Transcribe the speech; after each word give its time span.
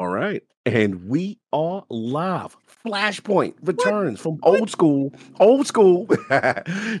All 0.00 0.08
right. 0.08 0.42
And 0.64 1.08
we 1.10 1.38
are 1.52 1.84
live. 1.90 2.56
Flashpoint 2.86 3.56
What? 3.60 3.66
returns 3.76 4.18
from 4.18 4.36
What? 4.38 4.58
old 4.60 4.70
school. 4.70 5.12
Old 5.38 5.66
school. 5.66 6.06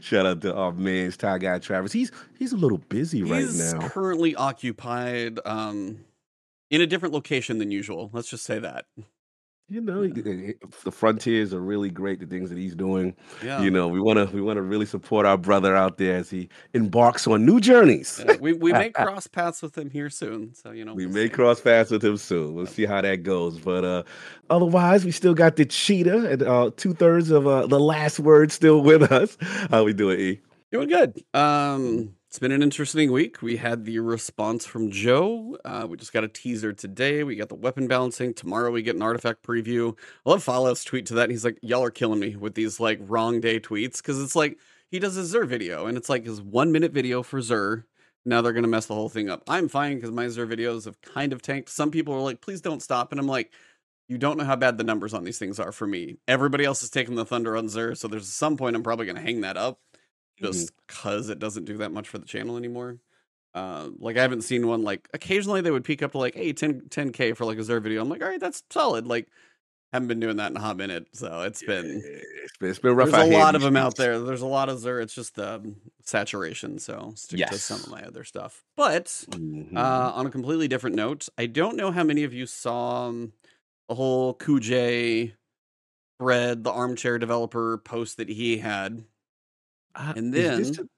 Shout 0.02 0.26
out 0.26 0.42
to 0.42 0.54
our 0.54 0.72
man, 0.72 1.10
Tie 1.12 1.38
Guy 1.38 1.58
Travis. 1.60 1.92
He's 1.92 2.12
he's 2.38 2.52
a 2.52 2.58
little 2.58 2.76
busy 2.76 3.22
right 3.22 3.40
He's 3.40 3.72
now. 3.72 3.88
currently 3.88 4.34
occupied 4.34 5.38
um 5.46 6.00
in 6.68 6.82
a 6.82 6.86
different 6.86 7.14
location 7.14 7.56
than 7.56 7.70
usual. 7.70 8.10
Let's 8.12 8.28
just 8.28 8.44
say 8.44 8.58
that. 8.58 8.84
You 9.72 9.80
know, 9.80 10.02
Yeah. 10.02 10.12
he- 10.24 10.46
he- 10.46 10.54
the 10.84 10.90
frontiers 10.90 11.54
are 11.54 11.60
really 11.60 11.90
great. 11.90 12.18
The 12.18 12.26
things 12.26 12.50
that 12.50 12.58
he's 12.58 12.74
doing. 12.74 13.14
Yeah. 13.44 13.62
You 13.62 13.70
know, 13.70 13.86
we 13.86 14.00
want 14.00 14.18
to 14.18 14.34
we 14.34 14.42
want 14.42 14.56
to 14.56 14.62
really 14.62 14.84
support 14.84 15.26
our 15.26 15.38
brother 15.38 15.76
out 15.76 15.96
there 15.96 16.16
as 16.16 16.28
he 16.28 16.48
embarks 16.74 17.28
on 17.28 17.46
new 17.46 17.60
journeys. 17.60 18.20
Yeah. 18.26 18.36
We 18.40 18.52
we 18.54 18.72
may 18.72 18.90
cross 18.90 19.28
paths 19.28 19.62
with 19.62 19.78
him 19.78 19.88
here 19.88 20.10
soon. 20.10 20.52
So, 20.54 20.72
you 20.72 20.84
know, 20.84 20.92
We 20.94 21.06
we'll 21.06 21.14
may 21.14 21.26
see. 21.26 21.30
cross 21.30 21.60
paths 21.60 21.92
with 21.92 22.04
him 22.04 22.16
soon. 22.16 22.54
We'll 22.54 22.66
see 22.66 22.84
how 22.84 23.00
that 23.00 23.22
goes. 23.22 23.58
But 23.60 23.84
uh 23.84 24.02
otherwise, 24.50 25.04
we 25.04 25.12
still 25.12 25.34
got 25.34 25.54
the 25.54 25.64
cheetah 25.66 26.30
and 26.30 26.42
uh 26.42 26.70
two 26.76 26.92
thirds 26.92 27.30
of 27.30 27.46
uh, 27.46 27.66
the 27.68 27.78
last 27.78 28.18
word 28.18 28.50
still 28.50 28.82
with 28.82 29.12
us. 29.12 29.38
How 29.70 29.84
we 29.84 29.92
doing, 29.92 30.18
E? 30.18 30.40
Doing 30.72 30.88
good. 30.88 31.22
Um, 31.32 32.10
it's 32.30 32.38
been 32.38 32.52
an 32.52 32.62
interesting 32.62 33.10
week. 33.10 33.42
We 33.42 33.56
had 33.56 33.84
the 33.84 33.98
response 33.98 34.64
from 34.64 34.92
Joe. 34.92 35.58
Uh, 35.64 35.88
we 35.90 35.96
just 35.96 36.12
got 36.12 36.22
a 36.22 36.28
teaser 36.28 36.72
today. 36.72 37.24
We 37.24 37.34
got 37.34 37.48
the 37.48 37.56
weapon 37.56 37.88
balancing. 37.88 38.34
Tomorrow 38.34 38.70
we 38.70 38.82
get 38.82 38.94
an 38.94 39.02
artifact 39.02 39.42
preview. 39.42 39.98
I 40.24 40.30
love 40.30 40.44
Fallout's 40.44 40.84
tweet 40.84 41.06
to 41.06 41.14
that. 41.14 41.30
He's 41.30 41.44
like, 41.44 41.58
"Y'all 41.60 41.82
are 41.82 41.90
killing 41.90 42.20
me 42.20 42.36
with 42.36 42.54
these 42.54 42.78
like 42.78 43.00
wrong 43.02 43.40
day 43.40 43.58
tweets 43.58 43.96
because 43.96 44.22
it's 44.22 44.36
like 44.36 44.58
he 44.92 45.00
does 45.00 45.16
a 45.16 45.22
Xûr 45.22 45.44
video 45.44 45.86
and 45.86 45.98
it's 45.98 46.08
like 46.08 46.24
his 46.24 46.40
one 46.40 46.70
minute 46.70 46.92
video 46.92 47.24
for 47.24 47.40
Xûr. 47.40 47.82
Now 48.24 48.42
they're 48.42 48.52
gonna 48.52 48.68
mess 48.68 48.86
the 48.86 48.94
whole 48.94 49.08
thing 49.08 49.28
up. 49.28 49.42
I'm 49.48 49.66
fine 49.68 49.96
because 49.96 50.12
my 50.12 50.26
Xûr 50.26 50.48
videos 50.48 50.84
have 50.84 51.02
kind 51.02 51.32
of 51.32 51.42
tanked. 51.42 51.68
Some 51.68 51.90
people 51.90 52.14
are 52.14 52.20
like, 52.20 52.40
"Please 52.40 52.60
don't 52.60 52.80
stop," 52.80 53.10
and 53.10 53.20
I'm 53.20 53.26
like. 53.26 53.50
You 54.08 54.18
don't 54.18 54.36
know 54.36 54.44
how 54.44 54.56
bad 54.56 54.76
the 54.76 54.82
numbers 54.82 55.14
on 55.14 55.22
these 55.22 55.38
things 55.38 55.60
are 55.60 55.70
for 55.70 55.86
me. 55.86 56.16
Everybody 56.26 56.64
else 56.64 56.82
is 56.82 56.90
taking 56.90 57.14
the 57.14 57.24
thunder 57.24 57.56
on 57.56 57.66
Xûr, 57.66 57.96
so 57.96 58.08
there's 58.08 58.26
some 58.26 58.56
point 58.56 58.74
I'm 58.74 58.82
probably 58.82 59.06
going 59.06 59.14
to 59.14 59.22
hang 59.22 59.42
that 59.42 59.56
up. 59.56 59.78
Just 60.42 60.72
because 60.86 61.28
it 61.28 61.38
doesn't 61.38 61.64
do 61.64 61.78
that 61.78 61.92
much 61.92 62.08
for 62.08 62.18
the 62.18 62.26
channel 62.26 62.56
anymore. 62.56 62.98
Uh, 63.52 63.90
like 63.98 64.16
I 64.16 64.22
haven't 64.22 64.42
seen 64.42 64.66
one 64.66 64.82
like 64.82 65.08
occasionally 65.12 65.60
they 65.60 65.70
would 65.72 65.84
peak 65.84 66.02
up 66.02 66.12
to 66.12 66.18
like 66.18 66.34
hey 66.34 66.52
10 66.52 66.82
10k 66.82 67.36
for 67.36 67.44
like 67.44 67.58
a 67.58 67.62
Xûr 67.62 67.82
video. 67.82 68.00
I'm 68.00 68.08
like 68.08 68.22
all 68.22 68.28
right 68.28 68.40
that's 68.40 68.62
solid. 68.70 69.06
Like 69.06 69.28
haven't 69.92 70.08
been 70.08 70.20
doing 70.20 70.36
that 70.36 70.52
in 70.52 70.56
a 70.56 70.60
hot 70.60 70.76
minute, 70.76 71.08
so 71.12 71.42
it's 71.42 71.62
been 71.62 72.02
It's 72.04 72.56
been, 72.58 72.70
it's 72.70 72.78
been 72.78 72.94
rough 72.94 73.10
there's 73.10 73.16
a 73.26 73.32
lot 73.32 73.54
of 73.56 73.62
them 73.62 73.76
out 73.76 73.96
there. 73.96 74.20
There's 74.20 74.42
a 74.42 74.46
lot 74.46 74.68
of 74.68 74.78
Xûr. 74.78 75.02
It's 75.02 75.14
just 75.14 75.38
um, 75.38 75.76
saturation. 76.04 76.78
So 76.78 77.12
stick 77.16 77.44
to 77.46 77.58
some 77.58 77.82
of 77.82 77.88
my 77.88 78.02
other 78.02 78.24
stuff. 78.24 78.62
But 78.76 79.06
Mhm. 79.06 79.76
uh, 79.76 80.12
on 80.14 80.26
a 80.26 80.30
completely 80.30 80.68
different 80.68 80.96
note, 80.96 81.28
I 81.36 81.46
don't 81.46 81.76
know 81.76 81.90
how 81.90 82.04
many 82.04 82.24
of 82.24 82.32
you 82.32 82.46
saw 82.46 83.08
um, 83.08 83.32
the 83.88 83.96
whole 83.96 84.34
Kuj 84.34 85.34
thread, 86.20 86.64
the 86.64 86.72
armchair 86.72 87.18
developer 87.18 87.78
post 87.78 88.16
that 88.18 88.28
he 88.28 88.58
had, 88.58 89.04
Uh, 89.94 90.12
and 90.16 90.34
is 90.34 90.56
this 90.56 90.76
then 90.76 90.88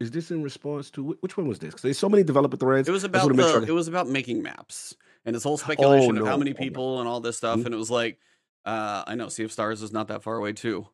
is 0.00 0.10
this 0.10 0.30
in 0.30 0.42
response 0.42 0.90
to 0.92 1.16
which 1.20 1.36
one 1.36 1.48
was 1.48 1.58
this? 1.58 1.68
Because 1.70 1.82
there's 1.82 1.98
so 1.98 2.08
many 2.08 2.22
developer 2.22 2.56
threads. 2.56 2.88
It 2.88 2.92
was 2.92 3.04
about 3.04 3.34
make 3.34 3.46
sure. 3.48 3.60
the 3.60 3.66
it 3.68 3.72
was 3.74 3.88
about 3.88 4.08
making 4.08 4.42
maps 4.42 4.94
and 5.24 5.34
this 5.34 5.42
whole 5.42 5.54
oh 5.54 5.56
speculation 5.56 6.16
of 6.18 6.24
how 6.26 6.32
no! 6.32 6.38
many 6.38 6.50
Oh 6.52 6.54
no! 6.54 6.58
people 6.58 7.00
and 7.00 7.08
all 7.08 7.20
this 7.20 7.36
stuff. 7.36 7.58
Mhm, 7.60 7.66
And 7.66 7.74
it 7.74 7.78
was 7.78 7.90
like, 7.90 8.18
uh, 8.64 9.04
I 9.06 9.14
know 9.14 9.28
Sea 9.28 9.44
of 9.44 9.52
Stars 9.52 9.82
is 9.82 9.92
not 9.92 10.08
that 10.08 10.22
far 10.22 10.36
away 10.36 10.52
too. 10.52 10.86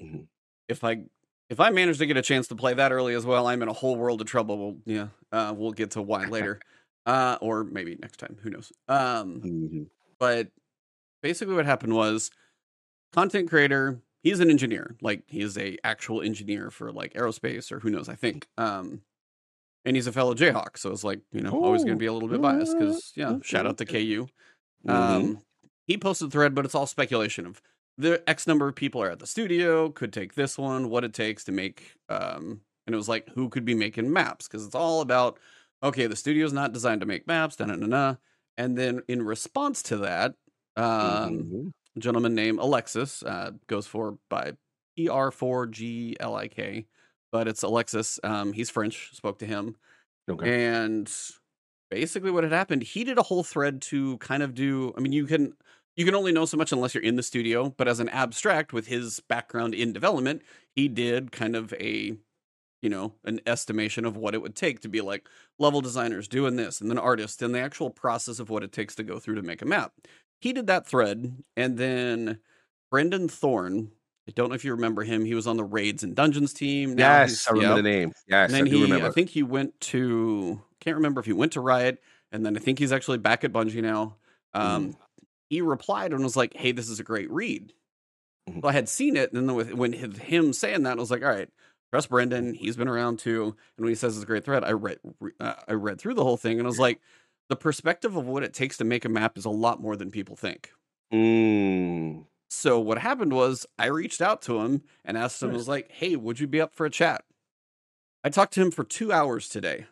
mhm. 0.00 0.26
If 0.68 0.84
I 0.84 1.04
if 1.48 1.58
I 1.58 1.70
manage 1.70 1.98
to 1.98 2.06
get 2.06 2.16
a 2.16 2.22
chance 2.22 2.46
to 2.48 2.54
play 2.56 2.74
that 2.74 2.92
early 2.92 3.14
as 3.14 3.26
well, 3.26 3.46
I'm 3.48 3.62
in 3.62 3.68
a 3.68 3.72
whole 3.72 3.96
world 3.96 4.20
of 4.20 4.26
trouble. 4.28 4.56
We'll, 4.58 4.76
yeah, 4.86 5.08
uh, 5.32 5.52
we'll 5.56 5.72
get 5.72 5.92
to 5.92 6.02
why 6.02 6.26
later, 6.26 6.60
uh, 7.06 7.38
or 7.40 7.64
maybe 7.64 7.96
next 8.00 8.18
time. 8.18 8.38
Who 8.42 8.50
knows? 8.50 8.72
Um, 8.86 9.40
Mhm. 9.42 9.86
but 10.20 10.48
basically, 11.22 11.54
what 11.54 11.66
happened 11.66 11.94
was 11.94 12.30
content 13.12 13.48
creator. 13.50 14.00
He's 14.22 14.40
an 14.40 14.50
engineer, 14.50 14.96
like 15.00 15.22
he 15.26 15.40
is 15.40 15.56
a 15.56 15.78
actual 15.84 16.20
engineer 16.22 16.70
for 16.70 16.92
like 16.92 17.14
aerospace 17.14 17.72
or 17.72 17.80
who 17.80 17.90
knows. 17.90 18.08
I 18.08 18.14
think. 18.14 18.46
Um, 18.58 19.02
and 19.84 19.96
he's 19.96 20.06
a 20.06 20.12
fellow 20.12 20.34
Jayhawk, 20.34 20.76
so 20.76 20.90
it's 20.92 21.04
like 21.04 21.20
you 21.32 21.40
know 21.40 21.52
always 21.52 21.84
going 21.84 21.96
to 21.98 22.00
Oh, 22.02 22.04
be 22.04 22.06
a 22.06 22.12
little 22.12 22.28
bit 22.28 22.42
biased 22.42 22.78
because 22.78 23.12
yeah, 23.16 23.38
shout 23.42 23.66
out 23.66 23.78
to 23.78 23.86
KU. 23.86 24.26
Mhm. 24.86 24.90
Um, 24.90 25.42
he 25.86 25.96
posted 25.96 26.28
a 26.28 26.30
thread, 26.30 26.54
but 26.54 26.64
it's 26.64 26.74
all 26.74 26.86
speculation 26.86 27.46
of 27.46 27.60
the 27.98 28.22
X 28.28 28.46
number 28.46 28.68
of 28.68 28.74
people 28.76 29.02
are 29.02 29.10
at 29.10 29.18
the 29.18 29.26
studio, 29.26 29.90
could 29.90 30.12
take 30.12 30.34
this 30.34 30.56
one, 30.58 30.88
what 30.90 31.04
it 31.04 31.12
takes 31.14 31.44
to 31.44 31.52
make. 31.52 31.94
Um, 32.08 32.60
and 32.86 32.94
it 32.94 32.96
was 32.96 33.08
like 33.08 33.28
who 33.30 33.48
could 33.48 33.64
be 33.64 33.74
making 33.74 34.12
maps 34.12 34.46
because 34.48 34.66
it's 34.66 34.74
all 34.74 35.00
about 35.00 35.38
okay, 35.82 36.06
the 36.06 36.16
studio's 36.16 36.52
not 36.52 36.72
designed 36.74 37.00
to 37.00 37.06
make 37.06 37.26
maps, 37.26 37.56
da 37.56 37.64
na 37.64 37.74
na 37.76 37.86
na. 37.86 38.16
And 38.58 38.76
then 38.76 39.00
in 39.08 39.22
response 39.22 39.82
to 39.84 39.96
that, 39.98 40.34
um, 40.76 41.38
Mhm. 41.44 41.72
Gentleman 41.98 42.34
named 42.34 42.58
Alexis 42.60 43.22
uh, 43.22 43.52
goes 43.66 43.86
for 43.86 44.18
by 44.28 44.52
ER4GLIK, 44.98 46.86
but 47.32 47.48
it's 47.48 47.62
Alexis. 47.62 48.20
Um, 48.22 48.52
he's 48.52 48.70
French. 48.70 49.10
Spoke 49.14 49.38
to 49.40 49.46
him, 49.46 49.76
Okay. 50.28 50.50
and 50.50 51.12
basically 51.90 52.30
what 52.30 52.44
had 52.44 52.52
happened, 52.52 52.82
he 52.82 53.04
did 53.04 53.18
a 53.18 53.22
whole 53.22 53.42
thread 53.44 53.82
to 53.82 54.18
kind 54.18 54.42
of 54.42 54.54
do. 54.54 54.92
I 54.96 55.00
mean, 55.00 55.12
you 55.12 55.26
can 55.26 55.54
you 55.96 56.04
can 56.04 56.14
only 56.14 56.32
know 56.32 56.44
so 56.44 56.56
much 56.56 56.72
unless 56.72 56.94
you're 56.94 57.02
in 57.02 57.16
the 57.16 57.22
studio, 57.22 57.70
but 57.76 57.88
as 57.88 58.00
an 58.00 58.08
abstract 58.08 58.72
with 58.72 58.86
his 58.86 59.20
background 59.20 59.74
in 59.74 59.92
development, 59.92 60.42
he 60.74 60.88
did 60.88 61.32
kind 61.32 61.56
of 61.56 61.72
a 61.74 62.16
you 62.82 62.88
know 62.88 63.14
an 63.24 63.40
estimation 63.46 64.04
of 64.04 64.16
what 64.16 64.34
it 64.34 64.42
would 64.42 64.54
take 64.56 64.80
to 64.80 64.88
be 64.88 65.00
like 65.00 65.28
level 65.58 65.80
designers 65.80 66.28
doing 66.28 66.56
this 66.56 66.80
and 66.80 66.90
then 66.90 66.98
artists 66.98 67.42
and 67.42 67.54
the 67.54 67.60
actual 67.60 67.90
process 67.90 68.38
of 68.38 68.48
what 68.50 68.62
it 68.62 68.72
takes 68.72 68.94
to 68.94 69.02
go 69.02 69.18
through 69.18 69.34
to 69.34 69.42
make 69.42 69.62
a 69.62 69.66
map 69.66 69.92
he 70.40 70.52
did 70.52 70.66
that 70.66 70.86
thread 70.86 71.42
and 71.56 71.78
then 71.78 72.40
brendan 72.90 73.28
thorne 73.28 73.92
i 74.28 74.32
don't 74.32 74.48
know 74.48 74.54
if 74.54 74.64
you 74.64 74.72
remember 74.72 75.02
him 75.04 75.24
he 75.24 75.34
was 75.34 75.46
on 75.46 75.56
the 75.56 75.64
raids 75.64 76.02
and 76.02 76.16
dungeons 76.16 76.52
team 76.52 76.94
now 76.94 77.22
Yes, 77.22 77.46
I 77.48 77.52
remember 77.52 77.74
the 77.74 77.82
yep 77.82 77.82
name. 77.82 78.12
and 78.46 78.54
Yes, 78.54 78.60
I 78.60 78.64
then 78.64 78.66
do 78.66 78.82
he 78.86 79.02
i 79.02 79.10
think 79.10 79.30
he 79.30 79.42
went 79.42 79.80
to 79.82 80.62
can't 80.80 80.96
remember 80.96 81.20
if 81.20 81.26
he 81.26 81.32
went 81.32 81.52
to 81.52 81.60
riot 81.60 82.02
and 82.32 82.44
then 82.46 82.56
i 82.56 82.60
think 82.60 82.78
he's 82.78 82.92
actually 82.92 83.18
back 83.18 83.44
at 83.44 83.52
bungie 83.52 83.82
now 83.82 84.16
Mhm. 84.62 84.92
um 84.92 84.96
he 85.50 85.60
replied 85.62 86.12
and 86.12 86.22
was 86.24 86.36
like 86.36 86.54
hey 86.56 86.72
this 86.72 86.88
is 86.90 87.00
a 87.00 87.04
great 87.04 87.30
read 87.30 87.72
Mhm. 88.48 88.62
so 88.62 88.68
I 88.68 88.72
had 88.72 88.88
seen 88.88 89.16
it, 89.16 89.32
and 89.32 89.48
then 89.48 89.56
with 89.56 89.72
when 89.74 89.92
him 89.92 90.52
saying 90.52 90.82
that, 90.84 90.96
I 90.98 91.00
was 91.00 91.10
like, 91.10 91.22
all 91.22 91.28
right, 91.28 91.48
trust 91.92 92.08
Brendan. 92.10 92.54
He's 92.54 92.76
been 92.76 92.88
around 92.88 93.18
too, 93.18 93.44
and 93.44 93.84
when 93.84 93.88
he 93.90 93.94
says 93.94 94.16
it's 94.16 94.24
a 94.24 94.26
great 94.26 94.44
thread, 94.44 94.64
I 94.64 94.72
read 94.72 94.98
re- 95.20 95.32
uh, 95.40 95.54
I 95.68 95.72
read 95.74 96.00
through 96.00 96.14
the 96.14 96.24
whole 96.24 96.36
thing, 96.36 96.58
and 96.58 96.66
I 96.66 96.68
was 96.68 96.78
like, 96.78 97.00
the 97.50 97.56
perspective 97.56 98.16
of 98.16 98.26
what 98.26 98.42
it 98.42 98.54
takes 98.54 98.78
to 98.78 98.84
make 98.84 99.04
a 99.04 99.08
map 99.10 99.36
is 99.36 99.44
a 99.44 99.50
lot 99.50 99.80
more 99.82 99.96
than 99.96 100.10
people 100.10 100.36
think. 100.36 100.70
Mm. 101.12 102.24
So 102.48 102.80
what 102.80 102.98
happened 102.98 103.32
was 103.32 103.66
I 103.78 103.86
reached 103.86 104.20
out 104.22 104.40
to 104.42 104.60
him 104.60 104.82
and 105.04 105.18
asked 105.18 105.42
him, 105.42 105.50
I 105.50 105.54
was 105.54 105.68
like, 105.68 105.90
hey, 105.90 106.16
would 106.16 106.40
you 106.40 106.46
be 106.46 106.60
up 106.60 106.74
for 106.74 106.86
a 106.86 106.90
chat? 106.90 107.24
I 108.24 108.30
talked 108.30 108.52
to 108.54 108.62
him 108.62 108.70
for 108.70 108.84
two 108.84 109.12
hours 109.12 109.48
today. 109.48 109.86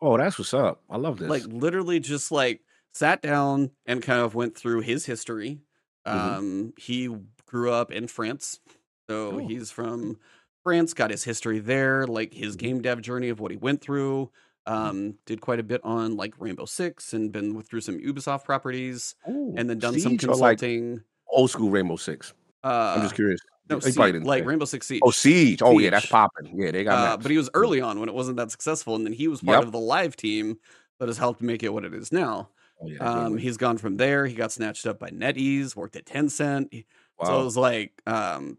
Oh, 0.00 0.16
that's 0.16 0.38
what's 0.38 0.54
up. 0.54 0.82
I 0.88 0.96
love 0.96 1.18
this. 1.18 1.28
like 1.28 1.44
literally 1.46 2.00
just 2.00 2.32
like 2.32 2.62
sat 2.94 3.20
down 3.22 3.70
and 3.86 4.02
kind 4.02 4.20
of 4.20 4.34
went 4.34 4.56
through 4.56 4.80
his 4.80 5.06
history. 5.06 5.60
Mhm. 6.06 6.12
Um, 6.38 6.72
he 6.78 7.08
grew 7.46 7.70
up 7.72 7.90
in 7.92 8.06
France, 8.06 8.60
so 9.08 9.32
Oh. 9.32 9.38
he's 9.46 9.70
from 9.70 10.18
France. 10.64 10.94
Got 10.94 11.10
his 11.10 11.24
history 11.24 11.58
there, 11.58 12.06
like 12.06 12.32
his 12.34 12.56
Mhm. 12.56 12.60
game 12.60 12.82
dev 12.82 13.02
journey 13.02 13.28
of 13.28 13.40
what 13.40 13.50
he 13.50 13.56
went 13.56 13.80
through. 13.82 14.30
Mhm. 14.70 14.88
Um, 14.90 15.18
did 15.26 15.40
quite 15.40 15.58
a 15.58 15.62
bit 15.62 15.80
on 15.84 16.16
like 16.16 16.34
Rainbow 16.38 16.64
Six 16.64 17.12
and 17.12 17.32
been 17.32 17.54
with, 17.54 17.66
through 17.68 17.80
some 17.80 17.98
Ubisoft 17.98 18.44
properties, 18.44 19.14
Oh, 19.26 19.54
and 19.56 19.68
then 19.68 19.78
done 19.78 19.94
some 19.98 20.12
Siege 20.12 20.24
like 20.26 20.58
consulting. 20.58 21.02
old 21.28 21.50
school 21.50 21.70
Rainbow 21.70 21.96
Six? 21.96 22.32
I'm 22.62 22.98
Uh, 22.98 23.02
just 23.02 23.14
curious. 23.14 23.40
no, 23.68 23.80
Siege, 23.80 23.96
like. 24.24 24.44
Rainbow 24.44 24.64
Six 24.66 24.86
Oh, 24.86 24.88
Siege, 24.88 25.00
Oh, 25.04 25.10
Siege. 25.10 25.62
Oh 25.62 25.78
yeah, 25.78 25.90
that's 25.90 26.06
popping. 26.06 26.52
Yeah, 26.58 26.70
they 26.70 26.84
got 26.84 26.98
Uh, 27.12 27.16
but 27.16 27.30
he 27.30 27.36
was 27.38 27.50
early 27.54 27.80
on 27.80 27.98
when 28.00 28.08
it 28.08 28.14
wasn't 28.14 28.36
that 28.36 28.50
successful, 28.50 28.94
and 28.96 29.04
then 29.04 29.12
he 29.12 29.28
was 29.28 29.40
part 29.42 29.58
Yep. 29.58 29.64
of 29.66 29.72
the 29.72 29.80
live 29.80 30.16
team 30.16 30.58
that 30.98 31.08
has 31.08 31.18
helped 31.18 31.40
make 31.42 31.62
it 31.62 31.72
what 31.72 31.84
it 31.84 31.94
is 31.94 32.12
now. 32.12 32.50
Oh 32.82 32.86
yeah, 32.86 32.98
Um, 32.98 33.36
he's 33.38 33.56
gone 33.56 33.76
from 33.78 33.96
there. 33.96 34.26
He 34.26 34.34
got 34.34 34.52
snatched 34.52 34.86
up 34.86 34.98
by 34.98 35.08
NetEase, 35.10 35.74
worked 35.76 35.96
at 35.96 36.04
Tencent. 36.06 36.68
He- 36.72 36.86
So 37.24 37.40
it 37.40 37.44
was 37.44 37.56
like, 37.56 38.00
um, 38.06 38.56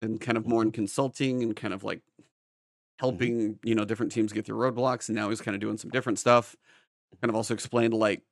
and 0.00 0.18
kind 0.20 0.38
of 0.38 0.46
more 0.46 0.62
in 0.62 0.70
Mhm. 0.70 0.74
consulting 0.74 1.42
and 1.42 1.54
kind 1.56 1.74
of 1.74 1.84
like 1.84 2.00
Helping, 2.98 3.58
you 3.62 3.74
know, 3.74 3.84
different 3.84 4.12
teams 4.12 4.32
get 4.32 4.44
through 4.44 4.58
roadblocks. 4.58 5.08
And 5.08 5.16
now 5.16 5.28
he's 5.28 5.40
kind 5.40 5.54
of 5.54 5.60
doing 5.60 5.78
some 5.78 5.90
different 5.90 6.18
stuff. 6.18 6.56
Kind 7.20 7.30
of 7.30 7.36
also 7.36 7.54
explained 7.54 7.94
like 7.94 8.22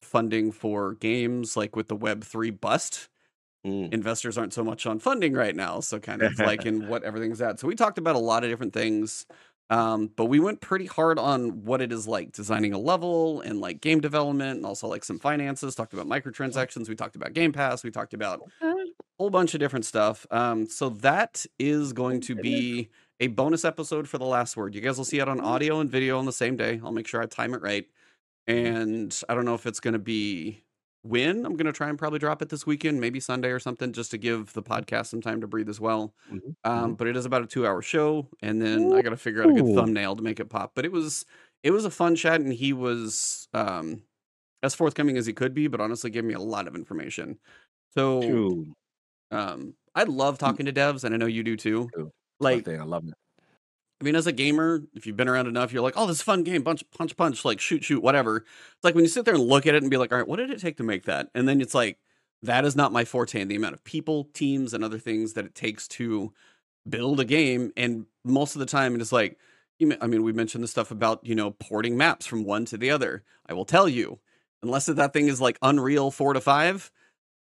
funding 0.00 0.52
for 0.52 0.94
games, 0.94 1.56
like 1.56 1.76
with 1.76 1.88
the 1.88 1.96
Web3 1.96 2.60
bust. 2.60 3.08
Mm. 3.66 3.92
Investors 3.92 4.36
aren't 4.36 4.52
so 4.52 4.64
much 4.64 4.86
on 4.86 4.98
funding 4.98 5.34
right 5.34 5.54
now. 5.54 5.80
So 5.80 5.98
kind 5.98 6.22
of 6.22 6.38
like 6.38 6.66
in 6.66 6.88
what 6.88 7.04
everything's 7.04 7.40
at. 7.40 7.60
So 7.60 7.68
we 7.68 7.74
talked 7.74 7.98
about 7.98 8.16
a 8.16 8.20
lot 8.20 8.44
of 8.44 8.50
different 8.50 8.72
things. 8.72 9.26
Um, 9.70 10.10
but 10.16 10.26
we 10.26 10.38
went 10.38 10.60
pretty 10.60 10.84
hard 10.84 11.18
on 11.18 11.64
what 11.64 11.80
it 11.80 11.92
is 11.92 12.06
like 12.06 12.32
designing 12.32 12.74
a 12.74 12.78
level 12.78 13.40
and 13.40 13.58
like 13.58 13.80
game 13.80 14.00
development 14.00 14.58
and 14.58 14.66
also 14.66 14.86
like 14.86 15.02
some 15.02 15.18
finances. 15.18 15.74
Talked 15.74 15.94
about 15.94 16.06
microtransactions. 16.06 16.88
We 16.88 16.94
talked 16.94 17.16
about 17.16 17.32
Game 17.32 17.52
Pass. 17.52 17.82
We 17.82 17.90
talked 17.90 18.12
about 18.12 18.42
a 18.60 18.74
whole 19.18 19.30
bunch 19.30 19.54
of 19.54 19.60
different 19.60 19.86
stuff. 19.86 20.26
Um, 20.30 20.66
so 20.66 20.90
that 20.90 21.46
is 21.58 21.94
going 21.94 22.20
to 22.22 22.34
be 22.34 22.90
a 23.22 23.28
bonus 23.28 23.64
episode 23.64 24.08
for 24.08 24.18
the 24.18 24.26
last 24.26 24.56
word. 24.56 24.74
You 24.74 24.82
guys 24.82 24.98
will 24.98 25.06
see 25.06 25.20
it 25.20 25.28
on 25.28 25.40
audio 25.40 25.80
and 25.80 25.90
video 25.90 26.18
on 26.18 26.26
the 26.26 26.32
same 26.32 26.56
day. 26.56 26.80
I'll 26.84 26.92
make 26.92 27.08
sure 27.08 27.22
I 27.22 27.26
time 27.26 27.54
it 27.54 27.62
right. 27.62 27.88
And 28.46 29.18
I 29.28 29.34
don't 29.34 29.44
know 29.46 29.54
if 29.54 29.66
it's 29.66 29.80
going 29.80 29.94
to 29.94 30.00
be 30.00 30.64
when. 31.02 31.46
I'm 31.46 31.56
gonna 31.56 31.72
try 31.72 31.88
and 31.90 31.98
probably 31.98 32.18
drop 32.20 32.42
it 32.42 32.48
this 32.50 32.66
weekend, 32.66 33.00
maybe 33.00 33.20
Sunday 33.20 33.50
or 33.50 33.60
something, 33.60 33.92
just 33.92 34.10
to 34.12 34.18
give 34.18 34.52
the 34.54 34.62
podcast 34.62 35.06
some 35.08 35.20
time 35.22 35.40
to 35.42 35.46
breathe 35.48 35.68
as 35.68 35.80
well. 35.80 36.14
Mhm, 36.28 36.54
Um, 36.64 36.94
mhm. 36.94 36.96
but 36.96 37.08
it 37.08 37.16
is 37.16 37.26
about 37.26 37.42
a 37.42 37.46
two 37.48 37.66
hour 37.66 37.82
show, 37.82 38.28
and 38.42 38.62
then 38.62 38.92
I 38.92 39.02
got 39.02 39.10
to 39.10 39.16
figure 39.16 39.42
out 39.42 39.50
a 39.50 39.54
good 39.54 39.68
thumbnail 39.68 40.16
to 40.16 40.22
make 40.22 40.40
it 40.40 40.46
pop. 40.50 40.74
But 40.74 40.84
it 40.86 40.92
was 40.92 41.24
it 41.64 41.70
was 41.72 41.84
a 41.84 41.90
fun 41.90 42.16
chat, 42.16 42.40
and 42.40 42.52
he 42.52 42.72
was 42.72 43.48
um, 43.54 44.04
as 44.62 44.74
forthcoming 44.76 45.16
as 45.18 45.26
he 45.26 45.32
could 45.34 45.54
be, 45.54 45.68
but 45.68 45.80
honestly 45.80 46.10
gave 46.10 46.24
me 46.24 46.34
a 46.34 46.40
lot 46.40 46.68
of 46.68 46.76
information. 46.76 47.40
So 47.94 48.46
um, 49.30 49.76
I 49.94 50.04
love 50.04 50.38
talking 50.38 50.66
to 50.66 50.72
devs, 50.72 51.04
and 51.04 51.14
I 51.14 51.18
know 51.18 51.26
you 51.26 51.42
do 51.42 51.56
too. 51.56 51.94
Like 52.40 52.64
thing. 52.64 52.80
I 52.80 52.84
love 52.84 53.06
it. 53.06 53.14
I 54.00 54.04
mean, 54.04 54.16
as 54.16 54.26
a 54.26 54.32
gamer, 54.32 54.82
if 54.94 55.06
you've 55.06 55.16
been 55.16 55.28
around 55.28 55.46
enough, 55.46 55.72
you're 55.72 55.82
like, 55.82 55.94
oh, 55.96 56.06
this 56.08 56.16
is 56.16 56.22
a 56.22 56.24
fun 56.24 56.42
game, 56.42 56.62
bunch, 56.62 56.82
punch, 56.90 57.16
punch, 57.16 57.44
like 57.44 57.60
shoot, 57.60 57.84
shoot, 57.84 58.02
whatever. 58.02 58.38
It's 58.38 58.82
like 58.82 58.96
when 58.96 59.04
you 59.04 59.08
sit 59.08 59.24
there 59.24 59.34
and 59.34 59.44
look 59.44 59.64
at 59.64 59.76
it 59.76 59.82
and 59.82 59.90
be 59.92 59.96
like, 59.96 60.10
all 60.10 60.18
right, 60.18 60.26
what 60.26 60.38
did 60.38 60.50
it 60.50 60.60
take 60.60 60.76
to 60.78 60.82
make 60.82 61.04
that? 61.04 61.28
And 61.36 61.48
then 61.48 61.60
it's 61.60 61.72
like, 61.74 61.98
that 62.42 62.64
is 62.64 62.74
not 62.74 62.90
my 62.90 63.04
forte. 63.04 63.40
And 63.40 63.48
the 63.48 63.54
amount 63.54 63.74
of 63.74 63.84
people, 63.84 64.24
teams, 64.34 64.74
and 64.74 64.82
other 64.82 64.98
things 64.98 65.34
that 65.34 65.44
it 65.44 65.54
takes 65.54 65.86
to 65.88 66.32
build 66.88 67.20
a 67.20 67.24
game. 67.24 67.70
And 67.76 68.06
most 68.24 68.56
of 68.56 68.58
the 68.58 68.66
time, 68.66 69.00
it's 69.00 69.12
like, 69.12 69.38
I 69.80 70.08
mean, 70.08 70.24
we 70.24 70.32
mentioned 70.32 70.64
the 70.64 70.68
stuff 70.68 70.90
about, 70.90 71.24
you 71.24 71.36
know, 71.36 71.52
porting 71.52 71.96
maps 71.96 72.26
from 72.26 72.42
one 72.44 72.64
to 72.66 72.76
the 72.76 72.90
other. 72.90 73.22
I 73.46 73.52
will 73.52 73.64
tell 73.64 73.88
you, 73.88 74.18
unless 74.64 74.86
that 74.86 75.12
thing 75.12 75.28
is 75.28 75.40
like 75.40 75.58
Unreal 75.62 76.10
4 76.10 76.32
to 76.32 76.40
5, 76.40 76.90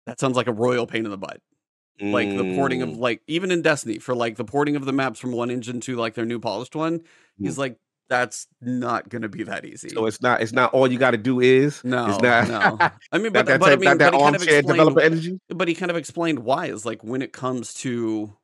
that 0.06 0.20
sounds 0.20 0.38
like 0.38 0.48
a 0.48 0.54
royal 0.54 0.86
pain 0.86 1.06
in 1.06 1.12
the 1.12 1.18
butt 1.18 1.42
like 2.02 2.30
the 2.30 2.56
porting 2.56 2.82
of 2.82 2.90
Mm, 2.90 3.00
like 3.00 3.22
even 3.28 3.52
in 3.52 3.62
Destiny 3.62 4.00
for 4.00 4.16
like 4.16 4.36
the 4.38 4.46
porting 4.46 4.76
of 4.76 4.86
the 4.86 4.94
maps 4.94 5.20
from 5.20 5.32
one 5.32 5.50
engine 5.52 5.80
to 5.82 5.96
like 5.96 6.14
their 6.16 6.26
new 6.26 6.40
polished 6.40 6.76
one. 6.76 7.02
He's 7.40 7.58
like, 7.58 7.78
that's 8.10 8.48
not 8.62 9.08
gonna 9.10 9.30
be 9.30 9.44
that 9.44 9.66
easy. 9.66 9.90
So 9.90 10.06
it's 10.06 10.22
not. 10.22 10.42
It's 10.42 10.52
not 10.52 10.74
all 10.74 10.92
you 10.92 11.00
got 11.00 11.12
to 11.12 11.18
do 11.18 11.40
is. 11.40 11.82
no, 11.84 12.08
It's 12.10 12.22
not. 12.22 12.48
no. 12.50 12.78
I 13.12 13.18
mean, 13.18 13.32
That, 13.34 13.46
but 13.46 13.46
that, 13.46 13.60
but 13.60 13.72
I 13.72 13.76
mean, 13.78 13.98
that, 13.98 13.98
that 14.00 14.12
but 14.12 14.14
he 14.16 14.20
kind 14.20 14.36
of 14.36 14.42
armchair 14.42 14.62
developer 14.62 15.00
explained, 15.00 15.14
energy. 15.14 15.40
but 15.50 15.68
he 15.68 15.76
kind 15.76 15.92
of 15.92 15.98
explained 15.98 16.40
why 16.40 16.66
is 16.68 16.86
like 16.86 17.04
when 17.04 17.22
it 17.22 17.32
comes 17.34 17.74
to 17.76 18.36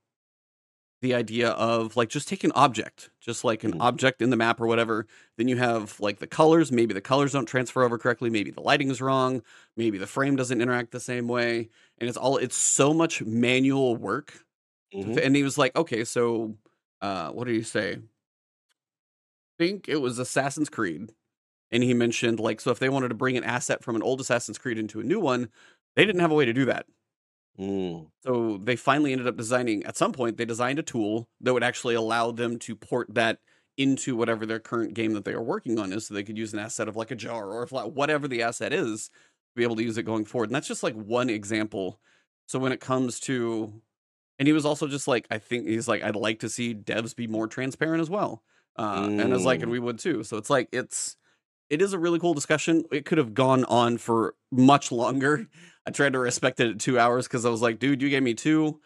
the 1.02 1.14
idea 1.14 1.50
of 1.52 1.96
like 1.96 2.10
just 2.10 2.28
take 2.28 2.44
an 2.44 2.52
object, 2.56 3.12
just 3.22 3.44
like 3.44 3.64
an 3.64 3.74
Mhm. 3.74 3.80
object 3.80 4.22
in 4.22 4.32
the 4.32 4.36
map 4.38 4.60
or 4.60 4.68
whatever. 4.68 5.06
Then 5.38 5.48
you 5.48 5.58
have 5.58 6.00
like 6.00 6.20
the 6.20 6.28
colors. 6.28 6.72
Maybe 6.72 6.94
the 6.94 7.02
colors 7.02 7.34
don't 7.34 7.46
transfer 7.46 7.84
over 7.84 7.98
correctly. 8.00 8.30
Maybe 8.32 8.52
the 8.52 8.62
lighting 8.62 8.90
is 8.90 9.02
wrong. 9.02 9.44
Maybe 9.76 9.98
the 10.00 10.08
frame 10.08 10.36
doesn't 10.36 10.62
interact 10.62 10.92
the 10.92 11.00
same 11.00 11.28
way. 11.28 11.70
And 12.00 12.10
it's 12.10 12.18
all 12.18 12.38
it's 12.38 12.56
so 12.58 12.94
much 12.94 13.22
manual 13.24 13.96
work 13.96 14.44
Mhm. 14.94 15.18
and 15.24 15.36
he 15.36 15.44
was 15.44 15.58
like, 15.58 15.76
okay, 15.76 16.04
so 16.06 16.58
uh, 17.02 17.32
what 17.32 17.48
do 17.48 17.54
you 17.54 17.64
say? 17.64 17.98
I 19.60 19.64
think 19.64 19.90
it 19.90 19.98
was 19.98 20.20
Assassin's 20.20 20.70
Creed. 20.70 21.14
And 21.72 21.84
he 21.84 21.94
mentioned, 21.94 22.40
like, 22.40 22.62
so 22.62 22.72
if 22.72 22.80
they 22.80 22.90
wanted 22.90 23.10
to 23.10 23.16
bring 23.16 23.38
an 23.38 23.44
asset 23.44 23.84
from 23.84 23.96
an 23.96 24.04
old 24.04 24.22
Assassin's 24.22 24.58
Creed 24.60 24.78
into 24.78 25.00
a 25.02 25.04
new 25.04 25.20
one, 25.20 25.50
they 25.96 26.06
didn't 26.06 26.22
have 26.22 26.32
a 26.32 26.36
way 26.36 26.46
to 26.46 26.54
do 26.54 26.66
that. 26.66 26.88
Mm, 27.60 28.08
So 28.24 28.58
they 28.58 28.76
finally 28.76 29.12
ended 29.12 29.28
up 29.28 29.38
designing, 29.38 29.84
at 29.86 29.98
some 29.98 30.12
point, 30.12 30.38
they 30.38 30.46
designed 30.46 30.80
a 30.80 30.84
tool 30.84 31.30
that 31.42 31.54
would 31.54 31.64
actually 31.64 31.96
allow 31.96 32.32
them 32.32 32.60
to 32.60 32.76
port 32.76 33.14
that 33.14 33.40
into 33.78 34.16
whatever 34.16 34.46
their 34.46 34.60
current 34.60 34.94
game 34.94 35.14
that 35.14 35.24
they 35.26 35.34
are 35.34 35.42
working 35.42 35.80
on 35.80 35.94
is. 35.94 36.08
So 36.08 36.14
they 36.14 36.24
could 36.24 36.38
use 36.38 36.54
an 36.54 36.60
asset 36.60 36.88
of 36.88 36.96
like 36.96 37.12
a 37.12 37.16
jar 37.16 37.50
or 37.52 37.64
if 37.64 37.72
like, 37.72 37.92
whatever 37.92 38.28
the 38.28 38.44
asset 38.44 38.74
is, 38.74 39.08
to 39.08 39.12
be 39.56 39.64
able 39.64 39.76
to 39.76 39.84
use 39.84 39.98
it 39.98 40.04
going 40.04 40.26
forward. 40.26 40.50
And 40.50 40.56
that's 40.56 40.68
just 40.68 40.84
like 40.84 40.96
one 40.96 41.30
example. 41.30 42.00
So 42.48 42.60
when 42.60 42.72
it 42.72 42.80
comes 42.80 43.20
to, 43.22 43.82
and 44.40 44.48
he 44.48 44.54
was 44.54 44.66
also 44.66 44.88
just 44.88 45.08
like, 45.08 45.28
I 45.32 45.38
think 45.40 45.68
he's 45.68 45.88
like, 45.88 46.04
I'd 46.04 46.16
like 46.16 46.40
to 46.40 46.50
see 46.50 46.76
devs 46.76 47.16
be 47.16 47.28
more 47.28 47.48
transparent 47.48 48.02
as 48.02 48.10
well. 48.10 48.44
Uh, 48.76 49.10
And 49.18 49.32
I 49.32 49.36
was 49.36 49.46
like, 49.46 49.62
and 49.62 49.70
Mm. 49.70 49.74
we 49.74 49.80
would 49.80 50.00
too. 50.00 50.24
So 50.24 50.38
it's 50.38 50.50
like, 50.50 50.70
it's, 50.72 51.18
it 51.70 51.82
is 51.82 51.94
a 51.94 52.00
really 52.00 52.20
cool 52.20 52.34
discussion. 52.34 52.84
It 52.92 53.06
could 53.06 53.18
have 53.18 53.34
gone 53.34 53.66
on 53.66 53.98
for 53.98 54.36
much 54.52 54.92
longer. 54.92 55.48
I 55.88 55.92
tried 55.92 56.14
to 56.14 56.20
respect 56.20 56.60
it 56.60 56.70
at 56.70 56.80
two 56.80 57.00
hours 57.00 57.28
because 57.28 57.46
I 57.46 57.50
was 57.50 57.62
like, 57.62 57.80
dude, 57.80 58.02
you 58.02 58.10
gave 58.10 58.22
me 58.22 58.34
two. 58.34 58.80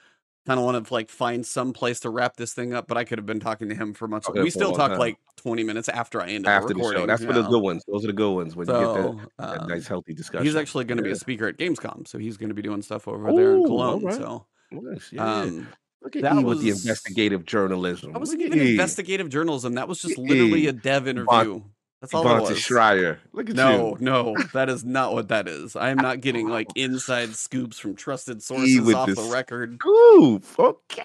Kind 0.45 0.59
of 0.59 0.65
want 0.65 0.85
to 0.85 0.93
like 0.93 1.09
find 1.09 1.45
some 1.45 1.73
place 1.73 1.99
to 2.01 2.09
wrap 2.09 2.35
this 2.35 2.53
thing 2.53 2.73
up, 2.73 2.87
but 2.87 2.97
I 2.97 3.03
could 3.03 3.17
have 3.17 3.25
been 3.25 3.39
talking 3.39 3.69
to 3.69 3.75
him 3.75 3.93
for 3.93 4.07
much. 4.07 4.27
Okay, 4.27 4.41
we 4.41 4.49
still 4.49 4.69
long 4.69 4.77
talk 4.77 4.89
time. 4.91 4.99
like 4.99 5.17
twenty 5.35 5.63
minutes 5.63 5.89
after 5.89 6.21
I 6.21 6.29
ended 6.29 6.47
after 6.47 6.69
the 6.69 6.75
the 6.75 6.91
show, 6.93 7.05
that's 7.05 7.23
for 7.23 7.33
the 7.33 7.43
good 7.43 7.61
ones. 7.61 7.83
Those 7.87 8.03
are 8.03 8.07
the 8.07 8.13
good 8.13 8.31
ones 8.31 8.55
when 8.55 8.67
you 8.67 8.73
get 8.73 8.81
that, 8.81 9.27
that 9.37 9.61
um, 9.61 9.67
nice 9.67 9.87
healthy 9.87 10.13
discussion. 10.13 10.45
he's 10.45 10.55
actually 10.55 10.85
going 10.85 10.97
to 10.97 11.03
be 11.03 11.11
a 11.11 11.15
speaker 11.15 11.47
at 11.47 11.57
Gamescom, 11.57 12.07
so 12.07 12.17
he's 12.17 12.37
going 12.37 12.49
to 12.49 12.55
be 12.55 12.61
doing 12.61 12.81
stuff 12.81 13.07
over 13.07 13.31
there 13.33 13.55
in 13.55 13.65
Cologne. 13.65 14.03
alright. 14.03 14.17
So 14.17 14.45
Nice, 14.71 15.11
yeah. 15.11 15.41
um, 15.41 15.67
Look 16.01 16.15
at 16.15 16.23
that 16.23 16.35
E 16.35 16.43
with 16.43 16.61
the 16.61 16.69
investigative 16.69 17.45
journalism. 17.45 18.15
I 18.15 18.17
wasn't 18.19 18.41
even 18.41 18.59
E. 18.59 18.71
investigative 18.71 19.29
journalism. 19.29 19.75
That 19.75 19.87
was 19.87 20.01
just 20.01 20.17
Yeah. 20.17 20.25
literally 20.27 20.67
a 20.67 20.73
dev 20.73 21.07
interview. 21.07 21.61
That's 22.01 22.13
all 22.15 22.23
Bonta. 22.25 22.53
Schreier. 22.55 23.19
Look 23.31 23.49
at 23.51 23.55
No, 23.55 23.95
you. 23.99 24.03
no, 24.03 24.33
no, 24.33 24.43
that 24.53 24.69
is 24.69 24.83
not 24.83 25.13
what 25.13 25.27
that 25.27 25.47
is. 25.47 25.75
I 25.75 25.89
am 25.89 25.97
not 25.97 26.19
getting 26.19 26.49
like 26.49 26.67
inside 26.75 27.35
scoops 27.35 27.77
from 27.77 27.95
trusted 27.95 28.41
sources 28.41 28.91
off 28.93 29.07
the 29.07 29.13
this- 29.15 29.31
record. 29.31 29.77
Goof. 29.77 30.59
Okay. 30.59 31.03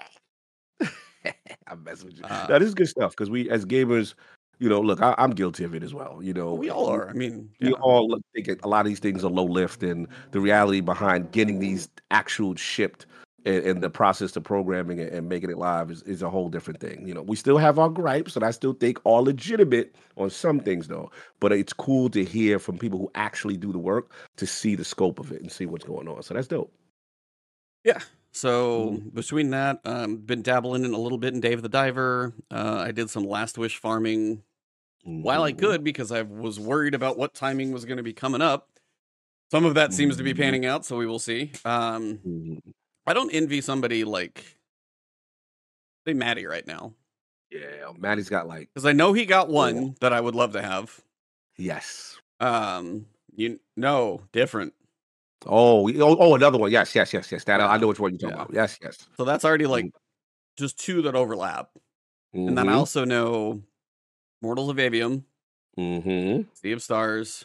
I'm 1.66 1.84
messing 1.84 2.06
with 2.06 2.18
you. 2.18 2.24
Uh, 2.24 2.46
now, 2.48 2.58
this 2.58 2.68
is 2.68 2.74
good 2.74 2.88
stuff 2.88 3.10
because 3.10 3.28
we, 3.28 3.50
as 3.50 3.66
gamers, 3.66 4.14
you 4.58 4.68
know, 4.70 4.80
look, 4.80 5.02
I, 5.02 5.14
I'm 5.18 5.32
guilty 5.32 5.64
of 5.64 5.74
it 5.74 5.82
as 5.82 5.92
well. 5.92 6.20
You 6.22 6.32
know, 6.32 6.54
We 6.54 6.70
all 6.70 6.86
are. 6.86 7.08
I 7.10 7.12
mean, 7.12 7.50
We 7.60 7.68
yeah. 7.68 7.74
all 7.82 8.16
think 8.34 8.48
a 8.64 8.68
lot 8.68 8.80
of 8.80 8.86
these 8.86 9.00
things 9.00 9.22
are 9.24 9.30
low 9.30 9.44
lift, 9.44 9.82
and 9.82 10.06
the 10.30 10.40
reality 10.40 10.80
behind 10.80 11.32
getting 11.32 11.58
these 11.58 11.88
actual 12.10 12.54
shipped 12.54 13.04
and, 13.46 13.64
and 13.64 13.82
the 13.82 13.88
process 13.88 14.32
to 14.32 14.40
programming 14.40 14.98
it 14.98 15.12
and 15.12 15.28
making 15.28 15.50
it 15.50 15.56
live 15.56 15.90
is, 15.90 16.02
is 16.02 16.20
a 16.20 16.28
whole 16.28 16.48
different 16.48 16.80
thing. 16.80 17.06
You 17.06 17.14
know, 17.14 17.22
we 17.22 17.36
still 17.36 17.56
have 17.58 17.78
our 17.78 17.88
gripes, 17.88 18.36
and 18.36 18.44
I 18.44 18.50
still 18.50 18.74
think 18.74 18.98
are 19.06 19.22
legitimate 19.22 19.94
on 20.16 20.28
some 20.30 20.60
things, 20.60 20.88
though. 20.88 21.10
But 21.40 21.52
it's 21.52 21.72
cool 21.72 22.10
to 22.10 22.24
hear 22.24 22.58
from 22.58 22.76
people 22.76 22.98
who 22.98 23.10
actually 23.14 23.56
do 23.56 23.72
the 23.72 23.78
work 23.78 24.10
to 24.36 24.46
see 24.46 24.74
the 24.74 24.84
scope 24.84 25.18
of 25.18 25.32
it 25.32 25.40
and 25.40 25.50
see 25.50 25.64
what's 25.64 25.84
going 25.84 26.08
on. 26.08 26.22
So 26.22 26.34
that's 26.34 26.48
dope. 26.48 26.72
Yeah. 27.84 28.00
So 28.32 28.90
Mm-hmm. 28.90 29.08
between 29.10 29.50
that, 29.50 29.80
um, 29.84 30.16
been 30.18 30.42
dabbling 30.42 30.84
in 30.84 30.92
a 30.92 30.98
little 30.98 31.16
bit 31.18 31.32
in 31.32 31.40
Dave 31.40 31.62
the 31.62 31.68
Diver. 31.68 32.34
Uh, 32.50 32.84
I 32.86 32.90
did 32.92 33.08
some 33.08 33.24
Last 33.24 33.56
Wish 33.56 33.78
farming 33.78 34.42
while 35.04 35.44
I 35.44 35.52
Mhm. 35.52 35.58
could 35.58 35.84
because 35.84 36.10
I 36.12 36.22
was 36.22 36.58
worried 36.60 36.94
about 36.94 37.16
what 37.16 37.32
timing 37.32 37.72
was 37.72 37.84
going 37.84 37.96
to 37.96 38.02
be 38.02 38.12
coming 38.12 38.42
up. 38.42 38.68
Some 39.52 39.64
of 39.64 39.74
that 39.74 39.94
seems 39.94 40.16
to 40.16 40.24
be 40.24 40.34
Mhm. 40.34 40.38
panning 40.38 40.66
out, 40.66 40.84
so 40.84 40.96
we 40.98 41.06
will 41.06 41.20
see. 41.20 41.52
Um, 41.64 42.18
Mhm. 42.26 42.60
I 43.06 43.14
don't 43.14 43.30
envy 43.32 43.60
somebody 43.60 44.04
like 44.04 44.44
say 46.06 46.14
Maddie 46.14 46.46
right 46.46 46.66
now 46.66 46.94
Yeah, 47.50 47.92
Maddie's 47.98 48.28
got 48.28 48.46
like 48.48 48.68
because 48.72 48.86
I 48.86 48.92
know 48.92 49.12
he 49.12 49.26
got 49.26 49.48
one 49.48 49.96
that 50.00 50.12
I 50.12 50.20
would 50.20 50.34
love 50.34 50.52
to 50.52 50.62
have. 50.62 51.00
yes. 51.56 52.16
Um, 52.40 53.06
you 53.34 53.60
no 53.76 54.20
different. 54.32 54.74
Oh, 55.46 55.88
oh, 55.88 56.16
oh, 56.18 56.34
another 56.34 56.58
one. 56.58 56.70
Yes, 56.70 56.94
yes, 56.94 57.12
yes, 57.12 57.30
yes. 57.30 57.44
That 57.44 57.60
I 57.60 57.76
know 57.76 57.86
which 57.88 58.00
one 58.00 58.12
you're 58.12 58.18
talking 58.18 58.36
yeah. 58.36 58.42
about. 58.42 58.54
Yes, 58.54 58.78
yes. 58.82 59.06
So 59.16 59.24
that's 59.24 59.44
already 59.44 59.66
like 59.66 59.86
just 60.58 60.78
two 60.78 61.02
that 61.02 61.14
overlap. 61.14 61.70
And 62.34 62.56
then 62.58 62.68
I 62.68 62.72
Mhm. 62.72 62.78
also 62.78 63.04
know 63.04 63.62
Mortals 64.42 64.68
of 64.68 64.76
Aveum, 64.76 65.24
Mhm. 65.78 66.46
Sea 66.54 66.72
of 66.72 66.82
Stars, 66.82 67.44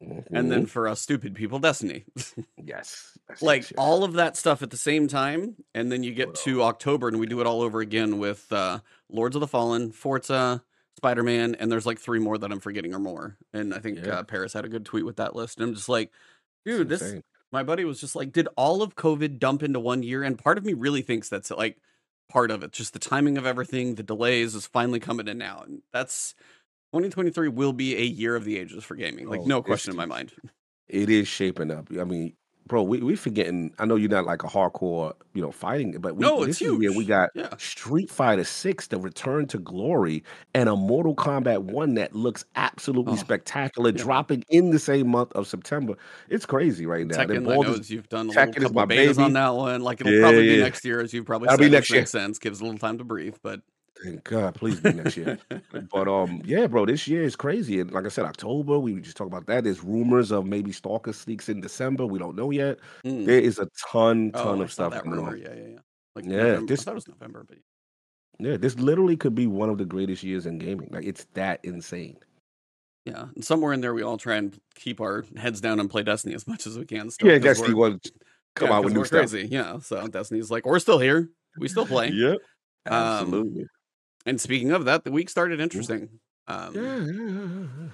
and 0.00 0.50
then 0.50 0.64
Mhm. 0.64 0.68
for 0.68 0.88
us 0.88 1.00
stupid 1.00 1.34
people, 1.34 1.58
Destiny. 1.58 2.04
yes, 2.56 3.18
like 3.40 3.62
yes. 3.62 3.72
all 3.76 4.02
of 4.04 4.14
that 4.14 4.36
stuff 4.36 4.62
at 4.62 4.70
the 4.70 4.76
same 4.76 5.08
time, 5.08 5.56
and 5.74 5.90
then 5.92 6.02
you 6.02 6.12
get 6.14 6.34
to 6.36 6.62
October 6.62 7.08
and 7.08 7.18
we 7.20 7.26
do 7.26 7.40
it 7.40 7.46
all 7.46 7.60
over 7.62 7.80
again 7.80 8.18
with 8.18 8.50
uh 8.52 8.80
Lords 9.10 9.36
of 9.36 9.40
the 9.40 9.46
Fallen, 9.46 9.92
Forza, 9.92 10.62
Spider 10.96 11.22
Man, 11.22 11.54
and 11.56 11.70
there's 11.70 11.86
like 11.86 11.98
three 11.98 12.18
more 12.18 12.38
that 12.38 12.50
I'm 12.52 12.60
forgetting 12.60 12.94
or 12.94 12.98
more. 12.98 13.36
And 13.52 13.74
I 13.74 13.78
think 13.78 13.98
Yeah. 14.04 14.18
uh, 14.20 14.22
Paris 14.22 14.52
had 14.52 14.64
a 14.64 14.68
good 14.68 14.84
tweet 14.84 15.04
with 15.04 15.16
that 15.16 15.34
list. 15.36 15.58
And 15.58 15.68
I'm 15.68 15.74
just 15.74 15.88
like, 15.88 16.12
dude, 16.64 16.88
this 16.88 17.02
insane. 17.02 17.22
my 17.52 17.62
buddy 17.62 17.84
was 17.84 18.00
just 18.00 18.14
like, 18.16 18.32
did 18.32 18.48
all 18.56 18.82
of 18.82 18.94
COVID 18.96 19.38
dump 19.38 19.62
into 19.62 19.80
one 19.80 20.02
year? 20.02 20.22
And 20.22 20.38
part 20.38 20.58
of 20.58 20.64
me 20.64 20.72
really 20.74 21.02
thinks 21.02 21.28
that's 21.28 21.50
like 21.50 21.78
part 22.28 22.50
of 22.50 22.62
it. 22.62 22.70
Just 22.72 22.92
the 22.92 22.98
timing 23.00 23.36
of 23.38 23.46
everything, 23.46 23.96
the 23.96 24.02
delays 24.02 24.54
is 24.54 24.66
finally 24.66 25.00
coming 25.00 25.26
in 25.28 25.38
now. 25.38 25.62
And 25.66 25.82
that's 25.92 26.34
2023 26.92 27.48
will 27.48 27.72
be 27.72 27.96
a 27.96 28.02
year 28.04 28.34
of 28.36 28.44
the 28.44 28.58
ages 28.58 28.84
for 28.84 28.94
gaming. 28.94 29.28
Like, 29.28 29.40
Oh, 29.40 29.44
no 29.46 29.62
question 29.62 29.92
in 29.92 29.96
my 29.96 30.06
mind. 30.06 30.32
it 30.88 31.08
is 31.08 31.28
shaping 31.28 31.70
up. 31.70 31.88
I 31.98 32.04
mean, 32.04 32.32
bro, 32.66 32.82
we 32.82 32.98
we 33.00 33.14
forgetting. 33.16 33.72
I 33.78 33.84
know 33.86 33.94
you're 33.96 34.10
not 34.10 34.24
like 34.26 34.42
a 34.42 34.46
hardcore, 34.48 35.12
you 35.34 35.40
know, 35.42 35.52
fighting, 35.52 35.92
but 36.00 36.16
we, 36.16 36.22
No, 36.24 36.40
this 36.44 36.60
it's 36.60 36.62
is 36.62 36.78
where 36.78 36.92
we 36.92 37.04
got 37.04 37.30
Yeah. 37.34 37.48
Street 37.58 38.10
Fighter 38.10 38.42
Six, 38.44 38.88
the 38.88 38.98
Return 38.98 39.46
to 39.48 39.58
Glory, 39.58 40.22
and 40.54 40.68
a 40.68 40.74
Mortal 40.74 41.14
Kombat 41.14 41.62
One 41.62 41.94
that 41.94 42.14
looks 42.14 42.44
absolutely 42.56 43.12
Oh, 43.12 43.16
spectacular, 43.16 43.90
yeah. 43.90 43.96
dropping 44.02 44.44
in 44.50 44.70
the 44.70 44.78
same 44.80 45.08
month 45.08 45.32
of 45.32 45.46
September. 45.46 45.94
It's 46.28 46.44
crazy 46.46 46.86
right 46.86 47.06
now. 47.06 47.16
Tekken, 47.18 47.36
I 47.36 47.38
know 47.38 47.54
Baldur's- 47.62 47.90
you've 47.90 48.08
done 48.08 48.26
a 48.26 48.30
is 48.30 48.34
couple 48.34 48.82
betas 48.86 49.18
on 49.18 49.32
that 49.34 49.50
one. 49.54 49.80
Like 49.82 50.00
it'll 50.00 50.12
Yeah, 50.12 50.20
probably 50.22 50.48
be 50.48 50.60
next 50.60 50.84
year, 50.84 51.00
as 51.00 51.12
you've 51.12 51.26
probably 51.26 51.46
That'll 51.46 51.62
said, 51.64 51.70
be 51.70 51.76
next 51.76 51.90
year. 51.90 52.00
makes 52.00 52.10
sense. 52.10 52.38
Gives 52.40 52.60
a 52.60 52.64
little 52.64 52.78
time 52.78 52.98
to 52.98 53.04
breathe, 53.04 53.36
but 53.42 53.60
Thank 54.04 54.24
God, 54.24 54.54
please 54.54 54.80
be 54.80 54.92
next 54.92 55.16
year. 55.16 55.38
But 55.92 56.08
um, 56.08 56.40
yeah, 56.44 56.66
bro, 56.66 56.86
this 56.86 57.06
year 57.06 57.22
is 57.22 57.36
crazy. 57.36 57.80
And 57.80 57.90
like 57.92 58.06
I 58.06 58.08
said, 58.08 58.24
October, 58.24 58.78
we 58.78 58.98
just 59.00 59.16
talk 59.16 59.26
about 59.26 59.46
that. 59.46 59.64
There's 59.64 59.82
rumors 59.84 60.30
of 60.30 60.46
maybe 60.46 60.72
Stalker 60.72 61.12
sneaks 61.12 61.48
in 61.48 61.60
December. 61.60 62.06
We 62.06 62.18
don't 62.18 62.34
know 62.36 62.50
yet. 62.50 62.78
Mm. 63.04 63.26
There 63.26 63.38
is 63.40 63.58
a 63.58 63.68
ton, 63.90 64.32
ton 64.32 64.58
oh, 64.58 64.60
I 64.60 64.64
of 64.64 64.72
saw 64.72 64.88
stuff 64.88 64.92
that 64.94 65.04
going 65.04 65.16
rumor. 65.16 65.32
on. 65.32 65.38
Yeah, 65.38 65.54
yeah, 65.54 65.68
yeah. 65.72 65.78
Like 66.16 66.24
Yeah, 66.24 66.30
November. 66.36 66.66
this- 66.66 66.80
I 66.80 66.84
thought 66.84 66.90
it 66.92 66.94
was 66.94 67.08
November, 67.08 67.44
but 67.46 67.58
Yeah, 68.38 68.56
this 68.56 68.78
literally 68.78 69.16
could 69.16 69.34
be 69.34 69.46
one 69.46 69.68
of 69.68 69.76
the 69.78 69.84
greatest 69.84 70.22
years 70.22 70.46
in 70.46 70.58
gaming. 70.58 70.88
Like 70.90 71.04
it's 71.04 71.26
that 71.34 71.60
insane. 71.62 72.16
Yeah, 73.06 73.26
and 73.34 73.44
somewhere 73.44 73.72
in 73.72 73.80
there, 73.80 73.94
we 73.94 74.02
all 74.02 74.18
try 74.18 74.36
and 74.36 74.58
keep 74.74 75.00
our 75.00 75.24
heads 75.36 75.60
down 75.60 75.80
and 75.80 75.90
play 75.90 76.02
Destiny 76.02 76.34
as 76.34 76.46
much 76.46 76.66
as 76.66 76.78
we 76.78 76.84
can. 76.84 77.10
Still, 77.10 77.28
Yeah, 77.30 77.38
Destiny 77.38 77.74
we're- 77.74 77.92
was 77.92 78.12
come 78.56 78.68
yeah, 78.68 78.74
out 78.76 78.84
with 78.84 78.92
new 78.94 79.00
we're 79.00 79.04
stuff. 79.06 79.30
crazy. 79.30 79.46
Yeah, 79.48 79.78
so 79.80 80.06
Destiny's 80.08 80.50
like, 80.50 80.64
we're 80.66 80.78
still 80.78 80.98
here. 80.98 81.28
We 81.58 81.68
still 81.68 81.86
play. 81.86 82.08
Yep. 82.10 82.38
Um, 82.86 82.92
Absolutely. 82.94 83.66
And 84.26 84.40
speaking 84.40 84.72
of 84.72 84.84
that, 84.84 85.04
the 85.04 85.12
week 85.12 85.30
started 85.30 85.60
interesting. 85.60 86.20
Um. 86.46 87.92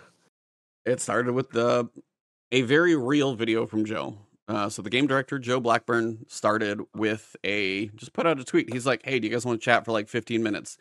It 0.84 1.00
started 1.00 1.32
with 1.32 1.50
the 1.50 1.88
a 2.52 2.62
very 2.62 2.96
real 2.96 3.34
video 3.34 3.66
from 3.66 3.84
Joe. 3.84 4.18
Uh, 4.48 4.68
so 4.68 4.80
the 4.80 4.90
game 4.90 5.08
director 5.08 5.38
Joe 5.38 5.58
Blackburn 5.58 6.24
started 6.28 6.80
with 6.94 7.34
a 7.42 7.88
just 7.96 8.12
put 8.12 8.26
out 8.26 8.38
a 8.38 8.44
tweet. 8.44 8.72
He's 8.72 8.86
like, 8.86 9.04
"Hey, 9.04 9.18
do 9.18 9.26
you 9.26 9.32
guys 9.32 9.44
want 9.44 9.60
to 9.60 9.64
chat 9.64 9.84
for 9.84 9.92
like 9.92 10.08
15 10.08 10.42
minutes?" 10.42 10.78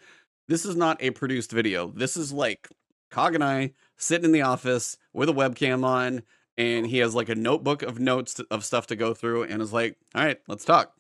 This 0.48 0.66
is 0.66 0.76
not 0.76 1.02
a 1.02 1.10
produced 1.12 1.52
video. 1.52 1.92
This 1.96 2.16
is 2.16 2.32
like 2.32 2.70
Cog 3.10 3.34
and 3.34 3.44
I 3.44 3.74
sitting 3.98 4.26
in 4.26 4.32
the 4.32 4.44
office 4.44 4.98
with 5.14 5.30
a 5.30 5.34
webcam 5.34 5.84
on, 5.84 6.22
and 6.58 6.86
he 6.86 7.00
has 7.00 7.16
like 7.16 7.30
a 7.30 7.36
notebook 7.36 7.82
of 7.82 8.00
notes 8.00 8.36
to, 8.36 8.46
of 8.52 8.64
stuff 8.64 8.86
to 8.88 8.96
go 8.96 9.16
through, 9.16 9.44
and 9.46 9.62
is 9.62 9.74
like, 9.74 9.98
"All 10.14 10.24
right, 10.24 10.40
let's 10.48 10.66
talk." 10.66 10.94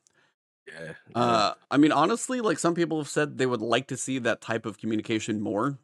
Yeah. 0.67 0.93
Uh, 1.13 1.53
I 1.69 1.77
mean, 1.77 1.91
honestly, 1.91 2.41
like 2.41 2.57
some 2.59 2.73
people 2.75 2.97
have 2.97 3.07
said 3.09 3.37
they 3.37 3.45
would 3.45 3.61
like 3.61 3.87
to 3.87 3.97
see 3.97 4.19
that 4.19 4.41
type 4.41 4.65
of 4.65 4.77
communication 4.79 5.39
more. 5.41 5.77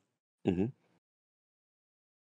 Mhm. 0.48 0.72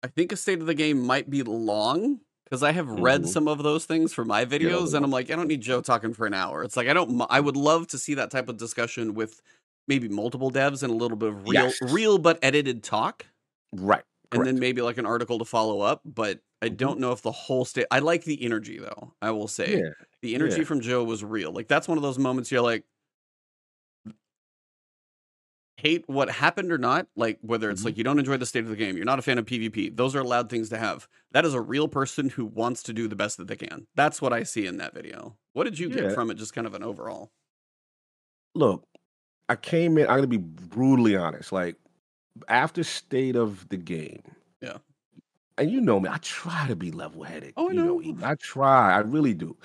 I 0.03 0.07
think 0.07 0.31
a 0.31 0.37
state 0.37 0.59
of 0.61 0.67
the 0.67 0.73
game 0.73 0.99
might 1.01 1.29
be 1.29 1.43
long 1.43 2.21
because 2.43 2.61
I 2.63 2.71
have 2.71 2.87
read 2.89 3.23
Mhm. 3.23 3.27
some 3.27 3.47
of 3.47 3.63
those 3.63 3.85
things 3.85 4.13
for 4.13 4.23
my 4.23 4.45
videos, 4.45 4.91
yeah. 4.91 4.97
and 4.97 5.05
I'm 5.05 5.11
like, 5.11 5.31
I 5.31 5.35
don't 5.35 5.47
need 5.47 5.61
Joe 5.61 5.81
talking 5.81 6.13
for 6.13 6.27
an 6.27 6.33
hour. 6.33 6.63
It's 6.63 6.77
like 6.77 6.87
I 6.87 6.93
don't. 6.93 7.21
I 7.29 7.39
would 7.39 7.57
love 7.57 7.87
to 7.87 7.97
see 7.97 8.13
that 8.15 8.31
type 8.31 8.49
of 8.49 8.57
discussion 8.57 9.13
with 9.15 9.41
maybe 9.87 10.07
multiple 10.07 10.51
devs 10.51 10.83
and 10.83 10.91
a 10.91 10.95
little 10.95 11.17
bit 11.17 11.29
of 11.29 11.43
real, 11.47 11.53
Yes. 11.53 11.77
real 11.81 12.17
but 12.17 12.39
edited 12.43 12.83
talk, 12.83 13.25
right. 13.73 14.03
and 14.31 14.45
then 14.45 14.59
maybe 14.59 14.81
like 14.81 14.97
an 14.97 15.05
article 15.05 15.39
to 15.39 15.45
follow 15.45 15.81
up. 15.81 16.01
But 16.05 16.41
I 16.61 16.69
Mhm. 16.69 16.77
don't 16.77 16.99
know 16.99 17.11
if 17.11 17.21
the 17.21 17.31
whole 17.31 17.65
state. 17.65 17.85
I 17.91 17.99
like 17.99 18.23
the 18.25 18.41
energy 18.43 18.77
though. 18.79 19.13
I 19.21 19.31
will 19.31 19.47
say 19.47 19.79
Yeah. 19.79 19.89
The 20.25 20.35
energy 20.35 20.57
yeah. 20.57 20.63
from 20.63 20.81
Joe 20.81 21.03
was 21.03 21.23
real. 21.23 21.51
Like 21.51 21.67
that's 21.67 21.87
one 21.87 21.97
of 21.97 22.01
those 22.01 22.17
moments 22.17 22.51
you're 22.51 22.61
like 22.61 22.83
hate 25.77 26.03
what 26.07 26.29
happened 26.29 26.71
or 26.71 26.77
not, 26.77 27.07
like 27.15 27.37
whether 27.41 27.69
it's 27.69 27.81
Mhm. 27.81 27.85
like 27.85 27.97
you 27.97 28.03
don't 28.03 28.17
enjoy 28.17 28.37
the 28.37 28.45
state 28.45 28.63
of 28.63 28.69
the 28.69 28.75
game, 28.75 28.95
you're 28.95 29.05
not 29.05 29.19
a 29.19 29.21
fan 29.21 29.37
of 29.37 29.45
PvP. 29.45 29.89
Those 29.89 30.15
are 30.15 30.19
allowed 30.21 30.49
things 30.49 30.69
to 30.69 30.77
have. 30.77 31.07
That 31.31 31.45
is 31.45 31.53
a 31.53 31.61
real 31.61 31.87
person 31.87 32.29
who 32.29 32.45
wants 32.45 32.81
to 32.83 32.93
do 32.93 33.07
the 33.07 33.15
best 33.15 33.37
that 33.37 33.47
they 33.47 33.57
can. 33.57 33.85
That's 33.93 34.21
what 34.21 34.33
I 34.33 34.43
see 34.43 34.65
in 34.65 34.77
that 34.77 34.93
video. 34.93 35.37
What 35.53 35.65
did 35.65 35.77
you 35.77 35.89
get 35.89 36.13
from 36.13 36.31
it 36.31 36.35
just 36.35 36.53
kind 36.53 36.65
of 36.65 36.73
an 36.73 36.83
overall? 36.83 37.31
Look, 38.55 38.87
I 39.49 39.55
came 39.57 39.97
in. 39.97 40.07
I'm 40.07 40.17
gonna 40.17 40.27
be 40.27 40.37
brutally 40.37 41.15
honest. 41.15 41.51
Like 41.51 41.75
after 42.47 42.83
state 42.83 43.35
of 43.35 43.67
the 43.69 43.77
game. 43.77 44.23
Yeah. 44.61 44.77
And 45.57 45.69
you 45.69 45.81
know 45.81 45.99
me, 45.99 46.09
I 46.09 46.17
try 46.17 46.67
to 46.67 46.75
be 46.75 46.91
level 46.91 47.23
headed. 47.23 47.53
Oh, 47.57 47.69
I 47.69 47.73
you 47.73 47.77
know. 47.77 48.27
I 48.27 48.35
try. 48.35 48.95
I 48.95 48.99
really 48.99 49.33
do. 49.33 49.55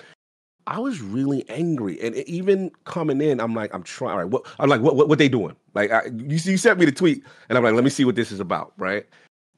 I 0.71 0.79
was 0.79 1.01
really 1.01 1.43
angry, 1.49 1.99
and 2.01 2.15
even 2.15 2.71
coming 2.85 3.21
in, 3.21 3.41
I'm 3.41 3.53
like, 3.53 3.75
I'm 3.75 3.83
trying. 3.83 4.11
All 4.13 4.17
right, 4.19 4.29
what 4.29 4.45
I'm 4.57 4.69
like, 4.69 4.79
what 4.79 4.95
what, 4.95 5.09
what 5.09 5.19
they 5.19 5.27
doing? 5.27 5.53
Like, 5.73 5.91
I, 5.91 6.05
you 6.05 6.37
you 6.37 6.57
sent 6.57 6.79
me 6.79 6.85
the 6.85 6.93
tweet, 6.93 7.23
and 7.49 7.57
I'm 7.57 7.63
like, 7.65 7.73
let 7.73 7.83
me 7.83 7.89
see 7.89 8.05
what 8.05 8.15
this 8.15 8.31
is 8.31 8.39
about, 8.39 8.71
right? 8.77 9.05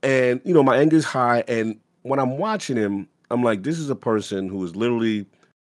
And 0.02 0.42
you 0.44 0.56
know, 0.56 0.64
my 0.64 0.76
anger's 0.76 1.06
high, 1.06 1.44
and 1.48 1.80
when 2.02 2.20
I'm 2.20 2.40
watching 2.40 2.76
him, 2.78 3.08
I'm 3.30 3.44
like, 3.44 3.62
this 3.62 3.78
is 3.78 3.92
a 3.92 3.96
person 3.96 4.50
who 4.50 4.64
is 4.66 4.76
literally 4.76 5.28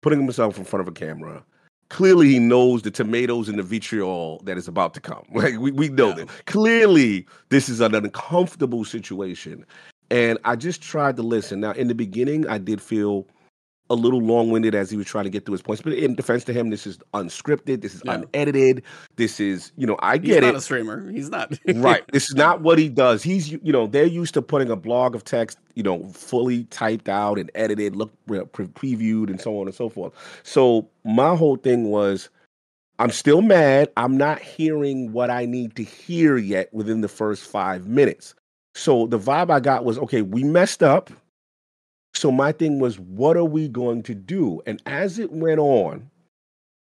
putting 0.01 0.21
himself 0.21 0.57
in 0.57 0.65
front 0.65 0.81
of 0.81 0.89
a 0.89 0.93
camera. 0.93 1.45
Clearly, 1.91 2.29
he 2.31 2.39
knows 2.39 2.81
the 2.81 2.91
tomatoes 2.91 3.49
and 3.51 3.59
the 3.59 3.63
vitriol 3.63 4.41
that 4.45 4.57
is 4.57 4.67
about 4.69 4.95
to 4.95 5.01
come. 5.01 5.23
Like 5.35 5.59
we, 5.59 5.71
we 5.71 5.89
know 5.91 6.09
Yeah. 6.09 6.25
that. 6.25 6.47
Clearly, 6.47 7.27
this 7.51 7.69
is 7.69 7.81
an 7.81 7.95
uncomfortable 7.95 8.87
situation. 8.87 9.67
And 10.11 10.39
I 10.45 10.57
just 10.57 10.81
tried 10.81 11.17
to 11.17 11.23
listen. 11.23 11.61
Now, 11.61 11.73
in 11.73 11.89
the 11.89 11.95
beginning, 11.95 12.49
I 12.49 12.57
did 12.59 12.81
feel 12.81 13.27
a 13.89 13.95
little 13.95 14.21
long-winded 14.21 14.75
as 14.75 14.91
he 14.91 14.97
was 14.97 15.07
trying 15.07 15.25
to 15.25 15.31
get 15.31 15.45
through 15.45 15.53
his 15.53 15.63
points. 15.63 15.81
But 15.83 15.93
in 15.93 16.15
defense 16.15 16.45
to 16.45 16.53
him, 16.53 16.71
this 16.71 16.87
is 16.87 16.99
unscripted. 17.15 17.83
This 17.83 17.95
is 17.95 18.03
Yeah. 18.05 18.15
unedited. 18.35 18.83
This 19.17 19.39
is, 19.39 19.73
you 19.77 19.87
know, 19.87 19.97
I 20.01 20.19
He's 20.19 20.27
get 20.27 20.43
not 20.43 20.55
it 20.55 20.57
a 20.57 20.61
streamer. 20.61 21.11
He's 21.11 21.31
not. 21.31 21.57
right. 21.75 22.03
This 22.13 22.29
is 22.29 22.35
not 22.35 22.61
what 22.63 22.79
he 22.79 22.89
does. 22.89 23.23
He's 23.23 23.51
you 23.53 23.61
know 23.73 23.87
they're 23.87 24.05
used 24.07 24.35
to 24.35 24.43
putting 24.43 24.71
a 24.71 24.77
blog 24.77 25.15
of 25.15 25.25
text 25.25 25.59
you 25.75 25.83
know 25.83 26.03
fully 26.13 26.65
typed 26.65 27.09
out 27.09 27.39
and 27.39 27.51
edited, 27.55 27.95
look 27.97 28.13
pre- 28.27 28.67
previewed, 28.67 29.31
and 29.31 29.41
so 29.41 29.61
on 29.61 29.67
and 29.67 29.75
so 29.75 29.89
forth. 29.89 30.13
So 30.43 30.89
my 31.05 31.37
whole 31.37 31.57
thing 31.57 31.85
was, 31.91 32.29
I'm 32.99 33.11
still 33.11 33.43
mad. 33.43 33.91
I'm 33.97 34.17
not 34.17 34.41
hearing 34.41 35.13
what 35.13 35.31
I 35.31 35.45
need 35.45 35.77
to 35.77 35.85
hear 35.85 36.37
yet 36.39 36.73
within 36.73 37.03
the 37.03 37.09
first 37.09 37.45
five 37.45 37.87
minutes. 37.87 38.35
So 38.75 39.07
the 39.07 39.19
vibe 39.19 39.51
I 39.51 39.61
got 39.61 39.85
was 39.85 39.99
okay. 39.99 40.23
We 40.23 40.45
messed 40.45 40.83
up. 40.83 41.11
So 42.17 42.31
my 42.33 42.53
thing 42.53 42.79
was, 42.79 42.99
what 42.99 43.37
are 43.37 43.45
we 43.45 43.69
going 43.69 44.03
to 44.05 44.15
do? 44.15 44.63
And 44.67 44.81
as 44.87 45.19
it 45.19 45.31
went 45.33 45.61
on, 45.61 46.11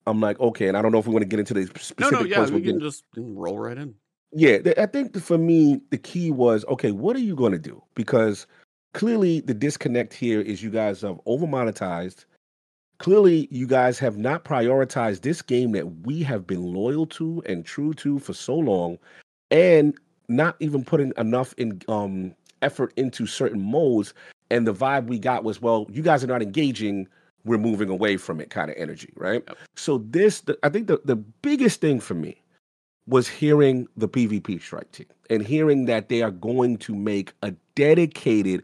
I'm 0.07 0.21
like, 0.21 0.39
okay. 0.39 0.69
And 0.69 0.77
I 0.77 0.83
don't 0.83 0.93
know 0.93 0.99
if 0.99 1.07
we 1.07 1.13
want 1.13 1.23
to 1.23 1.29
get 1.29 1.41
into 1.41 1.55
the 1.55 1.67
specific 1.67 2.01
no, 2.01 2.11
no, 2.11 2.21
yeah, 2.23 2.41
we 2.45 2.51
can 2.51 2.63
getting- 2.63 2.81
just 2.81 3.05
roll 3.17 3.59
right 3.59 3.77
in. 3.77 3.95
yeah, 4.33 4.59
I 4.79 4.87
think 4.87 5.19
for 5.21 5.39
me, 5.39 5.81
the 5.91 5.99
key 5.99 6.31
was 6.31 6.65
okay, 6.67 6.93
what 6.93 7.17
are 7.17 7.21
you 7.21 7.35
going 7.35 7.53
to 7.53 7.59
do? 7.59 7.83
Because 7.95 8.47
clearly, 8.93 9.41
the 9.41 9.55
disconnect 9.55 10.13
here 10.15 10.41
is 10.41 10.63
you 10.63 10.71
guys 10.71 11.01
have 11.01 11.21
over 11.27 11.47
monetized. 11.47 12.27
Clearly, 12.99 13.49
you 13.51 13.67
guys 13.67 13.99
have 13.99 14.17
not 14.17 14.45
prioritized 14.45 15.23
this 15.23 15.43
game 15.43 15.73
that 15.73 16.07
we 16.07 16.23
have 16.23 16.47
been 16.47 16.63
loyal 16.63 17.07
to 17.07 17.43
and 17.45 17.65
true 17.65 17.93
to 17.95 18.21
for 18.21 18.35
so 18.35 18.55
long, 18.55 18.99
and 19.51 19.99
not 20.29 20.55
even 20.61 20.85
putting 20.85 21.13
enough 21.19 21.55
in 21.59 21.81
um, 21.89 22.35
effort 22.63 22.93
into 22.97 23.27
certain 23.27 23.61
modes. 23.61 24.15
And 24.51 24.67
the 24.67 24.75
vibe 24.75 25.07
we 25.07 25.19
got 25.19 25.45
was, 25.45 25.61
well, 25.61 25.87
you 25.91 26.03
guys 26.03 26.23
are 26.23 26.29
not 26.29 26.43
engaging. 26.43 27.09
We're 27.45 27.59
moving 27.59 27.89
away 27.89 28.17
from 28.17 28.41
it, 28.41 28.51
kind 28.51 28.71
of 28.71 28.77
energy, 28.79 29.13
right? 29.17 29.43
Yep. 29.47 29.57
So 29.77 29.99
this, 29.99 30.43
the, 30.43 30.59
I 30.63 30.69
think, 30.69 30.87
the 30.87 31.01
the 31.05 31.17
biggest 31.17 31.81
thing 31.81 32.01
for 32.01 32.15
me 32.15 32.41
was 33.07 33.29
hearing 33.29 33.87
the 33.97 34.09
PvP 34.09 34.61
strike 34.63 34.91
team 34.93 35.07
and 35.29 35.47
hearing 35.47 35.85
that 35.87 36.09
they 36.09 36.23
are 36.23 36.31
going 36.31 36.79
to 36.79 36.95
make 36.95 37.33
a 37.43 37.53
dedicated 37.75 38.63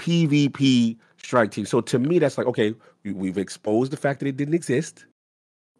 PvP 0.00 0.96
strike 1.16 1.50
team. 1.50 1.66
So 1.66 1.80
to 1.80 1.98
me, 1.98 2.18
that's 2.18 2.38
like, 2.38 2.46
okay, 2.46 2.74
we- 3.04 3.12
we've 3.12 3.38
exposed 3.38 3.92
the 3.92 3.96
fact 3.96 4.20
that 4.20 4.26
it 4.28 4.36
didn't 4.36 4.54
exist. 4.54 5.06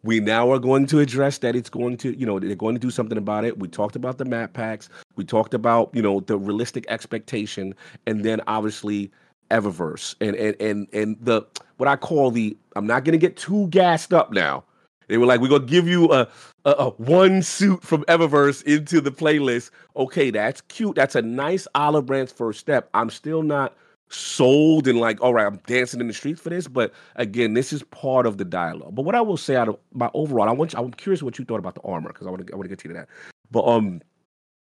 We 0.03 0.19
now 0.19 0.51
are 0.51 0.59
going 0.59 0.87
to 0.87 0.99
address 0.99 1.37
that 1.39 1.55
it's 1.55 1.69
going 1.69 1.95
to, 1.97 2.17
you 2.17 2.25
know, 2.25 2.39
they're 2.39 2.55
going 2.55 2.75
to 2.75 2.79
do 2.79 2.89
something 2.89 3.17
about 3.17 3.45
it. 3.45 3.59
We 3.59 3.67
talked 3.67 3.95
about 3.95 4.17
the 4.17 4.25
map 4.25 4.53
packs. 4.53 4.89
We 5.15 5.23
talked 5.23 5.53
about, 5.53 5.91
you 5.93 6.01
know, 6.01 6.21
the 6.21 6.37
realistic 6.39 6.85
expectation, 6.89 7.75
and 8.07 8.25
then 8.25 8.41
obviously 8.47 9.11
Eververse 9.51 10.15
and 10.21 10.35
and 10.35 10.55
and 10.59 10.87
and 10.93 11.17
the 11.21 11.43
what 11.77 11.87
I 11.87 11.95
call 11.95 12.31
the. 12.31 12.57
I'm 12.75 12.87
not 12.87 13.05
to 13.05 13.17
get 13.17 13.35
too 13.37 13.67
gassed 13.67 14.13
up 14.13 14.31
now. 14.31 14.63
They 15.07 15.17
were 15.17 15.25
like, 15.25 15.41
we're 15.41 15.49
gonna 15.49 15.65
give 15.65 15.89
you 15.89 16.09
a, 16.13 16.27
a, 16.63 16.71
a 16.71 16.89
one 16.91 17.41
suit 17.41 17.83
from 17.83 18.03
Eververse 18.05 18.63
into 18.63 19.01
the 19.01 19.11
playlist. 19.11 19.69
Okay, 19.97 20.29
that's 20.31 20.61
cute. 20.61 20.95
That's 20.95 21.15
a 21.15 21.21
nice 21.21 21.67
olive 21.75 22.05
branch 22.05 22.31
first 22.31 22.61
step. 22.61 22.89
I'm 22.93 23.09
still 23.09 23.43
not 23.43 23.75
sold 24.13 24.87
and 24.87 24.99
like, 24.99 25.21
all 25.21 25.33
right, 25.33 25.45
I'm 25.45 25.57
dancing 25.67 25.99
in 25.99 26.07
the 26.07 26.13
streets 26.13 26.39
for 26.39 26.49
this. 26.49 26.67
But 26.67 26.93
again, 27.15 27.53
this 27.53 27.73
is 27.73 27.83
part 27.83 28.25
of 28.25 28.37
the 28.37 28.45
dialogue. 28.45 28.95
But 28.95 29.03
what 29.03 29.15
I 29.15 29.21
will 29.21 29.37
say 29.37 29.55
out 29.55 29.67
of 29.67 29.77
my 29.93 30.09
overall, 30.13 30.47
I 30.47 30.53
want 30.53 30.73
you, 30.73 30.79
I'm 30.79 30.91
curious 30.91 31.21
what 31.21 31.39
you 31.39 31.45
thought 31.45 31.59
about 31.59 31.75
the 31.75 31.81
armor 31.81 32.09
because 32.09 32.27
I 32.27 32.29
want 32.29 32.47
to 32.47 32.53
I 32.53 32.55
want 32.55 32.65
to 32.65 32.69
get 32.69 32.79
to 32.79 32.93
that. 32.93 33.09
But 33.51 33.67
um, 33.67 34.01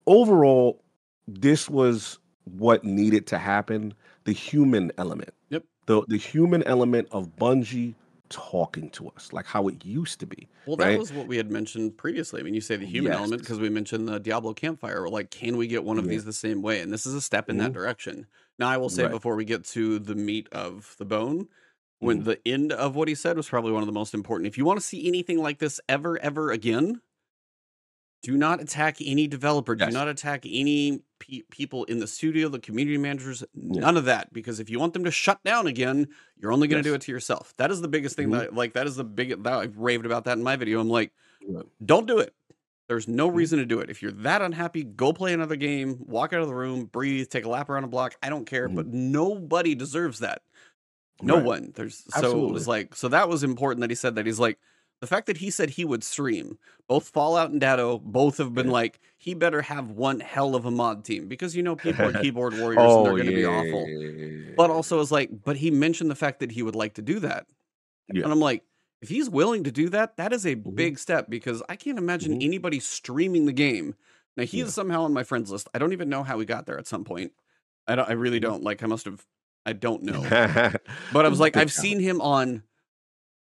overall, 0.07 0.81
this 1.27 1.69
was 1.69 2.19
what 2.45 2.83
needed 2.83 3.27
to 3.27 3.37
happen. 3.37 3.93
The 4.25 4.33
human 4.33 4.91
element. 4.97 5.33
Yep. 5.49 5.65
The 5.87 6.03
the 6.07 6.17
human 6.17 6.63
element 6.63 7.07
of 7.11 7.35
Bungie 7.35 7.95
talking 8.29 8.89
to 8.91 9.09
us 9.09 9.33
like 9.33 9.45
how 9.45 9.67
it 9.67 9.83
used 9.83 10.19
to 10.21 10.25
be. 10.25 10.47
Well, 10.65 10.77
that 10.77 10.95
was 10.95 11.11
what 11.11 11.27
we 11.27 11.37
had 11.37 11.49
mentioned 11.51 11.97
previously. 11.97 12.39
I 12.39 12.43
mean, 12.43 12.53
you 12.53 12.61
say 12.61 12.77
the 12.77 12.85
human 12.85 13.11
Yes. 13.11 13.19
element 13.19 13.41
because 13.41 13.59
we 13.59 13.69
mentioned 13.69 14.07
the 14.07 14.19
Diablo 14.19 14.53
campfire. 14.53 15.01
We're 15.01 15.09
like, 15.09 15.31
can 15.31 15.57
we 15.57 15.67
get 15.67 15.83
one 15.83 15.97
of 15.97 16.05
Yeah. 16.05 16.09
these 16.09 16.23
the 16.23 16.31
same 16.33 16.61
way? 16.61 16.81
And 16.81 16.93
this 16.93 17.05
is 17.05 17.13
a 17.15 17.21
step 17.21 17.49
in 17.49 17.57
that 17.57 17.73
Mhm. 17.73 17.73
direction. 17.73 18.27
Now, 18.59 18.69
I 18.69 18.77
will 18.77 18.89
say 18.89 19.05
Right. 19.05 19.11
before 19.11 19.35
we 19.35 19.43
get 19.43 19.65
to 19.65 19.99
the 19.99 20.15
meat 20.15 20.47
of 20.51 20.95
the 20.99 21.05
bone, 21.05 21.49
when 21.99 22.23
Mhm. 22.23 22.25
the 22.25 22.39
end 22.47 22.71
of 22.71 22.95
what 22.95 23.07
he 23.07 23.15
said 23.15 23.37
was 23.37 23.49
probably 23.49 23.71
one 23.71 23.81
of 23.83 23.87
the 23.87 23.91
most 23.93 24.13
important. 24.13 24.47
If 24.47 24.57
you 24.57 24.65
want 24.65 24.79
to 24.79 24.85
see 24.85 25.07
anything 25.07 25.39
like 25.39 25.59
this 25.59 25.79
ever, 25.89 26.17
ever 26.19 26.51
again, 26.51 27.01
do 28.21 28.37
not 28.37 28.61
attack 28.61 28.97
any 29.03 29.27
developer. 29.27 29.75
Do 29.75 29.89
not 29.89 30.07
attack 30.07 30.45
any 30.45 31.01
pe- 31.19 31.41
people 31.49 31.85
in 31.85 31.99
the 31.99 32.07
studio, 32.07 32.49
the 32.49 32.59
community 32.59 32.97
managers, 32.97 33.43
none 33.55 33.97
of 33.97 34.05
that. 34.05 34.31
Because 34.31 34.59
if 34.59 34.69
you 34.69 34.79
want 34.79 34.93
them 34.93 35.03
to 35.05 35.11
shut 35.11 35.43
down 35.43 35.65
again, 35.67 36.07
you're 36.37 36.53
only 36.53 36.67
going 36.67 36.83
to 36.83 36.87
do 36.89 36.93
it 36.93 37.01
to 37.01 37.11
yourself. 37.11 37.53
That 37.57 37.71
is 37.71 37.81
the 37.81 37.87
biggest 37.87 38.15
thing 38.15 38.29
Mhm. 38.29 38.39
that, 38.39 38.53
like, 38.55 38.73
that 38.73 38.85
is 38.85 38.95
the 38.95 39.03
big, 39.03 39.41
that 39.43 39.53
I've 39.53 39.77
raved 39.77 40.05
about 40.05 40.25
that 40.25 40.37
in 40.37 40.43
my 40.43 40.55
video. 40.55 40.79
I'm 40.79 40.89
like, 40.89 41.11
Right. 41.47 41.65
don't 41.83 42.05
do 42.05 42.19
it. 42.19 42.35
There's 42.87 43.07
no 43.07 43.29
Mhm. 43.31 43.35
reason 43.35 43.57
to 43.59 43.65
do 43.65 43.79
it. 43.79 43.89
If 43.89 44.01
you're 44.03 44.11
that 44.11 44.41
unhappy, 44.41 44.83
go 44.83 45.13
play 45.13 45.33
another 45.33 45.55
game, 45.55 45.97
walk 46.05 46.33
out 46.33 46.41
of 46.41 46.47
the 46.47 46.53
room, 46.55 46.85
breathe, 46.85 47.29
take 47.29 47.45
a 47.45 47.49
lap 47.49 47.69
around 47.69 47.85
a 47.85 47.87
block. 47.87 48.15
I 48.21 48.29
don't 48.29 48.45
care, 48.45 48.67
but 48.69 48.85
nobody 48.85 49.73
deserves 49.75 50.19
that. 50.19 50.41
No 51.23 51.35
Right. 51.37 51.43
one. 51.45 51.71
There's 51.75 52.03
so 52.19 52.47
it 52.47 52.51
was 52.51 52.67
like 52.67 52.95
so 52.95 53.07
that 53.07 53.29
was 53.29 53.43
important 53.43 53.81
that 53.81 53.89
he 53.91 53.95
said 53.95 54.15
that 54.15 54.25
he's 54.25 54.39
like 54.39 54.57
the 55.01 55.07
fact 55.07 55.27
that 55.27 55.37
he 55.37 55.49
said 55.49 55.71
he 55.71 55.83
would 55.83 56.03
stream 56.03 56.57
both 56.87 57.09
Fallout 57.09 57.49
and 57.51 57.59
Datto 57.59 57.97
both 57.99 58.37
have 58.37 58.53
been 58.53 58.67
Yeah. 58.67 58.71
like 58.73 58.99
he 59.17 59.33
better 59.33 59.61
have 59.61 59.89
one 59.91 60.19
hell 60.19 60.55
of 60.55 60.65
a 60.65 60.71
mod 60.71 61.03
team 61.03 61.27
because 61.27 61.55
you 61.55 61.63
know 61.63 61.75
people 61.75 62.05
are 62.05 62.13
keyboard 62.21 62.53
warriors 62.57 62.77
and 62.81 62.87
Oh 62.91 63.03
they're 63.03 63.13
going 63.13 63.25
to 63.25 63.35
be 63.35 63.45
awful. 63.45 63.87
yeah, 63.89 63.97
yeah, 64.09 64.25
yeah, 64.25 64.53
But 64.55 64.69
also, 64.69 64.99
is 64.99 65.11
like, 65.11 65.29
but 65.43 65.57
he 65.57 65.71
mentioned 65.71 66.09
the 66.09 66.15
fact 66.15 66.39
that 66.39 66.51
he 66.51 66.63
would 66.63 66.75
like 66.75 66.93
to 66.95 67.01
do 67.01 67.19
that, 67.19 67.47
Yeah. 68.13 68.23
and 68.23 68.31
I'm 68.31 68.39
like, 68.39 68.63
if 69.01 69.09
he's 69.09 69.29
willing 69.29 69.63
to 69.63 69.71
do 69.71 69.89
that, 69.89 70.17
that 70.17 70.31
is 70.31 70.45
a 70.45 70.55
Mhm. 70.55 70.75
big 70.75 70.99
step 70.99 71.27
because 71.29 71.63
I 71.67 71.75
can't 71.75 71.97
imagine 71.97 72.33
Mhm. 72.39 72.43
anybody 72.45 72.79
streaming 72.79 73.45
the 73.47 73.53
game. 73.53 73.95
Now 74.37 74.43
he's 74.43 74.65
Yeah. 74.65 74.67
somehow 74.67 75.03
on 75.03 75.13
my 75.13 75.23
friends 75.23 75.49
list. 75.51 75.67
I 75.73 75.79
don't 75.79 75.91
even 75.93 76.07
know 76.09 76.21
how 76.23 76.39
he 76.39 76.45
got 76.45 76.65
there 76.67 76.77
at 76.77 76.85
some 76.87 77.03
point. 77.03 77.33
I 77.87 77.95
don't. 77.95 78.07
I 78.07 78.13
really 78.13 78.37
Mhm. 78.39 78.43
don't. 78.43 78.63
Like 78.63 78.83
I 78.83 78.85
must 78.85 79.05
have. 79.05 79.25
I 79.65 79.73
don't 79.73 80.03
know. 80.03 80.21
But 81.13 81.25
I 81.25 81.29
was 81.29 81.39
like, 81.39 81.57
I've 81.57 81.71
seen 81.71 81.99
him 81.99 82.21
on. 82.21 82.63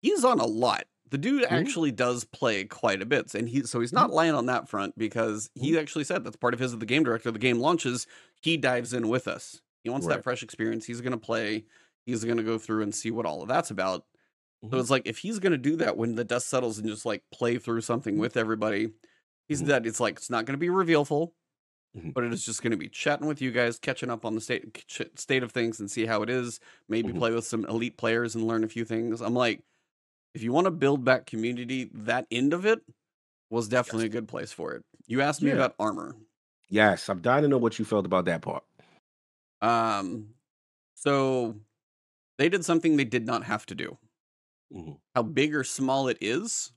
He's 0.00 0.24
on 0.24 0.38
a 0.38 0.46
lot. 0.46 0.84
The 1.10 1.18
dude 1.18 1.42
Mhm. 1.44 1.50
actually 1.52 1.92
does 1.92 2.24
play 2.24 2.64
quite 2.64 3.00
a 3.02 3.06
bit, 3.06 3.34
and 3.34 3.48
he 3.48 3.62
so 3.62 3.80
he's 3.80 3.92
not 3.92 4.10
lying 4.10 4.34
on 4.34 4.46
that 4.46 4.68
front 4.68 4.96
because 4.98 5.50
he 5.54 5.78
actually 5.78 6.04
said 6.04 6.24
that's 6.24 6.36
part 6.36 6.54
of 6.54 6.60
his. 6.60 6.76
The 6.76 6.86
game 6.86 7.02
director, 7.02 7.30
the 7.30 7.38
game 7.38 7.58
launches, 7.58 8.06
he 8.42 8.56
dives 8.56 8.92
in 8.92 9.08
with 9.08 9.26
us. 9.28 9.60
He 9.84 9.90
wants 9.90 10.06
that 10.06 10.22
fresh 10.24 10.42
experience. 10.42 10.84
He's 10.86 11.00
going 11.00 11.12
to 11.12 11.18
play. 11.18 11.64
He's 12.04 12.24
going 12.24 12.36
to 12.36 12.42
go 12.42 12.58
through 12.58 12.82
and 12.82 12.94
see 12.94 13.10
what 13.10 13.26
all 13.26 13.42
of 13.42 13.48
that's 13.48 13.70
about. 13.70 14.04
So 14.64 14.70
Mhm. 14.70 14.80
it's 14.80 14.90
like 14.90 15.06
if 15.06 15.18
he's 15.18 15.38
going 15.38 15.52
to 15.52 15.58
do 15.58 15.76
that 15.76 15.96
when 15.96 16.16
the 16.16 16.24
dust 16.24 16.48
settles 16.48 16.78
and 16.78 16.88
just 16.88 17.06
like 17.06 17.22
play 17.32 17.58
through 17.58 17.80
something 17.82 18.18
with 18.18 18.36
everybody, 18.36 18.92
he's 19.48 19.62
Mhm. 19.62 19.66
that. 19.66 19.86
It's 19.86 20.00
like 20.00 20.16
it's 20.16 20.30
not 20.30 20.44
going 20.46 20.54
to 20.54 20.58
be 20.58 20.68
revealful, 20.68 21.34
Mhm. 21.96 22.12
but 22.12 22.24
it 22.24 22.32
is 22.34 22.44
just 22.44 22.60
going 22.62 22.72
to 22.72 22.76
be 22.76 22.88
chatting 22.88 23.28
with 23.28 23.40
you 23.40 23.52
guys, 23.52 23.78
catching 23.78 24.10
up 24.10 24.24
on 24.24 24.34
the 24.34 24.40
state 24.40 24.84
state 25.16 25.42
of 25.44 25.52
things, 25.52 25.78
and 25.80 25.90
see 25.90 26.06
how 26.06 26.22
it 26.22 26.28
is. 26.28 26.58
Maybe 26.88 27.12
Mhm. 27.12 27.18
play 27.18 27.32
with 27.32 27.44
some 27.46 27.64
elite 27.66 27.96
players 27.96 28.34
and 28.34 28.46
learn 28.46 28.64
a 28.64 28.68
few 28.68 28.84
things. 28.84 29.20
I'm 29.22 29.34
like, 29.34 29.62
if 30.38 30.44
you 30.44 30.52
want 30.52 30.66
to 30.66 30.70
build 30.70 31.04
back 31.04 31.26
community, 31.26 31.90
that 31.92 32.24
end 32.30 32.52
of 32.52 32.64
it 32.64 32.80
was 33.50 33.66
definitely 33.66 34.06
a 34.06 34.08
good 34.08 34.28
place 34.28 34.52
for 34.52 34.72
it. 34.72 34.84
You 35.08 35.20
asked 35.20 35.42
me 35.42 35.48
Yeah. 35.50 35.56
about 35.56 35.74
armor. 35.80 36.14
Yes, 36.68 37.08
I'm 37.08 37.20
dying 37.20 37.42
to 37.42 37.48
know 37.48 37.58
what 37.58 37.76
you 37.80 37.84
felt 37.84 38.06
about 38.06 38.26
that 38.26 38.40
part. 38.42 38.62
Um, 39.60 40.28
so 40.94 41.56
they 42.36 42.48
did 42.48 42.64
something 42.64 42.96
they 42.96 43.04
did 43.04 43.26
not 43.26 43.44
have 43.44 43.66
to 43.66 43.74
do. 43.74 43.98
Mhm. 44.70 44.98
how 45.14 45.22
big 45.22 45.54
or 45.54 45.64
small 45.64 46.08
it 46.08 46.18
is 46.20 46.72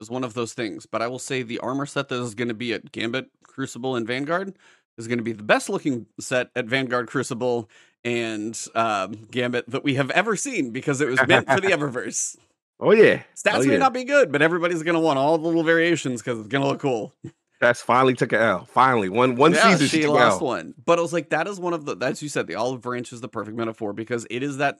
is 0.00 0.10
one 0.10 0.24
of 0.24 0.34
those 0.34 0.54
things. 0.54 0.86
But 0.86 1.02
I 1.02 1.06
will 1.06 1.20
say 1.20 1.44
the 1.44 1.60
armor 1.60 1.86
set 1.86 2.08
that 2.08 2.20
is 2.20 2.34
going 2.34 2.48
to 2.48 2.54
be 2.54 2.72
at 2.74 2.90
Gambit, 2.90 3.30
Crucible, 3.44 3.94
and 3.94 4.04
Vanguard 4.08 4.58
is 4.98 5.06
going 5.06 5.18
to 5.18 5.24
be 5.24 5.30
the 5.30 5.44
best 5.44 5.68
looking 5.68 6.06
set 6.18 6.50
at 6.56 6.66
Vanguard, 6.66 7.06
Crucible, 7.06 7.70
and 8.02 8.60
um, 8.74 9.12
Gambit 9.30 9.70
that 9.70 9.84
we 9.84 9.94
have 9.94 10.10
ever 10.10 10.34
seen 10.34 10.72
because 10.72 11.00
it 11.00 11.06
was 11.08 11.24
meant 11.28 11.46
for 11.46 11.60
the 11.60 11.68
Eververse. 11.70 12.36
Oh 12.80 12.92
yeah, 12.92 13.22
Stats 13.34 13.54
oh, 13.54 13.64
may 13.64 13.72
yeah. 13.72 13.78
not 13.78 13.92
be 13.92 14.04
good, 14.04 14.30
but 14.30 14.42
everybody's 14.42 14.82
going 14.82 14.94
to 14.94 15.00
want 15.00 15.18
all 15.18 15.36
the 15.36 15.46
little 15.46 15.64
variations 15.64 16.22
because 16.22 16.38
it's 16.38 16.48
going 16.48 16.62
to 16.62 16.68
look 16.68 16.80
cool. 16.80 17.12
That's 17.60 17.80
finally 17.80 18.14
took 18.14 18.32
a 18.32 18.40
L. 18.40 18.64
Finally, 18.66 19.08
one 19.08 19.34
one 19.34 19.52
yeah, 19.52 19.72
season 19.72 19.88
she 19.88 20.02
took 20.02 20.12
lost 20.12 20.40
one. 20.40 20.74
But 20.84 20.98
I 20.98 21.02
was 21.02 21.12
like, 21.12 21.30
that 21.30 21.48
is 21.48 21.58
one 21.58 21.74
of 21.74 21.86
the, 21.86 21.96
as 22.00 22.22
you 22.22 22.28
said, 22.28 22.46
the 22.46 22.54
olive 22.54 22.80
branch 22.80 23.12
is 23.12 23.20
the 23.20 23.28
perfect 23.28 23.56
metaphor 23.56 23.92
because 23.92 24.26
it 24.30 24.44
is 24.44 24.58
that 24.58 24.78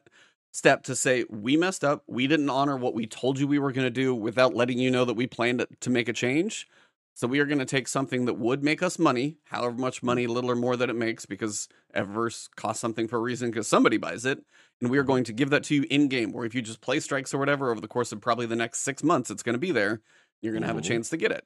step 0.53 0.85
to 0.85 0.95
say, 0.95 1.25
we 1.29 1.57
messed 1.57 1.83
up. 1.83 2.05
We 2.07 2.29
didn't 2.29 2.51
honor 2.51 2.77
what 2.77 2.95
we 2.95 3.07
told 3.07 3.39
you 3.39 3.49
we 3.49 3.59
were 3.59 3.73
going 3.73 3.87
to 3.87 3.91
do 3.91 4.15
without 4.15 4.55
letting 4.55 4.79
you 4.79 4.91
know 4.91 5.05
that 5.05 5.15
we 5.15 5.27
planned 5.27 5.67
to 5.81 5.91
make 5.91 6.09
a 6.09 6.13
change. 6.13 6.69
So 7.15 7.27
we 7.27 7.41
are 7.41 7.47
going 7.47 7.59
to 7.59 7.65
take 7.65 7.89
something 7.89 8.27
that 8.27 8.35
would 8.35 8.63
make 8.63 8.81
us 8.81 8.97
money, 8.97 9.39
however 9.47 9.77
much 9.77 10.05
money, 10.05 10.29
little 10.29 10.53
or 10.53 10.57
more 10.57 10.77
that 10.77 10.89
it 10.89 10.95
makes, 10.95 11.27
because 11.27 11.69
Eververse 11.97 12.49
costs 12.55 12.81
something 12.81 13.09
for 13.09 13.17
a 13.17 13.21
reason 13.21 13.51
because 13.51 13.67
somebody 13.67 13.97
buys 13.97 14.25
it. 14.25 14.39
And 14.81 14.91
we 14.91 14.99
are 14.99 15.03
going 15.05 15.25
to 15.25 15.33
give 15.33 15.51
that 15.51 15.65
to 15.65 15.75
you 15.75 15.85
in 15.91 16.09
game, 16.09 16.35
or 16.35 16.45
if 16.45 16.55
you 16.55 16.63
just 16.63 16.81
play 16.81 17.01
strikes 17.01 17.35
or 17.35 17.39
whatever 17.39 17.71
over 17.71 17.81
the 17.81 17.89
course 17.89 18.13
of 18.13 18.21
probably 18.21 18.47
the 18.47 18.57
next 18.57 18.81
six 18.81 19.03
months, 19.03 19.31
it's 19.31 19.43
going 19.43 19.55
to 19.55 19.59
be 19.59 19.73
there. 19.73 20.03
You're 20.41 20.53
going 20.53 20.63
to 20.63 20.69
have 20.69 20.79
a 20.79 20.81
Mhm. 20.81 20.83
chance 20.83 21.11
to 21.11 21.17
get 21.17 21.33
it. 21.33 21.45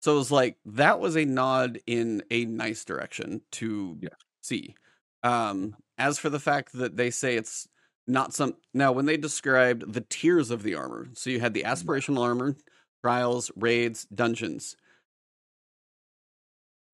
So 0.00 0.14
it 0.14 0.18
was 0.18 0.32
like 0.32 0.58
that 0.64 0.98
was 0.98 1.16
a 1.16 1.24
nod 1.24 1.80
in 1.86 2.24
a 2.30 2.44
nice 2.44 2.84
direction 2.84 3.42
to 3.52 4.00
Yeah. 4.00 4.16
see. 4.42 4.74
Um, 5.22 5.76
as 5.98 6.18
for 6.18 6.28
the 6.28 6.40
fact 6.40 6.72
that 6.72 6.96
they 6.96 7.10
say 7.10 7.36
it's 7.36 7.68
not 8.08 8.34
some 8.34 8.56
now 8.74 8.90
when 8.90 9.06
they 9.06 9.16
described 9.16 9.92
the 9.92 10.00
tiers 10.00 10.50
of 10.50 10.64
the 10.64 10.74
armor, 10.74 11.08
so 11.14 11.30
you 11.30 11.38
had 11.38 11.54
the 11.54 11.62
aspirational 11.62 12.22
armor, 12.22 12.56
trials, 13.04 13.52
raids, 13.54 14.06
dungeons. 14.06 14.76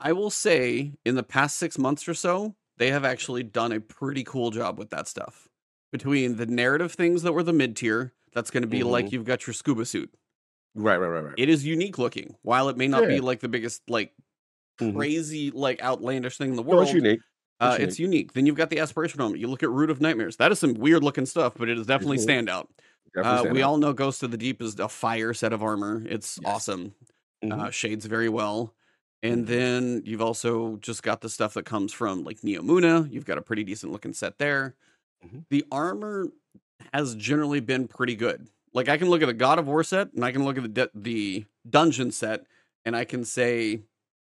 I 0.01 0.13
will 0.13 0.31
say 0.31 0.95
in 1.05 1.15
the 1.15 1.23
past 1.23 1.57
six 1.57 1.79
months 1.79 2.09
or 2.09 2.15
so, 2.15 2.57
they 2.79 2.91
have 2.91 3.05
actually 3.05 3.43
done 3.43 3.73
a 3.73 3.81
pretty 3.81 4.25
cool 4.25 4.51
job 4.51 4.79
with 4.79 4.91
that 4.91 5.09
stuff. 5.09 5.49
Between 5.93 6.37
the 6.37 6.47
narrative 6.47 6.93
things 6.93 7.23
that 7.23 7.33
were 7.33 7.43
the 7.43 7.53
mid 7.53 7.75
tier, 7.77 8.13
that's 8.33 8.51
going 8.51 8.63
to 8.63 8.67
be 8.69 8.83
like 8.83 9.11
Mhm. 9.11 9.13
you've 9.13 9.25
got 9.25 9.47
your 9.47 9.55
scuba 9.55 9.87
suit. 9.87 10.13
Right, 10.75 10.97
right, 10.97 11.09
right, 11.09 11.25
right. 11.25 11.37
It 11.37 11.49
is 11.49 11.65
unique 11.65 11.99
looking. 11.99 12.37
While 12.43 12.69
it 12.69 12.77
may 12.77 12.89
not 12.89 13.07
be 13.07 13.21
like 13.21 13.41
the 13.41 13.49
biggest, 13.49 13.83
like 13.89 14.15
Mhm. 14.81 15.09
crazy, 15.17 15.51
like 15.51 15.83
outlandish 15.83 16.39
thing 16.39 16.51
in 16.51 16.57
the 16.57 16.63
No, 16.71 16.81
world, 16.81 16.81
it's 16.81 16.93
unique. 16.93 17.21
uh, 17.61 17.79
It's 17.79 17.99
it's 17.99 17.99
unique. 18.01 18.33
Then 18.35 18.47
you've 18.47 18.57
got 18.57 18.71
the 18.71 18.81
aspiration 18.81 19.21
armor. 19.21 19.37
You 19.37 19.49
look 19.49 19.63
at 19.65 19.71
Root 19.71 19.91
of 19.91 20.01
Nightmares. 20.01 20.37
That 20.39 20.53
is 20.53 20.61
some 20.61 20.75
weird 20.75 21.05
looking 21.05 21.27
stuff, 21.27 21.55
but 21.57 21.69
it 21.69 21.79
is 21.79 21.87
definitely 21.87 22.19
Mhm. 22.19 22.19
standout. 22.19 22.69
Definitely 23.15 23.39
Uh, 23.39 23.39
stand 23.39 23.59
we 23.59 23.63
out. 23.63 23.63
all 23.63 23.79
know 23.79 23.93
Ghost 23.95 24.23
of 24.23 24.31
the 24.33 24.39
Deep 24.39 24.63
is 24.63 24.79
a 24.81 24.89
fire 24.89 25.35
set 25.35 25.53
of 25.53 25.63
armor. 25.63 26.05
It's 26.09 26.39
Yes. 26.39 26.47
awesome. 26.47 26.95
Mhm. 27.43 27.67
Uh, 27.67 27.71
shades 27.71 28.07
very 28.07 28.29
well. 28.31 28.75
And 29.23 29.47
Mhm. 29.47 29.49
then 29.49 30.03
you've 30.05 30.23
also 30.23 30.77
just 30.79 31.03
got 31.03 31.23
the 31.23 31.29
stuff 31.31 31.55
that 31.55 31.65
comes 31.67 31.93
from 31.93 32.25
like 32.25 32.41
Neomuna. 32.43 33.13
You've 33.13 33.27
got 33.27 33.39
a 33.39 33.43
pretty 33.43 33.65
decent 33.65 33.93
looking 33.93 34.15
set 34.15 34.39
there. 34.39 34.77
Mhm. 35.27 35.45
The 35.51 35.65
armor 35.73 36.29
has 36.93 37.15
generally 37.15 37.61
been 37.61 37.89
pretty 37.89 38.17
good. 38.17 38.49
Like 38.73 38.89
I 38.89 38.97
can 38.99 39.09
look 39.11 39.23
at 39.23 39.27
the 39.27 39.35
God 39.35 39.59
of 39.59 39.67
War 39.67 39.83
set 39.83 40.13
and 40.13 40.25
I 40.25 40.33
can 40.33 40.45
look 40.45 40.57
at 40.57 40.63
the 40.63 40.69
de- 40.69 40.91
the 40.95 41.45
dungeon 41.69 42.11
set 42.13 42.45
and 42.85 42.95
I 42.97 43.05
can 43.05 43.25
say 43.25 43.83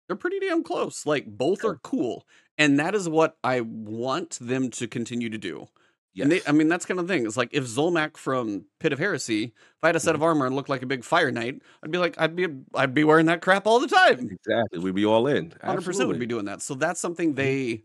they're 0.06 0.16
pretty 0.16 0.40
damn 0.40 0.62
close. 0.62 1.06
Like 1.06 1.26
both 1.26 1.62
Sure. 1.62 1.72
are 1.72 1.76
cool. 1.82 2.26
And 2.58 2.78
that 2.78 2.94
is 2.94 3.08
what 3.08 3.36
I 3.42 3.62
want 3.62 4.38
them 4.40 4.70
to 4.72 4.86
continue 4.86 5.28
to 5.30 5.38
do. 5.38 5.66
yes. 6.12 6.22
And 6.24 6.30
they, 6.32 6.40
I 6.46 6.52
mean, 6.52 6.68
that's 6.68 6.86
kind 6.86 7.00
of 7.00 7.08
the 7.08 7.14
thing. 7.14 7.26
It's 7.26 7.36
like 7.36 7.48
if 7.52 7.64
Zulmak 7.64 8.16
from 8.16 8.66
Pit 8.78 8.92
of 8.92 8.98
Heresy, 9.00 9.44
if 9.44 9.52
I 9.82 9.88
had 9.88 9.96
a 9.96 10.00
set 10.00 10.14
of 10.14 10.20
Mm-hmm. 10.20 10.24
armor 10.28 10.46
and 10.46 10.54
looked 10.54 10.68
like 10.68 10.82
a 10.82 10.86
big 10.86 11.02
fire 11.02 11.32
knight, 11.32 11.60
I'd 11.82 11.90
be 11.90 11.98
like, 11.98 12.14
I'd 12.20 12.36
be, 12.36 12.46
I'd 12.74 12.94
be 12.94 13.02
wearing 13.02 13.26
that 13.26 13.40
crap 13.42 13.66
all 13.66 13.80
the 13.80 13.88
time. 13.88 14.28
exactly. 14.30 14.78
We'd 14.78 14.94
be 14.94 15.04
all 15.06 15.26
in. 15.26 15.52
Hundred 15.62 15.84
percent 15.84 16.08
would 16.08 16.20
be 16.20 16.26
doing 16.26 16.44
that. 16.44 16.62
So 16.62 16.74
that's 16.74 17.00
something 17.00 17.30
Mm-hmm. 17.30 17.36
they, 17.36 17.84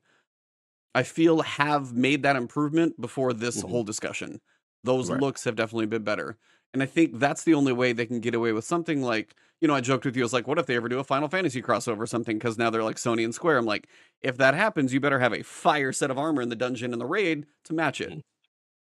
I 0.95 1.03
feel, 1.03 1.41
have 1.41 1.93
made 1.93 2.23
that 2.23 2.35
improvement 2.35 2.99
before 2.99 3.33
this 3.33 3.61
Mhm. 3.61 3.69
whole 3.69 3.83
discussion. 3.83 4.41
Those 4.83 5.09
Right. 5.09 5.21
looks 5.21 5.43
have 5.43 5.55
definitely 5.55 5.85
been 5.85 6.03
better, 6.03 6.37
and 6.73 6.81
I 6.81 6.85
think 6.85 7.19
that's 7.19 7.43
the 7.43 7.53
only 7.53 7.73
way 7.73 7.93
they 7.93 8.05
can 8.05 8.19
get 8.19 8.33
away 8.35 8.51
with 8.53 8.63
something 8.65 9.01
like, 9.01 9.35
you 9.61 9.67
know, 9.67 9.75
I 9.75 9.81
joked 9.81 10.05
with 10.05 10.15
you. 10.15 10.23
I 10.23 10.25
was 10.25 10.33
like, 10.33 10.47
what 10.47 10.57
if 10.59 10.65
they 10.67 10.75
ever 10.75 10.87
do 10.89 10.99
a 10.99 11.03
Final 11.03 11.27
Fantasy 11.27 11.61
crossover 11.61 11.99
or 11.99 12.07
something? 12.07 12.37
Because 12.37 12.57
now 12.57 12.69
they're 12.69 12.83
like 12.83 12.95
Sony 12.97 13.23
and 13.25 13.35
Square. 13.35 13.57
I'm 13.57 13.65
like, 13.65 13.87
if 14.21 14.37
that 14.37 14.53
happens, 14.53 14.93
you 14.93 14.99
better 14.99 15.19
have 15.19 15.33
a 15.33 15.43
fire 15.43 15.91
set 15.91 16.11
of 16.11 16.17
armor 16.17 16.41
in 16.41 16.49
the 16.49 16.55
dungeon 16.55 16.93
and 16.93 17.01
the 17.01 17.05
raid 17.05 17.45
to 17.65 17.73
match 17.73 17.99
it. 18.01 18.13
Mhm. 18.13 18.21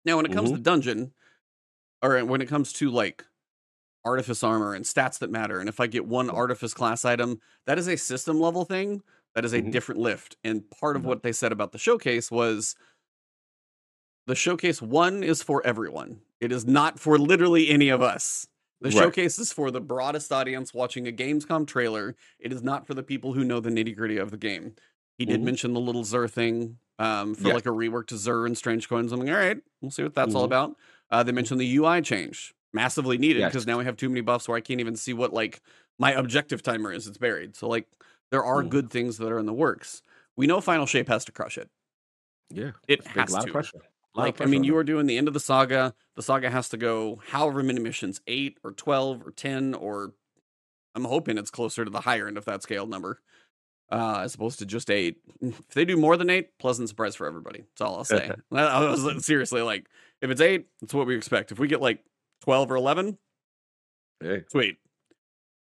Now, 0.05 0.16
when 0.16 0.26
it 0.26 0.33
comes 0.33 0.53
Mhm. 0.53 0.55
to 0.55 0.61
dungeon, 0.61 1.14
or 2.03 2.24
when 2.24 2.40
it 2.42 2.48
comes 2.48 2.72
to 2.74 2.90
like 2.90 3.24
artifice 4.05 4.42
armor 4.44 4.74
and 4.74 4.85
stats 4.87 5.18
that 5.20 5.31
matter, 5.31 5.61
and 5.61 5.68
if 5.68 5.81
I 5.81 5.87
get 5.88 6.07
one 6.07 6.31
Mhm. 6.31 6.31
artifice 6.31 6.74
class 6.74 7.05
item, 7.05 7.40
that 7.66 7.79
is 7.79 7.88
a 7.88 7.96
system 7.96 8.40
level 8.40 8.64
thing. 8.64 9.03
That 9.35 9.45
is 9.45 9.53
a 9.53 9.61
Mhm. 9.62 9.71
different 9.71 10.01
lift. 10.01 10.37
And 10.43 10.69
part 10.71 10.97
of 10.97 11.03
Mhm. 11.03 11.07
what 11.07 11.23
they 11.23 11.33
said 11.33 11.53
about 11.53 11.73
the 11.73 11.79
showcase 11.79 12.31
was 12.31 12.75
the 14.27 14.35
showcase 14.35 14.81
one 14.83 15.23
is 15.23 15.43
for 15.43 15.64
everyone. 15.66 16.21
It 16.40 16.53
is 16.53 16.66
not 16.66 16.99
for 16.99 17.19
literally 17.19 17.69
any 17.69 17.88
of 17.88 18.03
us. 18.03 18.47
The 18.81 18.88
Right. 18.90 18.95
showcase 18.99 19.38
is 19.38 19.53
for 19.53 19.71
the 19.71 19.81
broadest 19.81 20.33
audience 20.33 20.73
watching 20.73 21.07
a 21.07 21.12
Gamescom 21.12 21.66
trailer. 21.66 22.16
It 22.38 22.53
is 22.53 22.62
not 22.62 22.87
for 22.87 22.95
the 22.95 23.03
people 23.03 23.35
who 23.35 23.45
know 23.45 23.61
the 23.61 23.71
nitty 23.71 23.95
gritty 23.95 24.16
of 24.16 24.31
the 24.31 24.37
game. 24.38 24.75
He 25.19 25.25
did 25.27 25.40
Mhm. 25.40 25.45
mention 25.45 25.73
the 25.75 25.81
little 25.81 26.03
Xûr 26.03 26.31
thing 26.31 26.79
um, 26.99 27.35
for 27.35 27.49
Yeah. 27.49 27.55
like 27.55 27.66
a 27.66 27.71
rework 27.71 28.07
to 28.09 28.14
Xûr 28.14 28.47
and 28.47 28.57
Strange 28.57 28.88
Coins. 28.88 29.11
I'm 29.12 29.21
like, 29.21 29.29
all 29.31 29.35
right, 29.35 29.62
we'll 29.81 29.90
see 29.90 30.03
what 30.03 30.14
that's 30.14 30.35
all 30.35 30.43
Mhm. 30.43 30.47
about. 30.47 30.77
Uh, 31.11 31.23
they 31.23 31.33
mentioned 31.33 31.59
the 31.61 31.77
UI 31.77 32.01
change, 32.03 32.55
massively 32.73 33.16
needed 33.19 33.40
because 33.40 33.62
Yes. 33.62 33.66
now 33.66 33.79
we 33.79 33.85
have 33.85 33.97
too 33.97 34.09
many 34.09 34.21
buffs 34.21 34.49
where 34.49 34.57
I 34.57 34.61
can't 34.61 34.81
even 34.81 34.97
see 34.97 35.12
what 35.14 35.33
like 35.33 35.61
my 35.99 36.12
objective 36.12 36.62
timer 36.62 36.93
is. 36.93 37.07
It's 37.07 37.19
buried. 37.19 37.57
So 37.57 37.69
like 37.69 37.88
there 38.31 38.45
are 38.45 38.62
Mhm. 38.62 38.71
good 38.71 38.90
things 38.90 39.19
that 39.19 39.31
are 39.33 39.38
in 39.38 39.47
the 39.47 39.53
works. 39.53 40.03
We 40.37 40.47
know 40.47 40.61
Final 40.61 40.87
Shape 40.87 41.09
has 41.09 41.25
to 41.27 41.33
crush 41.33 41.59
it. 41.59 41.71
Yeah. 42.49 42.73
It 42.88 43.01
It's 43.01 43.07
a 43.07 43.11
has 43.11 43.33
lot 43.33 43.43
to. 43.43 43.47
of 43.49 43.53
pressure. 43.53 43.81
Like, 44.14 44.40
I 44.40 44.47
mean, 44.47 44.64
you 44.64 44.77
are 44.77 44.83
doing 44.85 45.07
the 45.07 45.16
end 45.19 45.29
of 45.29 45.35
the 45.35 45.40
saga. 45.40 45.95
The 46.16 46.23
saga 46.23 46.51
has 46.51 46.69
to 46.71 46.77
go 46.77 47.16
however 47.29 47.62
many 47.62 47.81
missions, 47.81 48.21
eight 48.27 48.59
or 48.64 48.73
12 48.73 49.25
or 49.27 49.31
10, 49.31 49.73
or 49.75 50.14
I'm 50.97 51.05
hoping 51.05 51.38
it's 51.38 51.51
closer 51.51 51.85
to 51.85 51.90
the 51.90 52.01
higher 52.01 52.27
end 52.27 52.37
of 52.37 52.45
that 52.47 52.62
scale 52.64 52.87
number, 52.87 53.23
uh, 53.93 54.21
as 54.25 54.35
opposed 54.35 54.59
to 54.59 54.66
just 54.66 54.90
eight. 54.90 55.21
If 55.40 55.69
they 55.69 55.85
do 55.85 55.97
more 55.97 56.16
than 56.16 56.29
eight, 56.29 56.59
pleasant 56.59 56.88
surprise 56.88 57.14
for 57.14 57.27
everybody. 57.29 57.61
That's 57.61 57.81
all 57.83 57.97
I'll 57.99 58.05
say. 58.05 58.33
I 58.51 58.81
was 58.90 59.25
seriously 59.25 59.62
like, 59.62 59.88
if 60.21 60.29
it's 60.31 60.40
eight, 60.40 60.66
that's 60.81 60.93
what 60.93 61.07
we 61.07 61.14
expect. 61.16 61.53
If 61.53 61.61
we 61.61 61.69
get 61.69 61.81
like 61.81 62.05
12 62.40 62.71
or 62.73 62.77
11, 62.77 63.16
Hey. 64.21 64.45
sweet. 64.49 64.79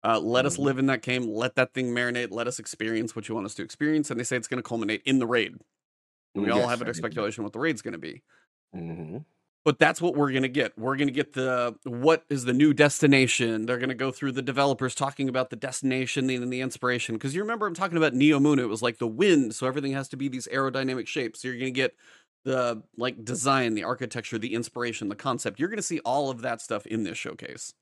Uh, 0.05 0.21
let 0.21 0.47
us 0.47 0.57
Mhm. 0.57 0.65
live 0.65 0.79
in 0.79 0.87
that 0.87 1.03
game. 1.03 1.25
Let 1.27 1.57
that 1.57 1.75
thing 1.75 1.89
marinate. 1.95 2.31
Let 2.31 2.47
us 2.47 2.59
experience 2.59 3.17
what 3.17 3.29
you 3.29 3.35
want 3.35 3.47
us 3.47 3.55
to 3.57 3.63
experience. 3.63 4.11
And 4.11 4.19
they 4.19 4.25
say 4.25 4.37
it's 4.37 4.49
going 4.49 4.63
to 4.63 4.69
culminate 4.69 5.03
in 5.05 5.19
the 5.19 5.27
raid. 5.27 5.57
And 6.35 6.45
we 6.45 6.51
all 6.51 6.69
have 6.69 6.83
a 6.83 6.95
speculation 6.95 7.43
what 7.45 7.53
the 7.53 7.59
raid's 7.59 7.83
going 7.83 7.93
to 7.93 7.99
be. 7.99 8.23
Mhm. 8.75 9.25
but 9.65 9.79
that's 9.79 10.01
what 10.01 10.17
we're 10.17 10.33
gonna 10.33 10.49
get. 10.49 10.79
We're 10.79 10.97
gonna 10.97 11.11
get 11.11 11.35
the 11.35 11.77
what 11.85 12.25
is 12.31 12.45
the 12.47 12.55
new 12.55 12.73
destination. 12.73 13.67
They're 13.67 13.79
gonna 13.79 13.95
go 13.95 14.11
through 14.11 14.33
the 14.33 14.41
developers 14.41 14.95
talking 14.95 15.29
about 15.29 15.51
the 15.51 15.57
destination 15.57 16.31
and 16.31 16.51
the 16.51 16.63
inspiration. 16.63 17.17
Because 17.17 17.35
you 17.35 17.43
remember 17.43 17.67
I'm 17.67 17.75
talking 17.75 17.99
about 17.99 18.15
Neomuna. 18.15 18.61
It 18.61 18.67
was 18.67 18.81
like 18.81 18.97
the 18.97 19.07
wind, 19.07 19.55
so 19.55 19.67
everything 19.67 19.93
has 19.93 20.09
to 20.11 20.17
be 20.17 20.29
these 20.29 20.47
aerodynamic 20.49 21.07
shapes. 21.07 21.43
So 21.43 21.49
you're 21.49 21.59
gonna 21.59 21.71
get 21.71 21.95
the 22.45 22.83
like 22.97 23.25
design, 23.25 23.75
the 23.75 23.85
architecture, 23.85 24.39
the 24.39 24.55
inspiration, 24.55 25.09
the 25.11 25.17
concept. 25.17 25.59
You're 25.61 25.69
gonna 25.69 25.83
see 25.83 26.01
all 26.01 26.31
of 26.31 26.41
that 26.43 26.63
stuff 26.63 26.87
in 26.87 27.03
this 27.03 27.19
showcase. 27.19 27.75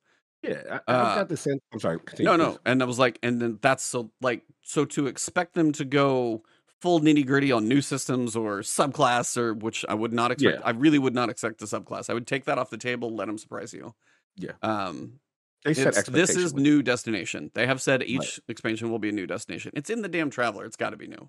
Yeah, 0.42 0.62
I, 0.70 0.74
I've 0.74 0.80
Uh, 0.86 1.14
got 1.16 1.28
the 1.28 1.36
sense. 1.36 1.60
I'm 1.72 1.80
sorry. 1.80 1.98
Continue, 2.00 2.24
no, 2.30 2.36
please. 2.36 2.54
no, 2.54 2.58
and 2.66 2.82
I 2.82 2.86
was 2.86 2.98
like, 2.98 3.18
and 3.22 3.40
then 3.40 3.58
that's 3.62 3.82
so 3.82 4.10
like 4.20 4.42
so 4.62 4.84
to 4.86 5.06
expect 5.06 5.54
them 5.54 5.72
to 5.72 5.84
go 5.84 6.42
full 6.80 7.00
nitty 7.00 7.26
gritty 7.26 7.50
on 7.52 7.66
new 7.68 7.80
systems 7.80 8.36
or 8.36 8.60
subclass 8.60 9.36
or 9.36 9.54
which 9.54 9.84
I 9.88 9.94
would 9.94 10.12
not 10.12 10.30
expect. 10.30 10.58
Yeah. 10.60 10.66
I 10.66 10.70
really 10.70 10.98
would 10.98 11.14
not 11.14 11.30
expect 11.30 11.58
the 11.58 11.66
subclass. 11.66 12.10
I 12.10 12.14
would 12.14 12.26
take 12.26 12.44
that 12.44 12.58
off 12.58 12.70
the 12.70 12.76
table. 12.78 13.14
Let 13.14 13.26
them 13.26 13.38
surprise 13.38 13.72
you. 13.72 13.94
Yeah. 14.36 14.52
Um, 14.62 15.18
They 15.64 15.72
set 15.74 15.94
this 16.06 16.36
is 16.36 16.54
new 16.54 16.82
destination. 16.82 17.50
They 17.54 17.66
have 17.66 17.80
said 17.80 18.02
each 18.02 18.38
expansion 18.46 18.90
will 18.90 18.98
be 19.00 19.08
a 19.08 19.12
new 19.12 19.26
destination. 19.26 19.72
It's 19.74 19.88
in 19.90 20.02
the 20.02 20.08
damn 20.08 20.30
traveler. 20.30 20.64
It's 20.66 20.76
got 20.76 20.90
to 20.90 20.96
be 20.96 21.08
new. 21.08 21.28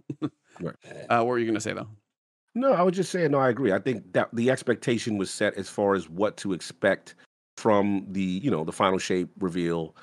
Right. 0.59 0.75
Uh, 1.09 1.17
what 1.19 1.27
were 1.27 1.39
you 1.39 1.45
gonna 1.47 1.61
say 1.61 1.73
though? 1.73 1.87
No, 2.55 2.73
I 2.73 2.81
was 2.81 2.95
just 2.95 3.11
saying. 3.11 3.31
No, 3.31 3.37
I 3.37 3.49
agree. 3.49 3.71
I 3.71 3.79
think 3.79 4.11
that 4.13 4.29
the 4.33 4.49
expectation 4.51 5.17
was 5.17 5.29
set 5.31 5.53
as 5.55 5.69
far 5.69 5.93
as 5.95 6.09
what 6.09 6.35
to 6.37 6.53
expect 6.53 7.15
from 7.57 8.05
the 8.09 8.21
you 8.21 8.49
know 8.49 8.63
the 8.63 8.71
final 8.71 8.99
shape 8.99 9.29
reveal. 9.39 9.95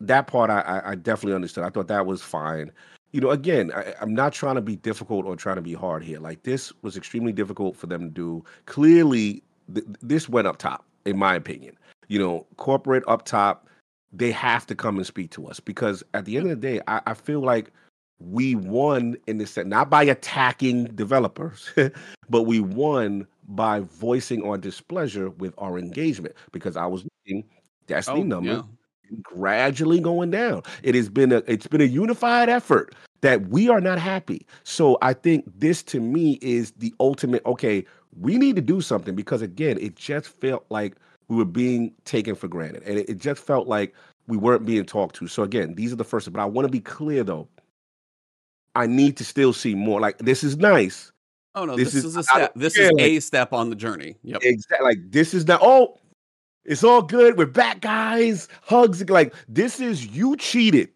That 0.00 0.28
part 0.28 0.48
I, 0.48 0.80
I, 0.84 0.94
definitely 0.94 1.34
understood. 1.34 1.64
I 1.64 1.70
thought 1.70 1.88
that 1.88 2.06
was 2.06 2.22
fine. 2.22 2.70
You 3.10 3.20
know, 3.20 3.30
again, 3.30 3.72
I, 3.74 3.94
I'm 4.00 4.14
not 4.14 4.32
trying 4.32 4.54
to 4.54 4.60
be 4.60 4.76
difficult 4.76 5.26
or 5.26 5.34
trying 5.34 5.56
to 5.56 5.62
be 5.62 5.72
hard 5.72 6.04
here. 6.04 6.20
Like 6.20 6.44
this 6.44 6.72
was 6.82 6.96
extremely 6.96 7.32
difficult 7.32 7.74
for 7.74 7.88
them 7.88 8.02
to 8.02 8.08
do. 8.08 8.44
Clearly, 8.66 9.42
th- 9.74 9.86
this 10.00 10.28
went 10.28 10.46
up 10.46 10.58
top, 10.58 10.84
in 11.04 11.18
my 11.18 11.34
opinion. 11.34 11.76
You 12.06 12.20
know, 12.20 12.46
corporate 12.58 13.02
up 13.08 13.24
top, 13.24 13.66
they 14.12 14.30
have 14.30 14.66
to 14.66 14.76
come 14.76 14.98
and 14.98 15.06
speak 15.06 15.32
to 15.32 15.48
us 15.48 15.58
because 15.58 16.04
at 16.14 16.26
the 16.26 16.36
end 16.36 16.48
of 16.48 16.60
the 16.60 16.68
day, 16.68 16.80
I, 16.86 17.00
I 17.08 17.14
feel 17.14 17.40
like 17.40 17.72
we 18.20 18.54
won 18.54 19.16
in 19.26 19.38
this 19.38 19.52
set, 19.52 19.66
not 19.66 19.90
by 19.90 20.02
attacking 20.04 20.84
developers, 20.94 21.70
but 22.30 22.42
we 22.42 22.60
won 22.60 23.26
by 23.48 23.80
voicing 23.80 24.46
our 24.46 24.58
displeasure 24.58 25.30
with 25.30 25.54
our 25.58 25.78
engagement 25.78 26.34
because 26.52 26.76
I 26.76 26.86
was 26.86 27.04
looking 27.04 27.44
Destiny 27.86 28.20
oh, 28.20 28.24
numbers 28.24 28.62
gradually 29.22 30.00
going 30.00 30.30
down. 30.30 30.62
It 30.82 30.94
has 30.94 31.08
been 31.08 31.32
a 31.32 31.42
it's 31.46 31.66
been 31.66 31.80
a 31.80 31.84
unified 31.84 32.48
effort 32.48 32.94
that 33.20 33.48
we 33.48 33.68
are 33.68 33.80
not 33.80 33.98
happy. 33.98 34.46
So 34.64 34.98
I 35.02 35.12
think 35.12 35.44
this 35.58 35.82
to 35.84 36.00
me 36.00 36.38
is 36.40 36.72
the 36.72 36.94
ultimate 37.00 37.44
okay, 37.46 37.84
we 38.20 38.38
need 38.38 38.56
to 38.56 38.62
do 38.62 38.80
something 38.80 39.14
because 39.14 39.42
again, 39.42 39.78
it 39.80 39.96
just 39.96 40.28
felt 40.28 40.64
like 40.70 40.96
we 41.28 41.36
were 41.36 41.44
being 41.44 41.92
taken 42.04 42.34
for 42.34 42.48
granted. 42.48 42.82
And 42.84 42.98
it, 42.98 43.08
it 43.08 43.18
just 43.18 43.42
felt 43.42 43.66
like 43.66 43.94
we 44.26 44.36
weren't 44.36 44.64
being 44.64 44.84
talked 44.84 45.16
to. 45.16 45.26
So 45.26 45.42
again, 45.42 45.74
these 45.74 45.92
are 45.92 45.96
the 45.96 46.04
first 46.04 46.30
but 46.32 46.40
I 46.40 46.44
want 46.44 46.66
to 46.66 46.72
be 46.72 46.80
clear 46.80 47.24
though. 47.24 47.48
I 48.74 48.86
need 48.86 49.16
to 49.16 49.24
still 49.24 49.52
see 49.52 49.74
more. 49.74 50.00
Like 50.00 50.18
this 50.18 50.44
is 50.44 50.56
nice. 50.56 51.10
Oh 51.58 51.64
no, 51.64 51.76
This 51.76 51.92
this, 51.92 52.04
is- 52.04 52.04
is, 52.04 52.16
a 52.16 52.22
step. 52.22 52.52
This 52.54 52.78
yeah, 52.78 52.90
is 52.96 52.98
a 53.00 53.18
step 53.20 53.52
on 53.52 53.68
the 53.68 53.74
journey. 53.74 54.14
Yep. 54.22 54.42
Exactly. 54.44 54.84
Like 54.84 54.98
this 55.10 55.34
is 55.34 55.46
not. 55.46 55.58
Oh, 55.60 55.98
it's 56.64 56.84
all 56.84 57.02
good. 57.02 57.36
We're 57.36 57.46
back, 57.46 57.80
guys. 57.80 58.46
Hugs. 58.62 59.08
Like 59.10 59.34
this 59.48 59.80
is 59.80 60.06
you 60.06 60.36
cheated. 60.36 60.90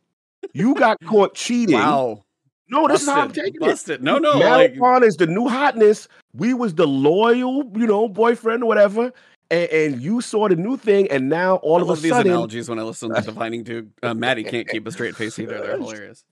You 0.53 0.75
got 0.77 0.99
caught 1.05 1.35
cheating. 1.35 1.75
Wow. 1.75 2.23
No, 2.69 2.87
this 2.87 3.03
is 3.03 3.09
how 3.09 3.23
I'm 3.23 3.29
Busted. 3.29 3.45
taking 3.45 3.61
it. 3.63 3.67
Busted. 3.67 4.03
No, 4.05 4.19
no. 4.19 4.39
Like, 4.39 4.75
is 5.03 5.17
the 5.17 5.27
new 5.27 5.49
hotness. 5.49 6.09
We 6.33 6.55
was 6.55 6.75
the 6.75 6.87
loyal, 6.87 7.71
you 7.77 7.87
know, 7.87 8.09
boyfriend 8.09 8.63
or 8.63 8.67
whatever. 8.67 9.13
And, 9.53 9.71
and 9.71 10.03
you 10.03 10.21
saw 10.23 10.49
the 10.49 10.57
new 10.57 10.77
thing, 10.79 11.09
and 11.11 11.29
now 11.29 11.57
all 11.57 11.79
I 11.79 11.83
of 11.83 11.89
love 11.89 11.99
a 11.99 12.01
these 12.01 12.11
sudden, 12.11 12.33
analogies 12.33 12.69
when 12.71 12.79
I 12.79 12.83
listen 12.83 13.15
to 13.15 13.21
Defining 13.21 13.63
Dude. 13.63 13.93
Uh, 14.03 14.15
Maddie 14.15 14.45
can't 14.45 14.67
keep 14.67 14.87
a 14.87 14.91
straight 14.91 15.15
face 15.15 15.39
either. 15.39 15.59
They're 15.61 15.77
hilarious. 15.79 16.25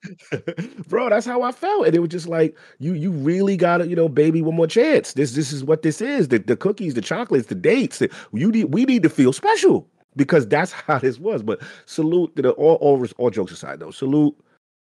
bro, 0.89 1.11
that's 1.11 1.27
how 1.27 1.43
I 1.43 1.53
felt. 1.53 1.87
And 1.87 1.95
it 1.95 1.99
was 2.01 2.09
just 2.09 2.27
like, 2.29 2.57
you 2.79 2.95
you 2.95 3.11
really 3.13 3.57
gotta, 3.59 3.87
you 3.87 3.95
know, 3.95 4.09
baby, 4.09 4.41
one 4.43 4.57
more 4.57 4.67
chance. 4.67 5.13
This 5.13 5.33
this 5.33 5.53
is 5.53 5.63
what 5.63 5.83
this 5.83 6.01
is. 6.01 6.29
The 6.29 6.39
the 6.39 6.57
cookies, 6.57 6.95
the 6.95 7.03
chocolates, 7.03 7.49
the 7.49 7.55
dates. 7.55 7.99
the- 7.99 8.11
You 8.33 8.51
need 8.51 8.73
we 8.73 8.85
need 8.87 9.03
to 9.03 9.11
feel 9.11 9.33
special 9.35 9.87
because 10.17 10.47
that's 10.49 10.73
how 10.87 10.99
this 10.99 11.19
was. 11.19 11.43
But 11.43 11.61
salute 11.87 12.35
to 12.37 12.43
the 12.43 12.51
all 12.53 12.77
all, 12.77 13.07
all 13.19 13.31
jokes 13.31 13.53
aside 13.53 13.81
though. 13.81 13.91
Salute 13.91 14.35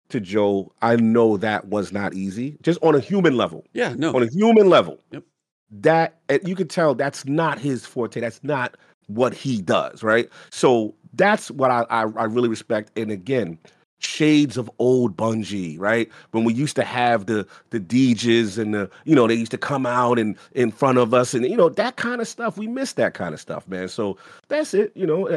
to 0.09 0.21
Joe. 0.21 0.73
I 0.83 0.97
know 0.97 1.37
that 1.37 1.67
was 1.69 1.93
not 1.93 2.15
easy. 2.15 2.57
Just 2.63 2.79
on 2.83 2.95
a 2.95 3.01
human 3.01 3.37
level. 3.37 3.65
Yeah, 3.75 3.95
no. 3.97 4.15
On 4.17 4.23
a 4.23 4.27
human 4.27 4.69
level. 4.71 4.99
Yep. 5.11 5.25
That 5.73 6.19
and 6.29 6.47
you 6.47 6.55
can 6.55 6.69
tell 6.69 6.95
that's 6.95 7.25
not 7.27 7.59
his 7.59 7.87
forte. 7.87 8.21
That's 8.21 8.43
not 8.45 8.77
what 9.07 9.35
he 9.35 9.61
does, 9.63 10.03
right? 10.03 10.29
So 10.51 10.95
that's 11.15 11.51
what 11.51 11.71
I, 11.71 11.87
I 11.91 12.03
I 12.03 12.25
really 12.25 12.49
respect. 12.49 12.97
And 12.97 13.11
again, 13.11 13.59
shades 14.05 14.57
of 14.57 14.71
old 14.79 15.17
Bungie, 15.17 15.79
right? 15.79 16.11
When 16.33 16.45
we 16.45 16.53
used 16.53 16.77
to 16.77 16.85
have 16.85 17.27
the 17.27 17.47
the 17.71 17.81
DJs 17.81 18.59
and 18.59 18.75
the 18.75 18.91
you 19.05 19.15
know 19.15 19.27
they 19.27 19.35
used 19.35 19.51
to 19.53 19.59
come 19.59 19.87
out 19.87 20.19
and 20.19 20.37
in 20.53 20.71
front 20.71 20.99
of 20.99 21.15
us 21.15 21.35
and 21.35 21.45
you 21.45 21.57
know 21.57 21.69
that 21.69 21.97
kind 21.97 22.21
of 22.21 22.29
stuff. 22.29 22.59
We 22.59 22.67
miss 22.67 22.95
that 22.95 23.15
kind 23.15 23.35
of 23.35 23.41
stuff, 23.41 23.67
man. 23.69 23.89
So 23.89 24.17
that's 24.49 24.75
it. 24.75 24.93
You 24.95 25.07
know, 25.07 25.29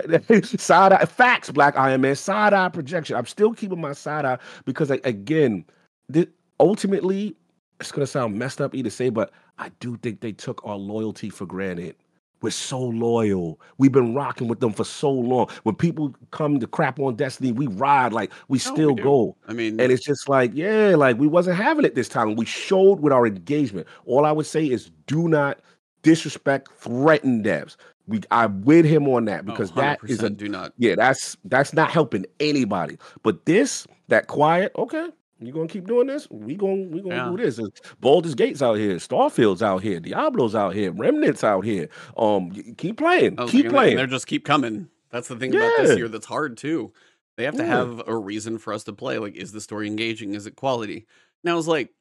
side 0.44 0.94
eye 0.94 1.06
facts, 1.06 1.52
Black 1.52 1.78
Iron 1.78 2.02
Man, 2.02 2.16
side 2.16 2.54
eye 2.54 2.70
projection. 2.70 3.16
I'm 3.16 3.26
still 3.26 3.54
keeping 3.54 3.82
my 3.82 3.94
side 3.94 4.26
eye 4.26 4.40
because 4.66 4.90
again, 4.92 5.66
th- 6.12 6.30
ultimately, 6.60 7.36
it's 7.80 7.92
gonna 7.92 8.08
sound 8.08 8.38
messed 8.38 8.62
up 8.62 8.74
either 8.74 8.90
say, 8.90 9.10
but 9.10 9.32
I 9.58 9.70
do 9.80 9.98
think 9.98 10.22
they 10.22 10.32
took 10.32 10.62
our 10.66 10.76
loyalty 10.76 11.30
for 11.30 11.46
granted. 11.46 11.96
We're 12.42 12.52
so 12.52 12.80
loyal. 12.80 13.60
We've 13.78 13.92
been 13.92 14.14
rocking 14.14 14.48
with 14.48 14.60
them 14.60 14.74
for 14.74 14.84
so 14.84 15.10
long. 15.10 15.50
When 15.64 15.74
people 15.74 16.14
come 16.32 16.60
to 16.60 16.68
crap 16.68 17.00
on 17.00 17.16
Destiny, 17.16 17.52
we 17.52 17.68
ride 17.68 18.14
like 18.14 18.32
we 18.50 18.60
oh, 18.60 18.70
No, 18.70 18.76
still 18.76 18.96
do. 18.96 19.04
go. 19.04 19.38
I 19.48 19.54
mean, 19.54 19.80
And 19.80 19.92
it's 19.92 20.04
just 20.04 20.30
like, 20.30 20.52
yeah, 20.54 20.96
like 20.96 21.18
we 21.18 21.28
wasn't 21.28 21.58
having 21.58 21.86
it 21.86 21.96
this 21.96 22.10
time. 22.10 22.36
We 22.36 22.46
showed 22.46 23.00
with 23.00 23.14
our 23.14 23.26
engagement. 23.26 23.88
All 24.06 24.26
I 24.26 24.32
would 24.32 24.46
say 24.46 24.66
is 24.66 24.92
do 25.08 25.28
not 25.28 25.60
disrespect, 26.04 26.70
threaten 26.78 27.42
devs. 27.42 27.78
We 28.08 28.22
I'm 28.30 28.62
with 28.62 28.86
him 28.86 29.08
on 29.08 29.26
that 29.26 29.42
oh, 29.42 29.44
because 29.44 29.72
that 29.72 30.00
is 30.08 30.22
a 30.22 30.30
do 30.30 30.48
not. 30.48 30.74
yeah, 30.78 30.94
that's 30.96 31.36
that's 31.46 31.74
not 31.74 31.90
helping 31.90 32.26
anybody. 32.40 33.00
But 33.24 33.46
this, 33.46 33.88
that 34.10 34.28
quiet, 34.28 34.72
okay, 34.78 35.10
you 35.40 35.52
gonna 35.52 35.68
keep 35.68 35.88
doing 35.88 36.08
this? 36.08 36.30
We 36.30 36.56
gonna 36.56 36.84
we 36.90 37.02
gonna 37.02 37.16
Yeah. 37.16 37.30
do 37.30 37.38
this. 37.38 37.58
There's 37.58 37.72
Baldur's 38.00 38.36
Gates 38.36 38.62
out 38.62 38.76
here, 38.78 38.96
Starfield's 38.96 39.62
out 39.62 39.84
here, 39.84 40.00
Diablo's 40.00 40.56
out 40.56 40.74
here, 40.74 40.92
Remnants 40.92 41.44
out 41.44 41.66
here. 41.66 41.90
Um, 42.18 42.52
keep 42.78 42.98
playing, 42.98 43.36
was 43.36 43.52
keep 43.52 43.70
playing. 43.70 43.98
They're 43.98 44.08
just 44.08 44.28
keep 44.28 44.46
coming. 44.46 44.90
That's 45.12 45.28
the 45.28 45.36
thing 45.36 45.56
about 45.56 45.72
this 45.78 45.98
year 45.98 46.08
that's 46.08 46.26
hard 46.26 46.58
too. 46.58 46.94
They 47.38 47.44
have 47.44 47.56
to 47.56 47.64
Yeah. 47.64 47.68
have 47.78 48.02
a 48.08 48.18
reason 48.18 48.58
for 48.58 48.72
us 48.74 48.84
to 48.86 48.94
play. 48.94 49.18
Like, 49.18 49.36
is 49.36 49.52
the 49.52 49.62
story 49.62 49.88
engaging? 49.88 50.34
Is 50.36 50.46
it 50.48 50.56
quality? 50.56 51.06
Now 51.44 51.58
it's 51.58 51.68
like 51.68 51.94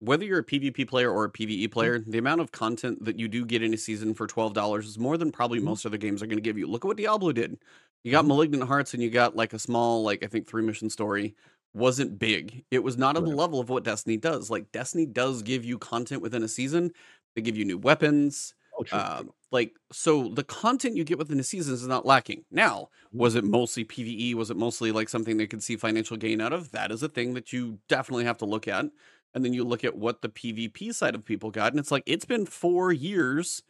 whether 0.00 0.24
you're 0.24 0.40
a 0.40 0.44
PvP 0.44 0.84
player 0.86 1.10
or 1.10 1.24
a 1.24 1.30
PvE 1.30 1.68
player, 1.72 1.98
the 1.98 2.18
amount 2.18 2.40
of 2.42 2.52
content 2.52 3.02
that 3.04 3.18
you 3.18 3.28
do 3.28 3.46
get 3.46 3.62
in 3.62 3.72
a 3.74 3.78
season 3.78 4.14
for 4.14 4.26
twelve 4.26 4.52
dollars 4.54 4.86
is 4.86 4.98
more 4.98 5.16
than 5.16 5.32
probably 5.32 5.58
Mhm. 5.58 5.64
most 5.64 5.86
other 5.86 5.96
games 5.96 6.22
are 6.22 6.26
to 6.26 6.40
give 6.40 6.58
you. 6.58 6.66
Look 6.66 6.84
at 6.84 6.88
what 6.88 6.98
Diablo 6.98 7.32
did. 7.32 7.58
You 8.04 8.12
got 8.12 8.24
Mhm. 8.24 8.28
Malignant 8.28 8.62
Hearts 8.64 8.94
and 8.94 9.02
you 9.02 9.10
got 9.10 9.34
like 9.34 9.52
a 9.54 9.58
small, 9.58 10.02
like 10.04 10.22
I 10.22 10.26
think 10.28 10.46
three 10.46 10.62
mission 10.62 10.90
story. 10.90 11.34
Wasn't 11.76 12.18
big. 12.18 12.64
It 12.70 12.82
was 12.82 12.96
not 12.96 13.18
on 13.18 13.24
the 13.24 13.36
level 13.36 13.60
of 13.60 13.68
what 13.68 13.84
Destiny 13.84 14.16
does. 14.16 14.48
Like 14.48 14.72
Destiny 14.72 15.04
does 15.04 15.42
give 15.42 15.62
you 15.62 15.76
content 15.76 16.22
within 16.22 16.42
a 16.42 16.48
season. 16.48 16.90
They 17.34 17.42
give 17.42 17.54
you 17.58 17.66
new 17.66 17.76
weapons. 17.76 18.54
Oh, 18.78 18.82
true, 18.82 18.98
Um, 18.98 19.24
true. 19.24 19.34
like 19.52 19.72
so 19.92 20.28
the 20.30 20.42
content 20.42 20.96
you 20.96 21.04
get 21.04 21.18
within 21.18 21.36
the 21.36 21.44
seasons 21.44 21.82
is 21.82 21.86
not 21.88 22.06
lacking. 22.06 22.46
Now, 22.50 22.88
was 23.12 23.34
it 23.34 23.44
mostly 23.44 23.84
PvE? 23.84 24.32
Was 24.32 24.50
it 24.50 24.56
mostly 24.56 24.90
like 24.90 25.10
something 25.10 25.36
they 25.36 25.46
could 25.46 25.62
see 25.62 25.76
financial 25.76 26.16
gain 26.16 26.40
out 26.40 26.54
of? 26.54 26.70
That 26.72 26.90
is 26.90 27.02
a 27.02 27.08
thing 27.10 27.34
that 27.34 27.52
you 27.52 27.78
definitely 27.88 28.24
have 28.24 28.38
to 28.38 28.46
look 28.46 28.66
at. 28.66 28.86
And 29.34 29.44
then 29.44 29.52
you 29.52 29.62
look 29.62 29.84
at 29.84 29.98
what 29.98 30.22
the 30.22 30.30
PvP 30.30 30.94
side 30.94 31.14
of 31.14 31.26
people 31.26 31.50
got, 31.50 31.72
and 31.74 31.78
it's 31.78 31.90
like 31.90 32.04
it's 32.06 32.24
been 32.24 32.46
four 32.46 32.90
years. 32.90 33.62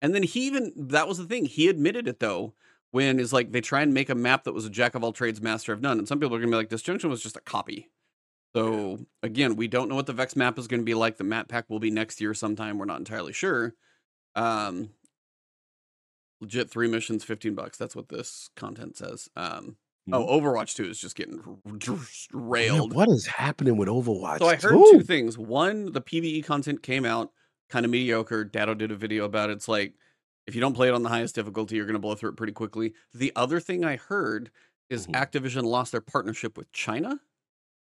And 0.00 0.14
then 0.14 0.22
he 0.22 0.46
even 0.46 0.72
that 0.76 1.06
was 1.06 1.18
the 1.18 1.26
thing. 1.26 1.44
He 1.44 1.68
admitted 1.68 2.08
it 2.08 2.20
though, 2.20 2.54
when 2.92 3.20
is 3.20 3.32
like 3.32 3.52
they 3.52 3.60
try 3.60 3.82
and 3.82 3.94
make 3.94 4.10
a 4.10 4.14
map 4.14 4.44
that 4.44 4.52
was 4.52 4.66
a 4.66 4.70
jack 4.70 4.94
of 4.94 5.04
all 5.04 5.12
trades, 5.12 5.40
master 5.40 5.72
of 5.72 5.80
none. 5.80 5.98
And 5.98 6.08
some 6.08 6.18
people 6.18 6.34
are 6.36 6.40
gonna 6.40 6.50
be 6.50 6.56
like, 6.56 6.68
this 6.70 6.82
junction 6.82 7.10
was 7.10 7.22
just 7.22 7.36
a 7.36 7.40
copy. 7.40 7.90
So 8.54 8.98
again, 9.22 9.54
we 9.56 9.68
don't 9.68 9.88
know 9.88 9.94
what 9.94 10.06
the 10.06 10.12
Vex 10.12 10.34
map 10.34 10.58
is 10.58 10.66
to 10.66 10.82
be 10.82 10.94
like. 10.94 11.16
The 11.16 11.24
map 11.24 11.48
pack 11.48 11.70
will 11.70 11.78
be 11.78 11.90
next 11.90 12.20
year 12.20 12.34
sometime. 12.34 12.78
We're 12.78 12.84
not 12.84 12.98
entirely 12.98 13.32
sure. 13.32 13.74
Um, 14.34 14.90
legit 16.40 16.70
three 16.70 16.88
missions, 16.88 17.22
fifteen 17.22 17.54
bucks. 17.54 17.78
That's 17.78 17.94
what 17.94 18.08
this 18.08 18.50
content 18.56 18.96
says. 18.96 19.28
Um, 19.36 19.76
oh, 20.12 20.26
Overwatch 20.40 20.74
Two 20.74 20.86
is 20.86 21.00
just 21.00 21.14
getting 21.14 21.40
r- 21.46 21.76
just 21.78 22.34
Man, 22.34 22.48
railed. 22.50 22.92
what 22.92 23.08
is 23.08 23.26
happening 23.26 23.76
with 23.76 23.88
Overwatch? 23.88 24.38
So 24.38 24.48
I 24.48 24.56
heard 24.56 24.72
2? 24.72 24.88
two 24.92 25.02
things. 25.02 25.38
One, 25.38 25.92
the 25.92 26.00
PVE 26.00 26.44
content 26.44 26.82
came 26.82 27.04
out 27.04 27.30
kind 27.68 27.84
of 27.84 27.90
mediocre. 27.92 28.44
Datto 28.44 28.74
did 28.74 28.90
a 28.90 28.96
video 28.96 29.24
about 29.24 29.50
it. 29.50 29.54
It's 29.54 29.68
like 29.68 29.94
if 30.50 30.54
you 30.56 30.60
don't 30.60 30.74
play 30.74 30.88
it 30.88 30.94
on 30.94 31.02
the 31.04 31.08
highest 31.08 31.34
difficulty, 31.36 31.76
you're 31.76 31.86
going 31.86 31.94
to 31.94 32.00
blow 32.00 32.16
through 32.16 32.30
it 32.30 32.36
pretty 32.36 32.52
quickly. 32.52 32.92
The 33.14 33.32
other 33.36 33.60
thing 33.60 33.84
I 33.84 33.96
heard 33.96 34.50
is 34.90 35.06
Mhm. 35.06 35.14
Activision 35.14 35.62
lost 35.62 35.92
their 35.92 36.00
partnership 36.00 36.58
with 36.58 36.72
China, 36.72 37.20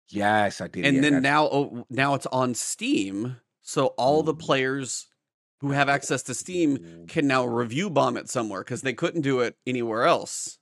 Yes, 0.10 0.62
I 0.62 0.68
did. 0.68 0.86
and 0.86 0.96
yeah, 0.96 1.02
then 1.02 1.14
that's- 1.16 1.24
now 1.24 1.46
oh, 1.52 1.86
now 1.90 2.14
it's 2.14 2.28
on 2.28 2.54
Steam. 2.56 3.38
So 3.62 3.88
all 3.98 4.24
the 4.24 4.34
Mm. 4.34 4.40
players 4.40 5.08
who 5.62 5.72
have 5.72 5.90
access 5.90 6.24
to 6.24 6.34
Steam 6.34 7.06
can 7.08 7.28
now 7.28 7.46
review 7.46 7.90
bomb 7.90 8.16
it 8.18 8.30
somewhere 8.30 8.62
because 8.64 8.82
they 8.82 8.94
couldn't 8.94 9.22
do 9.22 9.40
it 9.42 9.58
anywhere 9.68 10.04
else. 10.04 10.58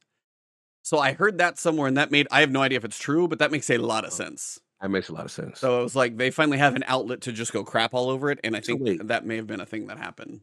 So 0.81 0.97
I 0.99 1.13
heard 1.13 1.37
that 1.37 1.59
somewhere, 1.59 1.87
and 1.87 1.97
that 1.97 2.11
made 2.11 2.27
I 2.31 2.39
have 2.41 2.51
no 2.51 2.61
idea 2.61 2.77
if 2.77 2.85
it's 2.85 2.97
true, 2.99 3.27
but 3.27 3.39
that 3.39 3.51
makes 3.51 3.69
a 3.69 3.77
lot 3.77 4.05
of 4.05 4.11
Oh. 4.13 4.15
sense. 4.15 4.59
That 4.81 4.89
makes 4.89 5.09
a 5.09 5.13
lot 5.13 5.25
of 5.25 5.31
sense. 5.31 5.59
So 5.59 5.79
it 5.79 5.83
was 5.83 5.95
like 5.95 6.17
they 6.17 6.31
finally 6.31 6.57
have 6.57 6.75
an 6.75 6.83
outlet 6.87 7.21
to 7.21 7.31
just 7.31 7.53
go 7.53 7.63
crap 7.63 7.93
all 7.93 8.09
over 8.09 8.31
it, 8.31 8.39
and 8.43 8.55
I 8.55 8.61
So 8.61 8.77
think 8.77 8.81
wait. 8.81 9.07
that 9.07 9.25
may 9.25 9.35
have 9.37 9.47
been 9.47 9.61
a 9.61 9.65
thing 9.65 9.87
that 9.87 9.97
happened. 9.97 10.41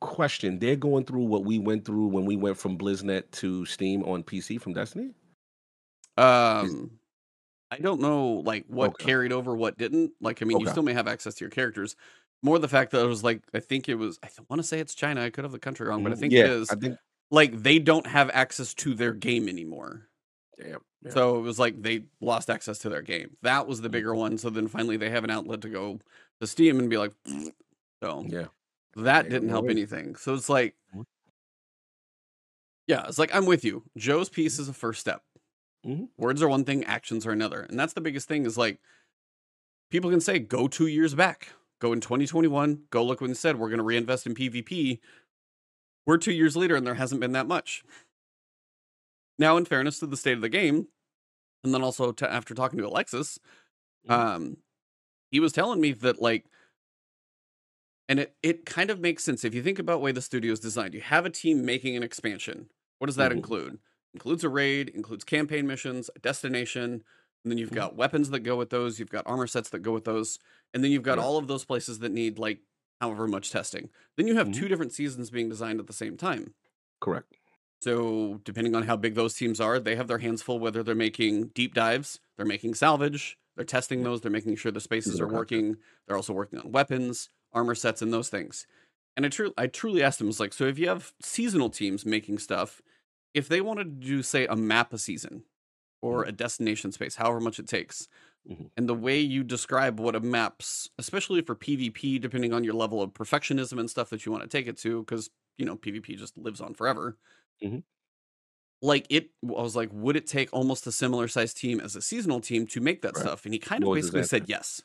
Question: 0.00 0.58
They're 0.58 0.76
going 0.76 1.04
through 1.04 1.24
what 1.24 1.44
we 1.44 1.58
went 1.58 1.84
through 1.84 2.06
when 2.06 2.24
we 2.24 2.36
went 2.36 2.56
from 2.56 2.78
BlizzNet 2.78 3.30
to 3.32 3.66
Steam 3.66 4.02
on 4.04 4.22
PC 4.24 4.58
from 4.60 4.72
Destiny. 4.72 5.10
Um, 6.16 6.98
I 7.70 7.78
don't 7.78 8.00
know 8.00 8.42
like 8.44 8.64
what 8.68 8.90
Okay. 8.92 9.04
carried 9.04 9.32
over, 9.32 9.54
what 9.54 9.76
didn't. 9.78 10.12
Like, 10.20 10.40
I 10.42 10.46
mean, 10.46 10.58
you 10.60 10.66
still 10.66 10.82
may 10.82 10.94
have 10.94 11.06
access 11.06 11.34
to 11.36 11.44
your 11.44 11.50
characters. 11.50 11.96
More 12.42 12.58
the 12.58 12.68
fact 12.68 12.92
that 12.92 13.02
it 13.04 13.06
was 13.08 13.22
like 13.22 13.42
I 13.52 13.60
think 13.60 13.88
it 13.90 13.96
was. 13.96 14.18
I 14.22 14.28
want 14.48 14.60
to 14.60 14.66
say 14.66 14.80
it's 14.80 14.94
China. 14.94 15.22
I 15.22 15.30
could 15.30 15.44
have 15.44 15.52
the 15.52 15.58
country 15.58 15.86
wrong, 15.86 16.02
but 16.02 16.12
I 16.12 16.14
Mhm. 16.14 16.18
think 16.18 16.32
yeah, 16.32 16.40
it 16.46 16.50
is. 16.50 16.70
I 16.70 16.76
think. 16.76 16.96
Like 17.30 17.62
they 17.62 17.78
don't 17.78 18.06
have 18.06 18.30
access 18.32 18.72
to 18.74 18.94
their 18.94 19.12
game 19.12 19.48
anymore. 19.48 20.08
Damn. 20.58 20.80
yeah. 21.02 21.10
So 21.12 21.38
it 21.38 21.42
was 21.42 21.58
like 21.58 21.80
they 21.82 22.04
lost 22.20 22.48
access 22.50 22.78
to 22.78 22.88
their 22.88 23.02
game. 23.02 23.36
That 23.42 23.66
was 23.66 23.82
the 23.82 23.88
Mhm. 23.88 23.92
bigger 23.92 24.14
one. 24.14 24.38
So 24.38 24.48
then 24.50 24.66
finally 24.66 24.96
they 24.96 25.10
have 25.10 25.24
an 25.24 25.30
outlet 25.30 25.60
to 25.60 25.68
go 25.68 26.00
to 26.40 26.46
Steam 26.46 26.78
and 26.80 26.88
be 26.90 26.96
like, 26.96 27.12
so 28.02 28.24
yeah. 28.26 28.46
That 28.96 29.28
didn't 29.28 29.48
help 29.50 29.70
anything. 29.70 30.16
So 30.16 30.34
it's 30.34 30.48
like, 30.48 30.76
yeah, 32.86 33.06
it's 33.06 33.18
like 33.18 33.34
I'm 33.34 33.46
with 33.46 33.64
you. 33.64 33.84
Joe's 33.96 34.28
piece 34.28 34.58
is 34.58 34.68
a 34.68 34.72
first 34.72 35.00
step. 35.00 35.22
Mhm. 35.86 36.08
Words 36.18 36.42
are 36.42 36.48
one 36.48 36.64
thing, 36.64 36.84
actions 36.84 37.26
are 37.26 37.32
another, 37.32 37.62
and 37.62 37.78
that's 37.78 37.92
the 37.94 38.00
biggest 38.00 38.28
thing. 38.28 38.46
Is 38.46 38.58
like 38.58 38.80
people 39.90 40.10
can 40.10 40.20
say, 40.20 40.38
go 40.38 40.68
two 40.68 40.86
years 40.86 41.14
back, 41.14 41.48
go 41.80 41.92
in 41.92 42.00
2021, 42.00 42.84
go 42.90 43.04
look 43.04 43.20
when 43.20 43.30
they 43.30 43.34
said 43.34 43.58
we're 43.58 43.68
going 43.68 43.78
to 43.78 43.84
reinvest 43.84 44.26
in 44.26 44.34
PvP. 44.34 45.00
We're 46.06 46.18
two 46.18 46.32
years 46.32 46.56
later, 46.56 46.76
and 46.76 46.86
there 46.86 46.94
hasn't 46.94 47.20
been 47.20 47.32
that 47.32 47.46
much. 47.46 47.84
Now, 49.38 49.56
in 49.56 49.64
fairness 49.64 49.98
to 50.00 50.06
the 50.06 50.16
state 50.16 50.34
of 50.34 50.42
the 50.42 50.48
game, 50.48 50.88
and 51.64 51.74
then 51.74 51.82
also 51.82 52.12
to, 52.12 52.32
after 52.32 52.54
talking 52.54 52.78
to 52.78 52.86
Alexis, 52.86 53.38
Mhm. 54.08 54.12
um, 54.12 54.56
he 55.30 55.40
was 55.40 55.52
telling 55.52 55.80
me 55.80 55.92
that 55.92 56.20
like, 56.22 56.46
and 58.10 58.20
it 58.20 58.36
it 58.42 58.66
kind 58.66 58.90
of 58.90 59.00
makes 59.00 59.24
sense 59.24 59.44
if 59.44 59.54
you 59.54 59.62
think 59.62 59.78
about 59.80 59.94
the 59.94 60.00
way 60.00 60.12
the 60.12 60.22
studio 60.22 60.52
is 60.52 60.60
designed. 60.60 60.94
You 60.94 61.02
have 61.02 61.26
a 61.26 61.30
team 61.30 61.64
making 61.64 61.96
an 61.96 62.02
expansion. 62.04 62.70
What 62.98 63.06
does 63.06 63.16
that 63.16 63.32
Mhm. 63.32 63.36
include? 63.36 63.80
Includes 64.14 64.44
a 64.44 64.50
raid, 64.50 64.90
includes 64.90 65.24
campaign 65.24 65.66
missions, 65.66 66.10
a 66.16 66.20
destination, 66.20 67.04
and 67.44 67.50
then 67.52 67.58
you've 67.58 67.70
Mhm. 67.70 67.76
got 67.76 67.96
weapons 67.96 68.30
that 68.30 68.40
go 68.40 68.56
with 68.56 68.70
those. 68.70 68.98
You've 69.00 69.10
got 69.10 69.26
armor 69.26 69.46
sets 69.48 69.70
that 69.70 69.80
go 69.80 69.92
with 69.92 70.04
those, 70.04 70.38
and 70.74 70.84
then 70.84 70.92
you've 70.92 71.04
got 71.04 71.18
Right. 71.18 71.24
all 71.24 71.38
of 71.38 71.48
those 71.48 71.64
places 71.64 72.00
that 72.00 72.10
need 72.12 72.38
like 72.38 72.62
however 73.00 73.28
much 73.28 73.50
testing. 73.50 73.90
Then 74.16 74.26
you 74.28 74.36
have 74.36 74.48
Mhm. 74.48 74.52
two 74.52 74.68
different 74.68 74.92
seasons 74.92 75.30
being 75.30 75.48
designed 75.48 75.80
at 75.80 75.86
the 75.88 75.94
same 75.94 76.16
time. 76.18 76.54
Correct. 77.00 77.36
So, 77.82 78.40
depending 78.44 78.74
on 78.74 78.82
how 78.82 78.96
big 78.96 79.14
those 79.14 79.34
teams 79.34 79.60
are, 79.60 79.80
they 79.80 79.96
have 79.96 80.06
their 80.08 80.18
hands 80.18 80.42
full 80.42 80.58
whether 80.58 80.82
they're 80.82 80.94
making 80.94 81.48
deep 81.48 81.72
dives, 81.74 82.20
they're 82.36 82.44
making 82.46 82.74
salvage, 82.74 83.38
they're 83.56 83.64
testing 83.64 84.02
those, 84.02 84.20
they're 84.20 84.30
making 84.30 84.56
sure 84.56 84.70
the 84.70 84.80
spaces 84.80 85.18
are 85.20 85.28
working, 85.28 85.76
they're 86.06 86.16
also 86.16 86.34
working 86.34 86.58
on 86.58 86.72
weapons, 86.72 87.30
armor 87.52 87.74
sets, 87.74 88.02
and 88.02 88.12
those 88.12 88.28
things. 88.28 88.66
And 89.16 89.26
I, 89.26 89.28
tru- 89.28 89.54
I 89.58 89.66
truly 89.66 90.02
asked 90.02 90.20
him, 90.20 90.26
I 90.26 90.28
was 90.28 90.40
like, 90.40 90.52
so 90.52 90.66
if 90.66 90.78
you 90.78 90.88
have 90.88 91.12
seasonal 91.22 91.70
teams 91.70 92.06
making 92.06 92.38
stuff, 92.38 92.80
if 93.34 93.48
they 93.48 93.60
wanted 93.60 94.00
to 94.00 94.06
do, 94.08 94.22
say, 94.22 94.46
a 94.46 94.56
map 94.56 94.92
a 94.92 94.98
season 94.98 95.44
or 96.02 96.24
a 96.24 96.32
destination 96.32 96.92
space, 96.92 97.16
however 97.16 97.40
much 97.40 97.58
it 97.58 97.68
takes, 97.68 98.08
Mhm. 98.50 98.70
and 98.76 98.88
the 98.88 98.94
way 98.94 99.20
you 99.20 99.44
describe 99.44 100.00
what 100.00 100.16
a 100.16 100.20
map's, 100.20 100.88
especially 100.98 101.42
for 101.42 101.54
PvP, 101.54 102.18
depending 102.20 102.54
on 102.54 102.64
your 102.64 102.74
level 102.74 103.02
of 103.02 103.12
perfectionism 103.12 103.78
and 103.78 103.90
stuff 103.90 104.10
that 104.10 104.24
you 104.24 104.32
want 104.32 104.42
to 104.44 104.48
take 104.48 104.66
it 104.66 104.78
to, 104.78 105.00
because, 105.04 105.30
you 105.58 105.66
know, 105.66 105.76
PvP 105.76 106.16
just 106.16 106.38
lives 106.38 106.60
on 106.60 106.74
forever 106.74 107.18
Mhm. 107.62 107.84
like 108.82 109.06
it 109.10 109.30
i 109.44 109.46
was 109.62 109.76
like 109.76 109.90
would 109.92 110.16
it 110.16 110.26
take 110.26 110.48
almost 110.52 110.86
a 110.86 110.92
similar 110.92 111.28
sized 111.28 111.56
team 111.56 111.80
as 111.80 111.96
a 111.96 112.02
seasonal 112.02 112.40
team 112.40 112.66
to 112.66 112.80
make 112.80 113.02
that 113.02 113.14
Right. 113.14 113.22
stuff 113.22 113.44
and 113.44 113.52
he 113.54 113.60
kind 113.60 113.84
of 113.84 113.92
basically 113.92 114.22
said 114.22 114.48
yes 114.48 114.82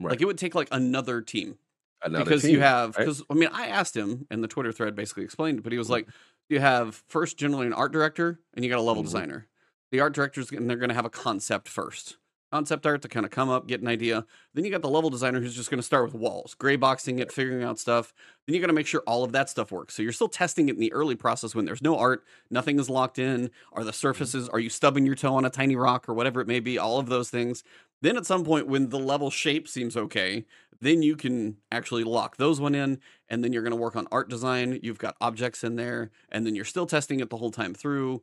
Right. 0.00 0.10
like 0.12 0.20
it 0.20 0.24
would 0.26 0.38
take 0.38 0.54
like 0.54 0.68
another 0.72 1.20
team 1.20 1.58
Another 2.02 2.24
because 2.24 2.44
you 2.44 2.52
team, 2.52 2.60
have 2.60 2.96
right? 2.96 3.06
because 3.06 3.22
i 3.30 3.34
mean 3.34 3.48
i 3.52 3.66
asked 3.66 3.96
him 3.96 4.26
and 4.30 4.42
the 4.42 4.48
twitter 4.48 4.70
thread 4.72 4.94
basically 4.94 5.24
explained 5.24 5.58
it 5.58 5.62
but 5.62 5.72
he 5.72 5.78
was 5.78 5.88
Mhm. 5.88 5.92
like 5.92 6.08
you 6.48 6.60
have 6.60 7.02
first 7.08 7.36
generally 7.36 7.66
an 7.66 7.72
art 7.72 7.92
director 7.92 8.40
and 8.54 8.64
you 8.64 8.70
got 8.70 8.78
a 8.78 8.82
level 8.82 9.02
Mhm. 9.02 9.06
designer. 9.06 9.48
The 9.90 10.00
art 10.00 10.14
directors 10.14 10.50
and 10.52 10.68
they're 10.68 10.76
going 10.78 10.88
to 10.90 10.94
have 10.94 11.04
a 11.04 11.10
concept 11.10 11.68
first. 11.68 12.16
Concept 12.52 12.86
art 12.86 13.02
to 13.02 13.08
kind 13.08 13.26
of 13.26 13.30
come 13.32 13.50
up 13.50 13.66
get 13.68 13.82
an 13.82 13.88
idea. 13.88 14.24
Then 14.54 14.64
you 14.64 14.70
got 14.70 14.80
the 14.80 14.88
level 14.88 15.10
designer 15.10 15.38
who's 15.40 15.54
just 15.54 15.68
going 15.70 15.78
to 15.78 15.82
start 15.86 16.06
with 16.06 16.14
walls 16.14 16.54
gray 16.54 16.76
boxing 16.76 17.18
it 17.18 17.30
figuring 17.30 17.62
out 17.62 17.78
stuff. 17.78 18.14
Then 18.46 18.54
you 18.54 18.60
got 18.62 18.68
to 18.68 18.72
make 18.72 18.86
sure 18.86 19.02
all 19.06 19.24
of 19.24 19.32
that 19.32 19.50
stuff 19.50 19.70
works. 19.70 19.94
So 19.94 20.02
you're 20.02 20.12
still 20.12 20.28
testing 20.28 20.70
it 20.70 20.74
in 20.76 20.80
the 20.80 20.90
early 20.94 21.14
process 21.16 21.54
when 21.54 21.66
there's 21.66 21.82
no 21.82 21.98
art 21.98 22.24
nothing 22.50 22.78
is 22.78 22.88
locked 22.88 23.18
in. 23.18 23.50
Are 23.74 23.84
the 23.84 23.92
surfaces 23.92 24.48
are 24.48 24.60
you 24.60 24.70
stubbing 24.70 25.04
your 25.04 25.14
toe 25.16 25.34
on 25.34 25.44
a 25.44 25.50
tiny 25.50 25.76
rock 25.76 26.08
or 26.08 26.14
whatever 26.14 26.40
it 26.40 26.46
may 26.46 26.60
be? 26.60 26.78
All 26.78 26.98
of 26.98 27.08
those 27.10 27.28
things 27.28 27.62
then 28.00 28.16
at 28.16 28.26
some 28.26 28.44
point 28.44 28.66
when 28.68 28.88
the 28.90 28.98
level 28.98 29.30
shape 29.30 29.68
seems 29.68 29.96
okay 29.96 30.44
then 30.80 31.02
you 31.02 31.16
can 31.16 31.58
actually 31.72 32.04
lock 32.04 32.36
those 32.36 32.60
one 32.60 32.74
in 32.74 33.00
and 33.28 33.42
then 33.42 33.52
you're 33.52 33.62
going 33.62 33.72
to 33.72 33.76
work 33.76 33.96
on 33.96 34.06
art 34.12 34.28
design 34.30 34.78
you've 34.82 34.98
got 34.98 35.16
objects 35.20 35.64
in 35.64 35.76
there 35.76 36.10
and 36.30 36.46
then 36.46 36.54
you're 36.54 36.64
still 36.64 36.86
testing 36.86 37.20
it 37.20 37.30
the 37.30 37.36
whole 37.36 37.50
time 37.50 37.74
through 37.74 38.22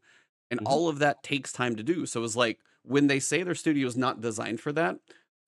and 0.51 0.59
Mhm. 0.59 0.65
all 0.65 0.87
of 0.87 0.99
that 0.99 1.23
takes 1.23 1.51
time 1.51 1.75
to 1.75 1.83
do 1.83 2.05
so 2.05 2.23
it's 2.23 2.35
like 2.35 2.59
when 2.83 3.07
they 3.07 3.19
say 3.19 3.43
their 3.43 3.55
studio 3.55 3.87
is 3.87 3.97
not 3.97 4.21
designed 4.21 4.61
for 4.61 4.71
that 4.71 4.97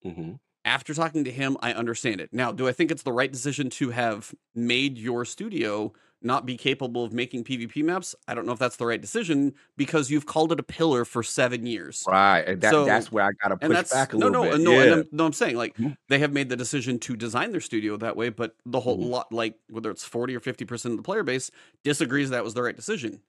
Mhm. 0.03 0.37
after 0.65 0.93
talking 0.93 1.23
to 1.23 1.31
him 1.31 1.57
i 1.61 1.73
understand 1.73 2.19
it 2.19 2.31
now 2.33 2.51
do 2.51 2.67
i 2.67 2.71
think 2.71 2.91
it's 2.91 3.03
the 3.03 3.11
right 3.13 3.31
decision 3.31 3.69
to 3.69 3.89
have 3.91 4.33
made 4.53 4.97
your 4.97 5.23
studio 5.25 5.93
not 6.21 6.45
be 6.45 6.57
capable 6.57 7.03
of 7.03 7.13
making 7.13 7.43
pvp 7.43 7.83
maps 7.83 8.15
i 8.27 8.33
don't 8.33 8.45
know 8.45 8.51
if 8.51 8.57
that's 8.59 8.77
the 8.77 8.85
right 8.85 9.01
decision 9.01 9.53
because 9.77 10.09
you've 10.09 10.25
called 10.25 10.51
it 10.51 10.59
a 10.59 10.63
pillar 10.63 11.05
for 11.05 11.21
seven 11.21 11.65
years 11.67 12.03
Right, 12.07 12.39
and 12.41 12.59
that, 12.61 12.71
So- 12.71 12.85
that's 12.85 13.11
where 13.11 13.23
I 13.25 13.29
got 13.43 13.49
to 13.49 13.57
and 13.61 13.69
push 13.71 13.75
that's 13.77 13.93
back 13.93 14.13
a 14.13 14.17
no, 14.17 14.27
little 14.27 14.43
no, 14.45 14.51
bit. 14.51 14.61
no, 14.61 14.71
yeah. 14.71 14.81
and 14.83 14.93
I'm, 14.93 15.07
no. 15.11 15.25
I'm 15.27 15.33
saying 15.33 15.55
like 15.57 15.77
Mhm. 15.77 15.95
they 16.09 16.19
have 16.19 16.33
made 16.33 16.49
the 16.49 16.55
decision 16.55 16.97
to 16.99 17.15
design 17.15 17.51
their 17.51 17.61
studio 17.61 17.97
that 17.97 18.15
way, 18.15 18.29
but 18.29 18.55
the 18.65 18.79
whole 18.79 18.97
Mhm. 18.97 19.09
lot, 19.09 19.31
like 19.31 19.55
whether 19.69 19.91
it's 19.91 20.03
forty 20.05 20.35
or 20.35 20.39
fifty 20.39 20.65
percent 20.65 20.93
of 20.93 20.97
the 20.97 21.03
player 21.03 21.23
base, 21.23 21.51
disagrees 21.83 22.31
that 22.31 22.43
was 22.43 22.53
the 22.55 22.63
right 22.63 22.75
decision. 22.75 23.21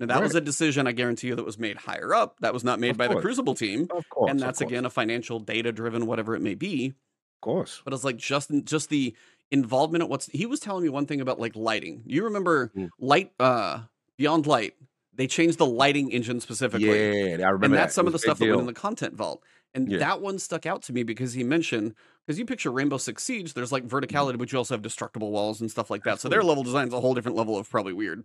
Now 0.00 0.06
that 0.06 0.22
was 0.22 0.36
a 0.36 0.40
decision 0.40 0.86
I 0.86 0.92
guarantee 0.92 1.26
you 1.26 1.34
that 1.34 1.44
was 1.44 1.58
made 1.58 1.76
higher 1.76 2.14
up. 2.14 2.36
That 2.38 2.54
was 2.54 2.62
not 2.62 2.78
made 2.78 2.90
Of 2.92 2.98
by 2.98 3.08
the. 3.08 3.20
Crucible 3.20 3.56
team, 3.56 3.88
of 3.90 4.08
course, 4.10 4.30
and 4.30 4.38
that's 4.38 4.60
course, 4.60 4.70
again 4.70 4.84
a 4.84 4.90
financial, 4.90 5.40
data 5.40 5.72
driven, 5.72 6.06
whatever 6.06 6.36
it 6.36 6.40
may 6.40 6.54
be. 6.54 6.94
of 7.34 7.40
course. 7.40 7.82
But 7.84 7.94
it's 7.94 8.04
like 8.04 8.16
just 8.16 8.50
just 8.64 8.90
the 8.90 9.14
involvement 9.50 10.02
at 10.02 10.08
what's 10.10 10.26
he 10.26 10.46
was 10.46 10.60
telling 10.60 10.82
me 10.82 10.88
one 10.88 11.06
thing 11.06 11.20
about 11.20 11.40
like 11.40 11.56
lighting. 11.56 12.02
You 12.06 12.24
remember 12.24 12.70
Mm. 12.76 12.88
light 12.98 13.32
uh 13.40 13.80
Beyond 14.16 14.46
Light? 14.46 14.74
They 15.14 15.26
changed 15.26 15.58
the 15.58 15.66
lighting 15.66 16.10
engine 16.12 16.40
specifically 16.40 16.86
Yeah, 16.86 17.46
I 17.46 17.50
remember 17.50 17.64
and 17.64 17.74
that. 17.74 17.78
that's 17.78 17.94
some 17.94 18.06
of 18.06 18.12
the 18.12 18.18
stuff 18.18 18.38
big 18.38 18.48
that 18.48 18.56
went 18.56 18.60
in 18.68 18.74
the 18.74 18.80
content 18.80 19.14
vault. 19.14 19.42
And 19.74 19.90
Yeah. 19.90 19.98
that 19.98 20.20
one 20.20 20.38
stuck 20.38 20.64
out 20.66 20.82
to 20.84 20.92
me 20.92 21.02
because 21.02 21.32
he 21.34 21.44
mentioned 21.44 21.94
because 22.26 22.38
you 22.38 22.44
picture 22.46 22.70
Rainbow 22.70 22.98
Six 22.98 23.22
Siege, 23.24 23.54
there's 23.54 23.72
like 23.72 23.86
verticality, 23.86 24.38
but 24.38 24.52
you 24.52 24.58
also 24.58 24.74
have 24.74 24.82
destructible 24.82 25.30
walls 25.30 25.60
and 25.60 25.70
stuff 25.70 25.90
like 25.90 26.04
that. 26.04 26.20
So 26.20 26.28
their 26.28 26.38
Absolutely. 26.40 26.48
level 26.48 26.64
design's 26.64 26.94
a 26.94 27.00
whole 27.00 27.14
different 27.14 27.36
level 27.36 27.56
of 27.56 27.68
probably 27.70 27.92
weird. 27.94 28.24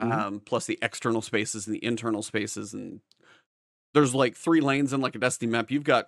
Mhm. 0.00 0.12
Um, 0.12 0.40
plus 0.40 0.66
the 0.66 0.78
external 0.82 1.20
spaces 1.20 1.66
and 1.66 1.74
the 1.76 1.84
internal 1.84 2.22
spaces, 2.22 2.72
and 2.72 3.00
there's 3.92 4.14
like 4.14 4.36
three 4.36 4.60
lanes 4.60 4.92
in 4.92 5.00
like 5.00 5.14
a 5.14 5.18
Destiny 5.18 5.50
map. 5.50 5.70
You've 5.70 5.84
got 5.84 6.06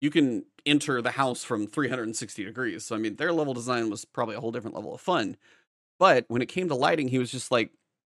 you 0.00 0.10
can 0.10 0.44
enter 0.66 1.00
the 1.02 1.10
house 1.12 1.42
from 1.44 1.66
360 1.66 2.44
degrees. 2.44 2.84
So 2.84 2.96
I 2.96 2.98
mean, 2.98 3.16
their 3.16 3.32
level 3.32 3.54
design 3.54 3.90
was 3.90 4.04
probably 4.04 4.36
a 4.36 4.40
whole 4.40 4.52
different 4.52 4.76
level 4.76 4.94
of 4.94 5.00
fun. 5.00 5.36
But 5.98 6.24
when 6.28 6.40
it 6.42 6.46
came 6.46 6.68
to 6.68 6.74
lighting, 6.74 7.08
he 7.08 7.18
was 7.18 7.30
just 7.30 7.50
like, 7.50 7.70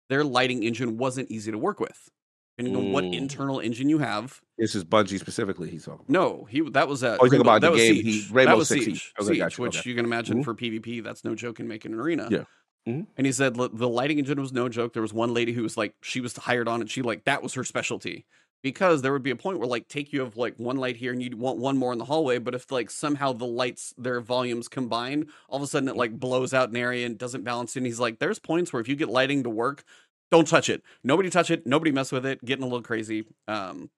their 0.10 0.24
lighting 0.24 0.64
engine 0.64 0.98
wasn't 0.98 1.32
easy 1.32 1.52
to 1.52 1.58
work 1.58 1.80
with. 1.80 2.10
Depending 2.58 2.76
on 2.88 2.92
what 2.92 3.04
Mm. 3.04 3.14
internal 3.16 3.60
engine 3.60 3.88
you 3.88 4.00
have, 4.00 4.42
This 4.58 4.74
is 4.74 4.84
Bungie 4.84 5.20
specifically. 5.20 5.70
He's 5.70 5.86
talking. 5.86 6.06
about. 6.08 6.10
no, 6.10 6.46
he 6.50 6.62
that 6.72 6.88
was 6.88 7.04
a 7.04 7.18
Oh, 7.20 7.28
Rainbow- 7.28 7.42
about 7.42 7.62
that 7.62 7.68
the 7.68 7.72
was 7.74 7.82
game 7.82 7.96
Siege. 8.04 8.28
he- 8.28 8.34
Rainbow 8.34 8.52
that 8.52 8.58
was 8.58 8.68
Six 8.70 8.86
Siege, 8.86 8.94
Siege. 9.04 9.14
Okay, 9.20 9.28
Siege, 9.28 9.38
gotcha, 9.38 9.62
which 9.62 9.78
okay. 9.80 9.90
you 9.90 9.96
can 9.96 10.06
imagine 10.06 10.40
Mhm. 10.42 10.44
for 10.44 10.56
PvP, 10.56 11.00
that's 11.02 11.24
no 11.24 11.36
joke 11.36 11.60
in 11.60 11.68
making 11.68 11.94
an 11.94 12.00
arena. 12.00 12.28
Yeah. 12.32 12.44
Mhm. 12.88 13.06
And 13.16 13.28
he 13.28 13.32
said 13.32 13.54
the 13.56 13.88
lighting 13.88 14.18
engine 14.18 14.42
was 14.42 14.52
no 14.52 14.70
joke. 14.70 14.94
There 14.94 15.02
was 15.04 15.14
one 15.14 15.34
lady 15.36 15.52
who 15.54 15.62
was 15.62 15.78
like, 15.78 15.94
she 16.02 16.20
was 16.20 16.36
hired 16.36 16.68
on 16.68 16.82
and 16.82 16.90
She 16.90 17.02
like 17.04 17.26
that 17.26 17.44
was 17.44 17.54
her 17.54 17.64
specialty 17.64 18.26
because 18.64 19.02
there 19.02 19.14
would 19.14 19.24
be 19.24 19.32
a 19.32 19.36
point 19.36 19.60
where 19.60 19.68
like 19.68 19.88
take 19.88 20.12
you 20.12 20.22
have 20.22 20.36
like 20.36 20.58
one 20.58 20.78
light 20.78 20.98
here 20.98 21.12
and 21.12 21.22
you'd 21.22 21.36
want 21.36 21.58
one 21.60 21.78
more 21.78 21.94
in 21.94 22.00
the 22.00 22.06
hallway, 22.06 22.40
but 22.40 22.56
if 22.56 22.72
like 22.72 22.90
somehow 22.90 23.32
the 23.32 23.46
lights 23.46 23.94
their 23.98 24.20
volumes 24.20 24.68
combine, 24.68 25.28
all 25.48 25.58
of 25.58 25.64
a 25.64 25.68
sudden 25.68 25.90
it 25.90 25.96
like 25.96 26.20
blows 26.20 26.54
out 26.54 26.70
an 26.70 26.76
area 26.76 27.06
and 27.06 27.18
doesn't 27.18 27.44
balance. 27.44 27.76
And 27.76 27.86
he's 27.86 28.00
like, 28.00 28.20
there's 28.20 28.40
points 28.40 28.74
where 28.74 28.82
if 28.82 28.88
you 28.88 28.96
get 28.96 29.10
lighting 29.10 29.44
to 29.44 29.50
work, 29.50 29.84
don't 30.32 30.48
touch 30.48 30.70
it. 30.70 30.84
Nobody 31.04 31.30
touch 31.30 31.52
it. 31.52 31.66
Nobody 31.66 31.92
mess 31.92 32.12
with 32.12 32.26
it. 32.26 32.44
Getting 32.44 32.64
a 32.64 32.68
little 32.68 32.82
crazy. 32.82 33.26
Um, 33.48 33.90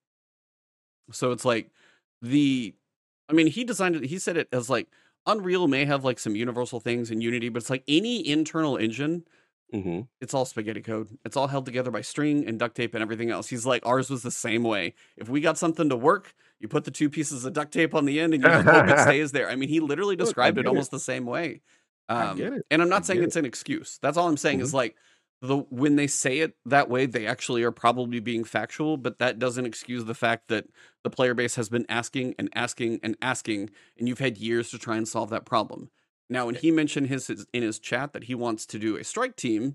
so 1.12 1.32
it's 1.32 1.46
like 1.46 1.72
the, 2.22 2.76
I 3.30 3.34
mean, 3.34 3.48
he 3.48 3.64
designed 3.64 3.96
it. 3.96 4.04
He 4.06 4.20
said 4.20 4.38
it 4.38 4.50
as 4.52 4.70
like 4.70 4.88
Unreal 5.26 5.68
may 5.68 5.86
have 5.86 6.04
like 6.04 6.20
some 6.20 6.36
universal 6.36 6.80
things 6.80 7.12
in 7.12 7.22
Unity, 7.22 7.50
but 7.50 7.62
it's 7.62 7.70
like 7.70 7.84
any 7.88 8.28
internal 8.28 8.78
engine 8.78 9.24
Mhm. 9.74 10.08
it's 10.22 10.34
all 10.34 10.46
spaghetti 10.46 10.82
code. 10.82 11.18
It's 11.26 11.38
all 11.38 11.48
held 11.48 11.66
together 11.66 11.92
by 11.92 12.02
string 12.02 12.48
and 12.48 12.58
duct 12.58 12.76
tape 12.76 12.94
and 12.96 13.02
everything 13.02 13.30
else. 13.30 13.48
He's 13.50 13.66
like, 13.66 13.86
ours 13.86 14.10
was 14.10 14.24
the 14.24 14.32
same 14.32 14.64
way. 14.64 14.94
If 15.18 15.30
we 15.30 15.42
got 15.42 15.58
something 15.58 15.90
to 15.90 15.96
work, 15.96 16.34
you 16.60 16.68
put 16.68 16.84
the 16.86 16.92
two 16.92 17.10
pieces 17.10 17.46
of 17.46 17.54
duct 17.54 17.72
tape 17.72 17.94
on 17.94 18.06
the 18.06 18.20
end 18.20 18.34
and 18.34 18.44
you 18.44 18.50
hope 18.50 18.88
it 18.90 19.00
stays 19.00 19.32
there. 19.32 19.50
I 19.50 19.56
mean, 19.56 19.70
he 19.70 19.80
literally 19.80 20.16
Look, 20.16 20.26
described 20.28 20.58
it 20.58 20.62
get 20.64 20.66
it. 20.66 20.70
almost 20.70 20.92
the 20.92 21.00
same 21.00 21.26
way. 21.26 21.62
Um, 22.10 22.42
it. 22.42 22.66
And 22.72 22.82
I'm 22.82 22.90
not 22.90 23.04
I 23.04 23.06
saying 23.06 23.24
it's 23.24 23.36
an 23.36 23.46
excuse. 23.46 24.00
That's 24.02 24.18
all 24.18 24.28
I'm 24.28 24.38
saying 24.38 24.60
Mhm. 24.60 24.64
is 24.64 24.74
like 24.74 24.96
the 25.42 25.58
when 25.70 25.96
they 25.96 26.08
say 26.08 26.40
it 26.40 26.56
that 26.66 26.90
way, 26.90 27.06
they 27.06 27.26
actually 27.28 27.64
are 27.64 27.72
probably 27.72 28.20
being 28.20 28.44
factual, 28.44 28.98
but 28.98 29.20
that 29.20 29.40
doesn't 29.40 29.66
excuse 29.68 30.04
the 30.06 30.16
fact 30.16 30.48
that 30.50 30.66
the 31.04 31.10
player 31.10 31.34
base 31.36 31.56
has 31.56 31.70
been 31.70 31.86
asking 31.88 32.34
and 32.40 32.50
asking 32.56 33.00
and 33.04 33.16
asking, 33.22 33.70
and 33.98 34.08
you've 34.10 34.20
had 34.20 34.38
years 34.38 34.70
to 34.72 34.80
try 34.80 34.98
and 34.98 35.08
solve 35.08 35.30
that 35.30 35.46
problem. 35.46 35.92
Now, 36.30 36.46
when 36.46 36.56
he 36.56 36.72
mentioned 36.72 37.08
his, 37.08 37.28
his 37.28 37.46
in 37.54 37.64
his 37.64 37.80
chat 37.80 38.14
that 38.14 38.24
he 38.24 38.36
wants 38.36 38.66
to 38.68 38.80
do 38.80 38.98
a 38.98 39.04
strike 39.04 39.36
team, 39.36 39.64
mm-hmm. 39.64 39.72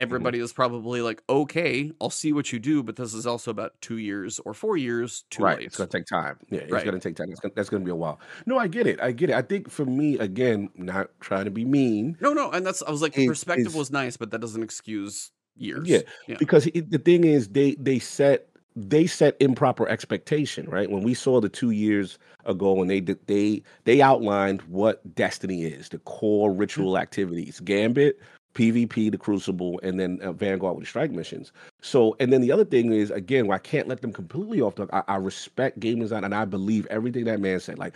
everybody 0.00 0.38
is 0.38 0.52
probably 0.52 1.02
like, 1.02 1.22
"Okay, 1.28 1.92
I'll 2.00 2.10
see 2.10 2.32
what 2.32 2.52
you 2.52 2.58
do," 2.58 2.82
but 2.82 2.96
this 2.96 3.12
is 3.14 3.26
also 3.26 3.50
about 3.50 3.72
two 3.80 3.98
years 3.98 4.38
or 4.40 4.54
four 4.54 4.76
years 4.76 5.24
too 5.30 5.42
right. 5.42 5.58
late. 5.58 5.66
It's 5.66 5.76
gonna 5.76 5.88
take 5.88 6.06
time. 6.06 6.38
Yeah, 6.50 6.60
it's 6.60 6.72
Right. 6.72 6.84
gonna 6.84 6.98
take 6.98 7.16
time. 7.16 7.28
That's 7.28 7.40
gonna, 7.40 7.54
that's 7.54 7.68
gonna 7.68 7.84
be 7.84 7.90
a 7.90 7.96
while. 7.96 8.20
No, 8.46 8.58
I 8.58 8.68
get 8.68 8.86
it. 8.86 9.00
I 9.02 9.12
get 9.12 9.30
it. 9.30 9.36
I 9.36 9.42
think 9.42 9.70
for 9.70 9.84
me, 9.84 10.18
again, 10.18 10.70
not 10.74 11.10
trying 11.20 11.44
to 11.44 11.50
be 11.50 11.64
mean, 11.64 12.16
No, 12.20 12.32
no, 12.32 12.50
and 12.50 12.64
that's 12.66 12.82
I 12.82 12.90
was 12.90 13.02
like, 13.02 13.12
the 13.12 13.24
It 13.24 13.28
perspective 13.28 13.66
is- 13.68 13.74
was 13.74 13.90
nice, 13.90 14.16
but 14.16 14.30
that 14.30 14.40
doesn't 14.40 14.62
excuse 14.62 15.30
years. 15.56 15.88
Yeah, 15.88 16.00
yeah, 16.26 16.36
because 16.38 16.68
it, 16.68 16.90
the 16.90 16.98
thing 16.98 17.24
is, 17.24 17.48
they 17.48 17.74
they 17.74 17.98
set 17.98 18.47
they 18.78 19.06
set 19.06 19.36
improper 19.40 19.88
expectation. 19.88 20.68
Right 20.68 20.90
when 20.90 21.02
we 21.02 21.14
saw 21.14 21.40
the 21.40 21.48
two 21.48 21.70
years 21.70 22.18
ago 22.44 22.72
when 22.72 22.88
they 22.88 23.00
did 23.00 23.18
they 23.26 23.62
they 23.84 24.00
outlined 24.00 24.62
what 24.62 25.14
Destiny 25.14 25.64
is, 25.64 25.88
the 25.88 25.98
core 25.98 26.52
ritual 26.52 26.98
activities, 26.98 27.60
Gambit. 27.60 28.20
PvP, 28.54 29.12
the 29.12 29.18
Crucible, 29.18 29.78
and 29.84 30.00
then 30.00 30.18
uh, 30.20 30.32
Vanguard 30.32 30.74
with 30.74 30.82
the 30.82 30.88
strike 30.88 31.12
missions. 31.12 31.52
So, 31.80 32.16
and 32.18 32.32
then 32.32 32.40
the 32.40 32.50
other 32.50 32.64
thing 32.64 32.92
is, 32.92 33.12
again, 33.12 33.48
I 33.52 33.58
can't 33.58 33.86
let 33.86 34.00
them 34.00 34.12
completely 34.12 34.60
off 34.60 34.74
the. 34.74 34.88
I, 34.92 35.04
I 35.06 35.16
respect 35.16 35.78
game 35.78 36.00
design, 36.00 36.24
and 36.24 36.34
I 36.34 36.44
believe 36.44 36.84
everything 36.86 37.24
that 37.26 37.40
man 37.40 37.60
said. 37.60 37.78
Like 37.78 37.94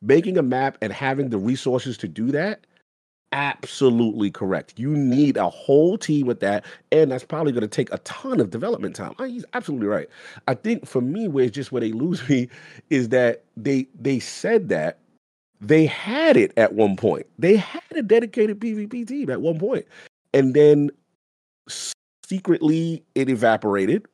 making 0.00 0.38
a 0.38 0.42
map 0.42 0.78
and 0.80 0.90
having 0.90 1.28
the 1.28 1.38
resources 1.38 1.98
to 1.98 2.08
do 2.08 2.30
that, 2.32 2.66
absolutely 3.32 4.30
correct. 4.30 4.74
You 4.78 4.90
need 4.96 5.36
a 5.36 5.48
whole 5.48 5.96
team 5.96 6.26
with 6.26 6.40
that, 6.40 6.64
and 6.90 7.10
that's 7.10 7.24
probably 7.24 7.52
going 7.52 7.62
to 7.62 7.68
take 7.68 7.92
a 7.92 7.98
ton 7.98 8.40
of 8.40 8.50
development 8.50 8.96
time. 8.96 9.14
He's 9.18 9.44
absolutely 9.54 9.86
right. 9.86 10.08
I 10.48 10.54
think 10.54 10.86
for 10.86 11.00
me, 11.00 11.28
where 11.28 11.44
it's 11.44 11.54
just 11.54 11.72
where 11.72 11.80
they 11.80 11.92
lose 11.92 12.26
me 12.28 12.48
is 12.90 13.10
that 13.10 13.44
they 13.56 13.86
they 13.98 14.18
said 14.18 14.68
that 14.70 14.98
they 15.60 15.86
had 15.86 16.36
it 16.36 16.52
at 16.56 16.74
one 16.74 16.96
point. 16.96 17.26
They 17.38 17.56
had 17.56 17.82
a 17.94 18.02
dedicated 18.02 18.60
PvP 18.60 19.06
team 19.06 19.30
at 19.30 19.40
one 19.40 19.58
point, 19.58 19.86
and 20.32 20.54
then 20.54 20.90
secretly 22.22 23.02
it 23.14 23.28
evaporated, 23.28 24.06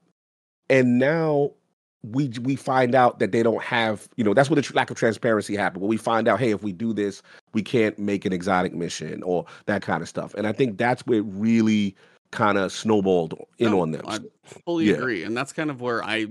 and 0.69 0.99
now 0.99 1.53
we 2.03 2.31
we 2.43 2.55
find 2.57 2.95
out 2.95 3.19
that 3.19 3.33
they 3.33 3.43
don't 3.43 3.63
have 3.63 4.09
you 4.17 4.23
know 4.25 4.33
that's 4.35 4.49
where 4.49 4.55
the 4.57 4.63
tr- 4.63 4.75
lack 4.75 4.91
of 4.91 4.97
transparency 4.97 5.57
happened 5.57 5.81
when 5.83 5.89
we 5.89 5.97
find 5.97 6.29
out 6.29 6.39
hey 6.39 6.51
if 6.53 6.63
we 6.63 6.73
do 6.73 6.93
this 6.93 7.23
we 7.53 7.63
can't 7.63 7.99
make 7.99 8.25
an 8.25 8.33
exotic 8.33 8.73
mission 8.75 9.23
or 9.25 9.45
that 9.65 9.83
kind 9.83 10.03
of 10.03 10.09
stuff 10.09 10.33
and 10.35 10.47
i 10.47 10.53
think 10.53 10.79
that's 10.79 11.05
where 11.07 11.19
it 11.19 11.25
really 11.27 11.97
kind 12.31 12.59
of 12.59 12.71
snowballed 12.71 13.35
in 13.59 13.71
No, 13.71 13.81
on 13.81 13.91
them 13.93 14.03
I 14.07 14.19
fully 14.65 14.87
Yeah. 14.87 14.95
agree, 14.97 15.23
and 15.25 15.37
that's 15.37 15.53
kind 15.53 15.71
of 15.71 15.81
where 15.81 16.03
I. 16.05 16.27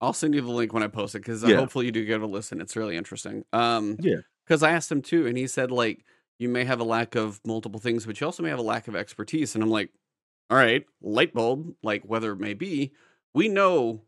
I'll 0.00 0.14
send 0.14 0.34
you 0.34 0.40
the 0.40 0.48
link 0.50 0.72
when 0.72 0.82
I 0.82 0.86
post 0.88 1.14
it 1.14 1.18
because 1.18 1.42
Yeah. 1.42 1.56
hopefully 1.56 1.84
you 1.86 1.92
do 1.92 2.04
get 2.06 2.22
a 2.22 2.26
listen. 2.26 2.60
It's 2.60 2.74
really 2.76 2.96
interesting. 2.96 3.44
Um, 3.52 3.96
Yeah. 4.00 4.16
Because 4.46 4.62
I 4.62 4.72
asked 4.72 4.90
him 4.90 5.02
too, 5.02 5.26
and 5.26 5.36
he 5.36 5.46
said 5.46 5.70
like 5.70 6.04
you 6.38 6.48
may 6.48 6.64
have 6.64 6.80
a 6.80 6.84
lack 6.84 7.14
of 7.14 7.40
multiple 7.44 7.78
things, 7.78 8.06
but 8.06 8.18
you 8.20 8.26
also 8.26 8.42
may 8.42 8.48
have 8.48 8.58
a 8.58 8.62
lack 8.62 8.88
of 8.88 8.96
expertise. 8.96 9.54
And 9.54 9.62
I'm 9.62 9.70
like, 9.70 9.90
all 10.48 10.56
right, 10.56 10.84
light 11.02 11.34
bulb, 11.34 11.74
like 11.82 12.02
whether 12.04 12.32
it 12.32 12.40
may 12.40 12.54
be, 12.54 12.92
we 13.34 13.48
know 13.48 14.00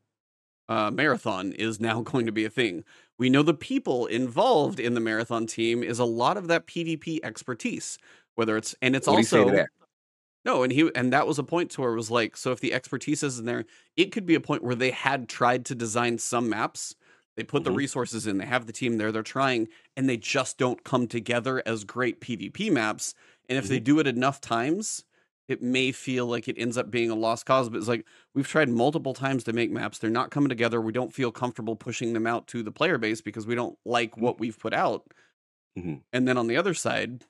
uh, 0.73 0.91
marathon 0.91 1.53
is 1.53 1.81
now 1.81 2.03
going 2.13 2.27
to 2.27 2.33
be 2.33 2.45
a 2.45 2.51
thing. 2.51 2.85
We 3.19 3.31
know 3.31 3.43
the 3.43 3.55
people 3.55 4.07
involved 4.07 4.81
in 4.81 4.95
the 4.95 5.01
marathon 5.01 5.47
team 5.47 5.83
is 5.83 5.99
a 5.99 6.05
lot 6.05 6.37
of 6.37 6.49
that 6.49 6.67
PvP 6.67 7.21
expertise, 7.23 7.99
whether 8.35 8.57
it's 8.57 8.75
and 8.83 8.97
it's 8.97 9.09
What 9.09 9.17
do 9.17 9.21
you 9.21 9.27
say 9.27 9.45
to 9.45 9.53
also 9.53 9.69
no, 10.45 10.63
and 10.65 10.73
he 10.73 10.91
and 10.95 11.13
that 11.13 11.27
was 11.27 11.39
a 11.39 11.45
point 11.45 11.71
to 11.73 11.81
where 11.83 11.93
it 11.93 11.97
was 11.97 12.11
like, 12.11 12.37
so 12.37 12.51
if 12.53 12.61
the 12.61 12.73
expertise 12.75 13.23
isn't 13.23 13.47
there, 13.47 13.65
it 13.97 14.13
could 14.13 14.27
be 14.27 14.35
a 14.35 14.41
point 14.41 14.65
where 14.65 14.75
they 14.75 14.91
had 14.91 15.29
tried 15.29 15.65
to 15.67 15.75
design 15.75 16.19
some 16.19 16.49
maps. 16.49 16.97
They 17.37 17.45
put 17.45 17.65
the 17.65 17.71
Mhm. 17.71 17.83
resources 17.83 18.27
in, 18.27 18.39
they 18.39 18.47
have 18.47 18.67
the 18.67 18.73
team 18.73 18.99
there, 18.99 19.13
they're 19.13 19.23
trying, 19.23 19.69
and 19.97 20.09
they 20.09 20.17
just 20.17 20.59
don't 20.59 20.85
come 20.85 21.07
together 21.07 21.63
as 21.67 21.85
great 21.85 22.21
PvP 22.21 22.71
maps. 22.71 23.15
And 23.49 23.57
if 23.59 23.69
they 23.69 23.79
Mm-hmm. 23.79 23.83
do 23.83 24.01
it 24.01 24.07
enough 24.07 24.41
times, 24.41 25.05
it 25.53 25.63
may 25.63 25.93
feel 25.93 26.27
like 26.27 26.49
it 26.49 26.59
ends 26.59 26.79
up 26.79 26.91
being 26.91 27.11
a 27.11 27.15
lost 27.15 27.47
cause. 27.47 27.69
But 27.71 27.79
it's 27.79 27.89
like 27.89 28.07
we've 28.35 28.49
tried 28.49 28.69
multiple 28.71 29.15
times 29.15 29.45
to 29.45 29.53
make 29.53 29.71
maps, 29.71 29.99
they're 29.99 30.11
not 30.11 30.31
coming 30.33 30.49
together. 30.49 30.81
We 30.81 30.93
don't 30.93 31.15
feel 31.15 31.33
comfortable 31.33 31.77
pushing 31.77 32.15
them 32.15 32.27
out 32.27 32.49
to 32.49 32.63
the 32.65 32.73
player 32.73 32.99
base 32.99 33.21
because 33.21 33.47
we 33.47 33.55
don't 33.55 33.79
like 33.85 34.17
what 34.17 34.41
we've 34.41 34.59
put 34.59 34.75
out. 34.75 35.07
Mhm. 35.77 36.03
And 36.13 36.27
then 36.29 36.37
on 36.37 36.47
the 36.47 36.57
other 36.57 36.75
side, 36.75 37.25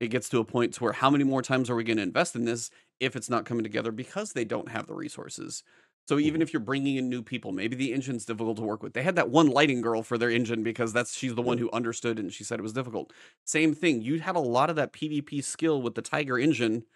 it 0.00 0.08
gets 0.08 0.28
to 0.30 0.40
a 0.40 0.44
point 0.44 0.74
to 0.74 0.84
where 0.84 0.92
how 0.94 1.10
many 1.10 1.24
more 1.24 1.42
times 1.42 1.70
are 1.70 1.76
we 1.76 1.84
going 1.84 1.98
to 1.98 2.04
invest 2.04 2.36
in 2.36 2.44
this 2.44 2.70
if 3.00 3.16
it's 3.16 3.30
not 3.30 3.46
coming 3.46 3.64
together 3.64 3.92
because 3.92 4.32
they 4.34 4.44
don't 4.44 4.70
have 4.70 4.86
the 4.86 4.94
resources. 4.94 5.64
So 6.08 6.18
even 6.18 6.40
Mhm. 6.40 6.42
if 6.42 6.52
you're 6.52 6.60
bringing 6.60 6.96
in 6.96 7.10
new 7.10 7.22
people, 7.22 7.52
maybe 7.52 7.76
the 7.76 7.92
engine's 7.94 8.26
difficult 8.26 8.58
to 8.58 8.64
work 8.64 8.82
with. 8.82 8.94
They 8.94 9.02
had 9.02 9.16
that 9.16 9.30
one 9.30 9.48
lighting 9.48 9.82
girl 9.82 10.02
for 10.02 10.18
their 10.18 10.30
engine 10.30 10.62
because 10.64 10.92
that's 10.92 11.16
she's 11.16 11.34
the 11.36 11.42
one 11.42 11.58
who 11.58 11.70
understood 11.72 12.18
and 12.18 12.32
she 12.32 12.44
said 12.44 12.60
it 12.60 12.62
was 12.62 12.74
difficult. 12.74 13.12
Same 13.44 13.74
thing. 13.74 14.02
You 14.02 14.20
had 14.20 14.36
a 14.36 14.40
lot 14.40 14.70
of 14.70 14.76
that 14.76 14.92
PvP 14.92 15.42
skill 15.42 15.82
with 15.82 15.94
the 15.96 16.02
Tiger 16.02 16.38
engine. 16.38 16.86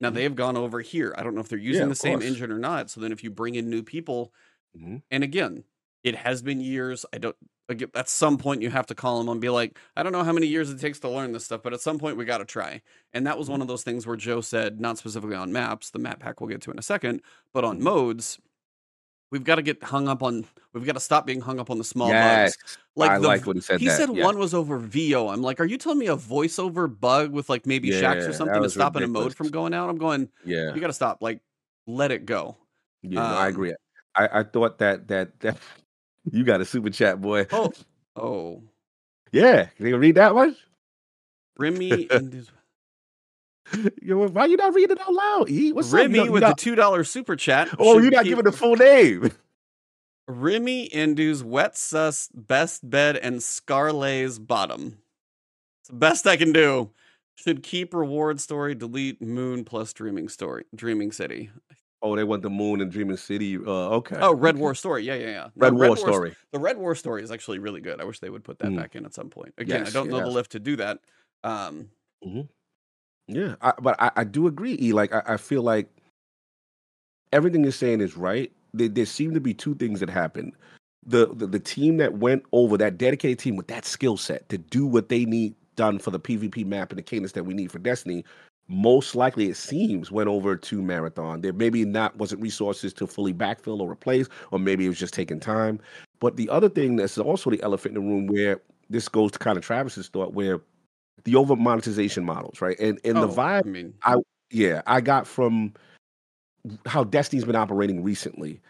Now 0.00 0.10
they've 0.10 0.34
gone 0.34 0.56
over 0.56 0.80
here. 0.80 1.14
I 1.16 1.22
don't 1.22 1.34
know 1.34 1.40
if 1.40 1.48
they're 1.48 1.58
using 1.58 1.86
Yeah, 1.86 1.88
the 1.88 1.94
same 1.94 2.20
course. 2.20 2.24
engine 2.24 2.50
or 2.50 2.58
not. 2.58 2.90
So 2.90 3.00
then 3.00 3.12
if 3.12 3.22
you 3.22 3.30
bring 3.30 3.54
in 3.54 3.68
new 3.70 3.82
people, 3.82 4.32
Mhm. 4.76 5.02
and 5.10 5.24
again, 5.24 5.64
it 6.02 6.16
has 6.16 6.42
been 6.42 6.60
years. 6.60 7.04
I 7.12 7.18
don't. 7.18 7.36
Again, 7.68 7.90
at 7.94 8.08
some 8.08 8.36
point, 8.38 8.62
you 8.62 8.70
have 8.70 8.86
to 8.86 8.96
call 8.96 9.18
them 9.18 9.28
and 9.28 9.40
be 9.40 9.48
like, 9.48 9.78
I 9.96 10.02
don't 10.02 10.10
know 10.12 10.24
how 10.24 10.32
many 10.32 10.48
years 10.48 10.70
it 10.70 10.80
takes 10.80 10.98
to 11.00 11.08
learn 11.08 11.30
this 11.32 11.44
stuff, 11.44 11.62
but 11.62 11.72
at 11.72 11.80
some 11.80 11.98
point, 12.00 12.16
we 12.16 12.24
got 12.24 12.38
to 12.38 12.44
try. 12.44 12.82
And 13.12 13.26
that 13.26 13.38
was 13.38 13.46
Mm-hmm. 13.46 13.52
one 13.52 13.62
of 13.62 13.68
those 13.68 13.84
things 13.84 14.06
where 14.08 14.16
Joe 14.16 14.40
said, 14.40 14.80
not 14.80 14.98
specifically 14.98 15.36
on 15.36 15.52
maps, 15.52 15.90
the 15.90 16.00
map 16.00 16.18
pack 16.18 16.40
we'll 16.40 16.48
get 16.50 16.62
to 16.62 16.72
in 16.72 16.78
a 16.78 16.82
second, 16.82 17.22
but 17.52 17.64
on 17.64 17.78
Mhm. 17.78 17.82
modes, 17.82 18.40
we've 19.30 19.44
got 19.44 19.56
to 19.56 19.62
get 19.62 19.82
hung 19.82 20.08
up 20.08 20.22
on. 20.22 20.44
We've 20.72 20.84
got 20.86 20.92
to 20.94 21.00
stop 21.00 21.26
being 21.26 21.40
hung 21.40 21.58
up 21.58 21.70
on 21.70 21.78
the 21.78 21.84
small 21.84 22.08
yes 22.08 22.56
bugs. 22.56 22.78
Like 22.96 23.10
i 23.10 23.18
the 23.18 23.26
like 23.26 23.46
when 23.46 23.56
he 23.56 23.60
said 23.62 23.80
He 23.80 23.86
that 23.86 23.96
said 23.96 24.14
yeah. 24.14 24.24
one 24.24 24.38
was 24.38 24.54
over 24.54 24.78
VO. 24.78 25.28
I'm 25.28 25.42
like, 25.42 25.60
are 25.60 25.64
you 25.64 25.78
telling 25.78 25.98
me 25.98 26.06
a 26.08 26.16
voiceover 26.16 26.88
bug 27.00 27.32
with 27.32 27.48
like 27.48 27.66
maybe 27.66 27.88
Yeah, 27.88 28.00
shacks 28.00 28.26
or 28.26 28.32
something 28.32 28.54
to 28.54 28.60
was 28.62 28.74
stop 28.74 28.96
in 28.96 29.02
a 29.02 29.08
mode 29.08 29.34
from 29.34 29.48
going 29.48 29.74
out? 29.74 29.88
I'm 29.88 29.98
going, 29.98 30.28
yeah 30.44 30.74
you 30.74 30.80
got 30.80 30.88
to 30.88 30.92
stop. 30.92 31.18
Like, 31.20 31.40
let 31.86 32.10
it 32.10 32.26
go. 32.26 32.56
yeah 33.02 33.20
no, 33.20 33.36
i 33.36 33.46
um, 33.46 33.52
agree 33.52 33.74
I, 34.14 34.40
I 34.40 34.42
thought 34.42 34.78
that 34.78 35.08
that 35.08 35.38
that 35.40 35.56
you 36.32 36.44
got 36.44 36.60
a 36.60 36.64
super 36.64 36.90
chat 36.90 37.20
boy 37.20 37.46
Oh, 37.52 37.72
oh, 38.16 38.62
yeah 39.32 39.66
can 39.76 39.86
you 39.86 39.96
read 39.96 40.16
that 40.16 40.34
one 40.34 40.56
Remy 41.58 42.08
and 42.10 42.46
why 43.72 44.46
you 44.46 44.56
not 44.56 44.74
reading 44.74 44.96
it 44.96 45.00
out 45.00 45.12
loud 45.12 45.48
e 45.50 45.72
what's 45.72 45.88
up 45.92 45.94
Remy 46.00 46.14
You 46.14 46.16
not- 46.20 46.26
you 46.26 46.32
with 46.32 46.42
not- 46.42 46.56
the 46.56 46.62
two 46.62 46.74
dollar 46.74 47.04
super 47.04 47.36
chat. 47.36 47.68
oh 47.78 47.98
you're 47.98 48.10
not 48.10 48.24
keep- 48.24 48.30
giving 48.30 48.44
the 48.44 48.52
full 48.52 48.76
name 48.76 49.30
Remy 50.28 50.84
Indu's 50.86 51.42
wet 51.42 51.76
sus 51.76 52.28
best 52.32 52.88
bed 52.88 53.16
and 53.16 53.42
Scarlet's 53.42 54.38
bottom. 54.38 54.98
It's 55.82 55.88
the 55.88 55.96
best 55.96 56.24
I 56.26 56.36
can 56.36 56.52
do. 56.52 56.90
Should 57.34 57.62
keep 57.64 57.94
Red 57.94 58.08
War 58.08 58.36
story, 58.38 58.74
delete 58.74 59.20
moon 59.20 59.64
plus 59.64 59.92
dreaming 59.92 60.28
story, 60.28 60.66
dreaming 60.76 61.10
city. 61.10 61.50
oh 62.02 62.14
they 62.14 62.22
want 62.24 62.42
the 62.42 62.50
moon 62.50 62.80
and 62.80 62.92
dreaming 62.92 63.16
city 63.16 63.56
uh 63.56 63.96
okay 63.98 64.16
Oh, 64.20 64.32
Red 64.34 64.54
okay. 64.54 64.60
War 64.60 64.74
story. 64.74 65.04
Yeah, 65.04 65.14
yeah, 65.14 65.26
yeah. 65.26 65.48
No, 65.56 65.70
red 65.70 65.74
war 65.74 65.96
story 65.96 66.36
The 66.52 66.58
Red 66.60 66.76
War 66.78 66.94
story 66.94 67.22
is 67.24 67.30
actually 67.32 67.58
really 67.58 67.80
good. 67.80 68.00
I 68.00 68.04
wish 68.04 68.20
they 68.20 68.30
would 68.30 68.44
put 68.44 68.58
that 68.60 68.68
Mm. 68.70 68.76
back 68.76 68.94
in 68.94 69.04
at 69.06 69.14
some 69.14 69.30
point. 69.30 69.54
Again, 69.58 69.84
I 69.86 69.90
don't 69.90 70.10
know 70.10 70.20
the 70.20 70.26
lift 70.28 70.52
to 70.52 70.60
do 70.60 70.76
that. 70.76 71.00
Um, 71.42 71.90
Yeah, 73.30 73.54
I, 73.62 73.72
but 73.80 74.00
I, 74.00 74.10
I 74.16 74.24
do 74.24 74.46
agree. 74.48 74.76
E 74.80 74.92
like 74.92 75.12
I, 75.14 75.22
I 75.24 75.36
feel 75.36 75.62
like 75.62 75.88
everything 77.32 77.62
you're 77.62 77.72
saying 77.72 78.00
is 78.00 78.16
right. 78.16 78.50
There, 78.74 78.88
there 78.88 79.06
seem 79.06 79.34
to 79.34 79.40
be 79.40 79.54
two 79.54 79.74
things 79.76 80.00
that 80.00 80.10
happened. 80.10 80.52
The, 81.06 81.32
the 81.34 81.46
the 81.46 81.60
team 81.60 81.96
that 81.98 82.14
went 82.18 82.44
over 82.52 82.76
that 82.76 82.98
dedicated 82.98 83.38
team 83.38 83.56
with 83.56 83.68
that 83.68 83.84
skill 83.86 84.16
set 84.16 84.48
to 84.48 84.58
do 84.58 84.84
what 84.84 85.08
they 85.08 85.24
need 85.24 85.54
done 85.76 85.98
for 85.98 86.10
the 86.10 86.20
PvP 86.20 86.66
map 86.66 86.90
and 86.90 86.98
the 86.98 87.02
cadence 87.02 87.32
that 87.32 87.44
we 87.44 87.54
need 87.54 87.70
for 87.70 87.78
Destiny, 87.78 88.24
most 88.68 89.14
likely 89.14 89.48
it 89.48 89.56
seems 89.56 90.10
went 90.10 90.28
over 90.28 90.56
to 90.56 90.82
Marathon. 90.82 91.40
There 91.40 91.52
maybe 91.52 91.84
not 91.84 92.16
wasn't 92.16 92.42
resources 92.42 92.92
to 92.94 93.06
fully 93.06 93.32
backfill 93.32 93.80
or 93.80 93.90
replace, 93.90 94.26
or 94.50 94.58
maybe 94.58 94.84
it 94.84 94.88
was 94.88 94.98
just 94.98 95.14
taking 95.14 95.40
time. 95.40 95.80
But 96.18 96.36
the 96.36 96.48
other 96.50 96.68
thing 96.68 96.96
that's 96.96 97.16
also 97.16 97.48
the 97.50 97.62
elephant 97.62 97.96
in 97.96 98.02
the 98.02 98.10
room 98.10 98.26
where 98.26 98.60
this 98.90 99.08
goes 99.08 99.30
to 99.32 99.38
kind 99.38 99.56
of 99.56 99.64
Travis's 99.64 100.08
thought, 100.08 100.34
where 100.34 100.60
the 101.24 101.36
over 101.36 101.56
monetization 101.56 102.24
models, 102.24 102.60
right? 102.60 102.78
And 102.78 102.98
and 103.04 103.16
the 103.16 103.28
oh, 103.28 103.34
vibe 103.34 103.66
I 103.66 103.68
mean, 103.68 103.94
yeah, 104.50 104.82
I 104.86 105.00
got 105.00 105.26
from 105.26 105.72
how 106.86 107.04
Destiny's 107.04 107.44
been 107.44 107.56
operating 107.56 108.02
recently 108.02 108.60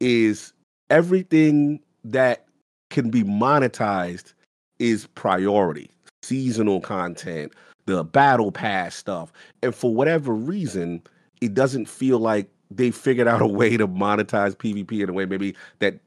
is 0.00 0.52
everything 0.90 1.80
that 2.04 2.46
can 2.90 3.10
be 3.10 3.22
monetized 3.22 4.32
is 4.78 5.06
priority. 5.14 5.90
Seasonal 6.22 6.80
content, 6.80 7.52
the 7.86 8.04
battle 8.04 8.50
pass 8.50 8.94
stuff. 8.94 9.32
And 9.62 9.74
for 9.74 9.94
whatever 9.94 10.32
reason, 10.32 11.02
it 11.40 11.54
doesn't 11.54 11.86
feel 11.86 12.18
like 12.18 12.48
they 12.70 12.90
figured 12.90 13.28
out 13.28 13.42
a 13.42 13.46
way 13.46 13.76
to 13.76 13.86
monetize 13.86 14.56
PvP 14.56 15.02
in 15.02 15.08
a 15.08 15.12
way 15.12 15.24
maybe 15.24 15.54
that 15.78 16.00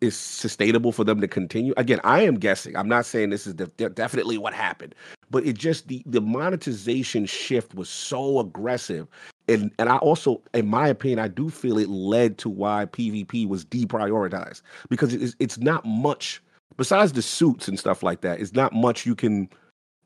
is 0.00 0.16
sustainable 0.16 0.92
for 0.92 1.04
them 1.04 1.20
to 1.20 1.28
continue. 1.28 1.74
Again, 1.76 2.00
I 2.04 2.22
am 2.22 2.36
guessing. 2.36 2.76
I'm 2.76 2.88
not 2.88 3.04
saying 3.04 3.30
this 3.30 3.46
is 3.46 3.54
de- 3.54 3.90
definitely 3.90 4.38
what 4.38 4.54
happened, 4.54 4.94
but 5.30 5.44
it 5.46 5.56
just 5.56 5.88
the 5.88 6.02
the 6.06 6.20
monetization 6.20 7.26
shift 7.26 7.74
was 7.74 7.88
so 7.88 8.38
aggressive. 8.40 9.06
And 9.48 9.70
and 9.78 9.88
I 9.88 9.96
also, 9.98 10.42
in 10.54 10.66
my 10.68 10.88
opinion, 10.88 11.18
I 11.18 11.28
do 11.28 11.48
feel 11.50 11.78
it 11.78 11.88
led 11.88 12.38
to 12.38 12.48
why 12.48 12.86
PvP 12.86 13.48
was 13.48 13.64
deprioritized 13.64 14.62
because 14.88 15.14
it's 15.14 15.34
it's 15.38 15.58
not 15.58 15.84
much 15.84 16.42
besides 16.76 17.12
the 17.12 17.22
suits 17.22 17.66
and 17.68 17.78
stuff 17.78 18.02
like 18.02 18.20
that. 18.22 18.40
It's 18.40 18.52
not 18.52 18.72
much 18.72 19.06
you 19.06 19.14
can 19.14 19.48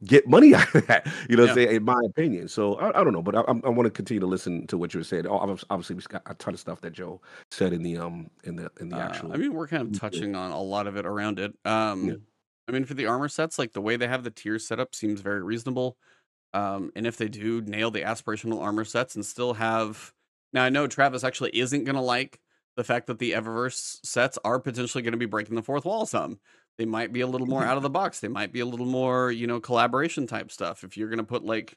get 0.05 0.27
money 0.29 0.55
out 0.55 0.73
of 0.75 0.87
that. 0.87 1.07
You 1.29 1.37
know, 1.37 1.45
what 1.45 1.51
I'm 1.53 1.59
Yeah. 1.59 1.65
saying, 1.67 1.77
in 1.77 1.85
my 1.85 2.01
opinion. 2.07 2.49
So 2.49 2.75
I, 2.75 3.01
I 3.01 3.05
don't 3.05 3.13
know, 3.13 3.23
but 3.23 3.35
I, 3.37 3.41
I'm- 3.43 3.61
want 3.63 3.85
to 3.87 3.91
continue 3.91 4.21
to 4.21 4.27
listen 4.27 4.67
to 4.69 4.79
what 4.79 4.95
you 4.95 5.01
were 5.01 5.05
saying. 5.05 5.27
Obviously, 5.27 5.97
we 5.97 6.03
got 6.09 6.23
a 6.27 6.35
ton 6.35 6.55
of 6.55 6.61
stuff 6.61 6.81
that 6.83 6.93
Joe 6.93 7.21
said 7.51 7.73
in 7.73 7.83
the 7.83 7.97
um 7.97 8.31
in 8.45 8.57
the 8.57 8.71
in 8.81 8.89
the 8.89 8.97
Uh, 8.97 9.01
actual. 9.01 9.33
I 9.33 9.37
mean, 9.37 9.53
we're 9.55 9.69
kind 9.69 9.83
of 9.93 10.01
touching 10.01 10.35
on 10.37 10.51
a 10.53 10.61
lot 10.61 10.87
of 10.87 10.97
it 10.97 11.05
around 11.07 11.39
it. 11.39 11.53
Um, 11.65 12.23
I 12.69 12.73
mean, 12.73 12.85
for 12.85 12.95
the 12.95 13.07
armor 13.07 13.29
sets, 13.29 13.59
like 13.59 13.73
the 13.73 13.81
way 13.81 13.97
they 13.97 14.07
have 14.09 14.25
the 14.25 14.31
tiers 14.31 14.67
set 14.67 14.81
up 14.81 14.95
seems 14.95 15.21
very 15.21 15.43
reasonable. 15.43 15.97
Um, 16.55 16.93
and 16.95 17.07
if 17.07 17.17
they 17.17 17.29
do 17.29 17.61
nail 17.63 17.91
the 17.91 18.03
aspirational 18.03 18.63
armor 18.63 18.85
sets 18.85 19.15
and 19.15 19.25
still 19.25 19.55
have, 19.55 20.13
now 20.53 20.65
I 20.65 20.69
know 20.69 20.87
Travis 20.87 21.25
actually 21.25 21.59
isn't 21.59 21.85
gonna 21.85 22.03
like 22.03 22.41
the 22.77 22.85
fact 22.85 23.07
that 23.07 23.19
the 23.19 23.33
Eververse 23.33 24.05
sets 24.05 24.39
are 24.45 24.59
potentially 24.59 25.03
going 25.03 25.13
to 25.13 25.19
be 25.19 25.27
breaking 25.27 25.57
the 25.57 25.63
fourth 25.63 25.85
wall 25.85 26.07
some. 26.07 26.39
They 26.79 26.87
might 26.87 27.13
be 27.13 27.21
a 27.21 27.27
little 27.27 27.47
more 27.47 27.65
out 27.65 27.77
of 27.77 27.83
the 27.83 27.91
box. 27.91 28.21
They 28.21 28.29
might 28.29 28.53
be 28.53 28.61
a 28.61 28.67
little 28.67 28.87
more, 28.87 29.31
you 29.31 29.47
know, 29.47 29.61
collaboration 29.61 30.27
type 30.27 30.51
stuff. 30.51 30.85
If 30.85 30.97
you're 30.97 31.09
going 31.09 31.19
to 31.19 31.25
put 31.25 31.45
like, 31.45 31.77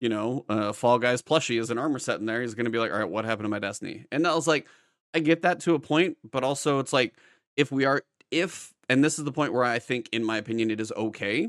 you 0.00 0.08
know, 0.08 0.44
uh, 0.48 0.72
Fall 0.72 0.98
Guys 0.98 1.22
plushie 1.22 1.60
as 1.60 1.70
an 1.70 1.78
armor 1.78 1.98
set 1.98 2.20
in 2.20 2.26
there, 2.26 2.42
he's 2.42 2.54
going 2.54 2.66
to 2.66 2.70
be 2.70 2.78
like, 2.78 2.92
all 2.92 2.98
right, 2.98 3.08
what 3.08 3.24
happened 3.24 3.46
to 3.46 3.50
my 3.50 3.58
Destiny? 3.58 4.04
And 4.12 4.26
I 4.26 4.34
was 4.34 4.46
like, 4.46 4.66
I 5.14 5.20
get 5.20 5.42
that 5.42 5.60
to 5.60 5.74
a 5.74 5.80
point, 5.80 6.18
but 6.30 6.44
also 6.44 6.78
it's 6.78 6.92
like, 6.92 7.14
if 7.56 7.72
we 7.72 7.84
are, 7.84 8.02
if, 8.30 8.73
and 8.88 9.02
this 9.04 9.18
is 9.18 9.24
the 9.24 9.32
point 9.32 9.52
where 9.52 9.64
I 9.64 9.78
think, 9.78 10.08
in 10.12 10.24
my 10.24 10.36
opinion, 10.38 10.70
it 10.70 10.80
is 10.80 10.92
okay, 10.92 11.48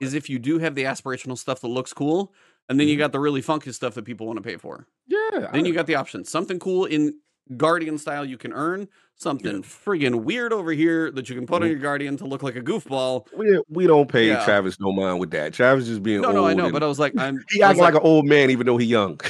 is 0.00 0.14
if 0.14 0.28
you 0.30 0.38
do 0.38 0.58
have 0.58 0.74
the 0.74 0.84
aspirational 0.84 1.38
stuff 1.38 1.60
that 1.60 1.68
looks 1.68 1.92
cool, 1.92 2.32
and 2.68 2.78
then 2.78 2.88
you 2.88 2.96
Mhm. 2.96 3.00
got 3.00 3.12
the 3.12 3.20
really 3.20 3.42
funky 3.42 3.72
stuff 3.72 3.94
that 3.94 4.04
people 4.04 4.26
want 4.26 4.36
to 4.38 4.42
pay 4.42 4.56
for. 4.56 4.86
yeah, 5.06 5.48
Then 5.52 5.64
I- 5.64 5.68
you 5.68 5.74
got 5.74 5.86
the 5.86 5.96
option. 5.96 6.24
Something 6.24 6.58
cool 6.58 6.84
in 6.86 7.18
Guardian 7.56 7.98
style 7.98 8.24
you 8.24 8.38
can 8.38 8.52
earn. 8.52 8.88
Something 9.16 9.62
friggin' 9.62 10.22
weird 10.24 10.52
over 10.52 10.70
here 10.72 11.10
that 11.10 11.28
you 11.28 11.34
can 11.34 11.44
put 11.46 11.56
on 11.62 11.68
Mhm. 11.68 11.72
your 11.72 11.80
Guardian 11.80 12.16
to 12.18 12.24
look 12.24 12.42
like 12.42 12.56
a 12.56 12.60
goofball. 12.62 13.26
we 13.36 13.60
we 13.68 13.86
don't 13.86 14.08
pay 14.08 14.28
Yeah. 14.28 14.44
Travis 14.44 14.78
no 14.80 14.92
mind 14.92 15.18
with 15.20 15.32
that. 15.32 15.52
Travis 15.52 15.86
just 15.86 16.02
being 16.02 16.20
No, 16.22 16.28
old. 16.28 16.36
no, 16.36 16.46
I 16.46 16.54
know, 16.54 16.70
but 16.70 16.82
I 16.82 16.86
was 16.86 16.98
like, 17.00 17.12
I'm. 17.18 17.38
he 17.50 17.62
acts 17.62 17.78
like, 17.78 17.94
an 17.94 18.00
old 18.02 18.26
man 18.26 18.50
even 18.50 18.64
though 18.66 18.76
he 18.78 18.86
young. 18.86 19.20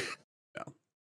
Yeah. 0.56 0.62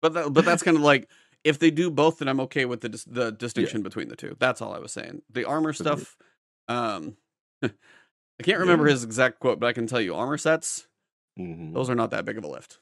but 0.01 0.13
that, 0.13 0.31
but 0.33 0.45
that's 0.45 0.63
kind 0.63 0.77
of 0.77 0.83
like 0.83 1.09
if 1.43 1.59
they 1.59 1.71
do 1.71 1.89
both, 1.89 2.19
then 2.19 2.27
I'm 2.27 2.39
okay 2.41 2.65
with 2.65 2.81
the 2.81 2.89
dis- 2.89 3.03
the 3.05 3.31
distinction 3.31 3.81
between 3.83 4.07
the 4.09 4.15
two. 4.15 4.35
That's 4.39 4.61
all 4.61 4.73
I 4.73 4.79
was 4.79 4.91
saying. 4.91 5.21
The 5.31 5.45
armor 5.45 5.73
stuff. 5.73 6.15
Um, 6.67 7.17
I 7.63 8.43
can't 8.43 8.59
remember 8.59 8.85
Yeah. 8.87 8.93
his 8.93 9.03
exact 9.03 9.39
quote, 9.39 9.59
but 9.59 9.67
I 9.67 9.73
can 9.73 9.87
tell 9.87 10.01
you, 10.01 10.15
armor 10.15 10.37
sets. 10.37 10.87
Mhm. 11.39 11.73
Those 11.73 11.89
are 11.89 11.95
not 11.95 12.11
that 12.11 12.25
big 12.25 12.37
of 12.37 12.43
a 12.43 12.47
lift. 12.47 12.79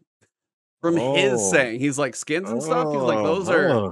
From 0.81 0.95
his 0.95 1.33
Oh. 1.41 1.51
saying, 1.51 1.79
he's 1.79 1.99
like 1.99 2.15
skins 2.15 2.49
and 2.49 2.63
stuff. 2.63 2.91
He's 2.93 3.01
like 3.01 3.17
those 3.23 3.49
are. 3.49 3.91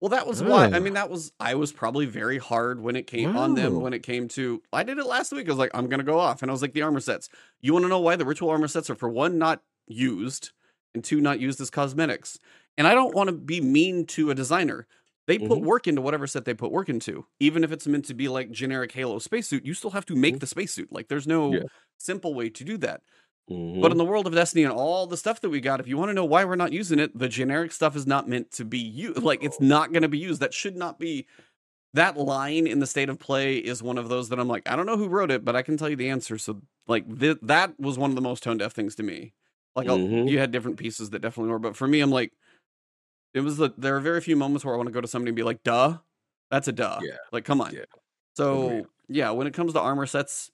Well, 0.00 0.08
that 0.10 0.26
was 0.26 0.42
why. 0.42 0.64
I 0.66 0.78
mean, 0.80 0.94
that 0.94 1.10
was 1.10 1.30
I 1.38 1.54
was 1.56 1.72
probably 1.72 2.06
very 2.06 2.38
hard 2.38 2.80
when 2.80 2.96
it 2.96 3.06
came 3.06 3.36
on 3.36 3.54
them. 3.54 3.80
When 3.80 3.92
it 3.92 4.02
came 4.02 4.28
to, 4.28 4.62
I 4.72 4.82
did 4.82 4.96
it 4.98 5.04
last 5.04 5.30
week. 5.32 5.46
I 5.46 5.50
was 5.50 5.58
like, 5.58 5.72
I'm 5.74 5.88
gonna 5.88 6.04
go 6.04 6.18
off, 6.18 6.40
and 6.42 6.50
I 6.50 6.52
was 6.52 6.62
like, 6.62 6.72
the 6.72 6.82
armor 6.82 7.00
sets. 7.00 7.28
You 7.60 7.72
want 7.74 7.84
to 7.84 7.88
know 7.88 8.00
why 8.00 8.16
the 8.16 8.24
ritual 8.24 8.48
armor 8.50 8.68
sets 8.68 8.88
are 8.88 8.94
for 8.94 9.08
one 9.10 9.36
not 9.38 9.62
used, 9.88 10.52
and 10.94 11.04
two 11.04 11.20
not 11.20 11.38
used 11.40 11.60
as 11.60 11.68
cosmetics. 11.68 12.38
And 12.80 12.86
I 12.88 12.94
don't 12.94 13.14
want 13.14 13.28
to 13.28 13.34
be 13.36 13.60
mean 13.60 14.06
to 14.06 14.30
a 14.30 14.34
designer. 14.34 14.86
They 15.26 15.36
put 15.38 15.58
Mhm. 15.58 15.64
work 15.64 15.86
into 15.86 16.00
whatever 16.00 16.26
set 16.26 16.46
they 16.46 16.54
put 16.54 16.72
work 16.72 16.88
into, 16.88 17.26
even 17.38 17.62
if 17.62 17.72
it's 17.72 17.86
meant 17.86 18.06
to 18.06 18.14
be 18.14 18.26
like 18.26 18.50
generic 18.50 18.92
Halo 18.92 19.18
spacesuit. 19.18 19.66
You 19.66 19.74
still 19.74 19.90
have 19.90 20.06
to 20.06 20.16
make 20.16 20.36
Mhm. 20.36 20.40
the 20.40 20.46
spacesuit. 20.46 20.90
Like, 20.90 21.08
there's 21.08 21.26
no 21.26 21.52
Yeah. 21.52 21.64
simple 21.98 22.32
way 22.32 22.48
to 22.48 22.64
do 22.64 22.78
that. 22.78 23.02
Mhm. 23.50 23.82
But 23.82 23.92
in 23.92 23.98
the 23.98 24.04
world 24.06 24.26
of 24.26 24.32
Destiny 24.32 24.64
and 24.64 24.72
all 24.72 25.06
the 25.06 25.18
stuff 25.18 25.42
that 25.42 25.50
we 25.50 25.60
got, 25.60 25.78
if 25.80 25.86
you 25.88 25.98
want 25.98 26.08
to 26.08 26.14
know 26.14 26.24
why 26.24 26.42
we're 26.46 26.56
not 26.56 26.72
using 26.72 26.98
it, 26.98 27.16
the 27.18 27.28
generic 27.28 27.72
stuff 27.72 27.94
is 27.96 28.06
not 28.06 28.30
meant 28.30 28.50
to 28.52 28.64
be 28.64 28.78
used. 28.78 29.16
Like 29.30 29.44
it's 29.44 29.60
not 29.60 29.92
going 29.92 30.02
to 30.02 30.08
be 30.08 30.16
used. 30.18 30.40
That 30.40 30.54
should 30.54 30.74
not 30.76 30.98
be. 30.98 31.26
That 31.92 32.16
line 32.16 32.66
in 32.66 32.78
the 32.78 32.86
state 32.86 33.10
of 33.10 33.18
play 33.18 33.58
is 33.58 33.82
one 33.82 33.98
of 33.98 34.08
those 34.08 34.30
that 34.30 34.40
I'm 34.40 34.48
like, 34.48 34.66
I 34.66 34.74
don't 34.74 34.86
know 34.86 34.96
who 34.96 35.06
wrote 35.08 35.30
it, 35.30 35.44
but 35.44 35.54
I 35.54 35.60
can 35.62 35.76
tell 35.76 35.90
you 35.90 35.96
the 35.96 36.08
answer. 36.08 36.38
So 36.38 36.62
like 36.88 37.04
th- 37.20 37.38
that 37.42 37.78
was 37.78 37.98
one 37.98 38.10
of 38.10 38.16
the 38.16 38.22
most 38.22 38.42
tone 38.42 38.56
deaf 38.56 38.72
things 38.72 38.94
to 38.94 39.02
me. 39.02 39.34
Like 39.76 39.86
I'll- 39.88 39.98
Mhm. 39.98 40.30
you 40.30 40.38
had 40.38 40.50
different 40.50 40.78
pieces 40.78 41.10
that 41.10 41.18
definitely 41.20 41.50
were, 41.52 41.58
but 41.58 41.76
for 41.76 41.86
me, 41.86 42.00
I'm 42.00 42.10
like, 42.10 42.32
it 43.34 43.40
was 43.40 43.56
the. 43.56 43.70
There 43.78 43.96
are 43.96 44.00
very 44.00 44.20
few 44.20 44.36
moments 44.36 44.64
where 44.64 44.74
I 44.74 44.76
want 44.76 44.88
to 44.88 44.92
go 44.92 45.00
to 45.00 45.08
somebody 45.08 45.30
and 45.30 45.36
be 45.36 45.42
like, 45.42 45.62
"Duh, 45.62 45.98
that's 46.50 46.68
a 46.68 46.72
duh." 46.72 46.98
Yeah. 47.02 47.16
Like, 47.32 47.44
come 47.44 47.60
on. 47.60 47.72
Yeah. 47.74 47.84
So 48.36 48.66
Agreed. 48.66 48.86
yeah, 49.08 49.30
when 49.30 49.46
it 49.46 49.54
comes 49.54 49.72
to 49.74 49.80
armor 49.80 50.06
sets, 50.06 50.50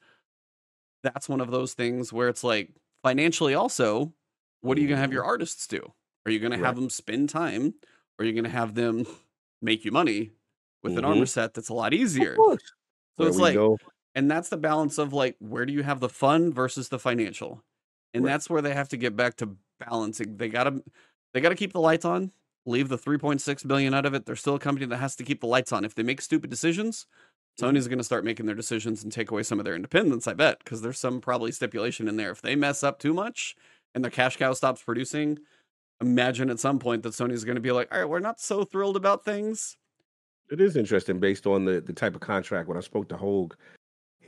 that's 1.02 1.28
one 1.28 1.40
of 1.40 1.50
those 1.50 1.74
things 1.74 2.12
where 2.12 2.28
it's 2.28 2.42
like 2.44 2.70
financially 3.02 3.54
also, 3.54 4.12
what 4.60 4.76
are 4.76 4.80
you 4.80 4.88
gonna 4.88 5.00
have 5.00 5.12
your 5.12 5.24
artists 5.24 5.66
do? 5.66 5.92
Are 6.24 6.32
you 6.32 6.38
gonna 6.40 6.56
have 6.58 6.74
Mm-hmm. 6.74 6.80
Them 6.82 6.90
spend 6.90 7.28
time, 7.30 7.74
or 8.18 8.24
are 8.24 8.26
you 8.26 8.32
gonna 8.34 8.48
have 8.48 8.74
them 8.74 9.06
make 9.62 9.84
you 9.84 9.92
money 9.92 10.30
with 10.82 10.96
an 10.98 11.04
armor 11.04 11.26
set 11.26 11.54
that's 11.54 11.68
a 11.68 11.74
lot 11.74 11.94
easier? 11.94 12.34
So 12.36 12.56
There 13.18 13.28
it's 13.28 13.38
like, 13.38 13.54
go. 13.54 13.78
and 14.14 14.30
that's 14.30 14.48
the 14.48 14.56
balance 14.56 14.98
of 14.98 15.12
like 15.12 15.36
where 15.38 15.64
do 15.66 15.72
you 15.72 15.82
have 15.82 16.00
the 16.00 16.08
fun 16.08 16.52
versus 16.52 16.88
the 16.88 16.98
financial, 16.98 17.62
and 18.12 18.24
Right. 18.24 18.32
that's 18.32 18.50
where 18.50 18.60
they 18.62 18.74
have 18.74 18.88
to 18.90 18.96
get 18.96 19.14
back 19.16 19.36
to 19.38 19.56
balancing. 19.78 20.36
They 20.36 20.48
gotta 20.48 20.82
they 21.32 21.40
gotta 21.40 21.54
keep 21.54 21.72
the 21.72 21.80
lights 21.80 22.04
on. 22.04 22.32
Leave 22.66 22.88
the 22.88 22.98
3.6 22.98 23.66
billion 23.66 23.94
out 23.94 24.04
of 24.04 24.14
it. 24.14 24.26
They're 24.26 24.36
still 24.36 24.56
a 24.56 24.60
company 24.60 24.86
that 24.86 24.96
has 24.96 25.16
to 25.16 25.24
keep 25.24 25.40
the 25.40 25.46
lights 25.46 25.72
on. 25.72 25.84
If 25.84 25.94
they 25.94 26.02
make 26.02 26.20
stupid 26.20 26.50
decisions, 26.50 27.06
Mm-hmm. 27.58 27.76
Sony's 27.76 27.88
going 27.88 27.98
to 27.98 28.04
start 28.04 28.24
making 28.24 28.46
their 28.46 28.54
decisions 28.54 29.02
and 29.02 29.12
take 29.12 29.30
away 29.30 29.42
some 29.42 29.58
of 29.58 29.64
their 29.64 29.74
independence, 29.74 30.26
I 30.26 30.34
bet, 30.34 30.58
because 30.58 30.82
there's 30.82 30.98
some 30.98 31.20
probably 31.20 31.52
stipulation 31.52 32.08
in 32.08 32.16
there. 32.16 32.30
If 32.30 32.42
they 32.42 32.56
mess 32.56 32.82
up 32.82 32.98
too 32.98 33.14
much 33.14 33.56
and 33.94 34.04
their 34.04 34.10
cash 34.10 34.36
cow 34.36 34.52
stops 34.52 34.82
producing, 34.82 35.38
imagine 36.00 36.50
at 36.50 36.60
some 36.60 36.78
point 36.78 37.02
that 37.02 37.12
Sony's 37.12 37.44
going 37.44 37.56
to 37.56 37.60
be 37.60 37.72
like, 37.72 37.92
all 37.92 38.00
right, 38.00 38.08
we're 38.08 38.20
not 38.20 38.40
so 38.40 38.64
thrilled 38.64 38.96
about 38.96 39.24
things. 39.24 39.76
It 40.50 40.60
is 40.60 40.76
interesting 40.76 41.18
based 41.18 41.46
on 41.46 41.64
the, 41.64 41.80
the 41.80 41.92
type 41.92 42.14
of 42.14 42.20
contract. 42.20 42.68
When 42.68 42.76
I 42.76 42.80
spoke 42.80 43.08
to 43.08 43.16
Hogue, 43.16 43.54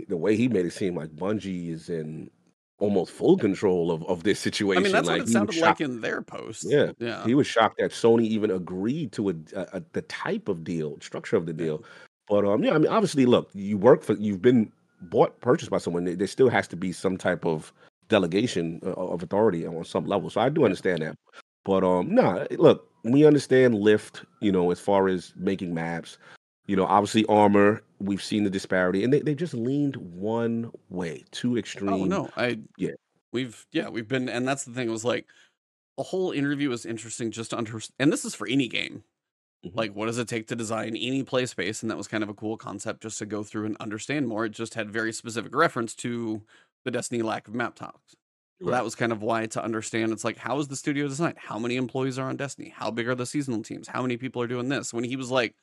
the 0.09 0.17
way 0.17 0.37
he 0.37 0.49
made 0.49 0.67
it 0.67 0.73
seem 0.73 0.97
like 0.97 1.11
Bungie 1.11 1.71
is 1.71 1.91
in 1.91 2.31
almost 2.79 3.13
full 3.13 3.37
control 3.37 3.91
of, 3.91 4.05
of 4.05 4.23
this 4.23 4.39
situation. 4.39 4.83
I 4.83 4.85
mean, 4.85 4.93
that's 4.93 5.09
like 5.09 5.21
what 5.21 5.29
it 5.29 5.33
sounded 5.33 5.57
like 5.57 5.81
in 5.81 6.01
their 6.01 6.23
post. 6.23 6.65
Yeah. 6.69 6.93
Yeah. 6.99 7.25
He 7.25 7.35
was 7.35 7.47
shocked 7.47 7.79
that 7.79 7.91
Sony 7.91 8.23
even 8.23 8.51
agreed 8.51 9.13
to 9.13 9.31
a, 9.31 9.35
a, 9.55 9.67
a 9.75 9.83
the 9.93 10.03
type 10.03 10.49
of 10.49 10.65
deal, 10.65 10.99
structure 11.01 11.37
of 11.37 11.47
the 11.47 11.53
Yeah. 11.53 11.59
deal. 11.59 11.85
But 12.29 12.45
um, 12.45 12.63
yeah, 12.63 12.75
I 12.75 12.79
mean, 12.79 12.91
obviously, 12.91 13.27
look, 13.27 13.51
you 13.55 13.79
work 13.79 14.03
for, 14.03 14.13
you've 14.15 14.43
been 14.43 14.71
bought, 15.03 15.41
purchased 15.41 15.71
by 15.71 15.79
someone. 15.79 16.05
There, 16.05 16.27
still 16.27 16.51
has 16.51 16.69
to 16.69 16.77
be 16.77 16.93
some 16.93 17.17
type 17.17 17.47
of 17.47 17.73
delegation 18.09 18.81
uh, 18.85 18.93
of 18.93 19.23
authority 19.23 19.67
on 19.67 19.85
some 19.85 20.07
level. 20.07 20.31
So 20.31 20.41
I 20.41 20.49
do 20.49 20.65
understand 20.65 21.03
that. 21.03 21.17
But 21.65 21.85
um, 21.85 22.15
no, 22.15 22.47
look, 22.59 22.89
we 23.05 23.27
understand 23.27 23.75
lift. 23.75 24.25
You 24.41 24.53
know, 24.53 24.71
as 24.71 24.79
far 24.79 25.09
as 25.09 25.33
making 25.37 25.75
maps, 25.75 26.19
you 26.69 26.77
know, 26.77 26.87
obviously 26.87 27.27
armor. 27.27 27.83
We've 28.01 28.23
seen 28.23 28.45
the 28.45 28.51
disparity, 28.51 29.05
and 29.05 29.13
they 29.13 29.21
they 29.21 29.35
just 29.35 29.55
leaned 29.55 29.97
one 29.97 30.71
way, 30.91 31.25
too 31.33 31.59
extreme. 31.59 31.93
Oh 31.93 32.05
no, 32.05 32.31
I 32.37 32.61
Yeah. 32.77 32.93
we've 33.33 33.67
yeah 33.73 33.89
we've 33.91 34.09
been 34.09 34.29
and 34.29 34.49
that's 34.49 34.65
the 34.65 34.73
thing 34.75 34.89
it 34.89 34.93
was 34.93 35.05
like 35.05 35.27
the 35.99 36.05
whole 36.05 36.33
interview 36.33 36.71
was 36.71 36.87
interesting 36.87 37.31
just 37.33 37.51
to 37.51 37.59
understand 37.59 37.95
and 38.01 38.13
this 38.13 38.25
is 38.25 38.35
for 38.35 38.47
any 38.49 38.69
game 38.69 39.05
Mhm. 39.65 39.71
like 39.77 39.93
what 39.95 40.07
does 40.07 40.19
it 40.19 40.29
take 40.29 40.49
to 40.49 40.57
design 40.57 40.97
any 40.97 41.23
play 41.25 41.47
space 41.47 41.83
and 41.83 41.91
that 41.91 41.97
was 41.99 42.09
kind 42.09 42.25
of 42.25 42.31
a 42.31 42.35
cool 42.35 42.57
concept 42.59 43.03
just 43.03 43.19
to 43.19 43.27
go 43.27 43.45
through 43.45 43.67
and 43.67 43.77
understand 43.79 44.29
more 44.29 44.45
it 44.47 44.51
just 44.51 44.75
had 44.75 44.91
very 44.91 45.13
specific 45.13 45.55
reference 45.55 45.95
to 45.97 46.45
the 46.85 46.91
destiny 46.93 47.23
lack 47.23 47.49
of 47.49 47.55
map 47.55 47.75
talks 47.77 48.17
so 48.65 48.71
that 48.73 48.85
was 48.85 48.95
kind 48.97 49.13
of 49.13 49.23
why 49.23 49.47
to 49.47 49.63
understand 49.65 50.13
it's 50.13 50.25
like 50.25 50.39
how 50.39 50.59
is 50.59 50.69
the 50.69 50.77
studio 50.77 51.09
designed 51.09 51.39
how 51.39 51.59
many 51.59 51.77
employees 51.77 52.19
are 52.19 52.29
on 52.29 52.37
destiny 52.37 52.71
how 52.71 52.91
big 52.91 53.09
are 53.09 53.15
the 53.17 53.27
seasonal 53.27 53.63
teams 53.63 53.89
how 53.89 54.03
many 54.03 54.17
people 54.19 54.43
are 54.43 54.49
doing 54.49 54.69
this 54.71 54.95
when 54.95 55.05
he 55.05 55.17
was 55.17 55.31
like 55.31 55.57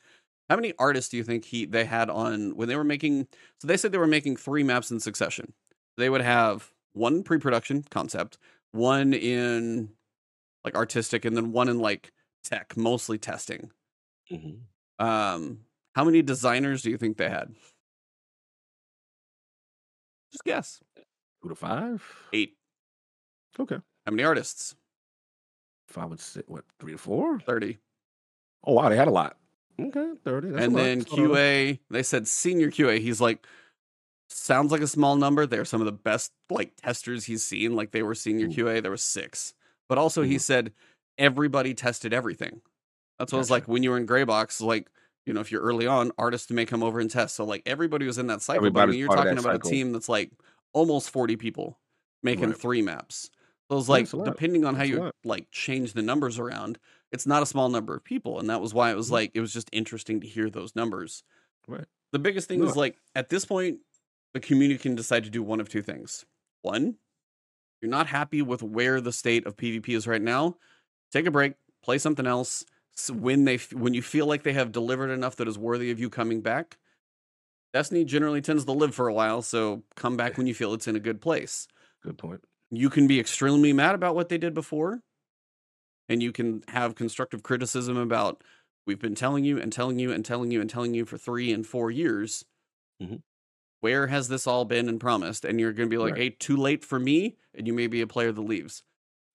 how 0.49 0.55
many 0.55 0.73
artists 0.79 1.09
do 1.09 1.17
you 1.17 1.23
think 1.23 1.45
he 1.45 1.65
they 1.65 1.85
had 1.85 2.09
on 2.09 2.55
when 2.55 2.67
they 2.67 2.75
were 2.75 2.83
making 2.83 3.27
so 3.59 3.67
they 3.67 3.77
said 3.77 3.91
they 3.91 3.97
were 3.97 4.07
making 4.07 4.35
three 4.35 4.63
maps 4.63 4.91
in 4.91 4.99
succession 4.99 5.53
they 5.97 6.09
would 6.09 6.21
have 6.21 6.71
one 6.93 7.23
pre-production 7.23 7.83
concept 7.91 8.37
one 8.71 9.13
in 9.13 9.89
like 10.65 10.75
artistic 10.75 11.25
and 11.25 11.37
then 11.37 11.51
one 11.51 11.69
in 11.69 11.79
like 11.79 12.11
tech 12.43 12.77
mostly 12.77 13.17
testing 13.17 13.71
Mhm. 14.29 14.65
um 14.99 15.65
how 15.95 16.03
many 16.03 16.21
designers 16.21 16.81
do 16.81 16.89
you 16.89 16.97
think 16.97 17.17
they 17.17 17.29
had 17.29 17.53
just 20.31 20.43
guess 20.43 20.81
two 21.41 21.49
to 21.49 21.55
five. 21.55 22.03
eight 22.33 22.57
Okay, 23.59 23.79
how 24.05 24.11
many 24.11 24.23
artists 24.23 24.75
if 25.89 25.97
I 25.97 26.05
would 26.05 26.19
say 26.19 26.41
what 26.47 26.65
three 26.79 26.91
to 26.93 26.97
four. 26.97 27.39
30 27.39 27.79
Oh 28.63 28.73
wow, 28.73 28.89
they 28.89 28.97
had 28.97 29.07
a 29.07 29.11
lot. 29.11 29.37
Okay, 29.79 30.13
thirty. 30.23 30.49
That's 30.51 30.67
and 30.67 30.77
then 30.77 31.03
That's 31.03 31.11
a 31.11 31.15
lot. 31.15 31.31
qa 31.33 31.79
they 31.89 32.03
said 32.03 32.27
senior 32.27 32.71
qa 32.71 32.99
he's 32.99 33.19
like 33.21 33.45
sounds 34.29 34.71
like 34.71 34.81
a 34.81 34.87
small 34.87 35.15
number 35.15 35.45
they're 35.45 35.65
some 35.65 35.81
of 35.81 35.85
the 35.85 35.91
best 35.93 36.33
like 36.49 36.75
testers 36.77 37.25
he's 37.25 37.43
seen 37.45 37.75
like 37.75 37.91
they 37.91 38.03
were 38.03 38.15
senior 38.15 38.47
qa 38.49 38.81
there 38.81 38.91
was 38.91 39.03
six 39.03 39.53
but 39.89 39.97
also 39.97 40.23
he 40.23 40.37
Mhm. 40.37 40.39
said 40.39 40.73
everybody 41.17 41.73
tested 41.73 42.13
everything 42.13 42.61
that's 43.19 43.33
what 43.33 43.39
was 43.39 43.51
like 43.51 43.67
when 43.67 43.83
you 43.83 43.91
were 43.91 43.97
in 43.97 44.05
gray 44.05 44.23
box 44.25 44.61
like 44.61 44.89
you 45.25 45.33
know 45.33 45.41
if 45.41 45.51
you're 45.51 45.61
early 45.63 45.87
on 45.87 46.11
artists 46.17 46.51
may 46.51 46.65
come 46.65 46.83
over 46.83 46.99
and 46.99 47.11
test 47.11 47.35
so 47.35 47.45
like 47.45 47.63
everybody 47.65 48.05
was 48.05 48.17
in 48.17 48.27
that 48.27 48.41
cycle 48.41 48.71
but 48.71 48.81
I 48.83 48.85
mean, 48.87 48.99
you're 48.99 49.09
talking 49.09 49.37
about 49.39 49.55
cycle. 49.55 49.55
a 49.55 49.59
team 49.59 49.91
that's 49.93 50.09
like 50.09 50.31
almost 50.73 51.09
40 51.11 51.37
people 51.37 51.79
making 52.23 52.51
Right. 52.51 52.55
three 52.55 52.81
maps. 52.81 53.29
So 53.71 53.77
it's 53.79 53.89
Yeah, 53.89 53.99
like 53.99 54.01
it's 54.01 54.13
a 54.13 54.17
lot. 54.17 54.39
depending 54.39 54.65
on 54.65 54.75
how 54.75 54.83
you 54.83 55.03
like 55.23 55.49
change 55.51 55.93
the 55.93 56.01
numbers 56.01 56.39
around, 56.39 56.79
it's 57.11 57.25
not 57.27 57.43
a 57.43 57.45
small 57.45 57.69
number 57.69 57.95
of 57.95 58.03
people, 58.03 58.39
and 58.39 58.49
that 58.49 58.61
was 58.61 58.73
why 58.73 58.91
it 58.91 58.95
was 58.95 59.09
Mhm. 59.09 59.13
like 59.13 59.31
it 59.33 59.41
was 59.41 59.53
just 59.53 59.69
interesting 59.71 60.19
to 60.21 60.27
hear 60.27 60.49
those 60.49 60.75
numbers. 60.75 61.23
Right. 61.67 61.85
The 62.11 62.19
biggest 62.19 62.47
thing 62.47 62.59
No. 62.59 62.67
is 62.67 62.75
like 62.75 62.97
at 63.15 63.29
this 63.29 63.45
point, 63.45 63.79
the 64.33 64.39
community 64.39 64.77
can 64.79 64.95
decide 64.95 65.23
to 65.25 65.29
do 65.29 65.43
one 65.43 65.59
of 65.59 65.69
two 65.69 65.81
things. 65.81 66.25
One, 66.61 66.97
you're 67.81 67.91
not 67.91 68.07
happy 68.07 68.41
with 68.41 68.63
where 68.63 69.01
the 69.01 69.11
state 69.13 69.45
of 69.45 69.57
PvP 69.57 69.95
is 69.95 70.07
right 70.07 70.21
now, 70.21 70.57
take 71.11 71.25
a 71.25 71.31
break, 71.31 71.55
play 71.83 71.97
something 71.97 72.27
else. 72.27 72.65
s- 72.97 73.11
When 73.11 73.45
they 73.45 73.57
when 73.73 73.93
you 73.93 74.01
feel 74.01 74.25
like 74.27 74.43
they 74.43 74.53
have 74.53 74.71
delivered 74.71 75.11
enough 75.11 75.35
that 75.37 75.47
is 75.49 75.57
worthy 75.57 75.91
of 75.91 75.99
you 75.99 76.09
coming 76.09 76.41
back, 76.41 76.77
Destiny 77.73 78.05
generally 78.05 78.41
tends 78.41 78.65
to 78.65 78.71
live 78.71 78.95
for 78.95 79.07
a 79.07 79.13
while, 79.13 79.41
so 79.41 79.83
come 79.95 80.15
back 80.15 80.37
when 80.37 80.47
you 80.47 80.55
feel 80.55 80.73
it's 80.73 80.87
in 80.87 80.95
a 80.95 80.99
good 80.99 81.19
place. 81.21 81.67
Good 82.01 82.17
point. 82.17 82.43
You 82.71 82.89
can 82.89 83.05
be 83.07 83.19
extremely 83.19 83.73
mad 83.73 83.95
about 83.95 84.15
what 84.15 84.29
they 84.29 84.37
did 84.37 84.53
before, 84.53 85.03
and 86.09 86.21
you 86.23 86.31
can 86.31 86.63
have 86.69 86.95
constructive 86.95 87.43
criticism 87.43 87.97
about 87.97 88.43
we've 88.87 88.99
been 88.99 89.15
telling 89.15 89.43
you 89.45 89.59
and 89.59 89.71
telling 89.73 89.99
you 89.99 90.11
and 90.11 90.25
telling 90.25 90.51
you 90.51 90.61
and 90.61 90.69
telling 90.69 90.93
you 90.93 91.05
for 91.05 91.17
three 91.17 91.51
and 91.51 91.65
four 91.67 91.91
years. 91.91 92.45
Mhm. 92.99 93.21
Where 93.81 94.07
has 94.07 94.27
this 94.27 94.47
all 94.47 94.65
been 94.65 94.89
and 94.89 94.99
promised? 94.99 95.45
And 95.45 95.59
you're 95.59 95.73
going 95.73 95.89
to 95.89 95.93
be 95.93 95.97
like, 95.99 96.15
Right. 96.15 96.17
hey, 96.17 96.29
too 96.31 96.57
late 96.57 96.83
for 96.83 96.99
me, 96.99 97.37
and 97.53 97.67
you 97.67 97.73
may 97.73 97.87
be 97.87 98.01
a 98.01 98.07
player 98.07 98.31
that 98.31 98.41
leaves. 98.41 98.83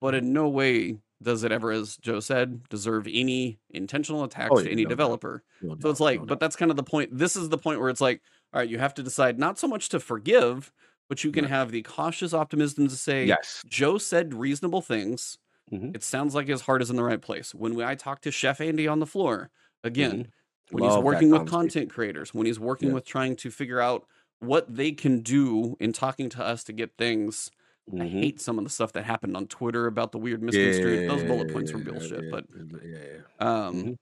But 0.01 0.15
in 0.15 0.33
no 0.33 0.49
way 0.49 0.99
does 1.23 1.45
it 1.45 1.53
ever, 1.53 1.71
as 1.71 1.97
Joe 1.99 2.21
said, 2.21 2.69
deserve 2.69 3.07
any 3.07 3.61
intentional 3.71 4.25
attacks 4.25 4.51
Oh, 4.51 4.63
to 4.63 4.71
any 4.71 4.87
developer. 4.87 5.45
No 5.61 5.75
So 5.81 5.91
it's 5.91 6.01
like, 6.01 6.27
no 6.27 6.27
but 6.27 6.41
that's 6.41 6.57
kind 6.57 6.71
of 6.71 6.77
the 6.77 6.83
point. 6.83 7.17
This 7.17 7.37
is 7.37 7.49
the 7.51 7.59
point 7.59 7.81
where 7.81 7.91
it's 7.91 8.01
like, 8.01 8.23
all 8.53 8.61
right, 8.61 8.69
you 8.69 8.79
have 8.79 8.95
to 8.95 9.03
decide 9.03 9.39
not 9.39 9.59
so 9.59 9.69
much 9.69 9.91
to 9.91 10.01
forgive, 10.01 10.73
but 11.09 11.23
you 11.25 11.31
can 11.33 11.45
Right. 11.45 11.51
have 11.51 11.71
the 11.71 11.83
cautious 11.83 12.35
optimism 12.35 12.89
to 12.89 12.97
say, 12.97 13.39
yes. 13.39 13.63
Joe 13.67 13.99
said 13.99 14.35
reasonable 14.35 14.83
things. 14.83 15.39
Mhm. 15.73 15.95
It 15.95 16.03
sounds 16.03 16.35
like 16.35 16.49
his 16.49 16.63
heart 16.63 16.83
is 16.83 16.91
in 16.91 16.97
the 16.97 17.03
right 17.05 17.21
place. 17.21 17.55
When 17.55 17.81
I 17.81 17.95
talk 17.95 18.21
to 18.23 18.31
Chef 18.31 18.61
Andy 18.61 18.87
on 18.89 19.01
the 19.01 19.07
floor, 19.07 19.51
again, 19.85 20.27
Mhm. 20.27 20.31
when 20.71 20.83
Love 20.83 20.93
he's 20.97 20.99
working 20.99 21.31
with 21.31 21.47
content 21.47 21.91
creators, 21.91 22.33
when 22.35 22.47
he's 22.47 22.61
working 22.61 22.93
Yeah. 22.93 22.95
with 22.95 23.05
trying 23.05 23.37
to 23.37 23.51
figure 23.51 23.81
out 23.81 24.07
what 24.41 24.75
they 24.75 24.93
can 24.93 25.21
do 25.21 25.77
in 25.81 25.93
talking 25.93 26.29
to 26.31 26.43
us 26.45 26.65
to 26.65 26.73
get 26.73 26.97
things. 26.97 27.51
I 27.99 28.05
Mhm. 28.05 28.09
hate 28.09 28.41
some 28.41 28.59
of 28.59 28.65
the 28.65 28.71
stuff 28.71 28.93
that 28.95 29.05
happened 29.05 29.37
on 29.37 29.47
Twitter 29.49 29.87
about 29.87 30.13
the 30.13 30.19
weird 30.19 30.43
misconstrued. 30.43 31.05
Those 31.07 31.25
bullet 31.25 31.49
points 31.49 31.73
were 31.73 31.81
bullshit, 31.81 32.25
yeah, 32.25 32.31
but 32.31 32.47
yeah. 32.83 33.23
um, 33.41 33.85
Mhm. 33.85 33.97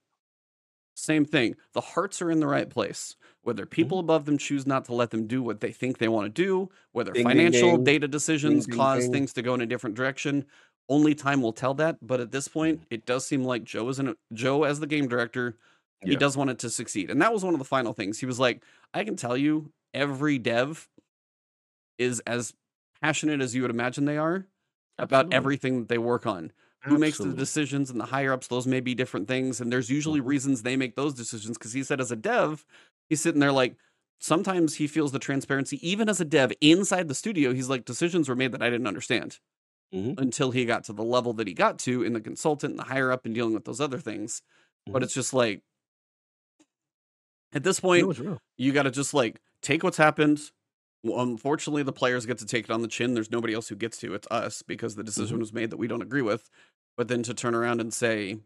same 0.94 1.24
thing. 1.24 1.54
The 1.74 1.80
hearts 1.80 2.20
are 2.20 2.30
in 2.30 2.40
the 2.40 2.46
right 2.48 2.68
place. 2.68 3.16
Whether 3.42 3.66
Mm-hmm. 3.66 3.66
people 3.66 3.98
above 4.00 4.24
them 4.24 4.36
choose 4.36 4.66
not 4.66 4.84
to 4.86 4.94
let 4.94 5.10
them 5.10 5.26
do 5.28 5.42
what 5.42 5.60
they 5.60 5.70
think 5.72 5.98
they 5.98 6.08
want 6.08 6.34
to 6.34 6.42
do, 6.42 6.68
whether 6.92 7.14
Ding, 7.14 7.24
financial 7.24 7.76
ding. 7.76 7.84
data 7.84 8.08
decisions 8.08 8.66
cause 8.66 9.08
things 9.08 9.32
to 9.34 9.42
go 9.42 9.54
in 9.54 9.60
a 9.60 9.66
different 9.66 9.96
direction, 9.96 10.44
only 10.88 11.14
time 11.14 11.42
will 11.42 11.52
tell 11.52 11.74
that. 11.74 11.98
But 12.06 12.20
at 12.20 12.30
this 12.32 12.48
point, 12.48 12.80
Mm. 12.80 12.86
it 12.90 13.06
does 13.06 13.26
seem 13.26 13.44
like 13.44 13.64
Joe 13.64 13.88
is 13.88 13.98
an, 13.98 14.14
Joe 14.32 14.64
as 14.64 14.80
the 14.80 14.86
game 14.86 15.08
director. 15.08 15.56
He 16.04 16.12
Yeah. 16.12 16.18
does 16.18 16.36
want 16.36 16.50
it 16.50 16.58
to 16.60 16.70
succeed, 16.70 17.10
and 17.10 17.20
that 17.22 17.32
was 17.32 17.44
one 17.44 17.54
of 17.54 17.58
the 17.58 17.64
final 17.64 17.92
things. 17.92 18.18
He 18.20 18.26
was 18.26 18.38
like, 18.40 18.64
"I 18.94 19.04
can 19.04 19.16
tell 19.16 19.36
you, 19.36 19.72
every 19.94 20.38
dev 20.38 20.88
is 21.98 22.20
as 22.20 22.54
passionate 23.02 23.40
as 23.40 23.54
you 23.54 23.62
would 23.62 23.70
imagine 23.70 24.04
they 24.04 24.18
are 24.18 24.46
about 24.98 25.26
Absolutely. 25.26 25.36
everything 25.36 25.80
that 25.80 25.88
they 25.88 25.98
work 25.98 26.26
on." 26.26 26.52
who 26.84 26.96
makes 26.96 27.18
the 27.18 27.32
decisions 27.34 27.90
and 27.90 28.00
the 28.00 28.06
higher 28.06 28.32
ups 28.32 28.46
those 28.46 28.64
may 28.66 28.78
be 28.80 28.94
different 28.94 29.26
things 29.28 29.60
and 29.60 29.70
there's 29.72 29.90
usually 29.90 30.20
Mhm. 30.20 30.26
reasons 30.26 30.62
they 30.62 30.76
make 30.76 30.94
those 30.94 31.12
decisions 31.12 31.58
because 31.58 31.72
he 31.72 31.82
said 31.82 32.00
as 32.00 32.12
a 32.12 32.16
dev 32.16 32.64
he's 33.08 33.20
sitting 33.20 33.40
there 33.40 33.50
like 33.52 33.76
sometimes 34.20 34.76
he 34.76 34.86
feels 34.86 35.10
the 35.10 35.18
transparency 35.18 35.76
even 35.86 36.08
as 36.08 36.20
a 36.20 36.24
dev 36.24 36.52
inside 36.60 37.08
the 37.08 37.16
studio 37.16 37.52
he's 37.52 37.68
like 37.68 37.84
decisions 37.84 38.28
were 38.28 38.36
made 38.36 38.52
that 38.52 38.62
i 38.62 38.70
didn't 38.70 38.86
understand 38.86 39.38
Mhm. 39.92 40.18
until 40.18 40.50
he 40.50 40.64
got 40.64 40.84
to 40.84 40.92
the 40.92 41.04
level 41.04 41.32
that 41.34 41.46
he 41.46 41.54
got 41.54 41.78
to 41.80 42.02
in 42.02 42.12
the 42.12 42.20
consultant 42.20 42.72
and 42.72 42.78
the 42.80 42.84
higher 42.84 43.12
up 43.12 43.24
and 43.26 43.34
dealing 43.34 43.54
with 43.54 43.64
those 43.64 43.80
other 43.80 43.98
things. 43.98 44.42
But 44.92 45.02
Mhm. 45.02 45.04
it's 45.04 45.14
just 45.14 45.34
like 45.34 45.62
at 47.52 47.62
this 47.64 47.80
point 47.80 48.10
you 48.56 48.72
got 48.72 48.84
to 48.84 48.90
just 48.90 49.14
like 49.14 49.40
take 49.62 49.82
what's 49.82 49.96
happened. 49.96 50.50
Well, 51.02 51.20
unfortunately 51.22 51.82
the 51.82 51.92
players 51.92 52.26
get 52.26 52.38
to 52.38 52.46
take 52.46 52.64
it 52.64 52.70
on 52.70 52.82
the 52.82 52.88
chin. 52.88 53.14
There's 53.14 53.30
nobody 53.30 53.54
else 53.54 53.68
who 53.68 53.76
gets 53.76 53.98
to. 53.98 54.14
It's 54.14 54.26
us 54.30 54.62
because 54.62 54.96
the 54.96 55.04
decision 55.04 55.38
was 55.38 55.52
made 55.52 55.70
that 55.70 55.76
we 55.76 55.86
don't 55.86 56.02
agree 56.02 56.22
with. 56.22 56.50
But 56.96 57.08
then 57.08 57.22
to 57.24 57.34
turn 57.34 57.54
around 57.54 57.80
and 57.80 57.94
say 57.94 58.40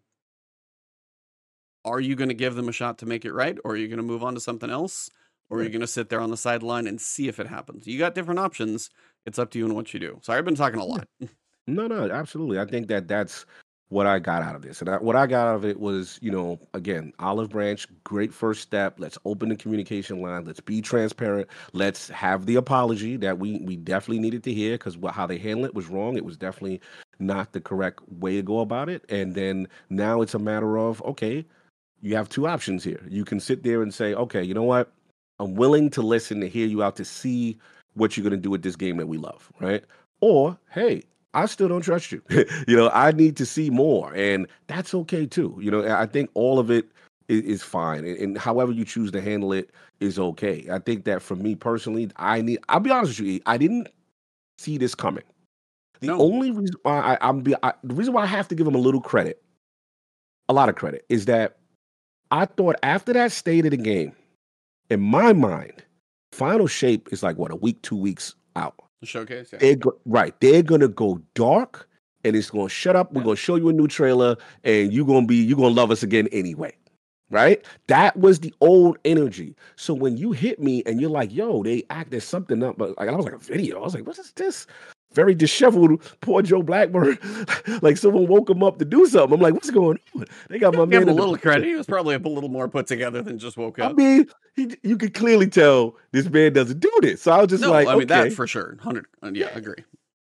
are 1.84 2.01
you 2.01 2.14
going 2.14 2.28
to 2.28 2.34
give 2.34 2.55
them 2.55 2.68
a 2.68 2.72
shot 2.72 2.99
to 2.99 3.07
make 3.07 3.24
it 3.24 3.32
right 3.32 3.59
or 3.64 3.72
are 3.72 3.76
you 3.76 3.88
going 3.88 3.97
to 3.99 4.03
move 4.05 4.22
on 4.22 4.34
to 4.34 4.40
something 4.40 4.70
else? 4.70 5.11
Or 5.51 5.59
are 5.59 5.62
you 5.62 5.68
going 5.68 5.80
to 5.82 5.86
sit 5.86 6.09
there 6.09 6.20
on 6.20 6.30
the 6.30 6.36
sideline 6.36 6.86
and 6.86 7.01
see 7.01 7.28
if 7.28 7.38
it 7.38 7.47
happens? 7.47 7.86
You 7.86 7.99
got 7.99 8.14
different 8.14 8.40
options 8.40 8.88
it's 9.27 9.39
up 9.39 9.51
to 9.51 9.59
you 9.59 9.64
and 9.64 9.75
what 9.75 9.93
you 9.95 10.01
do 10.01 10.18
sorry 10.23 10.39
i've 10.39 10.45
been 10.45 10.55
talking 10.55 10.81
a 10.81 10.85
lot 10.85 11.07
No, 11.66 11.87
no, 11.87 12.11
absolutely. 12.11 12.59
I 12.59 12.64
think 12.64 12.89
that 12.89 13.07
that's 13.07 13.47
what 13.89 14.07
I 14.07 14.18
got 14.18 14.43
out 14.43 14.57
of 14.57 14.62
this. 14.62 14.81
And 14.81 14.89
I, 14.89 14.97
what 14.97 15.16
I 15.16 15.27
got 15.27 15.47
out 15.47 15.55
of 15.55 15.64
it 15.64 15.79
was, 15.79 16.18
you 16.23 16.31
know, 16.31 16.59
again, 16.75 17.12
olive 17.18 17.51
branch, 17.51 17.87
great 18.05 18.33
first 18.33 18.62
step. 18.62 18.99
Let's 18.99 19.18
open 19.25 19.51
the 19.51 19.57
communication 19.57 20.20
line. 20.23 20.45
Let's 20.45 20.61
be 20.61 20.81
transparent. 20.81 21.49
Let's 21.73 22.09
have 22.09 22.47
the 22.47 22.57
apology 22.57 23.16
that 23.18 23.39
we 23.39 23.59
we 23.61 23.77
definitely 23.77 24.20
needed 24.20 24.43
to 24.45 24.53
hear 24.53 24.73
because 24.73 24.97
how 25.11 25.27
they 25.27 25.39
handled 25.39 25.66
it 25.66 25.75
was 25.75 25.89
wrong. 25.89 26.16
It 26.16 26.25
was 26.25 26.37
definitely 26.37 26.81
not 27.18 27.53
the 27.53 27.61
correct 27.61 28.01
way 28.09 28.37
to 28.37 28.43
go 28.43 28.61
about 28.61 28.89
it. 28.89 29.05
And 29.09 29.35
then 29.35 29.68
now 29.91 30.23
it's 30.23 30.35
a 30.35 30.39
matter 30.39 30.79
of 30.79 31.03
okay, 31.03 31.45
you 32.01 32.16
have 32.16 32.29
two 32.29 32.49
options 32.49 32.83
here. 32.83 33.07
You 33.09 33.25
can 33.25 33.39
sit 33.39 33.62
there 33.62 33.83
and 33.83 33.93
say, 33.93 34.14
okay, 34.14 34.43
you 34.43 34.55
know 34.55 34.64
what? 34.64 34.91
I'm 35.39 35.55
willing 35.55 35.91
to 35.91 36.03
listen 36.03 36.41
to 36.41 36.49
hear 36.49 36.66
you 36.66 36.83
out 36.83 36.97
to 36.97 37.05
see 37.05 37.59
what 37.95 38.16
you're 38.16 38.22
going 38.22 38.32
to 38.32 38.36
do 38.36 38.51
with 38.51 38.62
this 38.62 38.76
game 38.76 38.97
that 38.99 39.07
we 39.07 39.18
love, 39.18 39.51
right? 39.61 39.84
Or, 40.20 40.59
hey, 40.70 41.03
I 41.34 41.47
still 41.47 41.68
don't 41.68 41.82
trust 41.82 42.12
you. 42.12 42.22
you 42.68 42.76
know, 42.76 42.90
I 42.90 43.12
need 43.12 43.36
to 43.38 43.47
see 43.47 43.70
more, 43.70 44.12
and 44.14 44.47
that's 44.66 44.95
okay 44.95 45.26
too. 45.26 45.57
You 45.61 45.70
know, 45.70 45.86
I 45.97 46.07
think 46.07 46.30
all 46.34 46.59
of 46.59 46.70
it 46.70 46.86
is, 47.28 47.43
is 47.43 47.62
fine, 47.62 48.05
and, 48.05 48.16
and 48.18 48.38
however 48.38 48.72
you 48.72 48.84
choose 48.84 49.11
to 49.12 49.20
handle 49.20 49.53
it 49.53 49.70
is 50.01 50.18
okay. 50.18 50.66
I 50.70 50.78
think 50.78 51.05
that 51.05 51.22
for 51.22 51.36
me 51.36 51.55
personally, 51.55 52.11
I 52.16 52.43
need. 52.43 52.59
I'll 52.68 52.80
be 52.80 52.90
honest 52.90 53.18
with 53.20 53.28
you, 53.28 53.40
I 53.47 53.57
didn't 53.57 53.88
see 54.59 54.78
this 54.78 54.95
coming. 54.95 55.24
The 56.01 56.09
No. 56.09 56.20
only 56.20 56.51
reason 56.51 56.76
why 56.82 57.16
I, 57.20 57.28
I'm 57.28 57.40
be, 57.40 57.55
I, 57.62 57.72
the 57.84 57.95
reason 57.95 58.12
why 58.12 58.22
I 58.22 58.26
have 58.26 58.49
to 58.49 58.55
give 58.55 58.66
him 58.66 58.74
a 58.74 58.78
little 58.78 59.01
credit, 59.01 59.43
a 60.49 60.53
lot 60.53 60.68
of 60.68 60.74
credit, 60.74 61.05
is 61.09 61.26
that 61.26 61.57
I 62.30 62.47
thought 62.47 62.76
after 62.82 63.12
that 63.12 63.32
state 63.32 63.64
of 63.64 63.70
the 63.70 63.76
game, 63.76 64.12
in 64.90 65.01
my 65.01 65.32
mind, 65.32 65.84
final 66.33 66.66
shape 66.66 67.09
is 67.12 67.22
like 67.22 67.37
what 67.39 67.51
a 67.53 67.57
week, 67.57 67.80
two 67.83 67.97
weeks 67.97 68.35
out. 68.57 68.74
the 69.01 69.07
showcase 69.07 69.51
yeah 69.53 69.59
They're 69.59 69.76
go- 69.76 69.99
right. 70.07 70.35
They're 70.41 70.62
gonna 70.62 70.89
go 70.89 71.20
dark, 71.35 71.89
and 72.24 72.37
it's 72.37 72.51
gonna 72.51 72.68
shut 72.68 72.95
up. 72.97 73.12
We're 73.12 73.20
Yeah. 73.22 73.24
gonna 73.26 73.37
show 73.37 73.57
you 73.57 73.68
a 73.68 73.72
new 73.72 73.89
trailer, 73.89 74.37
and 74.64 74.93
you're 74.93 75.07
gonna 75.07 75.26
be 75.26 75.37
you're 75.37 75.57
gonna 75.57 75.74
love 75.74 75.91
us 75.91 76.03
again 76.03 76.28
anyway. 76.33 76.72
Right? 77.30 77.64
That 77.87 78.16
was 78.18 78.41
the 78.41 78.53
old 78.61 78.99
energy. 79.07 79.57
So 79.76 79.95
when 79.95 80.18
you 80.18 80.33
hit 80.33 80.61
me 80.61 80.83
and 80.85 81.01
you're 81.01 81.09
like, 81.11 81.33
"Yo, 81.33 81.62
they 81.62 81.83
act 81.89 82.11
there's 82.11 82.24
something 82.24 82.62
up," 82.62 82.76
but 82.76 82.97
like 82.99 83.09
I 83.09 83.14
was 83.16 83.24
like 83.24 83.35
a 83.35 83.39
video. 83.39 83.80
I 83.80 83.83
was 83.85 83.95
like, 83.95 84.07
"What 84.07 84.18
is 84.18 84.33
this?" 84.33 84.66
Very 85.14 85.34
disheveled, 85.34 86.02
poor 86.20 86.42
Joe 86.42 86.62
Blackburn. 86.62 87.18
like 87.82 87.96
someone 87.96 88.26
woke 88.26 88.48
him 88.50 88.62
up 88.62 88.78
to 88.78 88.84
do 88.84 89.06
something. 89.06 89.34
I'm 89.34 89.40
like, 89.40 89.54
"What's 89.54 89.70
going 89.70 89.98
on?" 90.16 90.26
They 90.48 90.58
got 90.58 90.74
my 90.74 90.80
give 90.80 90.88
man 90.88 91.02
him 91.02 91.08
a 91.08 91.14
the 91.14 91.20
little 91.20 91.36
credit 91.36 91.66
he 91.66 91.74
was 91.74 91.86
probably 91.86 92.14
a 92.14 92.18
little 92.18 92.48
more 92.48 92.68
put 92.68 92.86
together 92.86 93.22
than 93.22 93.38
just 93.38 93.56
woke 93.56 93.78
up. 93.78 93.92
I 93.92 93.94
mean, 93.94 94.28
he, 94.54 94.76
you 94.82 94.96
could 94.96 95.14
clearly 95.14 95.46
tell 95.48 95.96
this 96.12 96.28
man 96.28 96.52
doesn't 96.52 96.80
do 96.80 96.92
this. 97.00 97.22
So 97.22 97.32
I 97.32 97.40
was 97.40 97.48
just 97.48 97.62
no 97.62 97.70
like, 97.70 97.88
i 97.88 97.92
mean 97.92 98.02
okay. 98.02 98.28
that 98.28 98.32
for 98.32 98.46
sure 98.46 98.76
100 98.82 99.06
uh, 99.22 99.30
yeah 99.32 99.48
agree 99.54 99.84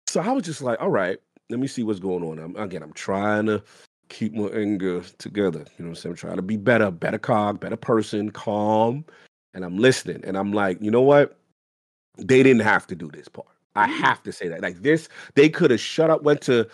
So 0.08 0.20
I 0.20 0.32
was 0.32 0.44
just 0.44 0.62
like, 0.62 0.80
all 0.80 0.90
right, 0.90 1.18
let 1.48 1.60
me 1.60 1.66
see 1.66 1.82
what's 1.82 2.00
going 2.00 2.24
on. 2.24 2.38
I'm, 2.38 2.56
again, 2.56 2.82
I'm 2.82 2.92
trying 2.92 3.46
to 3.46 3.62
keep 4.08 4.34
my 4.34 4.48
anger 4.48 5.02
together. 5.18 5.60
You 5.78 5.84
know 5.84 5.84
what 5.84 5.88
I'm 5.88 5.94
saying? 5.94 6.12
I'm 6.12 6.16
trying 6.16 6.36
to 6.36 6.42
be 6.42 6.56
better, 6.56 6.90
better 6.90 7.18
cog, 7.18 7.60
better 7.60 7.76
person, 7.76 8.30
calm. 8.30 9.04
And 9.54 9.64
I'm 9.64 9.78
listening. 9.78 10.22
And 10.24 10.36
I'm 10.36 10.52
like, 10.52 10.80
you 10.80 10.90
know 10.90 11.02
what? 11.02 11.38
They 12.18 12.42
didn't 12.42 12.62
have 12.62 12.86
to 12.88 12.94
do 12.94 13.08
this 13.08 13.28
part. 13.28 13.48
I 13.76 13.86
mm-hmm. 13.86 14.02
have 14.02 14.22
to 14.24 14.32
say 14.32 14.48
that. 14.48 14.62
Like 14.62 14.82
this, 14.82 15.08
they 15.34 15.48
could 15.48 15.70
have 15.70 15.80
shut 15.80 16.10
up, 16.10 16.22
went 16.22 16.40
to 16.42 16.66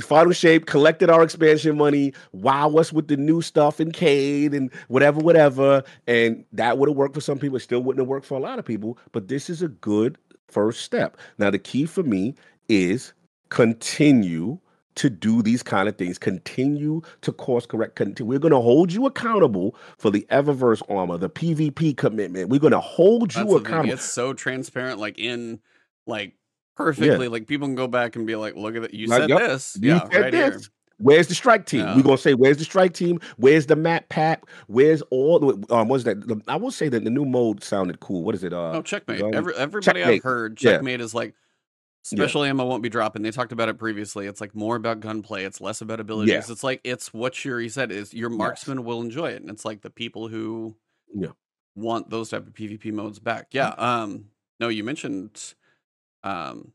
final 0.00 0.32
shape, 0.32 0.66
collected 0.66 1.10
our 1.10 1.22
expansion 1.22 1.76
money, 1.76 2.12
wow 2.32 2.70
us 2.76 2.92
with 2.92 3.08
the 3.08 3.16
new 3.16 3.42
stuff 3.42 3.80
in 3.80 3.90
Cayde 3.92 4.54
and 4.54 4.72
whatever, 4.88 5.20
whatever. 5.20 5.82
And 6.06 6.44
that 6.52 6.78
would 6.78 6.88
have 6.88 6.96
worked 6.96 7.14
for 7.14 7.20
some 7.20 7.38
people. 7.38 7.56
It 7.56 7.60
still 7.60 7.80
wouldn't 7.80 8.00
have 8.00 8.08
worked 8.08 8.26
for 8.26 8.38
a 8.38 8.40
lot 8.40 8.58
of 8.58 8.64
people. 8.64 8.98
But 9.12 9.28
this 9.28 9.50
is 9.50 9.62
a 9.62 9.68
good 9.68 10.18
first 10.48 10.82
step. 10.82 11.16
Now, 11.38 11.50
the 11.50 11.58
key 11.58 11.86
for 11.86 12.02
me 12.02 12.34
is 12.68 13.12
continue 13.48 14.58
to 14.96 15.10
do 15.10 15.42
these 15.42 15.62
kind 15.62 15.88
of 15.88 15.96
things. 15.96 16.18
Continue 16.18 17.02
to 17.22 17.32
course 17.32 17.66
correct. 17.66 17.96
Continue. 17.96 18.28
We're 18.28 18.38
going 18.38 18.52
to 18.52 18.60
hold 18.60 18.92
you 18.92 19.06
accountable 19.06 19.74
for 19.98 20.10
the 20.10 20.26
Eververse 20.30 20.82
armor, 20.88 21.16
the 21.16 21.30
PvP 21.30 21.96
commitment. 21.96 22.50
We're 22.50 22.60
going 22.60 22.72
to 22.72 22.80
hold 22.80 23.34
you 23.34 23.44
That's 23.44 23.54
accountable. 23.54 23.94
It's 23.94 24.04
so 24.04 24.32
transparent, 24.32 25.00
like 25.00 25.18
in 25.18 25.60
like 26.10 26.34
perfectly. 26.76 27.28
Like 27.28 27.46
people 27.46 27.66
can 27.68 27.74
go 27.76 27.86
back 27.88 28.16
and 28.16 28.26
be 28.26 28.36
like, 28.36 28.56
"Look 28.56 28.76
at 28.76 28.82
that! 28.82 28.94
You 28.94 29.06
Like, 29.06 29.20
said 29.22 29.30
yep, 29.30 29.38
this, 29.38 29.78
you 29.80 29.88
yeah, 29.90 30.08
said 30.10 30.20
right 30.20 30.34
here." 30.34 30.50
this. 30.50 30.68
Where's 30.98 31.28
the 31.28 31.34
strike 31.34 31.64
team? 31.64 31.80
Yeah. 31.80 31.96
We're 31.96 32.02
gonna 32.02 32.18
say, 32.18 32.34
where's 32.34 32.58
the 32.58 32.64
strike 32.64 32.92
team? 32.92 33.20
Where's 33.38 33.64
the 33.64 33.74
map 33.76 34.10
pack? 34.10 34.42
Where's 34.66 35.00
all 35.10 35.38
the 35.38 35.74
um 35.74 35.88
what's 35.88 36.04
that? 36.04 36.42
I 36.46 36.56
will 36.56 36.70
say 36.70 36.90
that 36.90 37.04
the 37.04 37.10
new 37.10 37.24
mode 37.24 37.64
sounded 37.64 38.00
cool. 38.00 38.22
What 38.22 38.34
is 38.34 38.44
it? 38.44 38.52
Uh 38.52 38.72
Oh, 38.72 38.82
checkmate! 38.82 39.20
gun- 39.20 39.34
Every, 39.34 39.54
everybody 39.54 40.00
Checkmate. 40.00 40.16
I've 40.18 40.22
heard, 40.22 40.62
Yeah. 40.62 40.72
checkmate 40.72 41.00
is 41.00 41.14
like 41.14 41.34
Special 42.02 42.44
ammo 42.44 42.64
won't 42.66 42.82
be 42.82 42.88
dropping. 42.88 43.20
They 43.22 43.30
talked 43.30 43.52
about 43.52 43.68
it 43.68 43.76
previously. 43.78 44.26
It's 44.26 44.40
like 44.40 44.54
more 44.54 44.74
about 44.76 45.00
gunplay. 45.00 45.44
It's 45.44 45.60
less 45.60 45.82
about 45.82 46.00
abilities. 46.00 46.32
Yeah. 46.32 46.42
It's 46.52 46.64
like 46.64 46.80
it's 46.82 47.12
what 47.12 47.44
your 47.44 47.60
he 47.60 47.68
said 47.68 47.92
is 47.92 48.12
your 48.14 48.30
Yes. 48.30 48.38
marksman 48.38 48.84
will 48.84 49.00
enjoy 49.02 49.30
it, 49.30 49.42
and 49.42 49.50
it's 49.50 49.64
like 49.66 49.82
the 49.82 49.90
people 49.90 50.28
who 50.28 50.76
Yeah. 51.14 51.32
want 51.74 52.08
those 52.10 52.30
type 52.30 52.46
of 52.46 52.52
PvP 52.54 52.90
modes 52.92 53.18
back. 53.18 53.48
Yeah. 53.52 53.68
Um. 53.76 54.26
No, 54.60 54.68
you 54.68 54.82
mentioned 54.84 55.54
um 56.24 56.72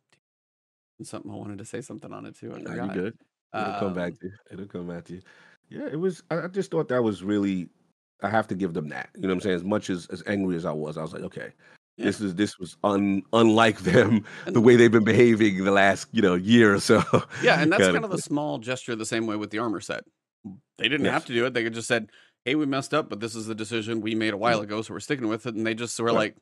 something. 1.04 1.30
I 1.32 1.36
wanted 1.36 1.58
to 1.60 1.66
say 1.66 1.82
something 1.82 2.12
on 2.14 2.26
it 2.26 2.36
too. 2.38 2.54
I 2.56 2.60
Nah, 2.60 2.86
you 2.86 2.92
good. 2.94 3.18
It'll 3.54 3.80
come 3.80 3.94
back 3.94 4.14
Um. 4.14 4.18
to 4.22 4.26
you. 4.28 4.32
It'll 4.52 4.66
come 4.68 4.88
back 4.88 5.06
to 5.06 5.14
you. 5.14 5.22
Yeah, 5.70 5.88
it 5.92 6.00
was. 6.00 6.24
I 6.30 6.48
just 6.48 6.72
thought 6.72 6.88
that 6.90 7.04
was 7.04 7.24
really. 7.24 7.70
I 8.22 8.30
have 8.30 8.48
to 8.48 8.56
give 8.56 8.74
them 8.74 8.88
that. 8.90 9.10
You 9.16 9.24
know 9.24 9.28
what 9.30 9.34
I'm 9.36 9.42
saying? 9.42 9.56
As 9.56 9.64
much 9.64 9.90
as 9.90 10.08
as 10.08 10.24
angry 10.28 10.56
as 10.56 10.66
I 10.66 10.72
was, 10.72 10.98
I 10.98 11.02
was 11.02 11.12
like, 11.14 11.24
okay, 11.24 11.52
Yeah. 11.98 12.06
this 12.06 12.22
is 12.22 12.34
this 12.36 12.58
was 12.60 12.78
un 12.84 13.24
unlike 13.34 13.80
them 13.80 14.24
the 14.48 14.62
way 14.62 14.76
they've 14.78 14.92
been 14.92 15.04
behaving 15.04 15.64
the 15.64 15.72
last 15.72 16.08
you 16.12 16.22
know 16.22 16.36
year 16.36 16.74
or 16.76 16.80
so. 16.80 17.04
yeah, 17.44 17.60
and 17.62 17.72
that's 17.72 17.84
kind 17.84 17.94
kind 17.96 18.06
of 18.06 18.12
a 18.14 18.18
small 18.22 18.58
gesture. 18.60 18.96
The 18.96 19.06
same 19.06 19.28
way 19.28 19.36
with 19.36 19.50
the 19.52 19.60
armor 19.60 19.82
set. 19.82 20.04
They 20.78 20.88
didn't 20.88 21.08
have 21.08 21.26
to 21.26 21.34
do 21.34 21.46
it. 21.46 21.54
They 21.54 21.64
could 21.64 21.74
just 21.74 21.88
said, 21.88 22.10
"Hey, 22.46 22.56
we 22.56 22.66
messed 22.66 22.94
up, 22.94 23.10
but 23.10 23.20
this 23.20 23.36
is 23.36 23.48
the 23.48 23.56
decision 23.56 24.02
we 24.02 24.14
made 24.16 24.34
a 24.34 24.38
while 24.38 24.62
ago, 24.62 24.82
so 24.82 24.94
we're 24.94 25.00
sticking 25.00 25.28
with 25.28 25.46
it." 25.46 25.56
And 25.56 25.66
they 25.66 25.74
just 25.74 26.00
were 26.00 26.08
Right. 26.08 26.16
like, 26.16 26.38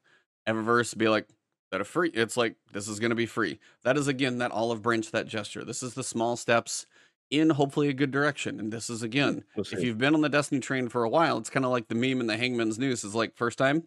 Eververse 0.47 0.95
be 0.97 1.07
like, 1.07 1.27
"That 1.73 1.81
a 1.81 1.85
free." 1.85 2.09
It's 2.13 2.37
like 2.37 2.55
this 2.71 2.87
is 2.87 2.99
going 2.99 3.09
to 3.09 3.15
be 3.15 3.25
free. 3.25 3.59
That 3.83 3.97
is 3.97 4.07
again 4.07 4.37
that 4.37 4.51
olive 4.51 4.81
branch, 4.81 5.11
that 5.11 5.27
gesture. 5.27 5.65
This 5.65 5.83
is 5.83 5.95
the 5.95 6.03
small 6.03 6.37
steps 6.37 6.85
in 7.31 7.49
hopefully 7.49 7.89
a 7.89 7.93
good 7.93 8.11
direction. 8.11 8.59
And 8.59 8.71
this 8.71 8.89
is 8.89 9.01
again, 9.01 9.43
We'll 9.55 9.65
if 9.71 9.81
you've 9.83 9.97
been 9.97 10.13
on 10.13 10.21
the 10.21 10.29
Destiny 10.29 10.61
train 10.61 10.87
for 10.87 11.03
a 11.03 11.09
while, 11.09 11.37
it's 11.39 11.49
kind 11.49 11.65
of 11.65 11.71
like 11.71 11.87
the 11.87 11.95
meme 11.95 12.21
in 12.21 12.27
the 12.27 12.37
Hangman's 12.37 12.77
Noose 12.77 13.03
is 13.03 13.15
like 13.15 13.35
first 13.35 13.57
time. 13.57 13.83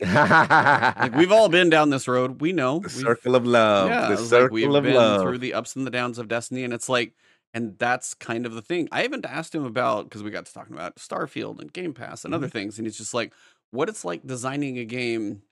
Like 0.00 1.14
we've 1.16 1.32
all 1.32 1.48
been 1.48 1.70
down 1.70 1.90
this 1.90 2.08
road. 2.08 2.40
We 2.40 2.52
know. 2.52 2.80
the 2.80 2.88
circle 2.90 3.34
of 3.36 3.46
love. 3.46 3.88
yeah, 3.88 4.08
the 4.08 4.16
was 4.16 4.32
like 4.32 4.50
we've 4.50 4.72
of 4.72 4.82
been 4.82 4.94
love. 4.94 5.22
through 5.22 5.38
the 5.38 5.54
ups 5.54 5.76
and 5.76 5.86
the 5.86 5.90
downs 5.90 6.18
of 6.18 6.28
Destiny, 6.28 6.64
and 6.64 6.72
it's 6.72 6.88
like, 6.88 7.14
and 7.54 7.78
that's 7.78 8.14
kind 8.14 8.46
of 8.46 8.52
the 8.54 8.62
thing. 8.62 8.88
I 8.92 9.02
haven't 9.02 9.24
asked 9.26 9.54
him 9.54 9.64
about 9.64 10.04
because 10.04 10.22
we 10.22 10.30
got 10.30 10.46
to 10.46 10.52
talking 10.54 10.74
about 10.74 10.96
Starfield 10.96 11.60
and 11.60 11.72
Game 11.72 11.94
Pass 11.94 12.24
and 12.24 12.34
other 12.34 12.48
Mhm. 12.48 12.52
things, 12.52 12.78
and 12.78 12.86
he's 12.86 12.98
just 12.98 13.14
like, 13.14 13.32
what 13.70 13.88
it's 13.88 14.04
like 14.04 14.26
designing 14.26 14.78
a 14.78 14.84
game 14.84 15.42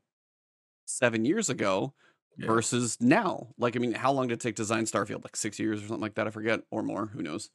seven 0.86 1.24
years 1.24 1.50
ago 1.50 1.94
Yeah. 2.36 2.48
versus 2.48 2.98
now. 3.00 3.52
Like, 3.58 3.76
I 3.76 3.80
mean, 3.80 3.92
how 3.92 4.12
long 4.12 4.28
did 4.28 4.34
it 4.34 4.40
take 4.40 4.56
to 4.56 4.62
design 4.62 4.84
Starfield? 4.84 5.24
Like 5.24 5.36
six 5.36 5.58
years 5.58 5.80
or 5.82 5.88
something 5.88 6.02
like 6.02 6.14
that. 6.16 6.26
I 6.26 6.30
forget, 6.30 6.60
or 6.70 6.82
more. 6.82 7.06
Who 7.08 7.22
knows? 7.22 7.50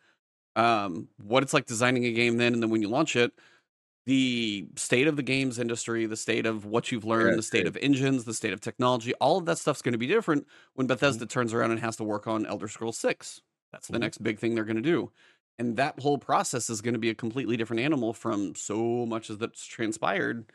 Um, 0.55 1.09
what 1.17 1.43
it's 1.43 1.53
like 1.53 1.65
designing 1.67 2.05
a 2.05 2.13
game 2.13 2.37
then, 2.37 2.53
and 2.53 2.63
then 2.63 2.69
when 2.71 2.81
you 2.81 2.89
launch 2.89 3.15
it, 3.15 3.33
the 4.05 4.67
state 4.75 5.07
of 5.07 5.15
the 5.15 5.23
games 5.23 5.59
industry, 5.59 6.05
the 6.07 6.17
state 6.17 6.45
of 6.47 6.65
what 6.65 6.91
you've 6.91 7.05
learned, 7.05 7.35
Yeah, 7.35 7.37
the 7.37 7.43
state 7.43 7.65
same. 7.65 7.67
of 7.67 7.77
engines, 7.77 8.25
the 8.25 8.33
state 8.33 8.51
of 8.53 8.59
technology, 8.59 9.13
all 9.15 9.37
of 9.37 9.45
that 9.45 9.59
stuff's 9.59 9.81
going 9.83 9.93
to 9.93 9.97
be 9.99 10.07
different 10.07 10.47
when 10.73 10.87
Mm-hmm. 11.07 11.17
Bethesda 11.17 11.25
turns 11.27 11.53
around 11.53 11.71
and 11.71 11.79
has 11.79 11.97
to 11.97 12.03
work 12.03 12.25
on 12.27 12.45
Elder 12.47 12.67
Scrolls 12.67 12.97
6. 12.97 13.41
That's 13.71 13.89
the 13.89 13.99
Mhm. 13.99 13.99
next 13.99 14.23
big 14.23 14.39
thing 14.39 14.55
they're 14.55 14.65
going 14.65 14.75
to 14.77 14.81
do. 14.81 15.11
And 15.59 15.77
that 15.77 15.99
whole 15.99 16.17
process 16.17 16.69
is 16.69 16.81
going 16.81 16.95
to 16.95 16.99
be 16.99 17.11
a 17.11 17.15
completely 17.15 17.57
different 17.57 17.81
animal 17.81 18.13
from 18.13 18.55
so 18.55 19.05
much 19.05 19.29
as 19.29 19.37
that's 19.37 19.65
transpired. 19.65 20.51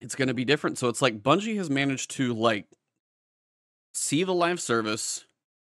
It's 0.00 0.14
going 0.14 0.28
to 0.28 0.34
be 0.34 0.44
different. 0.44 0.78
So 0.78 0.88
it's 0.88 1.02
like 1.02 1.22
Bungie 1.22 1.56
has 1.56 1.70
managed 1.70 2.10
to 2.12 2.34
like 2.34 2.66
see 3.94 4.24
the 4.24 4.34
live 4.34 4.60
service 4.60 5.24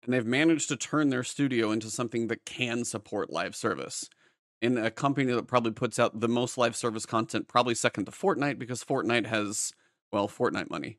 and 0.04 0.14
they've 0.14 0.26
managed 0.26 0.70
to 0.70 0.78
turn 0.78 1.10
their 1.10 1.24
studio 1.24 1.72
into 1.72 1.90
something 1.90 2.28
that 2.28 2.46
can 2.46 2.84
support 2.86 3.30
live 3.30 3.56
service 3.56 4.10
in 4.62 4.78
a 4.78 4.90
company 4.90 5.32
that 5.34 5.48
probably 5.48 5.72
puts 5.72 6.00
out 6.00 6.20
the 6.20 6.28
most 6.28 6.58
live 6.58 6.76
service 6.76 7.06
content, 7.06 7.48
probably 7.48 7.76
second 7.76 8.06
to 8.06 8.12
Fortnite, 8.12 8.58
because 8.58 8.84
Fortnite 8.84 9.28
has, 9.28 9.72
well, 10.12 10.28
Fortnite 10.28 10.70
money. 10.70 10.98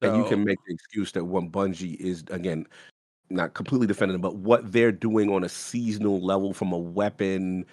and 0.00 0.16
you 0.16 0.24
can 0.24 0.44
make 0.44 0.58
the 0.66 0.74
excuse 0.74 1.10
that 1.12 1.24
one 1.24 1.50
Bungie 1.50 1.96
is 1.96 2.24
again 2.30 2.66
not 3.30 3.54
completely 3.54 3.86
defending 3.86 4.12
them, 4.12 4.20
but 4.20 4.36
what 4.36 4.70
they're 4.70 4.92
doing 4.92 5.30
on 5.32 5.44
a 5.44 5.48
seasonal 5.48 6.20
level 6.20 6.52
from 6.52 6.72
a 6.72 6.78
weapon, 6.78 7.64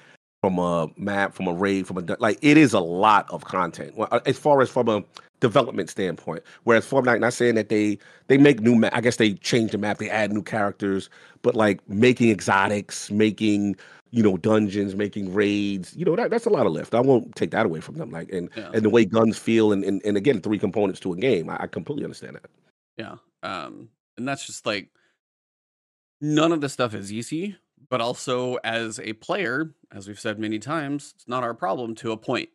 from 0.42 0.58
a 0.58 0.90
map, 0.98 1.34
from 1.34 1.48
a 1.48 1.54
raid, 1.54 1.86
from 1.88 1.98
a 1.98 2.18
like 2.20 2.40
it 2.42 2.58
is 2.58 2.74
a 2.74 2.80
lot 2.80 3.30
of 3.30 3.46
content. 3.46 3.96
Well, 3.96 4.08
uh, 4.12 4.20
as 4.26 4.38
far 4.38 4.62
as 4.62 4.70
from 4.70 4.90
a 4.90 5.04
development 5.40 5.90
standpoint, 5.90 6.44
whereas 6.64 6.86
Fortnite, 6.86 7.20
not 7.20 7.34
saying 7.34 7.56
that 7.56 7.70
they 7.70 7.98
they 8.28 8.38
make 8.38 8.60
new 8.60 8.76
map. 8.76 8.92
I 8.96 9.02
guess 9.02 9.18
they 9.18 9.34
change 9.36 9.72
the 9.72 9.78
map, 9.78 10.00
they 10.00 10.10
add 10.10 10.34
new 10.34 10.42
characters, 10.42 11.10
but 11.44 11.56
like 11.56 11.88
making 11.88 12.32
exotics, 12.32 13.12
making 13.12 13.76
you 14.10 14.24
know 14.24 14.36
dungeons, 14.38 14.96
making 14.96 15.34
raids, 15.34 15.96
you 15.96 16.06
know 16.06 16.16
that 16.16 16.32
that's 16.32 16.48
a 16.48 16.50
lot 16.50 16.66
of 16.66 16.72
lift. 16.74 16.96
I 16.96 17.02
won't 17.02 17.36
take 17.36 17.52
that 17.52 17.68
away 17.68 17.80
from 17.80 17.96
them. 17.98 18.10
Like 18.10 18.32
and 18.32 18.50
yeah, 18.56 18.72
and 18.74 18.84
the 18.84 18.90
way 18.90 19.06
guns 19.06 19.38
feel, 19.38 19.72
and 19.72 19.84
and, 19.84 20.02
and 20.04 20.18
again, 20.18 20.42
three 20.42 20.58
components 20.60 21.00
to 21.02 21.14
a 21.14 21.18
game. 21.18 21.50
I, 21.50 21.58
I 21.62 21.68
completely 21.68 22.04
understand 22.04 22.36
that. 22.38 22.50
yeah. 22.98 23.16
Um, 23.44 23.90
and 24.18 24.28
that's 24.28 24.46
just 24.46 24.66
like 24.66 24.90
none 26.20 26.52
of 26.52 26.62
this 26.62 26.74
stuff 26.74 26.94
is 26.94 27.12
easy, 27.12 27.58
but 27.92 28.02
also 28.02 28.56
as 28.66 29.00
a 29.02 29.14
player, 29.16 29.76
as 29.92 30.08
we've 30.10 30.20
said 30.22 30.40
many 30.40 30.60
times, 30.60 31.14
it's 31.18 31.30
not 31.30 31.44
our 31.44 31.56
problem 31.56 31.96
to 31.98 32.14
a 32.14 32.18
point. 32.18 32.50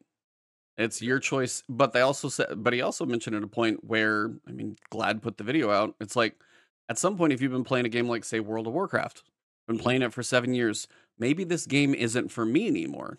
It's 0.79 1.03
your 1.03 1.19
choice. 1.21 1.63
But 1.69 1.93
they 1.93 2.01
also 2.03 2.29
said, 2.29 2.63
but 2.63 2.73
he 2.73 2.83
also 2.83 3.07
mentioned 3.07 3.37
at 3.37 3.43
a 3.43 3.49
point 3.49 3.85
where, 3.85 4.31
I 4.47 4.53
mean, 4.53 4.77
Glad 4.91 5.23
put 5.23 5.39
the 5.39 5.45
video 5.45 5.71
out. 5.71 5.97
It's 6.01 6.17
like 6.17 6.43
at 6.89 6.99
some 6.99 7.17
point, 7.17 7.33
if 7.33 7.41
you've 7.43 7.53
been 7.53 7.65
playing 7.65 7.87
a 7.87 7.91
game 7.91 8.09
like, 8.09 8.25
say, 8.25 8.41
World 8.41 8.67
of 8.67 8.75
Warcraft, 8.75 9.25
been 9.69 9.79
playing 9.79 10.03
it 10.03 10.13
for 10.13 10.23
seven 10.23 10.55
years, 10.55 10.89
maybe 11.19 11.45
this 11.45 11.67
game 11.67 11.95
isn't 11.95 12.29
for 12.31 12.45
me 12.47 12.69
anymore. 12.69 13.19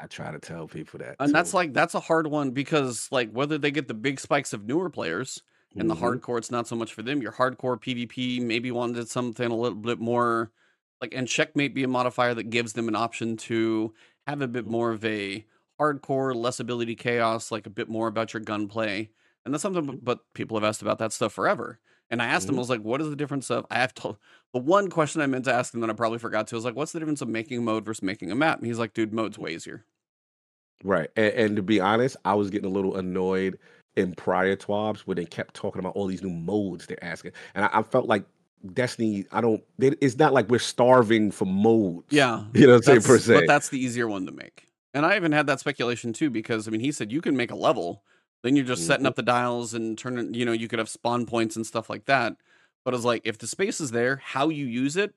I 0.00 0.06
try 0.06 0.30
to 0.30 0.38
tell 0.38 0.68
people 0.68 0.98
that 1.00 1.18
And 1.18 1.34
that's 1.34 1.54
like, 1.54 1.72
that's 1.72 1.94
a 1.94 2.00
hard 2.00 2.26
one 2.26 2.50
because, 2.50 3.08
like, 3.10 3.30
whether 3.30 3.56
they 3.56 3.70
get 3.70 3.88
the 3.88 3.94
big 3.94 4.20
spikes 4.20 4.52
of 4.52 4.64
newer 4.64 4.90
players 4.90 5.42
and 5.78 5.88
the 5.88 5.94
Mhm. 5.94 5.94
hardcore, 5.94 6.38
it's 6.38 6.50
not 6.50 6.66
so 6.68 6.76
much 6.76 6.92
for 6.92 7.02
them. 7.02 7.22
Your 7.22 7.32
hardcore 7.32 7.80
PvP 7.80 8.40
maybe 8.40 8.70
wanted 8.70 9.08
something 9.08 9.50
a 9.50 9.56
little 9.56 9.78
bit 9.78 9.98
more 9.98 10.52
like, 11.00 11.14
and 11.14 11.28
checkmate 11.28 11.74
be 11.74 11.84
a 11.84 11.88
modifier 11.88 12.34
that 12.34 12.50
gives 12.50 12.72
them 12.72 12.88
an 12.88 12.96
option 12.96 13.36
to 13.36 13.94
have 14.26 14.40
a 14.40 14.48
bit 14.48 14.66
more 14.66 14.90
of 14.92 15.04
a 15.04 15.44
hardcore, 15.80 16.34
less 16.34 16.58
ability 16.58 16.94
chaos, 16.94 17.50
like 17.50 17.66
a 17.66 17.70
bit 17.70 17.88
more 17.88 18.08
about 18.08 18.32
your 18.32 18.40
gunplay. 18.40 19.10
And 19.44 19.52
that's 19.52 19.62
something, 19.62 19.84
but- 19.86 20.04
but 20.04 20.20
people 20.34 20.56
have 20.56 20.64
asked 20.64 20.82
about 20.82 20.98
that 20.98 21.12
stuff 21.12 21.32
forever. 21.32 21.78
And 22.08 22.22
I 22.22 22.26
asked 22.26 22.48
him, 22.48 22.54
I 22.54 22.56
Mhm. 22.56 22.60
was 22.60 22.70
like, 22.70 22.82
what 22.82 23.00
is 23.00 23.10
the 23.10 23.16
difference 23.16 23.50
of, 23.50 23.66
I 23.70 23.76
have 23.76 23.92
to, 23.94 24.16
the 24.52 24.60
one 24.60 24.88
question 24.90 25.20
I 25.20 25.26
meant 25.26 25.44
to 25.46 25.52
ask 25.52 25.74
him 25.74 25.80
that 25.80 25.90
I 25.90 25.92
probably 25.92 26.18
forgot 26.18 26.46
to 26.48 26.54
was 26.54 26.64
like, 26.64 26.76
what's 26.76 26.92
the 26.92 26.98
difference 27.00 27.20
of 27.20 27.28
making 27.28 27.58
a 27.58 27.60
mode 27.62 27.84
versus 27.84 28.02
making 28.02 28.30
a 28.30 28.36
map? 28.36 28.58
And 28.58 28.66
he's 28.66 28.78
like, 28.78 28.94
dude, 28.94 29.12
mode's 29.12 29.38
way 29.38 29.54
easier. 29.54 29.84
Right. 30.84 31.10
And, 31.16 31.34
and 31.34 31.56
to 31.56 31.62
be 31.62 31.80
honest, 31.80 32.16
I 32.24 32.34
was 32.34 32.50
getting 32.50 32.70
a 32.70 32.72
little 32.72 32.96
annoyed 32.96 33.58
in 33.96 34.14
prior 34.14 34.56
TWABs 34.56 35.00
where 35.00 35.14
they 35.14 35.24
kept 35.24 35.54
talking 35.54 35.80
about 35.80 35.94
all 35.96 36.06
these 36.06 36.22
new 36.22 36.30
modes 36.30 36.86
they're 36.86 37.02
asking. 37.02 37.32
And 37.54 37.64
I, 37.64 37.70
I 37.78 37.82
felt 37.82 38.06
like 38.06 38.24
Destiny, 38.72 39.24
I 39.32 39.40
don't, 39.40 39.62
they, 39.78 39.88
it's 40.00 40.16
not 40.16 40.32
like 40.32 40.48
we're 40.48 40.58
starving 40.58 41.30
for 41.30 41.44
modes. 41.44 42.06
Yeah. 42.10 42.44
You 42.54 42.66
know 42.66 42.74
what 42.74 42.76
I'm 42.76 42.82
saying, 42.82 43.02
per 43.02 43.18
se. 43.18 43.34
but 43.34 43.46
that's 43.46 43.68
the 43.68 43.78
easier 43.78 44.08
one 44.08 44.26
to 44.26 44.32
make. 44.32 44.68
And 44.94 45.04
I 45.06 45.16
even 45.16 45.32
had 45.32 45.46
that 45.48 45.60
speculation 45.60 46.12
too, 46.12 46.30
because 46.30 46.66
I 46.66 46.70
mean, 46.70 46.80
he 46.80 46.90
said 46.92 47.12
you 47.12 47.20
can 47.20 47.36
make 47.36 47.50
a 47.50 47.56
level, 47.56 48.02
then 48.42 48.56
you're 48.56 48.64
just 48.64 48.86
setting 48.86 49.04
Mhm. 49.04 49.08
up 49.08 49.14
the 49.16 49.22
dials 49.22 49.74
and 49.74 49.96
turning, 49.98 50.34
you 50.34 50.44
know, 50.44 50.52
you 50.52 50.68
could 50.68 50.78
have 50.78 50.88
spawn 50.88 51.26
points 51.26 51.54
and 51.56 51.66
stuff 51.66 51.90
like 51.90 52.06
that. 52.06 52.36
But 52.84 52.94
it's 52.94 53.04
like, 53.04 53.22
if 53.24 53.38
the 53.38 53.46
space 53.46 53.80
is 53.80 53.90
there, 53.90 54.16
how 54.24 54.48
you 54.48 54.64
use 54.66 54.96
it, 54.96 55.14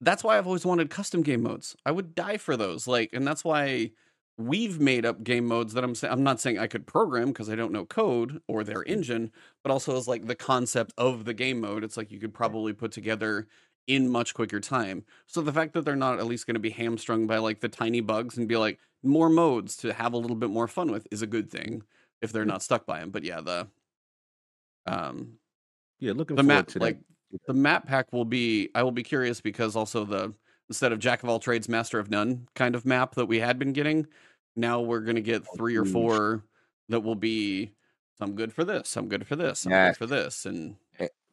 that's 0.00 0.22
why 0.22 0.36
I've 0.36 0.46
always 0.46 0.66
wanted 0.66 0.90
custom 0.90 1.22
game 1.22 1.42
modes. 1.42 1.74
I 1.86 1.90
would 1.92 2.14
die 2.14 2.36
for 2.36 2.56
those. 2.56 2.86
Like, 2.86 3.10
and 3.12 3.26
that's 3.26 3.44
why 3.44 3.92
we've 4.38 4.80
made 4.80 5.06
up 5.06 5.24
game 5.24 5.46
modes 5.46 5.72
that 5.72 5.84
I'm 5.84 5.94
saying, 5.94 6.12
I'm 6.12 6.22
not 6.22 6.40
saying 6.40 6.58
I 6.58 6.66
could 6.66 6.86
program 6.86 7.28
because 7.28 7.48
I 7.48 7.54
don't 7.54 7.72
know 7.72 7.86
code 7.86 8.40
or 8.48 8.64
their 8.64 8.82
engine, 8.82 9.32
but 9.62 9.72
also 9.72 9.96
as 9.96 10.06
like 10.06 10.26
the 10.26 10.34
concept 10.34 10.92
of 10.98 11.24
the 11.24 11.34
game 11.34 11.60
mode. 11.60 11.84
It's 11.84 11.96
like 11.96 12.10
you 12.10 12.18
could 12.18 12.34
probably 12.34 12.72
put 12.72 12.92
together 12.92 13.46
in 13.86 14.10
much 14.10 14.34
quicker 14.34 14.60
time. 14.60 15.04
So 15.26 15.40
the 15.40 15.52
fact 15.52 15.72
that 15.74 15.84
they're 15.84 15.96
not 15.96 16.18
at 16.18 16.26
least 16.26 16.46
going 16.46 16.54
to 16.54 16.60
be 16.60 16.70
hamstrung 16.70 17.26
by 17.26 17.38
like 17.38 17.60
the 17.60 17.68
tiny 17.68 18.00
bugs 18.00 18.36
and 18.36 18.48
be 18.48 18.56
like 18.56 18.78
more 19.02 19.28
modes 19.28 19.76
to 19.78 19.92
have 19.92 20.12
a 20.12 20.18
little 20.18 20.36
bit 20.36 20.50
more 20.50 20.68
fun 20.68 20.90
with 20.90 21.06
is 21.10 21.22
a 21.22 21.26
good 21.26 21.50
thing 21.50 21.82
if 22.20 22.32
they're 22.32 22.44
not 22.44 22.62
stuck 22.62 22.86
by 22.86 23.00
them. 23.00 23.10
But 23.10 23.24
yeah, 23.24 23.40
the 23.40 23.68
um 24.86 25.34
yeah, 25.98 26.12
looking 26.12 26.36
the 26.36 26.42
map 26.42 26.70
like 26.76 26.98
the 27.46 27.54
map 27.54 27.86
pack 27.86 28.12
will 28.12 28.24
be 28.24 28.70
I 28.74 28.82
will 28.82 28.92
be 28.92 29.02
curious 29.02 29.40
because 29.40 29.76
also 29.76 30.04
the 30.04 30.34
instead 30.68 30.92
of 30.92 30.98
jack 30.98 31.22
of 31.22 31.28
all 31.28 31.38
trades 31.38 31.68
master 31.68 31.98
of 31.98 32.10
none 32.10 32.48
kind 32.54 32.74
of 32.74 32.84
map 32.84 33.14
that 33.14 33.26
we 33.26 33.38
had 33.38 33.58
been 33.58 33.72
getting, 33.72 34.06
now 34.56 34.80
we're 34.80 35.00
going 35.00 35.16
to 35.16 35.22
get 35.22 35.46
oh, 35.52 35.56
three 35.56 35.76
or 35.76 35.84
four 35.84 36.44
that 36.88 37.00
will 37.00 37.14
be 37.16 37.72
I'm 38.20 38.34
good 38.34 38.52
for 38.52 38.64
this, 38.64 38.96
I'm 38.96 39.08
good 39.08 39.26
for 39.26 39.36
this, 39.36 39.66
I'm 39.66 39.78
Yes. 39.78 39.94
good 39.94 39.96
for 39.96 40.06
this 40.06 40.46
and 40.46 40.76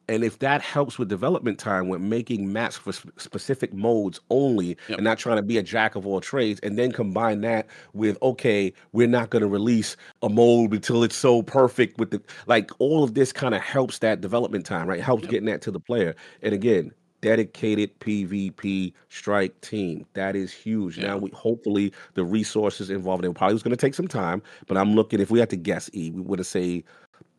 And 0.06 0.22
if 0.22 0.40
that 0.40 0.60
helps 0.60 0.98
with 0.98 1.08
development 1.08 1.58
time, 1.58 1.88
with 1.88 2.02
making 2.02 2.52
maps 2.52 2.76
for 2.76 2.92
sp- 2.92 3.08
specific 3.18 3.72
modes 3.72 4.20
only, 4.28 4.76
Yep. 4.86 4.98
and 4.98 5.04
not 5.04 5.18
trying 5.18 5.36
to 5.36 5.42
be 5.42 5.56
a 5.56 5.62
jack 5.62 5.94
of 5.94 6.06
all 6.06 6.20
trades, 6.20 6.60
and 6.60 6.78
then 6.78 6.92
combine 6.92 7.40
that 7.40 7.66
with 7.94 8.18
okay, 8.20 8.70
we're 8.92 9.06
not 9.06 9.30
going 9.30 9.40
to 9.40 9.48
release 9.48 9.96
a 10.20 10.28
mode 10.28 10.74
until 10.74 11.02
it's 11.04 11.16
so 11.16 11.42
perfect 11.42 11.98
with 11.98 12.10
the 12.10 12.20
like 12.46 12.70
all 12.80 13.02
of 13.02 13.14
this 13.14 13.32
kind 13.32 13.54
of 13.54 13.62
helps 13.62 14.00
that 14.00 14.20
development 14.20 14.66
time, 14.66 14.86
right? 14.86 15.00
Helps 15.00 15.26
Yep. 15.26 15.26
getting 15.26 15.46
that 15.46 15.62
to 15.62 15.70
the 15.70 15.80
player. 15.80 16.14
And 16.42 16.52
again, 16.52 16.92
dedicated 17.24 17.98
PvP 18.00 18.92
strike 19.08 19.58
team 19.62 20.04
that 20.12 20.36
is 20.36 20.52
huge. 20.52 20.98
Yeah. 20.98 21.06
Now 21.06 21.16
we 21.16 21.30
hopefully 21.30 21.90
the 22.12 22.24
resources 22.24 22.90
involved. 22.90 23.24
It 23.24 23.34
probably 23.34 23.54
was 23.54 23.62
going 23.62 23.70
to 23.76 23.80
take 23.80 23.94
some 23.94 24.06
time, 24.06 24.42
but 24.66 24.76
I'm 24.76 24.94
looking. 24.94 25.20
If 25.20 25.30
we 25.30 25.38
had 25.40 25.48
to 25.50 25.56
guess, 25.56 25.88
E, 25.94 26.10
we 26.10 26.20
would 26.20 26.38
have 26.38 26.46
say 26.46 26.84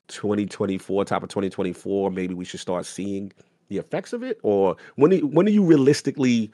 2024, 0.08 1.06
top 1.06 1.22
of 1.22 1.30
2024, 1.30 2.10
maybe 2.10 2.34
we 2.34 2.46
should 2.46 2.60
start 2.60 2.86
seeing 2.88 3.32
the 3.70 3.78
effects 3.78 4.12
of 4.12 4.24
it? 4.24 4.40
Or 4.42 4.76
when 4.96 5.12
do 5.12 5.18
you, 5.18 5.28
when 5.28 5.46
do 5.46 5.52
you 5.52 5.64
realistically 5.64 6.52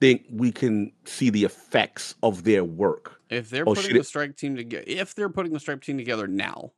think 0.00 0.24
we 0.30 0.52
can 0.52 0.92
see 1.06 1.30
the 1.30 1.44
effects 1.44 2.14
of 2.22 2.44
their 2.44 2.64
work? 2.64 3.18
If 3.30 3.48
they're 3.48 3.66
Oh, 3.66 3.74
putting 3.74 3.94
the 3.94 4.00
it- 4.00 4.06
strike 4.06 4.36
team 4.36 4.56
together, 4.56 4.84
if 4.86 5.14
they're 5.14 5.30
putting 5.30 5.52
the 5.54 5.60
strike 5.60 5.80
team 5.80 5.96
together 5.96 6.26
now, 6.26 6.72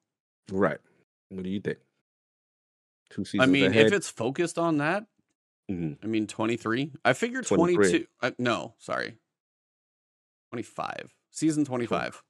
Right. 0.53 0.79
What 1.31 1.43
do 1.43 1.51
you 1.51 1.61
think? 1.61 1.79
Two 3.11 3.25
seasons 3.25 3.49
I 3.49 3.51
mean, 3.51 3.67
ahead. 3.73 3.87
if 3.87 3.93
it's 3.93 4.09
focused 4.09 4.59
on 4.59 4.79
that, 4.79 5.07
Mhm. 5.71 5.99
I 6.03 6.07
mean, 6.07 6.27
23. 6.27 6.93
I 7.05 7.13
figure 7.13 7.43
22. 7.43 8.07
Uh, 8.23 8.31
no, 8.39 8.75
sorry. 8.79 9.19
25. 10.51 11.15
Season 11.31 11.65
25 11.65 12.23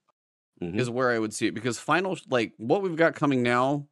Mhm. 0.62 0.78
is 0.78 0.90
where 0.90 1.10
I 1.10 1.18
would 1.18 1.34
see 1.34 1.46
it 1.46 1.52
because 1.54 1.78
final, 1.78 2.16
like 2.28 2.54
what 2.56 2.82
we've 2.82 2.96
got 2.96 3.14
coming 3.14 3.42
now, 3.42 3.88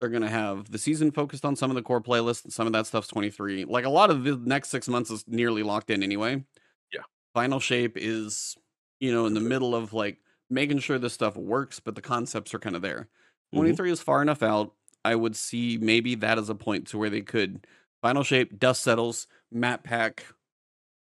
they're 0.00 0.10
going 0.10 0.22
to 0.22 0.28
have 0.28 0.70
the 0.70 0.78
season 0.78 1.10
focused 1.12 1.44
on 1.44 1.56
some 1.56 1.70
of 1.70 1.76
the 1.76 1.82
core 1.82 2.02
playlists 2.02 2.44
and 2.44 2.52
some 2.52 2.66
of 2.66 2.72
that 2.72 2.86
stuff's 2.86 3.08
23. 3.08 3.64
Like 3.64 3.84
a 3.84 3.90
lot 3.90 4.10
of 4.10 4.24
the 4.24 4.36
next 4.36 4.70
six 4.70 4.88
months 4.88 5.10
is 5.10 5.26
nearly 5.28 5.62
locked 5.62 5.90
in 5.90 6.02
anyway. 6.02 6.44
Yeah. 6.92 7.02
Final 7.34 7.60
shape 7.60 7.96
is, 7.96 8.56
you 9.00 9.12
know, 9.12 9.26
in 9.26 9.34
the 9.34 9.40
middle 9.40 9.74
of 9.74 9.92
like 9.92 10.18
making 10.50 10.80
sure 10.80 10.98
this 10.98 11.14
stuff 11.14 11.36
works, 11.36 11.80
but 11.80 11.94
the 11.94 12.02
concepts 12.02 12.54
are 12.54 12.58
kind 12.58 12.76
of 12.76 12.82
there. 12.82 13.08
Mhm. 13.54 13.78
23 13.78 13.90
is 13.90 14.02
far 14.02 14.22
enough 14.22 14.42
out. 14.42 14.74
I 15.04 15.14
would 15.16 15.36
see 15.36 15.78
maybe 15.78 16.14
that 16.16 16.38
as 16.38 16.50
a 16.50 16.54
point 16.54 16.88
to 16.88 16.98
where 16.98 17.10
they 17.10 17.22
could 17.22 17.66
final 18.02 18.22
shape, 18.22 18.58
dust 18.58 18.82
settles, 18.82 19.26
map 19.50 19.84
pack. 19.84 20.24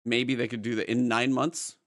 Maybe 0.06 0.36
they 0.36 0.48
could 0.48 0.62
do 0.62 0.76
that 0.76 0.92
in 0.92 1.08
nine 1.08 1.32
months 1.34 1.78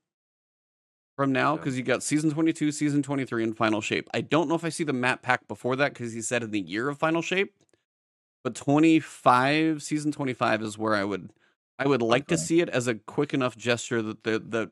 from 1.16 1.32
now 1.32 1.57
because 1.57 1.76
you 1.76 1.82
got 1.82 2.03
season 2.03 2.30
22, 2.30 2.72
season 2.72 3.03
23, 3.03 3.44
and 3.44 3.57
final 3.57 3.80
shape. 3.80 4.09
I 4.14 4.20
don't 4.22 4.49
know 4.49 4.55
if 4.55 4.64
I 4.64 4.70
see 4.70 4.84
the 4.84 4.92
map 4.92 5.22
pack 5.22 5.47
before 5.49 5.76
that 5.76 5.92
because 5.92 6.12
he 6.12 6.22
said 6.22 6.42
in 6.42 6.51
the 6.51 6.61
year 6.61 6.88
of 6.88 6.99
final 6.99 7.20
shape, 7.22 7.55
but 8.42 8.55
25, 8.55 9.82
season 9.82 10.12
25 10.12 10.62
is 10.62 10.78
where 10.78 10.94
I 10.94 11.05
would. 11.05 11.30
I 11.78 11.86
would 11.86 12.01
like 12.01 12.28
to 12.28 12.38
see 12.38 12.61
it 12.61 12.70
as 12.70 12.86
a 12.88 12.94
quick 12.94 13.34
enough 13.34 13.55
gesture 13.55 14.01
that 14.01 14.24
the 14.24 14.38
the 14.38 14.70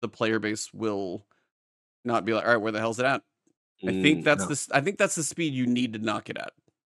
the 0.00 0.08
player 0.08 0.38
base 0.38 0.72
will 0.72 1.26
not 2.04 2.24
be 2.24 2.34
like, 2.34 2.44
all 2.44 2.50
right, 2.52 2.56
where 2.62 2.70
the 2.70 2.78
hell's 2.78 3.00
it 3.00 3.06
at? 3.06 3.22
I 3.84 3.90
think 3.90 4.20
Mm, 4.20 4.24
that's 4.24 4.42
now- 4.42 4.48
the 4.48 4.68
I 4.76 4.80
think 4.80 4.98
that's 4.98 5.16
the 5.16 5.24
speed 5.24 5.54
you 5.54 5.66
need 5.66 5.92
to 5.94 5.98
knock 5.98 6.30
it 6.30 6.36
at. 6.38 6.52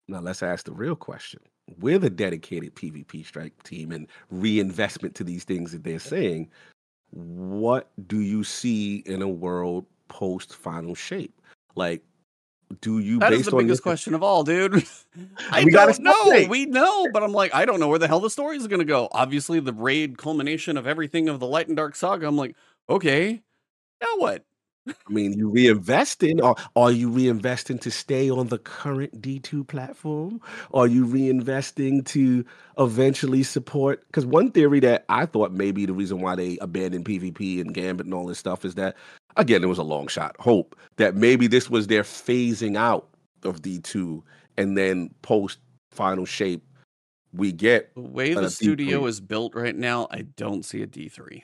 Now 0.06 0.20
let's 0.20 0.42
ask 0.42 0.66
the 0.66 0.72
real 0.72 0.96
question. 0.96 1.40
With 1.78 2.04
a 2.04 2.10
dedicated 2.10 2.74
PvP 2.74 3.26
strike 3.26 3.62
team 3.62 3.92
and 3.92 4.06
reinvestment 4.30 5.14
to 5.16 5.24
these 5.24 5.44
things 5.44 5.72
that 5.72 5.84
they're 5.84 5.98
saying, 5.98 6.48
what 7.10 7.90
do 8.06 8.20
you 8.20 8.44
see 8.44 9.02
in 9.06 9.22
a 9.22 9.28
world 9.28 9.86
post 10.08 10.54
final 10.54 10.94
shape? 10.94 11.40
Like, 11.74 12.02
do 12.80 12.98
you 12.98 13.18
That 13.18 13.32
is 13.32 13.46
the 13.46 13.56
biggest 13.56 13.82
question 13.82 14.14
of 14.14 14.22
all, 14.22 14.44
dude. 14.44 14.84
I 15.50 15.64
We 15.64 15.70
don't 15.70 15.98
know. 16.00 16.46
We 16.48 16.66
know, 16.66 17.08
but 17.12 17.22
I'm 17.22 17.32
like, 17.32 17.54
I 17.54 17.64
don't 17.64 17.80
know 17.80 17.88
where 17.88 17.98
the 17.98 18.08
hell 18.08 18.20
the 18.20 18.30
story 18.30 18.56
is 18.56 18.66
going 18.66 18.80
to 18.80 18.84
go. 18.84 19.08
Obviously, 19.12 19.60
the 19.60 19.72
raid 19.72 20.18
culmination 20.18 20.76
of 20.76 20.86
everything 20.86 21.28
of 21.28 21.40
the 21.40 21.46
Light 21.46 21.68
and 21.68 21.76
Dark 21.76 21.96
saga. 21.96 22.26
I'm 22.26 22.36
like, 22.36 22.56
okay, 22.90 23.42
now 24.02 24.08
what? 24.16 24.44
I 24.90 25.12
mean, 25.12 25.32
you 25.32 25.50
reinvesting, 25.50 26.42
or 26.42 26.56
are 26.76 26.90
you 26.90 27.10
reinvesting 27.10 27.80
to 27.80 27.90
stay 27.90 28.30
on 28.30 28.48
the 28.48 28.58
current 28.58 29.20
D2 29.20 29.66
platform? 29.66 30.40
Are 30.72 30.86
you 30.86 31.06
reinvesting 31.06 32.04
to 32.06 32.44
eventually 32.78 33.42
support? 33.42 34.06
Because 34.06 34.26
one 34.26 34.50
theory 34.50 34.80
that 34.80 35.04
I 35.08 35.26
thought 35.26 35.52
maybe 35.52 35.86
the 35.86 35.92
reason 35.92 36.20
why 36.20 36.34
they 36.36 36.58
abandoned 36.60 37.04
PvP 37.04 37.60
and 37.60 37.74
Gambit 37.74 38.06
and 38.06 38.14
all 38.14 38.26
this 38.26 38.38
stuff 38.38 38.64
is 38.64 38.74
that, 38.76 38.96
again, 39.36 39.62
it 39.62 39.68
was 39.68 39.78
a 39.78 39.82
long 39.82 40.08
shot 40.08 40.36
hope 40.38 40.76
that 40.96 41.14
maybe 41.14 41.46
this 41.46 41.70
was 41.70 41.86
their 41.86 42.02
phasing 42.02 42.76
out 42.76 43.08
of 43.44 43.62
D2 43.62 44.22
and 44.56 44.76
then 44.76 45.10
post 45.22 45.58
final 45.90 46.24
shape, 46.24 46.64
we 47.32 47.52
get. 47.52 47.94
The 47.94 48.00
way 48.00 48.34
the 48.34 48.50
studio 48.50 49.02
D3. 49.02 49.08
is 49.08 49.20
built 49.20 49.54
right 49.54 49.76
now, 49.76 50.08
I 50.10 50.22
don't 50.22 50.64
see 50.64 50.82
a 50.82 50.86
D3. 50.86 51.42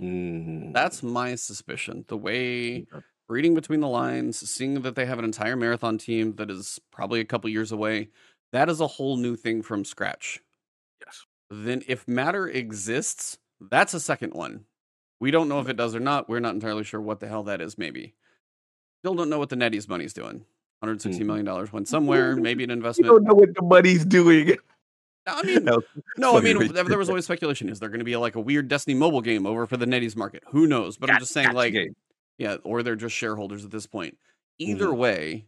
Mm, 0.00 0.72
That's 0.72 1.02
my 1.02 1.34
suspicion. 1.34 2.04
The 2.08 2.16
way 2.16 2.86
reading 3.28 3.54
between 3.54 3.80
the 3.80 3.88
lines, 3.88 4.38
seeing 4.50 4.82
that 4.82 4.96
they 4.96 5.06
have 5.06 5.18
an 5.18 5.24
entire 5.24 5.56
marathon 5.56 5.98
team 5.98 6.34
that 6.36 6.50
is 6.50 6.80
probably 6.90 7.20
a 7.20 7.24
couple 7.24 7.48
years 7.50 7.72
away, 7.72 8.08
that 8.52 8.68
is 8.68 8.80
a 8.80 8.86
whole 8.86 9.16
new 9.16 9.36
thing 9.36 9.62
from 9.62 9.84
scratch. 9.84 10.40
yes. 11.04 11.24
Then 11.50 11.82
if 11.86 12.06
matter 12.08 12.48
exists, 12.48 13.38
that's 13.60 13.94
a 13.94 14.00
second 14.00 14.34
one. 14.34 14.64
We 15.20 15.30
don't 15.30 15.48
know 15.48 15.60
if 15.60 15.68
it 15.68 15.76
does 15.76 15.94
or 15.94 16.00
not. 16.00 16.28
We're 16.28 16.40
not 16.40 16.54
entirely 16.54 16.84
sure 16.84 17.00
what 17.00 17.20
the 17.20 17.28
hell 17.28 17.44
that 17.44 17.60
is, 17.60 17.78
maybe. 17.78 18.14
Still 19.00 19.14
don't 19.14 19.30
know 19.30 19.38
what 19.38 19.48
the 19.48 19.56
NetEase 19.56 19.88
money's 19.88 20.12
doing. 20.12 20.44
$160 20.84 21.20
Mhm. 21.20 21.26
million 21.26 21.44
dollars 21.46 21.72
went 21.72 21.88
somewhere, 21.94 22.36
maybe 22.36 22.64
an 22.64 22.70
investment. 22.70 23.06
don't 23.10 23.24
know 23.24 23.34
what 23.34 23.54
the 23.54 23.62
money's 23.62 24.04
doing. 24.04 24.56
I 25.26 25.42
mean, 25.42 25.64
That 25.64 25.82
no, 26.18 26.36
I 26.36 26.40
mean, 26.40 26.58
there, 26.72 26.98
was 26.98 27.08
always 27.08 27.24
speculation. 27.24 27.68
Is 27.68 27.80
there 27.80 27.88
going 27.88 28.00
to 28.00 28.04
be 28.04 28.16
like 28.16 28.34
a 28.34 28.40
weird 28.40 28.68
Destiny 28.68 28.94
mobile 28.94 29.20
game 29.22 29.46
over 29.46 29.66
for 29.66 29.76
the 29.76 29.86
NetEase 29.86 30.16
market? 30.16 30.42
Who 30.48 30.66
knows? 30.66 30.96
But 30.96 31.10
I'm 31.10 31.18
just 31.18 31.32
saying, 31.32 31.52
like, 31.52 31.72
game. 31.72 31.94
yeah, 32.38 32.56
or 32.64 32.82
they're 32.82 32.96
just 32.96 33.14
shareholders 33.14 33.64
at 33.64 33.70
this 33.70 33.86
point. 33.86 34.18
Either 34.58 34.86
Mhm. 34.88 34.96
way, 34.96 35.46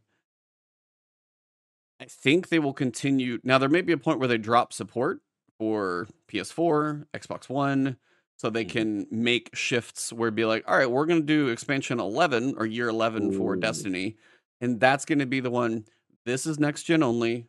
I 2.00 2.04
think 2.06 2.48
they 2.48 2.58
will 2.58 2.74
continue. 2.74 3.38
Now, 3.42 3.58
there 3.58 3.68
may 3.68 3.80
be 3.82 3.92
a 3.92 3.98
point 3.98 4.18
where 4.18 4.28
they 4.28 4.38
drop 4.38 4.72
support 4.72 5.20
for 5.58 6.06
PS4, 6.28 7.06
Xbox 7.14 7.48
One, 7.48 7.96
so 8.36 8.50
they 8.50 8.64
Mhm. 8.64 8.70
can 8.70 9.06
make 9.10 9.54
shifts 9.54 10.12
where 10.12 10.28
it'd 10.28 10.34
be 10.36 10.44
like, 10.44 10.64
all 10.68 10.76
right, 10.76 10.90
we're 10.90 11.06
going 11.06 11.20
to 11.20 11.26
do 11.26 11.48
expansion 11.48 11.98
11 12.00 12.54
or 12.58 12.66
year 12.66 12.88
11 12.88 13.32
for 13.32 13.56
Destiny. 13.56 14.16
And 14.60 14.78
that's 14.80 15.04
going 15.04 15.18
to 15.20 15.26
be 15.26 15.40
the 15.40 15.50
one. 15.50 15.86
This 16.24 16.46
is 16.46 16.58
next 16.58 16.82
gen 16.84 17.02
only. 17.02 17.46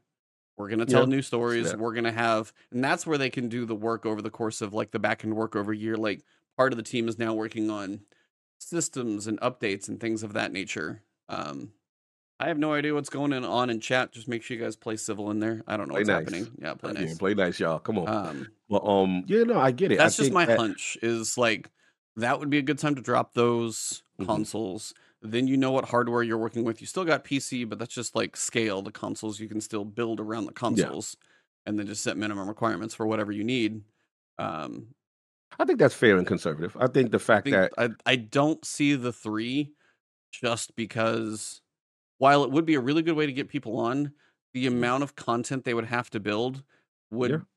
We're 0.58 0.70
going 0.70 0.80
to 0.80 0.86
tell 0.86 1.01
Yeah, 1.01 1.05
new 1.10 1.22
stories. 1.22 1.76
We're 1.76 1.93
going 1.93 2.03
to 2.05 2.12
have, 2.12 2.51
and 2.72 2.84
that's 2.84 3.05
where 3.05 3.18
they 3.20 3.30
can 3.30 3.47
do 3.47 3.66
the 3.66 3.76
work 3.76 4.05
over 4.05 4.22
the 4.22 4.32
course 4.32 4.62
of 4.62 4.74
like 4.74 4.91
the 4.91 4.99
back 4.99 5.24
end 5.24 5.36
work 5.36 5.55
over 5.55 5.72
a 5.72 5.78
year. 5.78 5.95
Like 5.95 6.24
part 6.58 6.74
of 6.74 6.78
the 6.78 6.84
team 6.84 7.08
is 7.08 7.20
now 7.20 7.34
working 7.36 7.70
on 7.70 8.01
systems 8.58 9.28
and 9.28 9.39
updates 9.39 9.88
and 9.88 9.99
things 9.99 10.24
of 10.24 10.34
that 10.34 10.51
nature. 10.51 11.03
Um, 11.30 11.74
I 12.39 12.47
have 12.47 12.58
no 12.58 12.74
idea 12.74 12.93
what's 12.93 13.10
going 13.10 13.34
on 13.34 13.70
in 13.70 13.80
chat. 13.80 14.12
Just 14.12 14.28
make 14.28 14.41
sure 14.43 14.58
you 14.58 14.64
guys 14.64 14.76
play 14.76 14.97
civil 14.97 15.30
in 15.32 15.39
there. 15.39 15.64
I 15.68 15.78
don't 15.78 15.88
know 15.88 15.93
Play 15.93 16.01
what's 16.01 16.08
nice. 16.10 16.18
happening. 16.20 16.51
Yeah, 16.60 16.74
play 16.74 16.93
Yeah, 16.93 16.99
nice. 17.01 17.18
play 17.18 17.34
nice, 17.36 17.60
y'all. 17.60 17.80
Come 17.80 17.99
on. 17.99 18.08
Um, 18.08 18.47
Well, 18.68 18.88
um, 18.89 19.24
yeah, 19.28 19.43
no, 19.43 19.60
I 19.60 19.72
get 19.72 19.91
it. 19.91 19.99
I 19.99 20.03
that's 20.05 20.18
just 20.18 20.26
think 20.28 20.34
my 20.34 20.45
that- 20.45 20.58
hunch. 20.60 20.97
Is 21.03 21.38
like 21.38 21.70
that 22.16 22.39
would 22.39 22.49
be 22.49 22.58
a 22.58 22.64
good 22.64 22.80
time 22.80 22.95
to 22.95 23.01
drop 23.01 23.34
those 23.36 24.01
Mhm. 24.20 24.26
consoles. 24.26 24.93
Then 25.22 25.47
you 25.47 25.57
know 25.57 25.72
what 25.72 25.86
hardware 25.86 26.22
you're 26.24 26.38
working 26.38 26.63
with. 26.63 26.80
You 26.80 26.88
still 26.88 27.05
got 27.05 27.24
PC, 27.24 27.63
but 27.65 27.80
that's 27.80 27.93
just 27.93 28.15
like 28.15 28.38
scale. 28.38 28.82
The 28.82 28.91
consoles 28.91 29.39
you 29.39 29.49
can 29.49 29.61
still 29.61 29.84
build 29.86 30.20
around 30.20 30.45
the 30.45 30.53
consoles, 30.53 31.18
and 31.65 31.78
then 31.80 31.88
just 31.88 32.03
set 32.03 32.18
minimum 32.18 32.47
requirements 32.47 32.93
for 32.93 33.07
whatever 33.07 33.32
you 33.32 33.43
need. 33.43 33.84
Um, 34.38 34.93
I 35.59 35.65
think 35.65 35.80
that's 35.80 35.93
fair 35.95 36.18
and 36.18 36.28
conservative. 36.28 36.76
I 36.78 36.88
think 36.88 37.11
the 37.11 37.20
I 37.34 37.38
fact 37.39 37.49
think 37.49 37.49
that 37.49 37.74
I 37.78 37.89
I 38.05 38.15
don't 38.15 38.63
see 38.65 38.95
the 38.95 39.13
three 39.13 39.74
just 40.32 40.76
because 40.76 41.61
while 42.20 42.43
it 42.45 42.51
would 42.51 42.65
be 42.65 42.76
a 42.76 42.82
really 42.82 43.03
good 43.03 43.18
way 43.18 43.26
to 43.28 43.34
get 43.34 43.49
people 43.49 43.78
on, 43.80 44.13
the 44.53 44.68
Mhm. 44.68 44.68
amount 44.68 45.03
of 45.03 45.15
content 45.15 45.65
they 45.65 45.76
would 45.76 45.86
have 45.86 46.09
to 46.11 46.22
build 46.22 46.63
would 47.11 47.32
Yeah. 47.32 47.47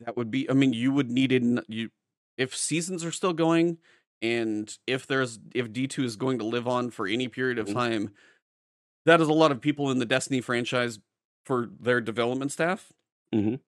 that 0.00 0.16
would 0.16 0.30
be 0.30 0.48
I 0.50 0.52
mean 0.54 0.72
you 0.72 0.92
would 0.92 1.10
need 1.10 1.32
it 1.32 1.42
you 1.68 1.90
if 2.36 2.54
seasons 2.56 3.04
are 3.04 3.12
still 3.12 3.32
going 3.32 3.78
and 4.22 4.76
if 4.86 5.06
there's 5.06 5.38
if 5.54 5.70
D2 5.72 6.04
is 6.04 6.16
going 6.16 6.38
to 6.38 6.44
live 6.44 6.66
on 6.68 6.90
for 6.90 7.06
any 7.06 7.28
period 7.28 7.58
of 7.58 7.66
Mhm. 7.68 7.72
time 7.74 8.14
that 9.04 9.20
is 9.20 9.28
a 9.28 9.32
lot 9.32 9.52
of 9.52 9.60
people 9.60 9.90
in 9.90 9.98
the 9.98 10.04
Destiny 10.06 10.40
franchise 10.40 10.98
for 11.44 11.70
their 11.78 12.00
development 12.00 12.50
staff. 12.50 12.92
Mhm. 13.32 13.60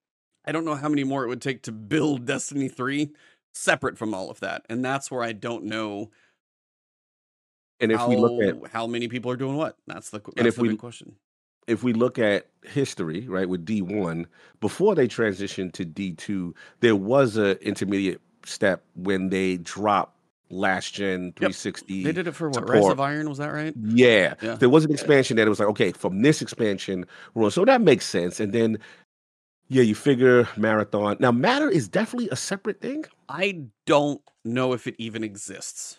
I 0.44 0.50
don't 0.52 0.64
know 0.64 0.74
how 0.74 0.88
many 0.88 1.04
more 1.04 1.24
it 1.24 1.28
would 1.28 1.42
take 1.42 1.62
to 1.62 1.72
build 1.72 2.24
Destiny 2.26 2.68
3 2.68 3.14
separate 3.54 3.96
from 3.98 4.14
all 4.14 4.30
of 4.30 4.40
that. 4.40 4.66
And 4.68 4.84
that's 4.84 5.10
where 5.10 5.22
I 5.22 5.32
don't 5.32 5.64
know 5.64 6.10
and 7.80 7.92
if 7.92 7.98
how, 7.98 8.08
we 8.08 8.16
look 8.16 8.42
at 8.42 8.70
how 8.72 8.86
many 8.86 9.06
people 9.08 9.30
are 9.30 9.36
doing 9.36 9.56
what. 9.56 9.76
That's 9.86 10.10
the 10.10 10.18
that's 10.18 10.32
And 10.36 10.46
if 10.48 10.56
the 10.56 10.62
we- 10.62 10.76
question. 10.76 11.16
if 11.68 11.82
we 11.84 11.92
look 11.92 12.18
at 12.18 12.48
history, 12.64 13.28
right, 13.28 13.48
with 13.48 13.64
D1, 13.64 14.26
before 14.60 14.94
they 14.96 15.06
transitioned 15.06 15.72
to 15.74 15.84
D2, 15.84 16.54
there 16.80 16.96
was 16.96 17.36
a 17.36 17.62
intermediate 17.64 18.20
step 18.44 18.84
when 18.94 19.28
they 19.28 19.58
dropped 19.58 20.17
last 20.50 20.94
gen 20.94 21.32
360. 21.36 22.04
They 22.04 22.12
did 22.12 22.26
it 22.26 22.32
for 22.32 22.48
what? 22.50 22.68
Rise 22.68 22.78
support. 22.78 22.92
of 22.92 23.00
Iron, 23.00 23.28
was 23.28 23.38
that 23.38 23.52
right? 23.52 23.74
Yeah. 23.80 24.34
Yeah. 24.42 24.54
There 24.54 24.68
was 24.68 24.84
an 24.84 24.92
expansion 24.92 25.36
that 25.36 25.46
it 25.46 25.50
was 25.50 25.60
like, 25.60 25.68
okay, 25.70 25.92
from 25.92 26.22
this 26.22 26.42
expansion, 26.42 27.06
we're. 27.34 27.50
So 27.50 27.64
that 27.64 27.80
makes 27.80 28.06
sense. 28.06 28.40
And 28.40 28.52
then, 28.52 28.78
yeah, 29.68 29.82
you 29.82 29.94
figure 29.94 30.48
marathon. 30.56 31.16
Now, 31.20 31.32
matter 31.32 31.68
is 31.68 31.88
definitely 31.88 32.28
a 32.30 32.36
separate 32.36 32.80
thing. 32.80 33.04
I 33.28 33.64
don't 33.86 34.20
know 34.44 34.72
if 34.72 34.86
it 34.86 34.96
even 34.98 35.24
exists. 35.24 35.98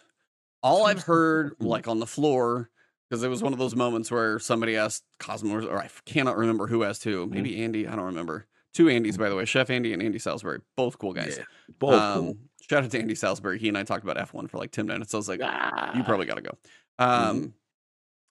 All 0.62 0.86
I've 0.86 1.04
heard, 1.04 1.56
like 1.60 1.88
on 1.88 2.00
the 2.00 2.08
floor, 2.08 2.70
because 3.10 3.24
it 3.24 3.30
was 3.30 3.42
one 3.42 3.54
of 3.54 3.60
those 3.60 3.76
moments 3.76 4.12
where 4.12 4.40
somebody 4.40 4.76
asked 4.76 5.04
Cozmo, 5.20 5.66
or 5.66 5.80
I 5.80 5.90
cannot 6.06 6.38
remember 6.38 6.68
who 6.68 6.84
asked 6.84 7.04
who. 7.04 7.26
Mm-hmm. 7.26 7.34
Maybe 7.34 7.64
Andy. 7.64 7.88
I 7.88 7.96
don't 7.96 8.06
remember. 8.06 8.46
Two 8.74 8.86
Andys, 8.86 9.18
by 9.18 9.30
the 9.30 9.36
way, 9.36 9.46
Chef 9.46 9.70
Andy 9.70 9.94
and 9.94 10.02
Andy 10.02 10.20
Salisbury, 10.20 10.60
both 10.76 11.00
cool 11.00 11.14
guys. 11.14 11.38
Yeah. 11.38 11.46
Both 11.80 11.94
um, 11.94 12.20
cool. 12.20 12.38
Shout 12.70 12.84
out 12.84 12.92
to 12.92 13.00
Andy 13.00 13.16
Salisbury. 13.16 13.58
He 13.60 13.68
and 13.68 13.78
I 13.78 13.84
talked 13.84 14.04
about 14.04 14.18
F1 14.18 14.50
for 14.50 14.58
like 14.58 14.72
10 14.72 14.86
minutes. 14.86 15.14
I 15.14 15.18
was 15.18 15.28
like, 15.30 15.40
Ah. 15.44 15.96
you 15.98 16.04
probably 16.04 16.26
got 16.26 16.36
to 16.36 16.42
go. 16.42 16.52
Um, 17.00 17.54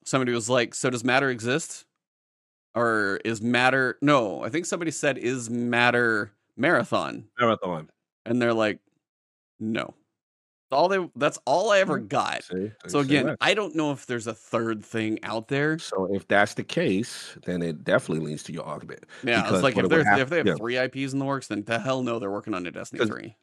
Somebody 0.05 0.33
was 0.33 0.49
like, 0.49 0.75
so 0.75 0.91
does 0.91 1.05
matter 1.05 1.29
exist? 1.31 1.85
or 2.75 3.19
is 3.25 3.41
matter 3.41 3.97
no 4.03 4.45
i 4.45 4.51
think 4.51 4.67
somebody 4.67 4.91
said 4.91 5.17
is 5.17 5.49
matter 5.49 6.31
marathon 6.55 7.25
Marathon. 7.41 7.89
and 8.27 8.41
they're 8.43 8.53
like 8.53 8.79
no 9.59 9.95
all 10.71 10.87
they 10.87 10.99
that's 11.17 11.39
all 11.47 11.71
i 11.73 11.79
ever 11.79 11.99
got 11.99 12.45
See? 12.45 12.71
so 12.87 12.99
again 12.99 13.25
that. 13.27 13.39
i 13.41 13.55
don't 13.55 13.75
know 13.75 13.91
if 13.91 14.05
there's 14.05 14.27
a 14.27 14.35
third 14.35 14.85
thing 14.85 15.19
out 15.23 15.49
there 15.49 15.79
so 15.79 16.15
if 16.15 16.29
that's 16.29 16.53
the 16.55 16.63
case, 16.63 17.37
then 17.47 17.63
it 17.63 17.85
definitely 17.85 18.27
leads 18.27 18.43
to 18.45 18.53
your 18.53 18.65
argument. 18.65 19.05
yeah 19.25 19.41
Because 19.41 19.55
it's 19.55 19.63
like 19.65 19.79
if 19.79 19.89
there's 19.89 20.07
have- 20.07 20.21
if 20.21 20.29
they 20.29 20.37
have 20.37 20.47
yeah. 20.47 20.55
three 20.57 20.77
ips 20.77 21.15
in 21.15 21.19
the 21.19 21.25
works 21.25 21.47
then 21.47 21.65
the 21.65 21.79
hell 21.79 22.03
no 22.03 22.19
they're 22.19 22.31
working 22.31 22.53
on 22.53 22.67
a 22.67 22.71
Destiny 22.71 23.05
3 23.05 23.35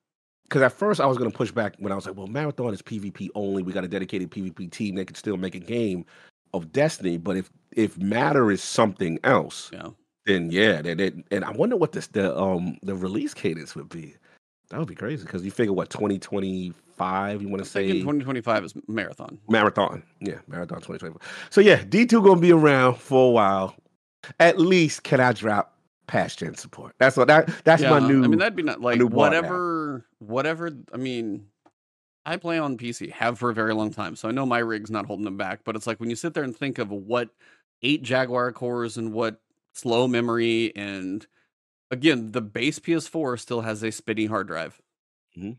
Because 0.47 0.61
at 0.61 0.71
first 0.71 1.01
I 1.01 1.05
was 1.05 1.17
going 1.17 1.29
to 1.29 1.35
push 1.35 1.51
back 1.51 1.75
when 1.79 1.91
I 1.91 1.95
was 1.95 2.05
like, 2.05 2.15
well, 2.15 2.27
Marathon 2.27 2.73
is 2.73 2.81
PvP 2.81 3.29
only. 3.35 3.63
We 3.63 3.73
got 3.73 3.83
a 3.83 3.87
dedicated 3.87 4.31
PvP 4.31 4.71
team 4.71 4.95
that 4.95 5.05
can 5.05 5.15
still 5.15 5.37
make 5.37 5.55
a 5.55 5.59
game 5.59 6.05
of 6.53 6.71
Destiny. 6.71 7.17
But 7.17 7.37
if 7.37 7.49
if 7.71 7.97
Matter 7.97 8.51
is 8.51 8.61
something 8.61 9.19
else, 9.23 9.69
yeah 9.73 9.89
then 10.25 10.51
yeah, 10.51 10.81
then 10.81 10.99
it, 10.99 11.15
and 11.31 11.45
I 11.45 11.51
wonder 11.51 11.75
what 11.75 11.91
this 11.91 12.07
the 12.07 12.37
um 12.37 12.77
the 12.83 12.95
release 12.95 13.33
cadence 13.33 13.75
would 13.75 13.89
be. 13.89 14.15
That 14.69 14.79
would 14.79 14.87
be 14.87 14.95
crazy 14.95 15.23
because 15.23 15.45
you 15.45 15.51
figure 15.51 15.73
what 15.73 15.89
twenty 15.89 16.17
twenty 16.17 16.73
five. 16.97 17.41
You 17.41 17.49
want 17.49 17.63
to 17.63 17.69
say 17.69 17.87
2025 17.87 18.63
is 18.63 18.73
marathon 18.87 19.37
marathon? 19.47 20.01
Yeah, 20.19 20.39
marathon 20.47 20.81
twenty 20.81 20.99
twenty 20.99 21.13
five. 21.13 21.47
So 21.51 21.61
yeah, 21.61 21.83
D 21.87 22.05
two 22.05 22.21
gonna 22.21 22.41
be 22.41 22.51
around 22.51 22.95
for 22.95 23.29
a 23.29 23.31
while. 23.31 23.75
At 24.39 24.59
least 24.59 25.03
can 25.03 25.19
I 25.19 25.33
drop 25.33 25.74
past 26.08 26.39
gen 26.39 26.56
support? 26.56 26.93
That's 26.99 27.18
what 27.18 27.28
that 27.28 27.49
that's 27.64 27.82
my 27.82 27.99
new. 27.99 28.24
I 28.24 28.28
mean, 28.28 28.39
that'd 28.39 28.56
be 28.56 28.64
not 28.64 28.82
like 28.82 28.97
new 28.97 29.10
bar 29.10 29.30
now. 29.30 29.38
whatever, 29.38 30.06
whatever. 30.20 30.72
I 30.93 30.97
mean, 30.97 31.47
I 32.26 32.38
play 32.38 32.58
on 32.60 32.78
PC, 32.78 33.12
have 33.12 33.38
for 33.39 33.49
a 33.49 33.53
very 33.53 33.74
long 33.74 33.91
time, 33.91 34.16
so 34.16 34.28
I 34.28 34.32
know 34.32 34.45
my 34.45 34.60
rig's 34.60 34.91
not 34.91 35.06
holding 35.06 35.26
them 35.26 35.38
back. 35.38 35.62
But 35.64 35.76
it's 35.76 35.88
like 35.88 35.99
when 35.99 36.10
you 36.10 36.16
sit 36.16 36.34
there 36.34 36.43
and 36.43 36.56
think 36.56 36.78
of 36.80 36.91
what 36.91 37.30
eight 37.82 38.01
Jaguar 38.03 38.51
cores 38.51 38.97
and 38.97 39.12
what 39.14 39.41
slow 39.74 40.08
memory, 40.08 40.76
and 40.76 41.26
again, 41.91 42.32
the 42.32 42.41
base 42.41 42.80
PS4 42.80 43.39
still 43.39 43.62
has 43.62 43.84
a 43.84 43.91
spinning 43.91 44.30
hard 44.30 44.47
drive, 44.47 44.82
Mhm. 45.38 45.58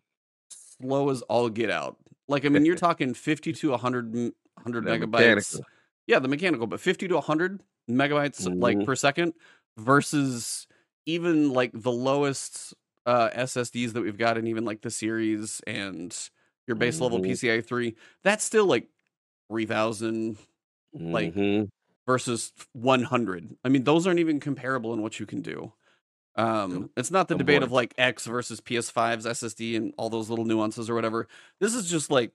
slow 0.81 1.11
as 1.11 1.23
all 1.23 1.49
get 1.49 1.71
out. 1.71 1.97
Like 2.29 2.45
I 2.45 2.49
mean, 2.49 2.65
you're 2.65 2.77
talking 2.77 3.15
50 3.15 3.53
to 3.53 3.71
100, 3.71 4.15
m- 4.17 4.33
100 4.55 4.85
megabytes. 4.85 5.11
mechanical. 5.13 5.65
Yeah, 6.09 6.19
the 6.21 6.29
mechanical, 6.29 6.67
but 6.67 6.81
50 6.81 7.09
to 7.09 7.15
100 7.17 7.61
megabytes 7.91 8.49
like 8.61 8.79
Mhm. 8.79 8.87
per 8.87 8.97
second 8.97 9.35
versus 9.79 10.67
even 11.07 11.53
like 11.53 11.71
the 11.75 11.93
lowest 11.93 12.75
uh 13.07 13.31
SSDs 13.31 13.93
that 13.93 14.03
we've 14.03 14.19
got 14.19 14.37
in 14.39 14.47
even 14.49 14.65
like 14.65 14.81
the 14.83 14.91
series 14.91 15.61
and 15.67 16.17
your 16.67 16.75
base 16.77 17.01
level 17.01 17.21
Mhm. 17.21 17.27
PCI 17.31 17.61
3, 17.65 17.95
that's 18.25 18.45
still 18.45 18.67
like 18.67 18.89
3000 19.49 20.37
like- 20.93 21.35
Mhm. 21.35 21.69
versus 22.07 22.53
100. 22.73 23.57
I 23.65 23.69
mean, 23.69 23.85
those 23.85 24.07
aren't 24.07 24.19
even 24.21 24.41
comparable 24.41 24.93
in 24.95 25.03
what 25.03 25.21
you 25.21 25.27
can 25.27 25.43
do. 25.43 25.73
Um, 26.37 26.91
it's 26.97 27.11
not 27.11 27.29
the 27.29 27.35
debate 27.37 27.63
of 27.63 27.73
like 27.73 27.95
X 27.99 28.27
versus 28.27 28.61
PS5's 28.61 29.27
SSD 29.27 29.77
and 29.77 29.95
all 29.97 30.11
those 30.11 30.29
little 30.31 30.45
nuances 30.45 30.91
or 30.91 30.95
whatever. 30.95 31.29
This 31.61 31.75
is 31.75 31.89
just 31.91 32.11
like 32.11 32.33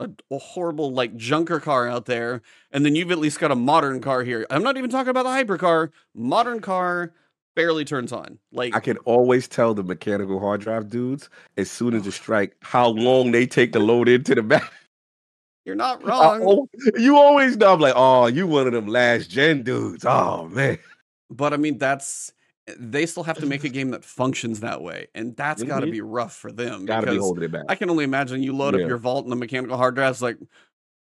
a, 0.00 0.10
a 0.34 0.38
horrible 0.38 0.92
like 0.92 1.16
junker 1.16 1.60
car 1.60 1.86
out 1.88 2.06
there, 2.06 2.42
and 2.72 2.84
then 2.84 2.94
you've 2.96 3.10
at 3.10 3.18
least 3.18 3.38
got 3.38 3.50
a 3.52 3.56
modern 3.56 4.00
car 4.00 4.24
here. 4.24 4.46
I'm 4.50 4.62
not 4.62 4.76
even 4.76 4.90
talking 4.90 5.10
about 5.10 5.24
the 5.24 5.28
hypercar. 5.28 5.90
Modern 6.14 6.60
car 6.60 7.12
barely 7.54 7.84
turns 7.84 8.12
on. 8.12 8.38
Like 8.52 8.74
I 8.74 8.80
can 8.80 8.96
always 8.98 9.46
tell 9.46 9.74
the 9.74 9.82
mechanical 9.82 10.40
hard 10.40 10.62
drive 10.62 10.88
dudes 10.88 11.28
as 11.56 11.70
soon 11.70 11.94
as 11.94 12.04
the 12.04 12.12
strike 12.12 12.56
how 12.62 12.88
long 12.88 13.30
they 13.30 13.46
take 13.46 13.72
to 13.72 13.78
load 13.78 14.08
into 14.08 14.34
the 14.34 14.42
back. 14.42 14.72
you're 15.64 15.76
not 15.76 16.04
wrong, 16.06 16.42
al- 16.42 16.68
you 16.96 17.16
always 17.16 17.56
know. 17.56 17.74
I'm 17.74 17.80
like, 17.80 17.94
oh, 17.96 18.26
you 18.26 18.46
one 18.46 18.66
of 18.66 18.72
them 18.72 18.86
last 18.86 19.30
gen 19.30 19.62
dudes. 19.62 20.04
Oh 20.06 20.48
man, 20.48 20.78
but 21.30 21.52
I 21.52 21.56
mean 21.58 21.78
that's 21.78 22.32
they 22.78 23.06
still 23.06 23.22
have 23.22 23.38
to 23.38 23.46
make 23.46 23.64
a 23.64 23.68
game 23.68 23.90
that 23.90 24.04
functions 24.04 24.60
that 24.60 24.82
way, 24.82 25.08
and 25.14 25.36
that's 25.36 25.62
got 25.62 25.80
to 25.80 25.86
mm-hmm. 25.86 25.92
be 25.92 26.00
rough 26.00 26.34
for 26.34 26.52
them. 26.52 26.84
gotta 26.86 27.10
be 27.10 27.16
holding 27.18 27.44
it 27.44 27.52
back. 27.52 27.64
I 27.68 27.74
can 27.74 27.90
only 27.90 28.04
imagine 28.04 28.42
you 28.42 28.54
load 28.54 28.76
Yeah. 28.76 28.82
up 28.82 28.88
your 28.88 28.98
vault 28.98 29.24
and 29.24 29.32
the 29.32 29.36
mechanical 29.36 29.76
hard 29.76 29.94
drive's 29.94 30.22
like, 30.22 30.36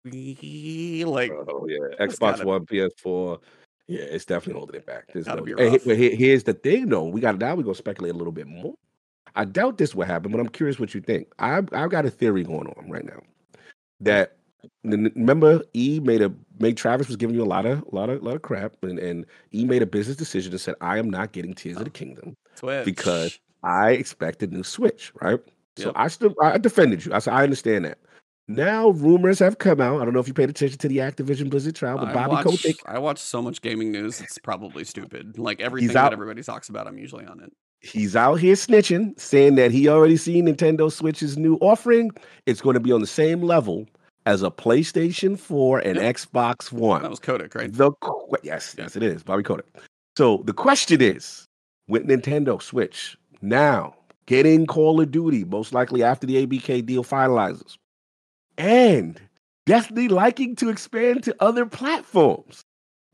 like 0.05 0.13
Oh 0.13 1.67
yeah, 1.67 2.05
Xbox 2.05 2.19
gotta- 2.19 2.45
One, 2.45 2.65
PS4. 2.65 3.39
Yeah, 3.87 4.01
it's 4.01 4.25
definitely 4.25 4.59
holding 4.59 4.75
it 4.77 4.85
back. 4.85 5.05
There's 5.13 5.25
Gotta 5.25 5.41
no- 5.41 5.45
be 5.45 5.53
rough. 5.53 5.83
here- 5.83 6.15
here's 6.15 6.43
the 6.43 6.53
thing, 6.53 6.87
though. 6.87 7.05
We 7.05 7.19
got 7.19 7.37
now. 7.37 7.55
We 7.55 7.63
gonna 7.63 7.75
speculate 7.75 8.13
a 8.13 8.17
little 8.17 8.31
bit 8.31 8.47
more. 8.47 8.75
I 9.35 9.45
doubt 9.45 9.77
this 9.77 9.95
will 9.95 10.05
happen, 10.05 10.31
but 10.31 10.39
I'm 10.39 10.49
curious 10.49 10.79
what 10.79 10.93
you 10.93 11.01
think. 11.01 11.27
I've 11.39 11.67
I've 11.73 11.89
got 11.89 12.05
a 12.05 12.09
theory 12.09 12.43
going 12.43 12.67
on 12.67 12.89
right 12.89 13.03
now 13.03 13.13
hmm. 13.13 13.59
that 14.01 14.19
n- 14.19 14.27
n- 14.29 14.42
remember 14.83 15.63
E 15.73 15.99
made 16.01 16.21
a 16.21 16.31
made 16.59 16.77
Travis 16.77 17.07
was 17.07 17.15
giving 17.15 17.35
you 17.35 17.43
a 17.43 17.45
lot 17.45 17.65
of 17.65 17.83
a 17.91 17.95
lot 17.95 18.09
of 18.09 18.21
lot 18.23 18.35
of 18.35 18.41
crap, 18.41 18.75
and 18.83 18.99
and 18.99 19.25
E 19.53 19.65
made 19.65 19.81
a 19.81 19.85
business 19.85 20.17
decision 20.17 20.51
and 20.51 20.61
said 20.61 20.75
I 20.81 20.97
am 20.97 21.09
not 21.09 21.31
getting 21.31 21.53
Tears 21.53 21.77
of 21.77 21.85
the 21.85 21.89
oh, 21.89 21.93
Kingdom. 21.93 22.37
Twitch 22.55 22.85
because- 22.85 23.39
I 23.65 23.91
expect 23.91 24.43
a 24.43 24.47
new 24.47 24.63
Switch, 24.63 25.13
right? 25.21 25.39
So 25.77 25.91
I 25.95 26.07
still 26.09 26.35
I 26.41 26.57
defended 26.57 27.05
you. 27.05 27.13
I 27.13 27.19
said 27.19 27.33
I 27.33 27.43
understand 27.43 27.85
that. 27.85 27.97
Now 28.47 28.89
rumors 28.89 29.39
have 29.39 29.57
come 29.57 29.79
out. 29.79 30.01
I 30.01 30.05
don't 30.05 30.13
know 30.13 30.19
if 30.19 30.27
you 30.27 30.33
paid 30.33 30.49
attention 30.49 30.77
to 30.79 30.87
the 30.89 30.97
Activision 30.97 31.49
Blizzard 31.49 31.75
trial, 31.75 31.97
but 31.97 32.09
I 32.09 32.13
Bobby 32.13 32.31
watch, 32.33 32.45
Kotick 32.45 32.75
I 32.85 32.99
watch 32.99 33.19
so 33.19 33.41
much 33.41 33.61
gaming 33.61 33.91
news. 33.91 34.19
It's 34.19 34.37
probably 34.37 34.83
stupid. 34.83 35.39
Like 35.39 35.61
everything 35.61 35.93
that 35.93 36.13
everybody 36.13 36.43
talks 36.43 36.67
about, 36.69 36.87
I'm 36.87 36.97
usually 36.97 37.25
on 37.25 37.39
it. 37.39 37.53
he's 37.79 38.15
out 38.15 38.35
here 38.35 38.55
snitching, 38.55 39.17
saying 39.19 39.55
that 39.55 39.71
he 39.71 39.87
already 39.87 40.17
seen 40.17 40.45
Nintendo 40.45 40.91
Switch's 40.91 41.37
new 41.37 41.55
offering. 41.55 42.11
It's 42.45 42.59
going 42.59 42.73
to 42.73 42.81
be 42.81 42.91
on 42.91 42.99
the 42.99 43.07
same 43.07 43.41
level 43.41 43.87
as 44.25 44.43
a 44.43 44.49
PlayStation 44.51 45.37
4 45.37 45.79
and 45.79 45.95
Yep. 45.97 46.15
Xbox 46.15 46.71
One. 46.71 47.01
That 47.01 47.11
was 47.11 47.19
Kotick, 47.19 47.55
right? 47.55 47.71
The 47.71 47.91
yes, 48.43 48.75
yes, 48.77 48.95
it 48.95 49.03
is 49.03 49.23
Bobby 49.23 49.43
Kotick. 49.43 49.65
So 50.17 50.41
the 50.45 50.53
question 50.53 51.01
is, 51.01 51.45
with 51.87 52.07
Nintendo 52.07 52.61
Switch 52.61 53.17
now 53.41 53.95
getting 54.25 54.65
Call 54.65 55.01
of 55.01 55.11
Duty, 55.11 55.43
most 55.43 55.73
likely 55.73 56.03
after 56.03 56.25
the 56.25 56.45
ABK 56.45 56.85
deal 56.85 57.03
finalizes, 57.03 57.77
and 58.57 59.19
Destiny 59.65 60.09
liking 60.09 60.55
to 60.57 60.69
expand 60.69 61.23
to 61.23 61.35
other 61.39 61.65
platforms, 61.65 62.63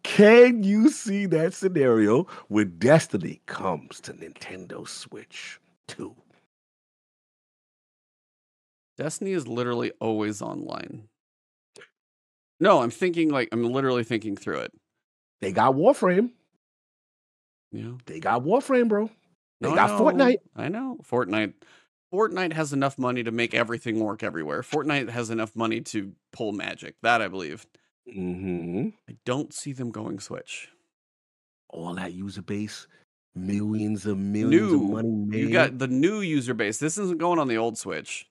can 0.03 0.63
you 0.63 0.89
see 0.89 1.25
that 1.27 1.53
scenario 1.53 2.23
when 2.47 2.77
Destiny 2.79 3.41
comes 3.45 3.99
to 4.01 4.13
Nintendo 4.13 4.87
Switch 4.87 5.59
2? 5.89 6.15
Destiny 8.99 9.31
is 9.31 9.47
literally 9.47 9.91
always 10.01 10.41
online. 10.41 11.07
No, 12.59 12.81
I'm 12.81 12.91
thinking 12.91 13.29
like 13.29 13.47
I'm 13.53 13.63
literally 13.63 14.03
thinking 14.03 14.35
through 14.35 14.59
it. 14.59 14.73
They 15.39 15.53
got 15.53 15.73
Warframe. 15.75 16.31
Yeah. 17.71 17.93
They 18.05 18.19
got 18.19 18.43
Warframe, 18.43 18.89
bro. 18.89 19.09
They 19.61 19.69
No, 19.69 19.75
got 19.75 19.89
know. 19.91 20.05
Fortnite. 20.05 20.37
I 20.55 20.67
know 20.67 20.97
Fortnite. 21.09 21.53
Fortnite 22.13 22.53
has 22.53 22.73
enough 22.73 22.97
money 22.97 23.23
to 23.23 23.31
make 23.31 23.53
everything 23.53 23.99
work 23.99 24.21
everywhere. 24.23 24.61
Fortnite 24.63 25.09
has 25.09 25.29
enough 25.29 25.55
money 25.55 25.79
to 25.81 26.11
pull 26.33 26.51
magic. 26.51 26.95
That 27.01 27.21
I 27.21 27.29
believe. 27.29 27.65
hmm 28.11 28.89
I 29.09 29.15
don't 29.25 29.53
see 29.53 29.71
them 29.71 29.91
going 29.91 30.19
Switch. 30.19 30.69
all 31.69 31.93
that 31.93 32.13
user 32.13 32.41
base, 32.41 32.87
millions 33.35 34.05
of 34.05 34.17
millions 34.17 34.73
of 34.73 34.81
New. 34.81 34.87
money 34.89 35.09
made. 35.25 35.39
You 35.39 35.51
got 35.51 35.77
the 35.77 35.87
new 35.87 36.19
user 36.19 36.53
base. 36.53 36.79
This 36.79 36.97
isn't 36.97 37.19
going 37.19 37.39
on 37.39 37.47
the 37.47 37.57
old 37.57 37.77
Switch. 37.77 38.25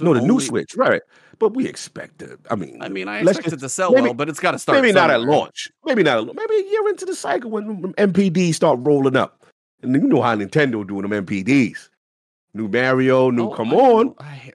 No 0.00 0.14
the 0.14 0.20
new 0.20 0.40
Switch, 0.40 0.74
right? 0.76 1.02
But 1.38 1.54
we 1.54 1.66
expect 1.68 2.22
it. 2.22 2.38
I 2.50 2.54
mean, 2.54 2.80
I 2.80 2.88
mean, 2.88 3.08
I 3.08 3.20
expect 3.20 3.52
it 3.52 3.60
to 3.60 3.68
sell 3.68 3.90
maybe- 3.92 4.02
well, 4.02 4.14
but 4.14 4.28
it's 4.28 4.40
got 4.40 4.52
to 4.52 4.58
start. 4.58 4.80
maybe 4.80 4.92
not 4.92 5.10
at 5.10 5.20
launch. 5.22 5.70
Maybe 5.84 6.02
not. 6.02 6.18
At, 6.28 6.34
maybe 6.34 6.54
a 6.54 6.70
year 6.70 6.88
into 6.88 7.04
the 7.04 7.14
cycle 7.14 7.50
when 7.50 7.92
MPD 7.94 8.54
start 8.54 8.78
rolling 8.82 9.16
up, 9.16 9.44
and 9.82 9.94
you 9.94 10.02
know 10.02 10.22
how 10.22 10.34
Nintendo 10.36 10.86
doing 10.86 11.08
them 11.08 11.26
MPDs. 11.26 11.88
New 12.54 12.68
Mario, 12.68 13.30
new. 13.30 13.50
Oh, 13.50 13.54
come 13.54 13.72
I 13.72 13.76
on. 13.76 14.14
I, 14.20 14.52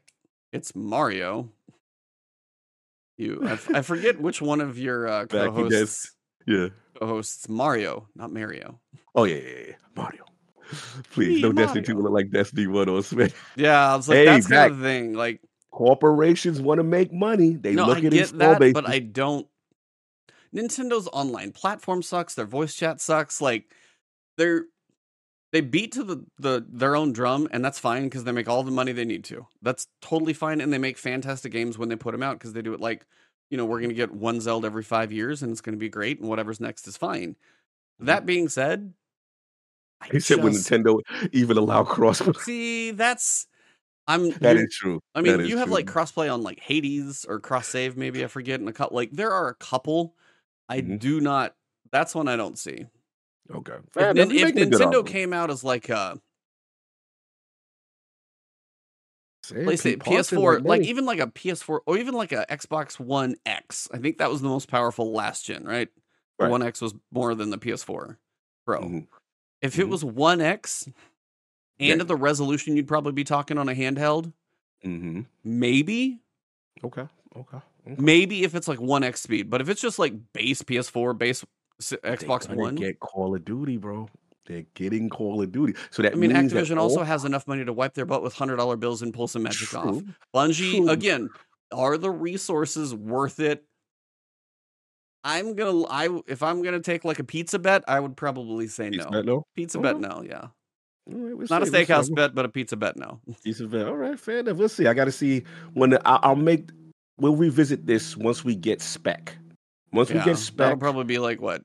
it's 0.54 0.76
Mario. 0.76 1.50
You, 3.18 3.42
I, 3.44 3.54
f- 3.54 3.74
I 3.74 3.82
forget 3.82 4.22
which 4.22 4.42
one 4.44 4.62
of 4.62 4.78
your 4.78 5.08
uh, 5.08 5.26
co-hosts. 5.26 6.16
yeah. 6.46 6.68
Co-hosts 7.00 7.50
Mario, 7.50 8.08
not 8.16 8.32
Mario. 8.32 8.80
Oh 9.16 9.24
yeah, 9.24 9.38
yeah, 9.38 9.64
yeah. 9.70 9.74
Mario. 9.96 10.27
Please, 11.12 11.42
no 11.42 11.52
Destiny 11.52 11.86
two 11.86 12.00
look 12.00 12.12
like 12.12 12.30
Destiny 12.32 12.68
one 12.68 12.90
or 12.90 13.04
Switch. 13.04 13.34
Yeah, 13.56 13.94
I 13.94 13.96
was 13.96 14.08
like, 14.08 14.18
Hey, 14.18 14.26
that's 14.26 14.48
kind 14.48 14.72
of 14.72 14.80
the 14.80 14.84
thing. 14.84 15.14
Like, 15.14 15.42
Corporations 15.72 16.60
want 16.60 16.80
to 16.80 16.84
make 16.84 17.14
money. 17.14 17.52
They 17.54 17.74
no, 17.74 17.86
look 17.86 17.98
I 17.98 18.06
at 18.06 18.12
get 18.12 18.38
that, 18.40 18.60
base. 18.60 18.74
but 18.74 18.90
I 18.90 19.00
don't. 19.00 19.48
Nintendo's 20.56 21.08
online 21.12 21.52
platform 21.52 22.02
sucks. 22.02 22.34
Their 22.34 22.46
voice 22.46 22.74
chat 22.74 23.00
sucks. 23.00 23.42
Like, 23.42 23.66
they're 24.38 24.66
they 25.52 25.62
beat 25.62 25.94
to 25.94 26.04
the, 26.04 26.26
the 26.40 26.66
their 26.68 26.96
own 26.96 27.14
drum, 27.14 27.48
and 27.52 27.64
that's 27.64 27.80
fine 27.80 28.04
because 28.04 28.24
they 28.24 28.32
make 28.32 28.50
all 28.50 28.64
the 28.64 28.72
money 28.72 28.92
they 28.92 29.06
need 29.06 29.24
to. 29.26 29.48
That's 29.62 29.88
totally 30.02 30.34
fine, 30.34 30.62
and 30.62 30.74
they 30.74 30.78
make 30.78 30.98
fantastic 30.98 31.52
games 31.52 31.78
when 31.78 31.90
they 31.90 31.96
put 31.96 32.12
them 32.12 32.24
out 32.24 32.38
because 32.38 32.54
they 32.54 32.62
do 32.62 32.74
it 32.74 32.82
like, 32.82 33.06
you 33.50 33.58
know, 33.58 33.66
we're 33.66 33.82
gonna 33.82 33.94
get 33.94 34.14
one 34.14 34.42
Zelda 34.42 34.68
every 34.68 34.84
five 34.84 35.12
years, 35.12 35.42
and 35.42 35.52
it's 35.52 35.62
gonna 35.62 35.78
be 35.78 35.90
great, 35.90 36.20
and 36.20 36.28
whatever's 36.28 36.60
next 36.60 36.88
is 36.88 36.98
fine. 36.98 37.30
Mm-hmm. 37.30 38.06
That 38.06 38.26
being 38.26 38.50
said, 38.50 38.94
I 40.02 40.08
He 40.12 40.20
said 40.20 40.44
when 40.44 40.54
Nintendo 40.54 41.00
even 41.32 41.58
allow 41.58 41.84
cross. 41.84 42.22
see 42.44 42.92
that's 42.92 43.48
I'm 44.10 44.30
That 44.40 44.56
you're- 44.56 44.68
true. 44.72 45.00
I 45.16 45.22
mean, 45.22 45.42
you 45.46 45.58
have 45.58 45.68
true. 45.68 45.74
like 45.76 45.86
crossplay 45.86 46.34
on 46.34 46.42
like 46.44 46.60
Hades 46.62 47.26
or 47.28 47.40
cross 47.42 47.68
save, 47.68 47.98
maybe 47.98 48.24
I 48.24 48.28
forget, 48.28 48.60
and 48.60 48.70
a 48.70 48.74
couple. 48.74 48.96
Like 48.96 49.12
there 49.12 49.32
are 49.34 49.50
a 49.50 49.56
couple. 49.56 50.16
I 50.70 50.82
Mhm. 50.82 51.00
do 51.00 51.20
not. 51.20 51.56
That's 51.92 52.14
one 52.16 52.28
I 52.28 52.36
don't 52.38 52.58
see. 52.58 52.86
Okay. 53.52 53.74
If, 53.74 53.94
Fair 53.94 54.14
Nin- 54.14 54.24
enough. 54.32 54.34
You're 54.40 54.48
if 54.50 54.56
making 54.56 54.74
a 54.74 54.78
good 54.78 54.88
Nintendo 54.88 55.06
came 55.08 55.34
out 55.34 55.50
as 55.52 55.64
like 55.64 55.90
a 55.90 56.22
PlayStation, 59.46 59.84
Pete 59.84 60.04
PS4, 60.04 60.60
like 60.66 60.82
even 60.84 61.06
like 61.06 61.20
a 61.20 61.28
PS4 61.28 61.80
or 61.86 61.98
even 61.98 62.14
like 62.14 62.32
a 62.34 62.46
Xbox 62.50 63.00
One 63.00 63.36
X. 63.46 63.88
I 63.94 63.98
think 63.98 64.18
that 64.18 64.30
was 64.30 64.42
the 64.42 64.50
most 64.50 64.68
powerful 64.70 65.12
last 65.14 65.46
gen, 65.46 65.64
right? 65.64 65.88
Right. 66.40 66.52
One 66.52 66.62
X 66.64 66.82
was 66.82 66.94
more 67.12 67.34
than 67.34 67.50
the 67.50 67.58
PS4 67.58 68.18
Pro. 68.66 68.82
Mhm. 68.82 69.08
If 69.62 69.78
it 69.80 69.86
Mhm. 69.86 69.90
was 69.90 70.04
One 70.06 70.42
X 70.42 70.88
and 71.80 72.02
at 72.02 72.08
the 72.08 72.16
resolution 72.16 72.76
you'd 72.76 72.88
probably 72.88 73.12
be 73.14 73.24
talking 73.24 73.58
on 73.58 73.70
a 73.70 73.74
handheld, 73.74 74.34
Mhm. 74.86 75.26
maybe, 75.44 76.20
Okay. 76.84 77.08
Okay. 77.36 77.58
okay. 77.58 77.96
maybe 78.02 78.44
if 78.44 78.54
it's 78.56 78.68
like 78.68 78.80
One 78.80 79.04
X 79.04 79.22
speed, 79.22 79.50
but 79.50 79.62
if 79.62 79.70
it's 79.70 79.82
just 79.82 79.98
like 80.00 80.14
base 80.34 80.62
PS4, 80.62 81.14
base 81.18 81.44
Xbox 81.82 82.54
One, 82.56 82.76
get 82.76 83.00
Call 83.00 83.36
of 83.36 83.46
Duty, 83.46 83.78
bro. 83.78 84.10
They're 84.46 84.66
getting 84.76 85.10
Call 85.10 85.42
of 85.42 85.52
Duty. 85.52 85.74
So 85.92 86.02
that 86.04 86.14
I 86.14 86.16
mean, 86.16 86.32
Activision 86.32 86.78
also 86.78 87.00
all- 87.00 87.06
has 87.06 87.26
enough 87.26 87.48
money 87.48 87.66
to 87.66 87.74
wipe 87.74 87.94
their 87.96 88.06
butt 88.06 88.24
with 88.24 88.34
hundred 88.34 88.56
dollar 88.58 88.78
bills 88.78 89.02
and 89.02 89.14
pull 89.14 89.28
some 89.28 89.44
magic 89.44 89.74
off. 89.74 90.02
Bungie 90.34 90.78
true. 90.78 90.90
again, 90.90 91.30
are 91.72 91.98
the 91.98 92.10
resources 92.10 92.96
worth 92.96 93.40
it? 93.40 93.66
I'm 95.28 95.56
gonna 95.56 95.84
I 95.86 96.10
if 96.28 96.42
I'm 96.42 96.62
gonna 96.64 96.80
take 96.80 97.04
like 97.06 97.20
a 97.20 97.24
pizza 97.24 97.60
bet, 97.60 97.84
I 97.88 98.00
would 98.00 98.16
probably 98.16 98.68
say 98.68 98.90
Pizza 98.90 99.06
no. 99.06 99.12
bet, 99.12 99.26
no? 99.26 99.44
Pizza 99.56 99.78
Okay. 99.80 99.92
bet, 99.94 100.00
no. 100.00 100.24
Yeah, 100.26 100.48
All 101.12 101.20
right, 101.20 101.38
we'll 101.38 101.48
not 101.50 101.62
a 101.64 101.66
see, 101.66 101.72
we'll 101.72 101.86
steakhouse 101.86 102.08
We'll- 102.10 102.16
bet, 102.16 102.34
but 102.36 102.46
a 102.46 102.50
pizza 102.50 102.78
bet, 102.78 102.96
no. 102.98 103.20
Pizza 103.44 103.68
bet. 103.68 103.88
All 103.88 103.96
right, 103.98 104.20
fair 104.20 104.40
enough. 104.40 104.58
We'll 104.58 104.70
see. 104.70 104.88
I 104.88 104.94
got 104.94 105.06
to 105.06 105.12
see 105.12 105.44
when 105.74 105.90
the, 105.92 106.08
I, 106.08 106.16
I'll 106.24 106.36
make. 106.36 106.70
We'll 107.20 107.36
revisit 107.36 107.86
this 107.88 108.16
once 108.16 108.44
we 108.46 108.56
get 108.56 108.82
spec. 108.82 109.36
Once 109.92 110.10
we 110.12 110.20
get 110.22 110.38
spec 110.38 110.58
that'll 110.58 110.78
probably 110.78 111.04
be 111.06 111.18
like 111.18 111.42
what 111.42 111.62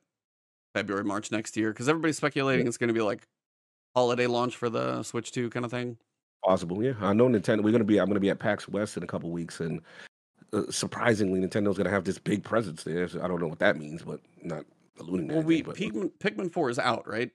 February, 0.74 1.04
March 1.04 1.30
next 1.30 1.56
year 1.56 1.70
because 1.72 1.88
everybody's 1.88 2.16
speculating 2.16 2.66
it's 2.66 2.78
gonna 2.78 2.92
be 2.94 3.02
like 3.02 3.22
holiday 3.94 4.26
launch 4.26 4.56
for 4.56 4.70
the 4.70 5.02
Switch 5.02 5.30
Two 5.32 5.50
kind 5.50 5.64
of 5.66 5.70
thing. 5.70 5.98
possible. 6.44 6.82
Yeah, 6.82 6.94
I 7.00 7.12
know 7.12 7.28
Nintendo. 7.28 7.62
We're 7.62 7.72
gonna 7.72 7.84
be. 7.84 7.98
I'm 7.98 8.06
gonna 8.08 8.20
be 8.20 8.30
at 8.30 8.38
PAX 8.38 8.66
West 8.68 8.96
in 8.96 9.02
a 9.02 9.06
couple 9.06 9.30
weeks, 9.30 9.60
and 9.60 9.80
uh, 10.52 10.70
surprisingly, 10.70 11.40
Nintendo's 11.40 11.76
gonna 11.78 11.90
have 11.90 12.04
this 12.04 12.18
big 12.18 12.42
presence 12.44 12.84
there. 12.84 13.08
So 13.08 13.22
I 13.22 13.28
don't 13.28 13.40
know 13.40 13.46
what 13.48 13.58
that 13.60 13.76
means, 13.76 14.02
but 14.02 14.20
not 14.42 14.64
alluding 15.00 15.28
to 15.28 15.34
Well, 15.36 15.42
we 15.44 15.62
but- 15.62 15.76
Pikmin, 15.76 16.10
Pikmin 16.18 16.52
Four 16.52 16.70
is 16.70 16.78
out, 16.78 17.06
right? 17.08 17.30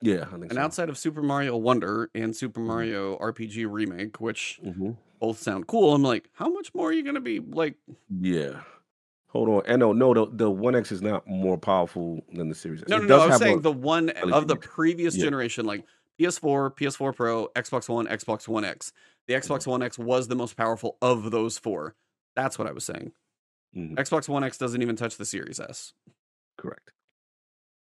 yeah, 0.00 0.22
I 0.22 0.30
think 0.32 0.44
And 0.44 0.54
so. 0.54 0.60
outside 0.60 0.88
of 0.88 0.98
Super 0.98 1.22
Mario 1.22 1.56
Wonder 1.56 2.10
and 2.14 2.34
Super 2.34 2.60
Mario 2.60 3.16
RPG 3.18 3.66
Remake, 3.66 4.20
which 4.20 4.58
Mhm. 4.64 4.96
both 5.20 5.38
sound 5.38 5.66
cool, 5.68 5.94
I'm 5.94 6.02
like, 6.02 6.28
how 6.34 6.48
much 6.48 6.74
more 6.74 6.88
are 6.88 6.92
you 6.92 7.04
gonna 7.04 7.20
be 7.20 7.38
like? 7.40 7.76
Yeah. 8.10 8.62
Hold 9.28 9.48
on. 9.48 9.62
And 9.66 9.80
no, 9.80 9.92
no, 9.92 10.12
the, 10.12 10.26
the 10.30 10.50
One 10.50 10.74
X 10.74 10.92
is 10.92 11.00
not 11.00 11.26
more 11.26 11.56
powerful 11.56 12.22
than 12.32 12.48
the 12.50 12.54
Series 12.54 12.82
S. 12.82 12.88
No, 12.88 12.96
It 12.96 13.02
no, 13.04 13.16
no. 13.16 13.22
I 13.22 13.26
was 13.28 13.38
saying 13.38 13.62
the 13.62 13.72
one 13.72 14.10
of 14.10 14.46
the 14.48 14.56
previous 14.56 15.16
Yeah. 15.16 15.24
generation, 15.24 15.64
like 15.64 15.84
PS4, 16.18 16.70
PS4 16.76 17.14
Pro, 17.14 17.48
Xbox 17.56 17.88
One, 17.88 18.06
Xbox 18.06 18.46
One 18.48 18.64
X. 18.64 18.92
The 19.28 19.34
Mm-hmm. 19.34 19.52
Xbox 19.52 19.66
One 19.66 19.82
X 19.82 19.98
was 19.98 20.28
the 20.28 20.34
most 20.34 20.56
powerful 20.56 20.98
of 21.00 21.30
those 21.30 21.56
four. 21.58 21.94
That's 22.36 22.58
what 22.58 22.68
I 22.68 22.72
was 22.72 22.84
saying. 22.84 23.12
Mhm. 23.76 23.94
Xbox 23.96 24.28
One 24.28 24.44
X 24.44 24.58
doesn't 24.58 24.82
even 24.82 24.96
touch 24.96 25.16
the 25.16 25.24
Series 25.24 25.58
S. 25.60 25.92
correct. 26.58 26.92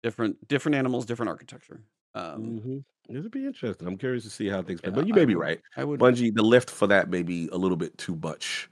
Different, 0.03 0.47
different 0.49 0.77
animals, 0.77 1.05
different 1.05 1.29
architecture. 1.29 1.83
Um, 2.15 2.59
hmm 2.61 2.79
This 3.13 3.23
would 3.25 3.33
be 3.33 3.45
interesting. 3.47 3.87
I'm 3.87 3.97
curious 3.99 4.25
to 4.25 4.31
see 4.31 4.49
how 4.49 4.63
things 4.63 4.81
play. 4.81 4.91
But 4.93 5.07
you 5.07 5.13
I 5.15 5.17
may 5.17 5.25
be 5.27 5.35
would- 5.35 5.43
right. 5.43 5.61
I 5.77 5.85
would. 5.85 6.01
Bungie, 6.01 6.35
the 6.35 6.43
lift 6.43 6.71
for 6.71 6.87
that 6.87 7.11
may 7.11 7.23
be 7.23 7.49
a 7.53 7.57
little 7.57 7.77
bit 7.77 7.97
too 7.99 8.17
much 8.17 8.71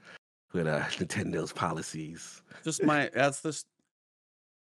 with 0.53 0.65
uh, 0.67 0.81
Nintendo's 0.97 1.53
policies. 1.53 2.41
just 2.63 2.83
my 2.83 3.09
that's 3.13 3.41
this 3.41 3.65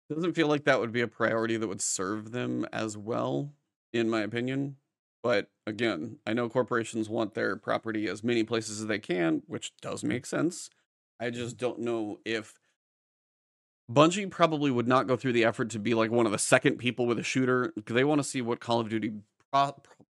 doesn't 0.10 0.34
feel 0.34 0.48
like 0.48 0.66
that 0.66 0.80
would 0.80 0.92
be 0.92 1.02
a 1.02 1.08
priority 1.08 1.56
that 1.58 1.68
would 1.68 1.82
serve 1.82 2.32
them 2.32 2.66
as 2.74 2.98
well 2.98 3.54
in 3.94 4.10
my 4.10 4.20
opinion 4.22 4.76
but 5.24 5.50
again 5.66 6.18
i 6.28 6.34
know 6.34 6.50
corporations 6.50 7.08
want 7.08 7.34
their 7.34 7.56
property 7.56 8.10
as 8.10 8.22
many 8.24 8.44
places 8.44 8.82
as 8.82 8.88
they 8.88 9.00
can 9.00 9.42
which 9.48 9.72
does 9.82 10.04
make 10.04 10.26
sense 10.26 10.70
i 11.22 11.30
just 11.30 11.56
don't 11.58 11.80
know 11.80 12.20
if 12.26 12.54
bungie 13.90 14.30
probably 14.30 14.72
would 14.72 14.88
not 14.88 15.08
go 15.08 15.16
through 15.16 15.34
the 15.34 15.46
effort 15.46 15.70
to 15.70 15.80
be 15.80 15.94
like 15.94 16.12
one 16.12 16.26
of 16.26 16.32
the 16.34 16.38
second 16.38 16.78
people 16.78 17.06
with 17.06 17.18
a 17.20 17.24
shooter 17.24 17.72
because 17.76 17.94
they 17.94 18.04
want 18.04 18.20
to 18.20 18.24
see 18.24 18.42
what 18.42 18.60
call 18.60 18.80
of 18.82 18.90
duty 18.90 19.14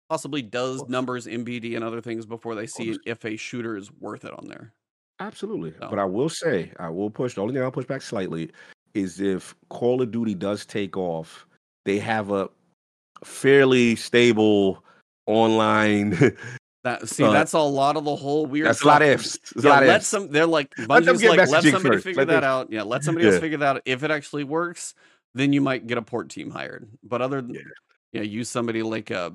possibly 0.10 0.42
does 0.42 0.84
numbers 0.88 1.28
mbd 1.28 1.76
and 1.76 1.84
other 1.84 2.02
things 2.02 2.26
before 2.26 2.56
they 2.56 2.66
see 2.68 2.98
if 3.06 3.24
a 3.26 3.36
shooter 3.36 3.78
is 3.78 3.92
worth 4.00 4.26
it 4.26 4.34
on 4.38 4.48
there 4.48 4.74
Absolutely. 5.20 5.72
So- 5.80 5.88
But 5.88 6.00
I 6.00 6.06
will 6.06 6.30
say, 6.30 6.72
I 6.80 6.90
will 6.90 7.12
push. 7.12 7.36
The 7.36 7.42
only 7.42 7.54
thing 7.54 7.62
I'll 7.62 7.72
push 7.72 7.86
back 7.86 8.02
slightly 8.02 8.50
is 8.96 9.22
if 9.22 9.54
Call 9.70 10.02
of 10.02 10.10
Duty 10.10 10.34
does 10.34 10.66
take 10.66 10.98
off, 10.98 11.46
they 11.86 12.00
have 12.00 12.32
a 12.32 12.50
fairly 13.24 13.96
stable 13.96 14.84
online. 15.28 16.18
That 16.84 17.08
see, 17.08 17.24
that's 17.24 17.54
a 17.54 17.60
lot 17.60 17.96
of 17.96 18.06
the 18.06 18.16
whole 18.16 18.46
weird. 18.48 18.68
that's 18.68 18.82
a 18.82 18.88
lot 18.88 19.02
of 19.04 19.24
stuff. 19.26 19.42
ifs. 19.56 19.64
Yeah, 19.64 19.70
lot 19.72 19.84
let 19.86 19.98
ifs. 19.98 20.08
some. 20.08 20.30
They're 20.32 20.48
like 20.48 20.74
Let 20.78 21.06
them 21.06 21.16
Bungie's 21.16 21.22
get 21.22 21.30
like 21.38 21.50
let 21.50 21.64
somebody 21.64 21.96
first. 21.96 22.04
figure 22.06 22.22
Let 22.22 22.28
that 22.30 22.40
them- 22.42 22.44
out. 22.50 22.72
Yeah, 22.72 22.82
let 22.84 23.04
somebody 23.04 23.28
else 23.28 23.40
figure 23.40 23.60
that 23.60 23.76
out. 23.78 23.82
If 23.86 24.04
it 24.04 24.10
actually 24.10 24.44
works, 24.46 24.96
then 25.36 25.54
you 25.54 25.62
might 25.62 25.86
get 25.86 25.98
a 26.00 26.02
port 26.02 26.30
team 26.30 26.50
hired. 26.50 26.90
But 27.04 27.22
other 27.22 27.42
than 27.42 27.54
Yeah. 27.54 27.62
yeah, 28.14 28.22
use 28.24 28.50
somebody 28.50 28.82
like 28.82 29.12
a 29.12 29.32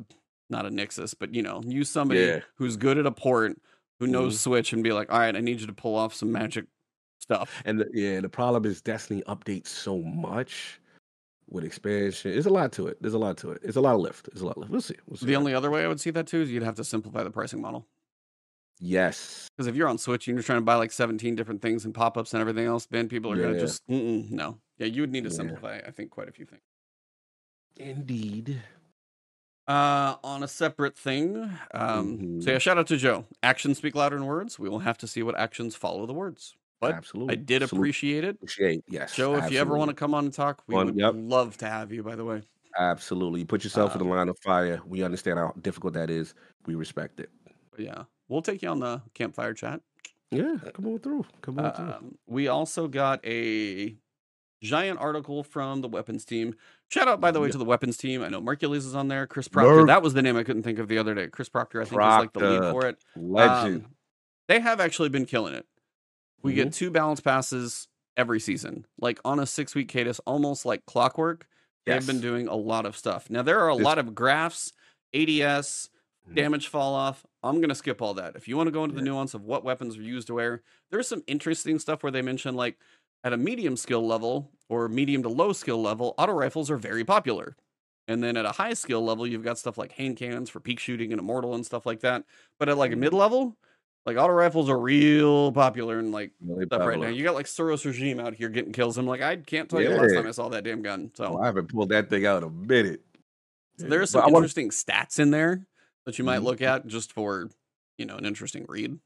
not 0.51 0.67
a 0.67 0.71
Nixxes, 0.71 1.15
but 1.19 1.35
you 1.35 1.43
know, 1.43 1.63
use 1.65 1.89
somebody 1.89 2.21
Yeah. 2.21 2.41
who's 2.57 2.77
good 2.77 2.99
at 2.99 3.07
a 3.07 3.13
port, 3.13 3.57
who 4.01 4.07
knows 4.09 4.35
Mhm. 4.35 4.39
Switch, 4.39 4.73
and 4.73 4.83
be 4.83 4.93
like, 4.93 5.13
all 5.13 5.19
right, 5.21 5.35
I 5.37 5.41
need 5.41 5.61
you 5.61 5.67
to 5.69 5.73
pull 5.73 5.95
off 5.95 6.15
some 6.15 6.33
magic 6.33 6.67
stuff. 7.21 7.51
And 7.65 7.79
the, 7.81 7.87
yeah, 7.93 8.21
the 8.21 8.29
problem 8.29 8.65
is 8.65 8.81
Destiny 8.83 9.23
updates 9.29 9.69
so 9.69 9.99
much 9.99 10.81
with 11.49 11.65
expansion. 11.65 12.33
There's 12.33 12.47
a 12.47 12.51
lot 12.51 12.73
to 12.73 12.87
it. 12.89 13.01
There's 13.01 13.15
a 13.15 13.19
lot 13.19 13.37
to 13.39 13.51
it. 13.53 13.61
It's 13.63 13.77
a 13.77 13.81
lot 13.81 13.95
of 13.95 14.01
lift. 14.01 14.29
There's 14.33 14.43
a 14.43 14.47
lot 14.47 14.57
of 14.57 14.63
lift. 14.63 14.73
We'll 14.73 14.81
see. 14.81 14.97
We'll 15.07 15.17
see. 15.17 15.27
The 15.27 15.37
only 15.37 15.55
other 15.55 15.71
way 15.71 15.85
I 15.85 15.89
would 15.89 16.01
see 16.01 16.11
that 16.11 16.27
too 16.27 16.41
is 16.43 16.51
you'd 16.51 16.63
have 16.63 16.75
to 16.77 16.85
simplify 16.85 17.23
the 17.23 17.31
pricing 17.31 17.61
model. 17.61 17.87
yes. 18.81 19.49
Because 19.57 19.67
if 19.69 19.75
you're 19.77 19.89
on 19.89 19.97
Switch 19.99 20.29
and 20.29 20.37
you're 20.37 20.43
trying 20.43 20.59
to 20.59 20.65
buy 20.65 20.75
like 20.75 20.93
17 20.93 21.35
different 21.35 21.63
things 21.63 21.85
and 21.87 21.95
pop 21.95 22.19
ups 22.19 22.35
and 22.35 22.41
everything 22.41 22.67
else, 22.67 22.87
then 22.87 23.09
people 23.09 23.33
are 23.33 23.37
gonna 23.37 23.55
Yeah. 23.55 23.61
just 23.61 23.83
no. 23.89 24.59
Yeah, 24.79 24.87
you 24.87 25.01
would 25.03 25.11
need 25.13 25.25
to 25.25 25.31
Yeah. 25.31 25.37
simplify. 25.37 25.79
I 25.87 25.91
think 25.93 26.11
quite 26.11 26.29
a 26.29 26.33
few 26.33 26.45
things. 26.45 26.61
Indeed. 27.77 28.63
Uh, 29.69 30.17
on 30.23 30.43
a 30.43 30.49
separate 30.49 30.97
thing, 30.97 31.37
um, 31.75 32.19
Mhm. 32.19 32.45
so 32.45 32.51
yeah, 32.53 32.59
shout 32.59 32.79
out 32.79 32.87
to 32.87 32.97
Joe. 32.97 33.25
Actions 33.43 33.79
speak 33.79 33.95
louder 33.97 34.17
than 34.17 34.27
words. 34.27 34.59
We 34.61 34.69
will 34.69 34.79
have 34.81 34.97
to 34.99 35.07
see 35.09 35.23
what 35.25 35.37
actions 35.37 35.75
follow 35.75 36.07
the 36.07 36.15
words. 36.15 36.55
But 36.81 36.93
absolutely. 36.93 37.33
I 37.33 37.37
did 37.37 37.63
Absolutely. 37.63 37.85
appreciate 37.89 38.25
it, 38.25 38.35
appreciate. 38.37 38.85
Yes. 38.89 39.15
Joe. 39.17 39.35
If 39.37 39.51
you 39.51 39.59
ever 39.59 39.77
want 39.79 39.89
to 39.89 39.95
come 39.95 40.13
on 40.15 40.25
and 40.27 40.33
talk, 40.35 40.63
we 40.67 40.75
On- 40.77 40.87
would 40.87 40.97
yep. 40.97 41.15
love 41.17 41.57
to 41.59 41.67
have 41.67 41.91
you. 41.93 42.03
By 42.03 42.17
the 42.17 42.25
way, 42.25 42.43
Absolutely. 42.79 43.41
You 43.41 43.47
put 43.47 43.65
yourself 43.65 43.95
in 43.95 44.03
Um, 44.03 44.09
the 44.09 44.15
line 44.15 44.29
of 44.29 44.39
fire. 44.41 44.83
We 44.87 45.03
understand 45.03 45.39
how 45.39 45.55
difficult 45.63 45.95
that 45.95 46.11
is. 46.11 46.35
We 46.67 46.75
respect 46.75 47.19
it. 47.21 47.31
yeah, 47.79 48.05
we'll 48.29 48.43
take 48.43 48.63
you 48.63 48.69
on 48.69 48.81
the 48.81 49.01
campfire 49.15 49.55
chat. 49.55 49.81
Yeah. 50.31 50.57
Come 50.75 50.87
on 50.89 50.99
through. 50.99 51.25
Come 51.41 51.59
on 51.59 51.73
through. 51.75 51.85
Um, 51.87 52.19
we 52.27 52.49
also 52.49 52.89
got 52.89 53.25
a 53.25 53.97
giant 54.63 54.99
article 54.99 55.43
from 55.45 55.81
the 55.81 55.89
weapons 55.89 56.25
team. 56.27 56.55
Shout 56.89 57.09
out, 57.09 57.21
by 57.21 57.31
the 57.31 57.41
way, 57.41 57.47
Yeah. 57.49 57.53
to 57.53 57.59
the 57.59 57.65
weapons 57.65 57.97
team. 57.97 58.23
I 58.23 58.29
know 58.29 58.41
Mercules 58.43 58.85
is 58.85 58.95
on 58.95 59.09
there. 59.09 59.27
Chris 59.27 59.49
Proctor. 59.49 59.77
Merc. 59.77 59.87
That 59.87 60.03
was 60.03 60.13
the 60.15 60.23
name 60.23 60.37
I 60.37 60.43
couldn't 60.43 60.63
think 60.65 60.79
of 60.79 60.89
the 60.89 60.99
other 60.99 61.15
day. 61.15 61.29
Chris 61.29 61.49
Proctor, 61.49 61.81
I 61.81 61.85
think, 61.85 61.93
is 62.01 62.07
like 62.07 62.33
the 62.35 62.41
lead 62.41 62.71
for 62.73 62.87
it. 62.87 62.99
Legend. 63.17 63.85
Um, 63.87 63.91
they 64.49 64.61
have 64.61 64.81
actually 64.81 65.09
been 65.09 65.25
killing 65.27 65.55
it. 65.55 65.67
We 66.47 66.53
Mm-hmm. 66.53 66.63
get 66.63 66.73
two 66.73 66.91
balance 66.91 67.21
passes 67.21 67.89
every 68.17 68.41
season, 68.41 68.87
like 68.99 69.19
on 69.25 69.39
a 69.41 69.47
six 69.47 69.75
week 69.75 69.89
cadence, 69.89 70.21
almost 70.21 70.65
like 70.65 70.87
clockwork. 70.87 71.47
They've 71.85 72.07
been 72.07 72.21
doing 72.21 72.49
a 72.49 72.55
lot 72.57 72.87
of 72.87 72.97
stuff. 72.97 73.29
Now, 73.31 73.43
there 73.43 73.61
are 73.61 73.71
a 73.71 73.77
This- 73.77 73.85
lot 73.85 73.99
of 73.99 74.15
graphs, 74.15 74.73
ADS, 75.15 75.91
Mhm. 76.29 76.35
damage 76.35 76.69
fall 76.69 76.95
off. 76.95 77.25
I'm 77.43 77.57
going 77.57 77.69
to 77.69 77.75
skip 77.75 78.03
all 78.03 78.15
that. 78.15 78.35
If 78.37 78.49
you 78.49 78.57
want 78.57 78.67
to 78.69 78.73
go 78.73 78.83
into 78.85 78.97
the 78.97 79.03
nuance 79.03 79.35
of 79.35 79.43
what 79.45 79.63
weapons 79.65 79.97
are 79.97 80.03
used 80.03 80.27
to 80.29 80.35
where, 80.35 80.63
there's 80.91 81.07
some 81.07 81.23
interesting 81.27 81.79
stuff 81.79 82.03
where 82.03 82.11
they 82.11 82.23
mention, 82.23 82.55
like, 82.57 82.79
at 83.23 83.33
a 83.33 83.37
medium 83.37 83.77
skill 83.77 84.05
level 84.07 84.51
or 84.69 84.89
medium 84.89 85.23
to 85.23 85.29
low 85.29 85.53
skill 85.53 85.81
level, 85.81 86.15
auto 86.19 86.33
rifles 86.33 86.71
are 86.71 86.77
very 86.77 87.05
popular. 87.05 87.57
And 88.09 88.23
then 88.23 88.37
at 88.37 88.45
a 88.45 88.53
high 88.53 88.75
skill 88.75 89.05
level, 89.05 89.27
you've 89.27 89.43
got 89.45 89.59
stuff 89.59 89.79
like 89.79 89.93
hand 89.93 90.17
cannons 90.17 90.49
for 90.51 90.61
peak 90.61 90.79
shooting 90.81 91.13
and 91.13 91.21
immortal 91.21 91.55
and 91.55 91.65
stuff 91.67 91.87
like 91.87 92.01
that. 92.01 92.25
But 92.59 92.69
at 92.69 92.77
like 92.79 92.93
a 92.93 92.97
Mhm. 92.97 93.01
mid 93.01 93.13
level, 93.13 93.57
like 94.07 94.17
auto 94.17 94.33
rifles 94.33 94.71
are 94.71 94.79
real 94.79 95.51
popular 95.53 95.99
and 95.99 96.13
like 96.13 96.31
Really 96.41 96.67
stuff 96.67 96.87
right 96.87 96.99
now. 96.99 97.09
You 97.09 97.25
got 97.25 97.35
like 97.35 97.47
Suros 97.47 97.85
regime 97.85 98.21
out 98.21 98.35
here 98.35 98.49
getting 98.49 98.73
kills. 98.73 98.97
I'm 98.99 99.07
like, 99.07 99.21
I 99.21 99.37
can't 99.37 99.69
tell 99.69 99.81
you 99.83 99.89
the 99.91 99.97
last 99.97 100.15
time 100.15 100.27
I 100.27 100.31
saw 100.31 100.49
that 100.51 100.65
damn 100.65 100.81
gun. 100.83 101.11
So, 101.15 101.25
Oh, 101.37 101.39
I 101.43 101.47
haven't 101.47 101.69
pulled 101.69 101.89
that 101.91 102.09
thing 102.09 102.25
out 102.27 102.43
a 102.45 102.51
minute. 102.51 103.03
so 103.79 103.85
Yeah, 103.85 103.91
there 103.91 104.01
are 104.03 104.07
some 104.07 104.23
wanna- 104.25 104.37
interesting 104.39 104.71
stats 104.71 105.19
in 105.19 105.31
there 105.33 105.67
that 106.07 106.19
you 106.19 106.25
might 106.25 106.41
Mhm. 106.41 106.45
look 106.45 106.63
at 106.63 106.87
just 106.87 107.13
for, 107.13 107.51
you 107.99 108.07
know, 108.07 108.17
an 108.17 108.25
interesting 108.25 108.65
read. 108.69 108.99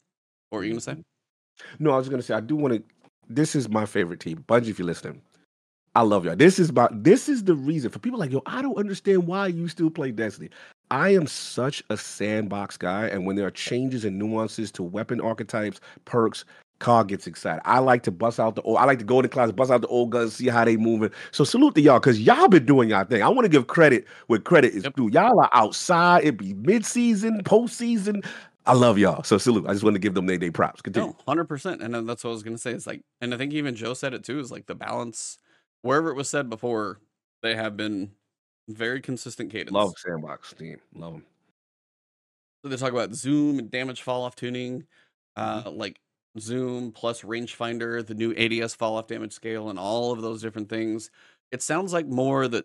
What 0.50 0.58
were 0.58 0.64
you 0.64 0.72
gonna 0.72 0.80
say? 0.80 0.92
Mm-hmm. 0.92 1.84
No, 1.84 1.92
I 1.92 1.96
was 1.96 2.08
gonna 2.08 2.22
say 2.22 2.34
I 2.34 2.40
do 2.40 2.54
want 2.56 2.74
to. 2.74 2.82
This 3.28 3.54
is 3.54 3.68
my 3.68 3.86
favorite 3.86 4.20
team, 4.20 4.44
Bungie. 4.48 4.68
If 4.68 4.78
you're 4.78 4.86
listening, 4.86 5.22
I 5.94 6.02
love 6.02 6.24
y'all. 6.24 6.36
This 6.36 6.58
is 6.58 6.72
my. 6.72 6.88
This 6.92 7.28
is 7.28 7.44
the 7.44 7.54
reason 7.54 7.90
for 7.90 7.98
people 8.00 8.18
like 8.18 8.32
yo. 8.32 8.42
I 8.46 8.60
don't 8.62 8.76
understand 8.76 9.26
why 9.26 9.46
you 9.48 9.66
still 9.68 9.90
play 9.90 10.10
Destiny. 10.10 10.50
I 10.90 11.10
am 11.10 11.26
such 11.26 11.82
a 11.90 11.96
sandbox 11.96 12.76
guy, 12.76 13.06
and 13.06 13.24
when 13.26 13.36
there 13.36 13.46
are 13.46 13.50
changes 13.52 14.04
and 14.04 14.18
nuances 14.18 14.72
to 14.72 14.82
weapon 14.82 15.20
archetypes, 15.20 15.80
perks, 16.04 16.44
Carl 16.80 17.04
gets 17.04 17.26
excited. 17.26 17.60
I 17.64 17.78
like 17.78 18.02
to 18.04 18.10
bust 18.10 18.40
out 18.40 18.54
the 18.56 18.62
old. 18.62 18.78
I 18.78 18.84
like 18.86 18.98
to 18.98 19.04
go 19.04 19.18
in 19.18 19.22
the 19.22 19.28
closet, 19.28 19.54
bust 19.54 19.70
out 19.70 19.82
the 19.82 19.86
old 19.88 20.10
guns, 20.10 20.34
see 20.34 20.48
how 20.48 20.64
they 20.64 20.76
moving. 20.76 21.10
So 21.30 21.44
salute 21.44 21.74
to 21.76 21.80
y'all 21.80 22.00
because 22.00 22.20
y'all 22.20 22.48
been 22.48 22.64
doing 22.64 22.88
y'all 22.88 23.04
thing. 23.04 23.22
I 23.22 23.28
want 23.28 23.44
to 23.44 23.50
give 23.50 23.66
credit 23.66 24.06
where 24.28 24.38
credit 24.38 24.74
is 24.74 24.84
Yep. 24.84 24.96
due. 24.96 25.10
Y'all 25.12 25.38
are 25.40 25.50
outside. 25.52 26.24
It 26.24 26.38
be 26.38 26.54
mid 26.54 26.84
season, 26.86 27.44
postseason. 27.44 28.24
I 28.66 28.72
love 28.74 28.98
y'all. 28.98 29.22
So 29.22 29.36
salute. 29.36 29.66
I 29.68 29.72
just 29.72 29.84
want 29.84 29.94
to 29.94 30.00
give 30.00 30.14
them 30.14 30.26
they 30.26 30.38
they 30.38 30.50
props. 30.50 30.80
Continue. 30.80 31.10
No, 31.10 31.16
hundred 31.28 31.44
percent, 31.44 31.82
and 31.82 31.94
that's 32.08 32.24
what 32.24 32.30
I 32.30 32.32
was 32.32 32.42
gonna 32.42 32.58
say. 32.58 32.72
It's 32.72 32.86
like, 32.86 33.02
and 33.20 33.34
I 33.34 33.36
think 33.36 33.52
even 33.52 33.74
Joe 33.76 33.94
said 33.94 34.14
it 34.14 34.24
too. 34.24 34.40
Is 34.40 34.50
like 34.50 34.66
the 34.66 34.74
balance 34.74 35.38
wherever 35.82 36.10
it 36.10 36.14
was 36.14 36.28
said 36.28 36.48
before. 36.50 36.98
They 37.42 37.54
have 37.54 37.76
been 37.76 38.12
very 38.74 39.00
consistent 39.00 39.50
cadence. 39.50 39.72
Love 39.72 39.92
sandbox 39.98 40.52
team. 40.54 40.78
Love 40.94 41.14
them. 41.14 41.24
So 42.62 42.68
they 42.68 42.76
talk 42.76 42.92
about 42.92 43.14
zoom 43.14 43.58
and 43.58 43.70
damage 43.70 44.02
fall 44.02 44.22
off 44.24 44.36
tuning, 44.36 44.84
Mm-hmm. 45.38 45.68
uh, 45.68 45.70
like 45.70 46.00
zoom 46.38 46.90
plus 46.92 47.22
rangefinder, 47.22 48.04
the 48.04 48.14
new 48.14 48.34
ADS 48.34 48.74
fall 48.74 48.96
off 48.96 49.06
damage 49.06 49.32
scale, 49.32 49.70
and 49.70 49.78
all 49.78 50.12
of 50.12 50.20
those 50.22 50.42
different 50.42 50.68
things. 50.68 51.10
It 51.52 51.62
sounds 51.62 51.92
like 51.92 52.06
more 52.06 52.48
that 52.48 52.64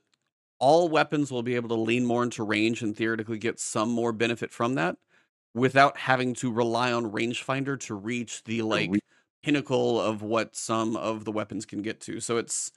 all 0.59 0.89
weapons 0.89 1.31
will 1.31 1.43
be 1.43 1.55
able 1.55 1.69
to 1.69 1.75
lean 1.75 2.05
more 2.05 2.23
into 2.23 2.43
range 2.43 2.81
and 2.81 2.95
theoretically 2.95 3.37
get 3.37 3.59
some 3.59 3.89
more 3.89 4.11
benefit 4.11 4.51
from 4.51 4.75
that 4.75 4.97
without 5.53 5.95
having 5.97 6.33
to 6.35 6.51
rely 6.51 6.91
on 6.91 7.11
rangefinder 7.11 7.79
to 7.81 7.95
reach 7.95 8.43
the 8.45 8.61
like 8.63 8.89
pinnacle 9.43 10.01
of 10.01 10.21
what 10.21 10.55
some 10.55 10.95
of 10.97 11.23
the 11.23 11.31
weapons 11.31 11.65
can 11.65 11.81
get 11.81 12.01
to. 12.01 12.19
So 12.19 12.37
it's 12.37 12.71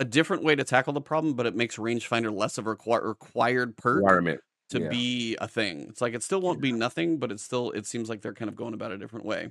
a 0.00 0.04
different 0.04 0.42
way 0.42 0.56
to 0.56 0.64
tackle 0.64 0.92
the 0.92 1.00
problem, 1.00 1.34
but 1.34 1.46
it 1.46 1.54
makes 1.54 1.76
rangefinder 1.76 2.34
less 2.34 2.58
of 2.58 2.66
a 2.66 2.74
requir- 2.74 3.04
required 3.04 3.76
perk 3.76 3.96
Requirement. 3.98 4.40
to 4.70 4.80
Yeah. 4.80 4.88
be 4.88 5.36
a 5.40 5.46
thing. 5.46 5.82
It's 5.88 6.00
like 6.00 6.14
it 6.14 6.22
still 6.24 6.40
won't 6.40 6.60
be 6.60 6.72
nothing, 6.72 7.18
but 7.18 7.30
it's 7.30 7.42
still 7.42 7.70
it 7.72 7.86
seems 7.86 8.08
like 8.08 8.22
they're 8.22 8.34
kind 8.34 8.48
of 8.48 8.56
going 8.56 8.74
about 8.74 8.90
a 8.92 8.98
different 8.98 9.24
way. 9.26 9.50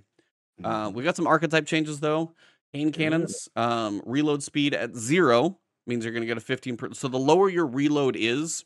Uh, 0.63 0.89
Mhm. 0.89 0.93
we 0.95 1.03
got 1.03 1.15
some 1.15 1.27
archetype 1.27 1.65
changes 1.65 2.01
though. 2.01 2.33
Cane 2.73 2.91
cannons, 2.91 3.47
um, 3.55 4.01
reload 4.05 4.43
speed 4.43 4.73
at 4.73 4.95
zero 4.95 5.59
means 5.87 6.03
you're 6.05 6.13
going 6.13 6.21
to 6.21 6.27
get 6.27 6.37
a 6.37 6.41
15. 6.41 6.77
Per- 6.77 6.93
so 6.93 7.07
the 7.07 7.17
lower 7.17 7.49
your 7.49 7.65
reload 7.65 8.15
is, 8.15 8.63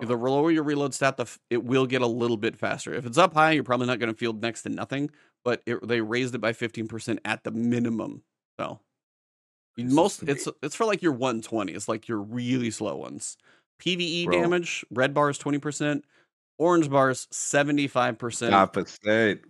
the 0.00 0.16
lower 0.16 0.50
your 0.50 0.62
reload 0.64 0.94
stat, 0.94 1.16
the 1.16 1.22
f- 1.24 1.38
it 1.50 1.62
will 1.64 1.86
get 1.86 2.02
a 2.02 2.06
little 2.06 2.36
bit 2.36 2.56
faster. 2.56 2.94
If 2.94 3.04
it's 3.06 3.18
up 3.18 3.34
high, 3.34 3.52
you're 3.52 3.64
probably 3.64 3.86
not 3.86 3.98
going 3.98 4.12
to 4.12 4.18
feel 4.18 4.32
next 4.32 4.62
to 4.62 4.68
nothing. 4.68 5.10
But 5.44 5.62
it, 5.66 5.86
they 5.86 6.00
raised 6.00 6.34
it 6.34 6.38
by 6.38 6.52
15% 6.52 7.20
at 7.24 7.44
the 7.44 7.50
minimum. 7.52 8.22
So 8.58 8.80
most 9.76 10.22
it's 10.24 10.48
it's 10.62 10.74
for 10.74 10.84
like 10.84 11.02
your 11.02 11.12
120. 11.12 11.72
It's 11.72 11.88
like 11.88 12.08
your 12.08 12.18
really 12.18 12.70
slow 12.70 12.96
ones. 12.96 13.36
PVE 13.80 14.26
Bro. 14.26 14.40
damage, 14.40 14.84
red 14.90 15.12
bars 15.12 15.38
20%, 15.38 16.02
orange 16.58 16.88
bars 16.88 17.26
75%. 17.32 17.90
Five 18.50 18.72
percent. 18.72 19.40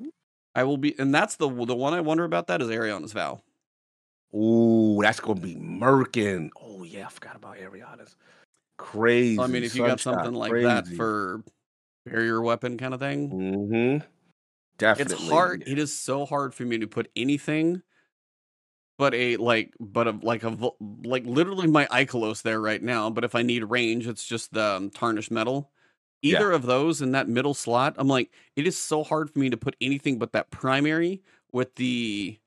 I 0.55 0.65
will 0.65 0.79
be, 0.79 0.99
and 0.99 1.15
that's 1.15 1.37
the 1.37 1.49
the 1.49 1.77
one 1.77 1.95
I 1.95 2.01
wonder 2.01 2.25
about. 2.25 2.47
That 2.49 2.61
is 2.63 2.69
Eriana's 2.69 3.13
vow. 3.13 3.41
Ooh, 4.35 4.99
that's 5.03 5.21
gonna 5.21 5.41
be 5.41 5.55
murking. 5.55 6.51
Oh 6.61 6.83
yeah, 6.83 7.07
I 7.07 7.11
forgot 7.11 7.37
about 7.37 7.57
Eriana's. 7.57 8.17
Crazy. 8.79 9.37
So, 9.37 9.43
I 9.43 9.47
mean, 9.47 9.65
if 9.65 9.75
you 9.75 9.87
got 9.87 10.01
something 10.01 10.35
like 10.35 10.53
that 10.53 10.87
for 10.89 11.43
barrier 12.05 12.43
weapon 12.43 12.77
kind 12.79 12.95
of 12.95 13.01
thing, 13.01 13.31
Mm-hmm. 13.31 14.07
Definitely. 14.79 15.15
it's 15.15 15.29
hard. 15.29 15.65
It 15.67 15.79
is 15.79 15.99
so 15.99 16.27
hard 16.27 16.55
for 16.55 16.65
me 16.65 16.79
to 16.79 16.87
put 16.87 17.11
anything, 17.17 17.83
but 18.99 19.15
a 19.15 19.37
like, 19.37 19.75
but 19.81 20.07
a 20.09 20.13
like 20.13 20.43
a 20.45 20.57
like 21.05 21.25
literally 21.27 21.67
my 21.67 21.87
Ikelos 21.87 22.43
there 22.43 22.61
right 22.61 22.83
now. 22.83 23.11
But 23.11 23.25
if 23.25 23.35
I 23.35 23.43
need 23.43 23.65
range, 23.65 24.07
it's 24.07 24.27
just 24.27 24.53
the 24.53 24.65
um, 24.77 24.91
tarnished 24.91 25.31
metal. 25.31 25.73
Yeah. 26.29 26.43
Either 26.43 26.53
of 26.53 26.63
those 26.63 27.03
in 27.03 27.13
that 27.13 27.29
middle 27.29 27.55
slot, 27.55 27.95
I'm 27.99 28.09
like, 28.09 28.33
it 28.57 28.67
is 28.67 28.77
so 28.79 29.05
hard 29.05 29.31
for 29.31 29.39
me 29.39 29.51
to 29.51 29.57
put 29.57 29.77
anything 29.81 30.19
but 30.19 30.33
that 30.33 30.51
primary 30.51 31.23
with 31.53 31.75
the, 31.77 32.39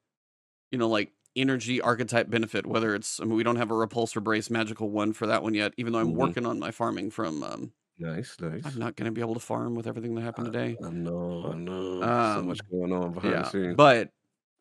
you 0.72 0.78
know, 0.80 0.90
like 0.90 1.14
energy 1.36 1.82
archetype 1.82 2.30
benefit. 2.30 2.66
Whether 2.68 2.96
it's, 2.96 3.20
I 3.22 3.26
mean, 3.26 3.36
we 3.36 3.44
don't 3.44 3.58
have 3.58 3.72
a 3.72 3.76
repulsor 3.76 4.24
brace 4.24 4.50
magical 4.50 4.90
one 4.92 5.14
for 5.14 5.28
that 5.28 5.44
one 5.44 5.54
yet, 5.56 5.74
even 5.78 5.94
though 5.94 6.00
I'm 6.00 6.14
Mhm. 6.14 6.16
working 6.16 6.46
on 6.46 6.60
my 6.60 6.72
farming 6.72 7.12
from. 7.12 7.44
um 7.44 7.74
Nice, 8.00 8.40
nice. 8.40 8.66
I'm 8.66 8.80
not 8.80 8.96
going 8.96 9.06
to 9.08 9.12
be 9.14 9.22
able 9.22 9.36
to 9.36 9.40
farm 9.42 9.76
with 9.76 9.88
everything 9.88 10.16
that 10.16 10.22
happened 10.22 10.46
today. 10.46 10.82
I 10.84 10.90
know, 10.90 11.52
I 11.52 11.56
know. 11.56 12.18
so 12.20 12.42
Um, 12.42 12.44
much 12.44 12.60
going 12.70 12.92
on 12.94 13.14
behind 13.14 13.42
the 13.42 13.46
scenes. 13.46 13.78
but 13.78 14.12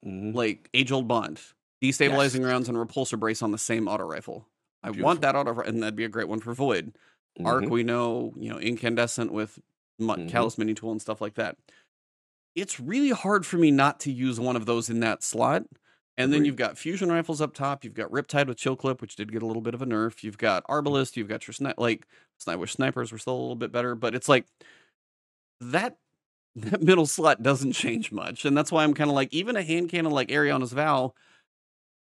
Mhm. 0.05 0.34
like 0.34 0.70
age 0.74 0.93
old 0.93 1.09
bond, 1.09 1.41
destabilizing 1.83 2.45
rounds 2.45 2.68
and 2.68 2.76
repulsor 2.79 3.18
brace 3.18 3.43
on 3.43 3.53
the 3.53 3.59
same 3.59 3.89
auto 3.89 4.05
rifle. 4.05 4.47
I 4.83 4.91
want 4.91 5.20
that 5.22 5.35
auto, 5.37 5.59
and 5.61 5.83
that'd 5.83 5.97
be 5.97 6.05
a 6.05 6.09
great 6.09 6.29
one 6.29 6.41
for 6.41 6.55
void. 6.55 6.97
Arc, 7.45 7.64
Mhm. 7.64 7.70
we 7.70 7.83
know, 7.85 8.33
you 8.37 8.49
know, 8.51 8.59
incandescent 8.59 9.33
with 9.33 9.59
Mhm. 10.01 10.29
Calus 10.31 10.59
mini 10.59 10.74
tool 10.74 10.91
and 10.93 11.01
stuff 11.03 11.20
like 11.20 11.35
that. 11.35 11.57
It's 12.55 12.81
really 12.81 13.11
hard 13.11 13.47
for 13.47 13.57
me 13.59 13.70
not 13.70 14.01
to 14.01 14.12
use 14.12 14.41
one 14.41 14.57
of 14.57 14.66
those 14.66 14.91
in 14.91 15.01
that 15.01 15.22
slot. 15.22 15.64
And 16.16 16.33
then 16.33 16.45
you've 16.45 16.57
got 16.57 16.76
fusion 16.76 17.12
rifles 17.12 17.41
up 17.41 17.55
top. 17.55 17.85
You've 17.85 17.95
got 17.95 18.11
Riptide 18.11 18.49
with 18.49 18.57
chill 18.59 18.74
clip, 18.74 19.01
which 19.01 19.14
did 19.14 19.31
get 19.31 19.41
a 19.43 19.47
little 19.47 19.62
bit 19.62 19.74
of 19.74 19.83
a 19.83 19.87
nerf. 19.87 20.24
You've 20.24 20.39
got 20.39 20.64
Arbalest. 20.66 21.16
You've 21.16 21.29
got 21.29 21.47
your 21.47 21.55
snipe. 21.55 21.79
Like 21.79 22.07
I 22.49 22.57
wish 22.57 22.72
snipers 22.72 23.12
were 23.12 23.18
still 23.18 23.35
a 23.35 23.41
little 23.41 23.55
bit 23.57 23.70
better, 23.70 23.95
but 23.95 24.14
it's 24.16 24.29
like 24.29 24.47
that. 25.61 25.99
That 26.57 26.83
middle 26.83 27.07
slot 27.07 27.41
doesn't 27.41 27.72
change 27.74 28.11
much, 28.11 28.45
and 28.45 28.57
that's 28.59 28.72
why 28.72 28.83
I'm 28.83 28.93
kind 28.95 29.11
of 29.11 29.14
like 29.14 29.33
even 29.33 29.55
a 29.55 29.62
hand 29.62 29.91
cannon 29.91 30.11
like 30.11 30.26
Eriana's 30.29 30.72
Vow, 30.72 31.14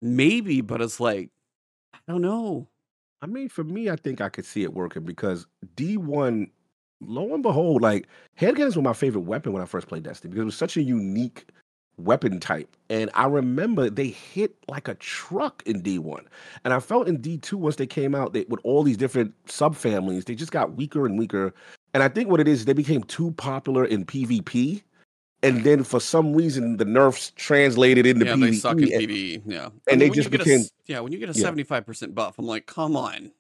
maybe, 0.03 0.61
but 0.61 0.81
it's 0.81 0.99
like 0.99 1.31
I 1.93 2.11
don't 2.11 2.21
know. 2.21 2.67
I 3.21 3.27
mean, 3.27 3.49
for 3.49 3.63
me, 3.63 3.89
I 3.89 3.95
think 3.95 4.21
I 4.21 4.29
could 4.29 4.45
see 4.45 4.63
it 4.63 4.73
working 4.73 5.03
because 5.03 5.47
D1, 5.77 6.49
lo 7.01 7.33
and 7.33 7.43
behold, 7.43 7.81
like 7.81 8.07
handguns 8.39 8.75
were 8.75 8.81
my 8.81 8.93
favorite 8.93 9.21
weapon 9.21 9.53
when 9.53 9.61
I 9.61 9.65
first 9.65 9.87
played 9.87 10.03
Destiny 10.03 10.31
because 10.31 10.41
it 10.43 10.45
was 10.45 10.57
such 10.57 10.77
a 10.77 10.83
unique 10.83 11.45
weapon 11.97 12.39
type. 12.39 12.75
And 12.89 13.09
I 13.13 13.27
remember 13.27 13.89
they 13.89 14.07
hit 14.07 14.55
like 14.67 14.87
a 14.87 14.95
truck 14.95 15.63
in 15.65 15.81
D1. 15.81 16.25
And 16.65 16.73
I 16.73 16.79
felt 16.79 17.07
in 17.07 17.19
D2 17.19 17.53
once 17.53 17.77
they 17.77 17.87
came 17.87 18.15
out 18.15 18.33
that 18.33 18.49
with 18.49 18.59
all 18.63 18.83
these 18.83 18.97
different 18.97 19.33
subfamilies, 19.45 20.25
they 20.25 20.35
just 20.35 20.51
got 20.51 20.75
weaker 20.75 21.05
and 21.05 21.17
weaker. 21.17 21.53
And 21.93 22.03
I 22.03 22.09
think 22.09 22.29
what 22.29 22.39
it 22.39 22.47
is, 22.47 22.65
they 22.65 22.73
became 22.73 23.03
too 23.03 23.31
popular 23.31 23.85
in 23.85 24.05
PvP. 24.05 24.81
And 25.43 25.63
then 25.63 25.83
for 25.83 25.99
some 25.99 26.33
reason, 26.33 26.77
the 26.77 26.85
nerfs 26.85 27.31
translated 27.35 28.05
into 28.05 28.25
yeah, 28.25 28.33
PvE. 28.33 28.41
they 28.41 28.51
suck 28.53 28.77
in 28.79 28.93
and- 28.93 29.43
Yeah, 29.45 29.69
and 29.89 30.01
they 30.01 30.09
just 30.09 30.31
became- 30.31 30.61
a, 30.61 30.63
yeah. 30.85 30.99
When 31.01 31.11
you 31.11 31.19
get 31.19 31.29
a 31.29 31.33
seventy 31.33 31.63
five 31.63 31.85
percent 31.85 32.15
buff, 32.15 32.39
I'm 32.39 32.45
like, 32.45 32.65
come 32.65 32.95
on. 32.95 33.31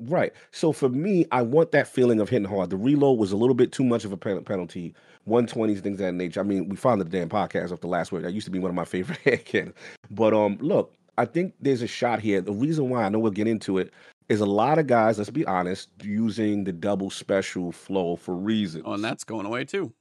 Right. 0.00 0.32
So 0.52 0.72
for 0.72 0.88
me, 0.88 1.26
I 1.32 1.42
want 1.42 1.72
that 1.72 1.88
feeling 1.88 2.20
of 2.20 2.28
hitting 2.28 2.48
hard. 2.48 2.70
The 2.70 2.76
reload 2.76 3.18
was 3.18 3.32
a 3.32 3.36
little 3.36 3.54
bit 3.54 3.72
too 3.72 3.82
much 3.84 4.04
of 4.04 4.12
a 4.12 4.16
penalty. 4.16 4.94
120s, 5.28 5.80
things 5.82 6.00
of 6.00 6.06
that 6.06 6.12
nature. 6.12 6.40
I 6.40 6.44
mean, 6.44 6.68
we 6.68 6.76
found 6.76 7.00
the 7.00 7.04
damn 7.04 7.28
podcast 7.28 7.70
of 7.72 7.80
the 7.80 7.88
last 7.88 8.12
week. 8.12 8.22
That 8.22 8.32
used 8.32 8.46
to 8.46 8.50
be 8.50 8.58
one 8.60 8.70
of 8.70 8.74
my 8.76 8.84
favorite 8.86 9.18
headcanons. 9.24 9.74
But 10.10 10.34
um, 10.34 10.56
look, 10.60 10.94
I 11.18 11.24
think 11.24 11.54
there's 11.60 11.82
a 11.82 11.86
shot 11.88 12.20
here. 12.20 12.40
The 12.40 12.52
reason 12.52 12.88
why 12.90 13.02
I 13.02 13.08
know 13.08 13.18
we'll 13.18 13.32
get 13.32 13.48
into 13.48 13.78
it 13.78 13.92
is 14.28 14.40
a 14.40 14.46
lot 14.46 14.78
of 14.78 14.86
guys, 14.86 15.18
let's 15.18 15.30
be 15.30 15.44
honest, 15.46 15.88
using 16.02 16.62
the 16.64 16.72
double 16.72 17.10
special 17.10 17.72
flow 17.72 18.14
for 18.16 18.34
reasons. 18.36 18.84
Oh, 18.86 18.92
and 18.92 19.04
that's 19.04 19.24
going 19.24 19.46
away 19.46 19.64
too. 19.64 19.92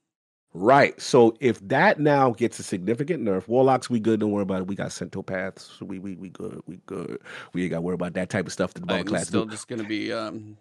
Right. 0.53 0.99
So 0.99 1.35
if 1.39 1.59
that 1.67 1.99
now 1.99 2.31
gets 2.31 2.57
a 2.59 2.63
significant 2.63 3.23
nerf, 3.23 3.47
warlocks 3.47 3.89
we 3.89 3.99
good. 3.99 4.19
Don't 4.19 4.31
worry 4.31 4.43
about 4.43 4.61
it. 4.61 4.67
We 4.67 4.75
got 4.75 4.89
centopaths. 4.89 5.81
We 5.81 5.99
we 5.99 6.15
we 6.15 6.29
good. 6.29 6.61
We 6.65 6.77
good. 6.85 7.19
We 7.53 7.63
ain't 7.63 7.71
got 7.71 7.77
to 7.77 7.81
worry 7.81 7.95
about 7.95 8.13
that 8.13 8.29
type 8.29 8.47
of 8.47 8.53
stuff. 8.53 8.73
That 8.73 8.81
the 8.81 8.87
bubble 8.87 9.03
class 9.03 9.27
still 9.27 9.45
do. 9.45 9.51
just 9.51 9.67
gonna 9.67 9.83
be 9.83 10.11
um, 10.11 10.57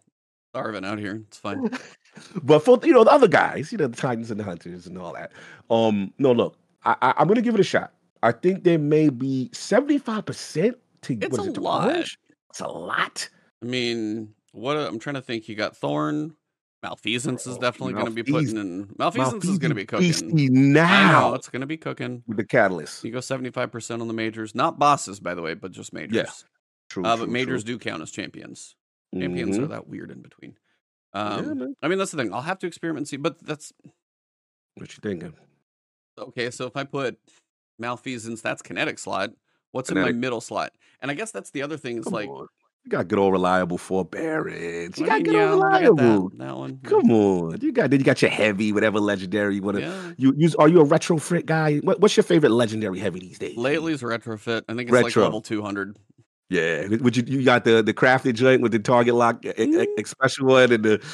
starving 0.52 0.84
out 0.84 0.98
here. 0.98 1.22
It's 1.28 1.38
fine. 1.38 1.70
but 2.42 2.60
for 2.60 2.78
you 2.82 2.92
know 2.92 3.04
the 3.04 3.10
other 3.10 3.28
guys, 3.28 3.72
you 3.72 3.78
know 3.78 3.86
the 3.86 3.96
Titans 3.96 4.30
and 4.30 4.40
the 4.40 4.44
Hunters 4.44 4.86
and 4.86 4.98
all 4.98 5.14
that. 5.14 5.32
Um, 5.70 6.12
no, 6.18 6.32
look, 6.32 6.58
I, 6.84 6.96
I, 7.00 7.14
I'm 7.18 7.28
gonna 7.28 7.40
give 7.40 7.54
it 7.54 7.60
a 7.60 7.64
shot. 7.64 7.92
I 8.22 8.32
think 8.32 8.64
there 8.64 8.78
may 8.78 9.08
be 9.08 9.50
75 9.52 10.26
percent 10.26 10.76
to 11.02 11.14
It's 11.14 11.38
a 11.38 11.42
it, 11.42 11.54
to 11.54 11.60
lot. 11.60 11.88
orange? 11.88 12.18
It's 12.50 12.60
a 12.60 12.68
lot. 12.68 13.28
I 13.62 13.66
mean, 13.66 14.34
what 14.52 14.76
I'm 14.76 14.98
trying 14.98 15.14
to 15.14 15.22
think. 15.22 15.48
You 15.48 15.54
got 15.54 15.76
Thorn. 15.76 16.34
Malfeasance 16.90 17.46
is 17.48 17.58
definitely 17.58 17.94
going 17.94 18.06
to 18.06 18.12
be 18.12 18.22
putting 18.22 18.56
in. 18.56 18.94
Malfeasance 18.98 19.44
is 19.44 19.58
going 19.58 19.70
to 19.70 19.74
be 19.74 19.84
cooking. 19.84 20.12
I 20.32 20.46
know 20.48 20.72
now 20.72 21.34
it's 21.34 21.48
going 21.48 21.60
to 21.60 21.66
be 21.66 21.76
cooking. 21.76 22.22
with 22.28 22.36
the 22.36 22.44
catalyst. 22.44 23.02
You 23.04 23.10
go 23.10 23.18
75% 23.18 24.00
on 24.00 24.06
the 24.06 24.14
majors, 24.14 24.54
not 24.54 24.78
bosses, 24.78 25.18
by 25.18 25.34
the 25.34 25.42
way, 25.42 25.54
but 25.54 25.72
just 25.72 25.92
majors. 25.92 26.44
True, 26.88 27.04
uh, 27.04 27.16
true, 27.16 27.26
but 27.26 27.32
majors 27.32 27.64
true. 27.64 27.74
do 27.74 27.78
count 27.80 28.02
as 28.02 28.10
champions. 28.12 28.76
Champions 29.12 29.58
Mhm. 29.58 29.64
are 29.64 29.66
that 29.68 29.88
weird 29.88 30.10
in 30.12 30.22
between. 30.22 30.56
Yeah, 31.14 31.22
Um, 31.36 31.58
man. 31.58 31.76
I 31.82 31.88
mean, 31.88 31.98
that's 31.98 32.12
the 32.12 32.18
thing. 32.18 32.32
I'll 32.32 32.42
have 32.42 32.58
to 32.60 32.66
experiment 32.68 33.00
and 33.00 33.08
see, 33.08 33.16
but 33.16 33.44
that's 33.44 33.72
What 34.74 34.96
you 34.96 35.00
thinking? 35.02 35.34
okay. 36.18 36.50
So 36.52 36.66
if 36.66 36.76
I 36.76 36.84
put 36.84 37.18
malfeasance, 37.80 38.42
that's 38.42 38.62
kinetic 38.62 38.98
slot. 39.00 39.30
What's 39.72 39.90
in 39.90 39.98
my 39.98 40.12
middle 40.12 40.40
slot? 40.40 40.72
And 41.00 41.10
I 41.10 41.14
guess 41.14 41.32
that's 41.32 41.50
the 41.50 41.62
other 41.62 41.76
thing. 41.76 41.98
Is 41.98 42.04
Come 42.04 42.12
like, 42.12 42.28
on. 42.28 42.46
You 42.86 42.90
got 42.90 43.08
good 43.08 43.18
old 43.18 43.32
reliable 43.32 43.78
forbearance. 43.78 44.96
You 44.96 45.06
got 45.06 45.24
good 45.24 45.34
old 45.34 45.50
reliable. 45.50 46.28
that, 46.30 46.38
that 46.38 46.56
one. 46.56 46.78
Come 46.84 47.10
on, 47.10 47.58
you 47.60 47.72
got 47.72 47.90
then 47.90 47.98
you 47.98 48.04
got 48.06 48.22
your 48.22 48.30
heavy, 48.30 48.72
whatever 48.72 49.00
legendary 49.00 49.56
you 49.56 49.62
want 49.62 49.78
to 49.78 49.82
Yeah. 49.82 50.12
You 50.16 50.34
use 50.36 50.54
are 50.54 50.68
you 50.68 50.80
a 50.80 50.86
retrofit 50.86 51.46
guy? 51.46 51.78
What, 51.78 52.00
what's 52.00 52.16
your 52.16 52.24
favorite 52.24 52.50
legendary 52.50 53.00
heavy 53.00 53.18
these 53.18 53.40
days? 53.40 53.56
Lately 53.56 53.92
is 53.92 54.02
retrofit. 54.02 54.62
I 54.68 54.74
think 54.74 54.88
it's 54.88 54.92
like 54.92 55.06
Retro. 55.06 55.24
level 55.24 55.40
200. 55.40 55.96
Yeah, 56.48 56.86
would 56.86 57.16
you 57.16 57.24
you 57.26 57.44
got 57.44 57.64
the 57.64 57.82
the 57.82 57.92
crafted 57.92 58.34
joint 58.34 58.62
with 58.62 58.70
the 58.70 58.78
target 58.78 59.16
lock 59.16 59.42
Mm, 59.42 59.98
expression 59.98 60.46
one 60.46 60.70
and 60.70 60.84
the 60.84 61.04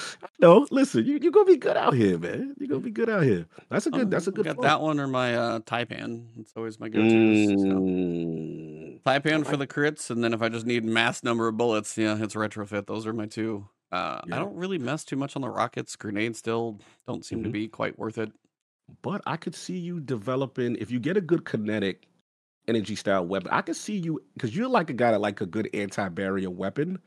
no, 0.41 0.67
listen, 0.71 1.07
you 1.07 1.19
you're 1.23 1.33
gonna 1.33 1.47
be 1.47 1.57
good 1.57 1.79
out 1.79 1.95
here, 1.95 2.19
man. 2.19 2.55
You're 2.59 2.69
gonna 2.69 2.81
be 2.81 2.91
good 2.91 3.09
out 3.09 3.23
here. 3.23 3.47
That's 3.71 3.87
a 3.87 3.91
good 3.91 4.11
that's 4.11 4.27
a 4.27 4.31
um, 4.31 4.35
good 4.35 4.45
got 4.45 4.57
point. 4.57 4.65
that 4.65 4.83
one 4.83 5.01
or 5.01 5.07
my 5.07 5.35
uh, 5.35 5.61
Taipan. 5.61 6.27
It's 6.39 6.53
always 6.55 6.79
my 6.79 6.91
go-tos. 6.91 7.63
So 7.63 7.71
Mm, 9.05 9.41
I 9.41 9.43
for 9.43 9.57
the 9.57 9.67
crits, 9.67 10.11
and 10.11 10.23
then 10.23 10.33
if 10.33 10.43
I 10.43 10.49
just 10.49 10.67
need 10.67 10.85
mass 10.85 11.23
number 11.23 11.49
of 11.49 11.57
bullets, 11.57 11.97
yeah, 11.99 12.17
it's 12.21 12.35
retrofit. 12.35 12.87
Those 12.87 13.07
are 13.07 13.13
my 13.13 13.27
two. 13.27 13.69
Uh, 13.91 14.21
I 14.33 14.39
don't 14.39 14.55
really 14.57 14.79
mess 14.79 15.05
too 15.05 15.17
much 15.17 15.37
on 15.37 15.43
the 15.43 15.51
rockets. 15.51 15.97
Grenades 15.97 16.39
still 16.39 16.79
don't 17.07 17.25
seem 17.25 17.43
to 17.43 17.49
hmm 17.49 17.53
be 17.53 17.69
quite 17.69 17.99
worth 17.99 18.17
it. 18.19 18.33
But 19.03 19.23
I 19.27 19.37
could 19.37 19.55
see 19.55 19.77
you 19.77 20.01
developing 20.01 20.77
if 20.77 20.91
you 20.91 20.99
get 20.99 21.17
a 21.17 21.21
good 21.21 21.45
kinetic 21.45 22.07
energy 22.69 22.95
style 22.95 23.27
weapon. 23.27 23.51
I 23.53 23.63
could 23.63 23.77
see 23.77 23.97
you 23.97 24.23
because 24.35 24.57
you're 24.57 24.69
like 24.69 24.89
a 24.91 24.95
guy 24.95 25.11
that 25.11 25.21
like 25.21 25.41
a 25.41 25.47
good 25.47 25.69
anti 25.75 26.09
barrier 26.09 26.51
weapon, 26.51 26.99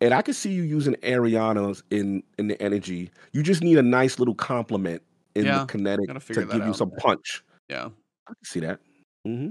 and 0.00 0.12
I 0.12 0.22
could 0.22 0.36
see 0.36 0.52
you 0.52 0.62
using 0.62 0.94
Eriana's 0.96 1.82
in 1.90 2.22
in 2.38 2.48
the 2.48 2.60
energy. 2.62 3.10
You 3.32 3.42
just 3.42 3.62
need 3.62 3.78
a 3.78 3.82
nice 3.82 4.18
little 4.18 4.34
complement 4.34 5.02
in 5.34 5.44
the 5.46 5.66
kinetic 5.66 6.06
to 6.26 6.44
give 6.44 6.66
you 6.66 6.74
some 6.74 6.90
punch. 6.90 7.42
Yeah. 7.68 7.86
I 8.26 8.32
can 8.34 8.44
see 8.44 8.60
that. 8.60 8.80
hmm 9.24 9.50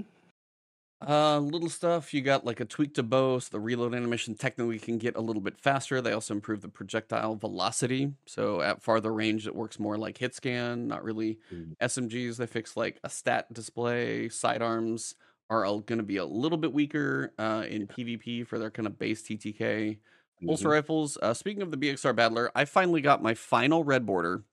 Uh, 1.06 1.38
little 1.38 1.68
stuff. 1.68 2.12
You 2.12 2.22
got 2.22 2.44
like 2.44 2.58
a 2.58 2.64
tweak 2.64 2.94
to 2.94 3.04
bow, 3.04 3.38
so 3.38 3.50
the 3.52 3.60
reload 3.60 3.94
animation 3.94 4.34
technically 4.34 4.80
can 4.80 4.98
get 4.98 5.16
a 5.16 5.20
little 5.20 5.40
bit 5.40 5.56
faster. 5.56 6.00
They 6.00 6.12
also 6.12 6.34
improve 6.34 6.60
the 6.60 6.68
projectile 6.68 7.36
velocity, 7.36 8.14
so 8.26 8.60
at 8.60 8.82
farther 8.82 9.14
range 9.14 9.46
it 9.46 9.54
works 9.54 9.78
more 9.78 9.96
like 9.96 10.18
hit 10.18 10.34
scan, 10.34 10.88
not 10.88 11.04
really 11.04 11.38
SMGs. 11.80 12.36
They 12.36 12.46
fix 12.46 12.76
like 12.76 12.98
a 13.04 13.10
stat 13.10 13.52
display. 13.52 14.28
Sidearms 14.28 15.14
are 15.50 15.62
going 15.62 15.98
to 15.98 16.02
be 16.02 16.16
a 16.16 16.24
little 16.26 16.58
bit 16.58 16.72
weaker 16.72 17.32
uh, 17.38 17.64
in 17.68 17.86
PvP 17.86 18.44
for 18.46 18.58
their 18.58 18.70
kind 18.70 18.86
of 18.86 18.98
base 18.98 19.22
TTK. 19.22 19.98
Holster 20.46 20.68
hmm 20.68 20.70
rifles. 20.70 21.18
Uh, 21.20 21.34
speaking 21.34 21.62
of 21.62 21.70
the 21.70 21.76
BXR 21.76 22.14
Battler, 22.14 22.50
I 22.54 22.64
finally 22.64 23.00
got 23.02 23.22
my 23.22 23.34
final 23.34 23.84
red 23.84 24.06
border, 24.06 24.44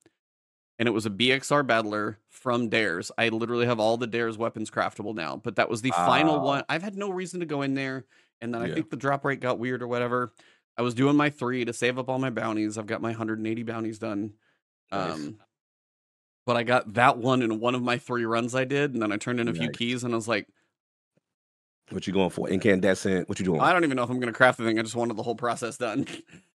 and 0.80 0.88
it 0.88 0.92
was 0.92 1.06
a 1.06 1.10
BXR 1.10 1.66
Battler 1.66 2.20
from 2.30 2.70
Dares. 2.70 3.12
I 3.18 3.30
literally 3.30 3.66
have 3.66 3.80
all 3.80 3.98
the 3.98 4.08
Dares 4.08 4.38
weapons 4.38 4.70
craftable 4.70 5.16
now, 5.16 5.38
but 5.38 5.56
that 5.56 5.70
was 5.70 5.82
the 5.82 5.92
final 5.92 6.40
one. 6.40 6.64
I've 6.70 6.84
had 6.84 6.96
no 6.98 7.10
reason 7.10 7.40
to 7.40 7.46
go 7.46 7.62
in 7.62 7.74
there, 7.74 8.06
and 8.42 8.54
then 8.54 8.62
I 8.62 8.68
Yeah. 8.68 8.76
think 8.76 8.90
the 8.90 8.98
drop 8.98 9.24
rate 9.26 9.40
got 9.40 9.60
weird 9.60 9.82
or 9.82 9.88
whatever. 9.88 10.34
I 10.78 10.82
was 10.82 10.94
doing 10.94 11.16
my 11.16 11.30
three 11.30 11.64
to 11.66 11.74
save 11.74 11.98
up 11.98 12.10
all 12.10 12.20
my 12.20 12.30
bounties. 12.30 12.78
I've 12.78 12.88
got 12.88 13.02
my 13.02 13.12
180 13.12 13.64
bounties 13.64 14.00
done. 14.00 14.34
Nice. 14.92 15.14
Um, 15.14 15.40
but 16.46 16.58
I 16.58 16.64
got 16.64 16.94
that 16.94 17.18
one 17.18 17.42
in 17.42 17.60
one 17.60 17.74
of 17.76 17.82
my 17.82 17.98
three 17.98 18.26
runs 18.26 18.54
I 18.54 18.66
did, 18.66 18.94
and 18.94 19.02
then 19.02 19.12
I 19.12 19.18
turned 19.18 19.40
in 19.40 19.48
a 19.48 19.54
few 19.54 19.70
keys, 19.70 20.04
and 20.04 20.14
I 20.14 20.18
was 20.18 20.28
like, 20.28 20.48
What 21.90 22.08
you 22.08 22.14
going 22.14 22.30
for? 22.30 22.50
Incandescent. 22.50 23.30
What 23.30 23.40
you 23.40 23.46
doing? 23.46 23.62
I 23.62 23.72
don't 23.74 23.84
even 23.84 23.96
know 23.96 24.04
if 24.04 24.10
I'm 24.10 24.20
going 24.20 24.32
to 24.32 24.38
craft 24.38 24.58
the 24.58 24.66
thing. 24.66 24.80
I 24.80 24.82
just 24.82 24.96
wanted 24.96 25.18
the 25.18 25.24
whole 25.24 25.36
process 25.36 25.78
done. 25.78 26.08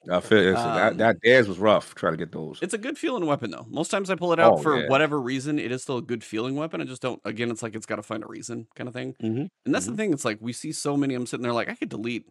I 0.10 0.20
feel 0.22 0.40
listen, 0.42 0.74
that 0.74 0.98
um, 0.98 0.98
that 0.98 1.18
theirs 1.22 1.48
was 1.48 1.60
rough. 1.60 1.94
Trying 1.96 2.14
to 2.14 2.18
get 2.18 2.32
those. 2.32 2.60
It's 2.62 2.74
a 2.74 2.78
good 2.80 2.98
feeling 2.98 3.26
weapon 3.26 3.52
though. 3.52 3.66
Most 3.70 3.92
times 3.92 4.10
I 4.10 4.16
pull 4.16 4.34
it 4.34 4.40
out 4.40 4.54
Oh 4.56 4.60
for 4.60 4.76
yeah. 4.76 4.88
whatever 4.88 5.22
reason, 5.22 5.60
it 5.60 5.72
is 5.72 5.84
still 5.84 5.98
a 5.98 6.02
good 6.02 6.24
feeling 6.24 6.56
weapon. 6.56 6.82
I 6.82 6.86
just 6.86 7.02
don't 7.02 7.22
again, 7.24 7.52
it's 7.52 7.62
like 7.62 7.76
it's 7.76 7.86
gotta 7.86 8.02
find 8.02 8.24
a 8.24 8.28
reason 8.28 8.68
kind 8.76 8.88
of 8.88 8.94
thing. 8.96 9.16
hmm 9.22 9.46
And 9.66 9.76
that's 9.76 9.86
hmm 9.86 9.92
the 9.92 9.96
thing, 9.96 10.12
it's 10.12 10.26
like 10.26 10.40
we 10.42 10.54
see 10.54 10.72
so 10.72 10.98
many, 10.98 11.14
I'm 11.14 11.28
sitting 11.28 11.44
there 11.44 11.54
like 11.54 11.70
I 11.70 11.76
could 11.76 11.90
delete 11.90 12.26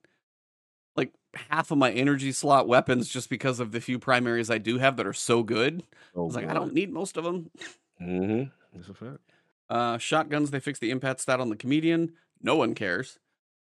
like 0.97 1.13
half 1.35 1.71
of 1.71 1.79
my 1.79 1.91
energy 1.93 2.33
slot 2.33 2.69
weapons 2.69 3.09
just 3.09 3.29
because 3.29 3.61
of 3.61 3.73
the 3.73 3.81
few 3.81 3.99
primaries 3.99 4.51
I 4.51 4.59
do 4.59 4.79
have 4.79 4.97
that 4.97 5.07
are 5.07 5.13
so 5.13 5.43
good. 5.43 5.83
I 6.17 6.21
was 6.21 6.35
like, 6.35 6.49
I 6.49 6.55
don't 6.55 6.73
need 6.75 6.93
most 6.93 7.17
of 7.17 7.25
them. 7.25 7.51
Mm-hmm. 8.01 8.51
That's 8.77 8.89
a 8.89 8.95
fact. 8.95 9.21
Uh 9.69 9.99
shotguns, 9.99 10.51
they 10.51 10.61
fixed 10.61 10.81
the 10.81 10.91
impact 10.91 11.21
stat 11.21 11.41
on 11.41 11.49
the 11.49 11.57
comedian. 11.57 12.15
No 12.43 12.57
one 12.57 12.75
cares. 12.75 13.19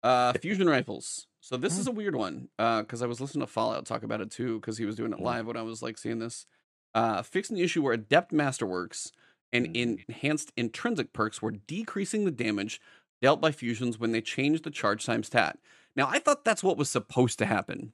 Uh 0.03 0.33
fusion 0.33 0.67
rifles. 0.67 1.27
So 1.41 1.57
this 1.57 1.77
is 1.77 1.87
Oh. 1.87 1.91
a 1.91 1.93
weird 1.93 2.15
one. 2.15 2.49
Uh 2.59 2.81
because 2.81 3.01
I 3.01 3.05
was 3.07 3.19
listening 3.21 3.45
to 3.45 3.51
Fallout 3.51 3.85
talk 3.85 4.03
about 4.03 4.21
it 4.21 4.31
too, 4.31 4.59
because 4.59 4.77
he 4.77 4.85
was 4.85 4.95
doing 4.95 5.13
it 5.13 5.19
Mhm. 5.19 5.23
live 5.23 5.47
when 5.47 5.57
I 5.57 5.61
was 5.63 5.81
like 5.81 5.97
seeing 5.97 6.19
this. 6.19 6.45
Uh 6.93 7.21
fixing 7.21 7.55
the 7.55 7.63
issue 7.63 7.81
where 7.81 7.93
adept 7.93 8.31
masterworks 8.31 9.11
and 9.53 9.67
Mhm. 9.67 10.03
enhanced 10.09 10.51
intrinsic 10.57 11.13
perks 11.13 11.41
were 11.41 11.51
decreasing 11.51 12.25
the 12.25 12.31
damage 12.31 12.79
dealt 13.21 13.41
by 13.41 13.51
fusions 13.51 13.97
when 13.97 14.11
they 14.11 14.21
changed 14.21 14.63
the 14.63 14.71
charge 14.71 15.05
time 15.05 15.23
stat. 15.23 15.57
Now 15.95 16.07
I 16.07 16.19
thought 16.19 16.43
that's 16.45 16.63
what 16.63 16.77
was 16.77 16.89
supposed 16.89 17.39
to 17.39 17.45
happen. 17.45 17.93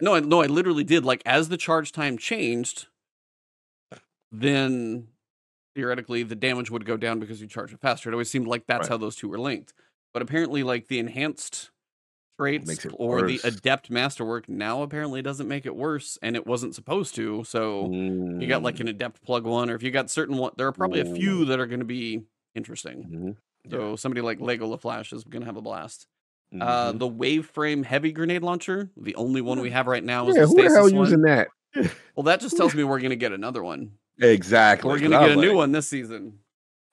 No, 0.00 0.14
I, 0.14 0.20
no, 0.20 0.40
I 0.42 0.46
literally 0.46 0.84
did. 0.84 1.04
Like 1.04 1.22
as 1.26 1.48
the 1.48 1.56
charge 1.58 1.92
time 1.92 2.16
changed, 2.16 2.86
then 4.30 5.08
theoretically 5.82 6.24
the 6.24 6.34
damage 6.34 6.70
would 6.72 6.84
go 6.84 6.96
down 6.96 7.20
because 7.20 7.40
you 7.40 7.46
charge 7.46 7.72
it 7.72 7.80
faster. 7.80 8.10
It 8.10 8.12
always 8.12 8.28
seemed 8.28 8.48
like 8.48 8.66
that's 8.66 8.82
Right. 8.82 8.88
how 8.88 8.96
those 8.96 9.14
two 9.14 9.28
were 9.28 9.38
linked. 9.38 9.72
But 10.12 10.22
apparently, 10.22 10.64
like 10.64 10.88
the 10.88 10.98
enhanced 10.98 11.70
traits 12.36 12.84
or 12.94 13.22
the 13.28 13.40
adept 13.44 13.88
masterwork 13.90 14.48
now 14.48 14.82
apparently 14.82 15.22
doesn't 15.22 15.46
make 15.46 15.66
it 15.66 15.76
worse, 15.76 16.18
and 16.20 16.34
it 16.34 16.46
wasn't 16.48 16.74
supposed 16.74 17.14
to. 17.14 17.44
So 17.44 17.90
you 17.92 18.46
got 18.48 18.62
like 18.64 18.76
Mm. 18.76 18.80
an 18.80 18.88
adept 18.88 19.22
plug 19.22 19.44
one, 19.44 19.70
or 19.70 19.76
if 19.76 19.82
you 19.84 19.92
got 19.92 20.10
certain 20.10 20.36
one, 20.36 20.50
there 20.56 20.66
are 20.66 20.72
probably 20.72 20.98
a 21.00 21.04
few 21.14 21.44
that 21.44 21.60
are 21.60 21.66
going 21.66 21.78
to 21.80 21.84
be 21.86 22.24
interesting. 22.56 23.04
Mhm. 23.08 23.36
Yeah. 23.64 23.70
So 23.70 23.96
somebody 23.96 24.20
like 24.20 24.40
Lego 24.40 24.74
LaFlash 24.76 25.12
is 25.12 25.22
going 25.22 25.42
to 25.42 25.46
have 25.46 25.56
a 25.56 25.60
blast. 25.62 26.08
Uh, 26.60 26.92
Mhm. 26.92 26.98
the 26.98 27.06
wave 27.08 27.46
frame 27.46 27.82
heavy 27.84 28.10
grenade 28.10 28.42
launcher, 28.42 28.90
the 28.96 29.14
only 29.14 29.40
one 29.42 29.60
we 29.60 29.70
have 29.70 29.86
right 29.86 30.02
now 30.02 30.26
is 30.28 30.34
Yeah, 30.36 30.42
the 30.42 30.48
who 30.48 30.54
the 30.62 30.68
hell 30.74 30.82
one. 30.84 30.94
using 30.94 31.20
that? 31.22 31.48
Well, 32.16 32.24
that 32.24 32.40
just 32.40 32.56
tells 32.56 32.74
me 32.74 32.82
we're 32.82 32.98
going 33.00 33.10
to 33.10 33.16
get 33.16 33.32
another 33.32 33.62
one. 33.62 33.92
Exactly. 34.20 34.88
We're 34.90 34.98
going 34.98 35.12
to 35.12 35.18
get 35.18 35.30
a 35.30 35.36
new 35.36 35.54
one 35.54 35.72
this 35.72 35.88
season. 35.88 36.40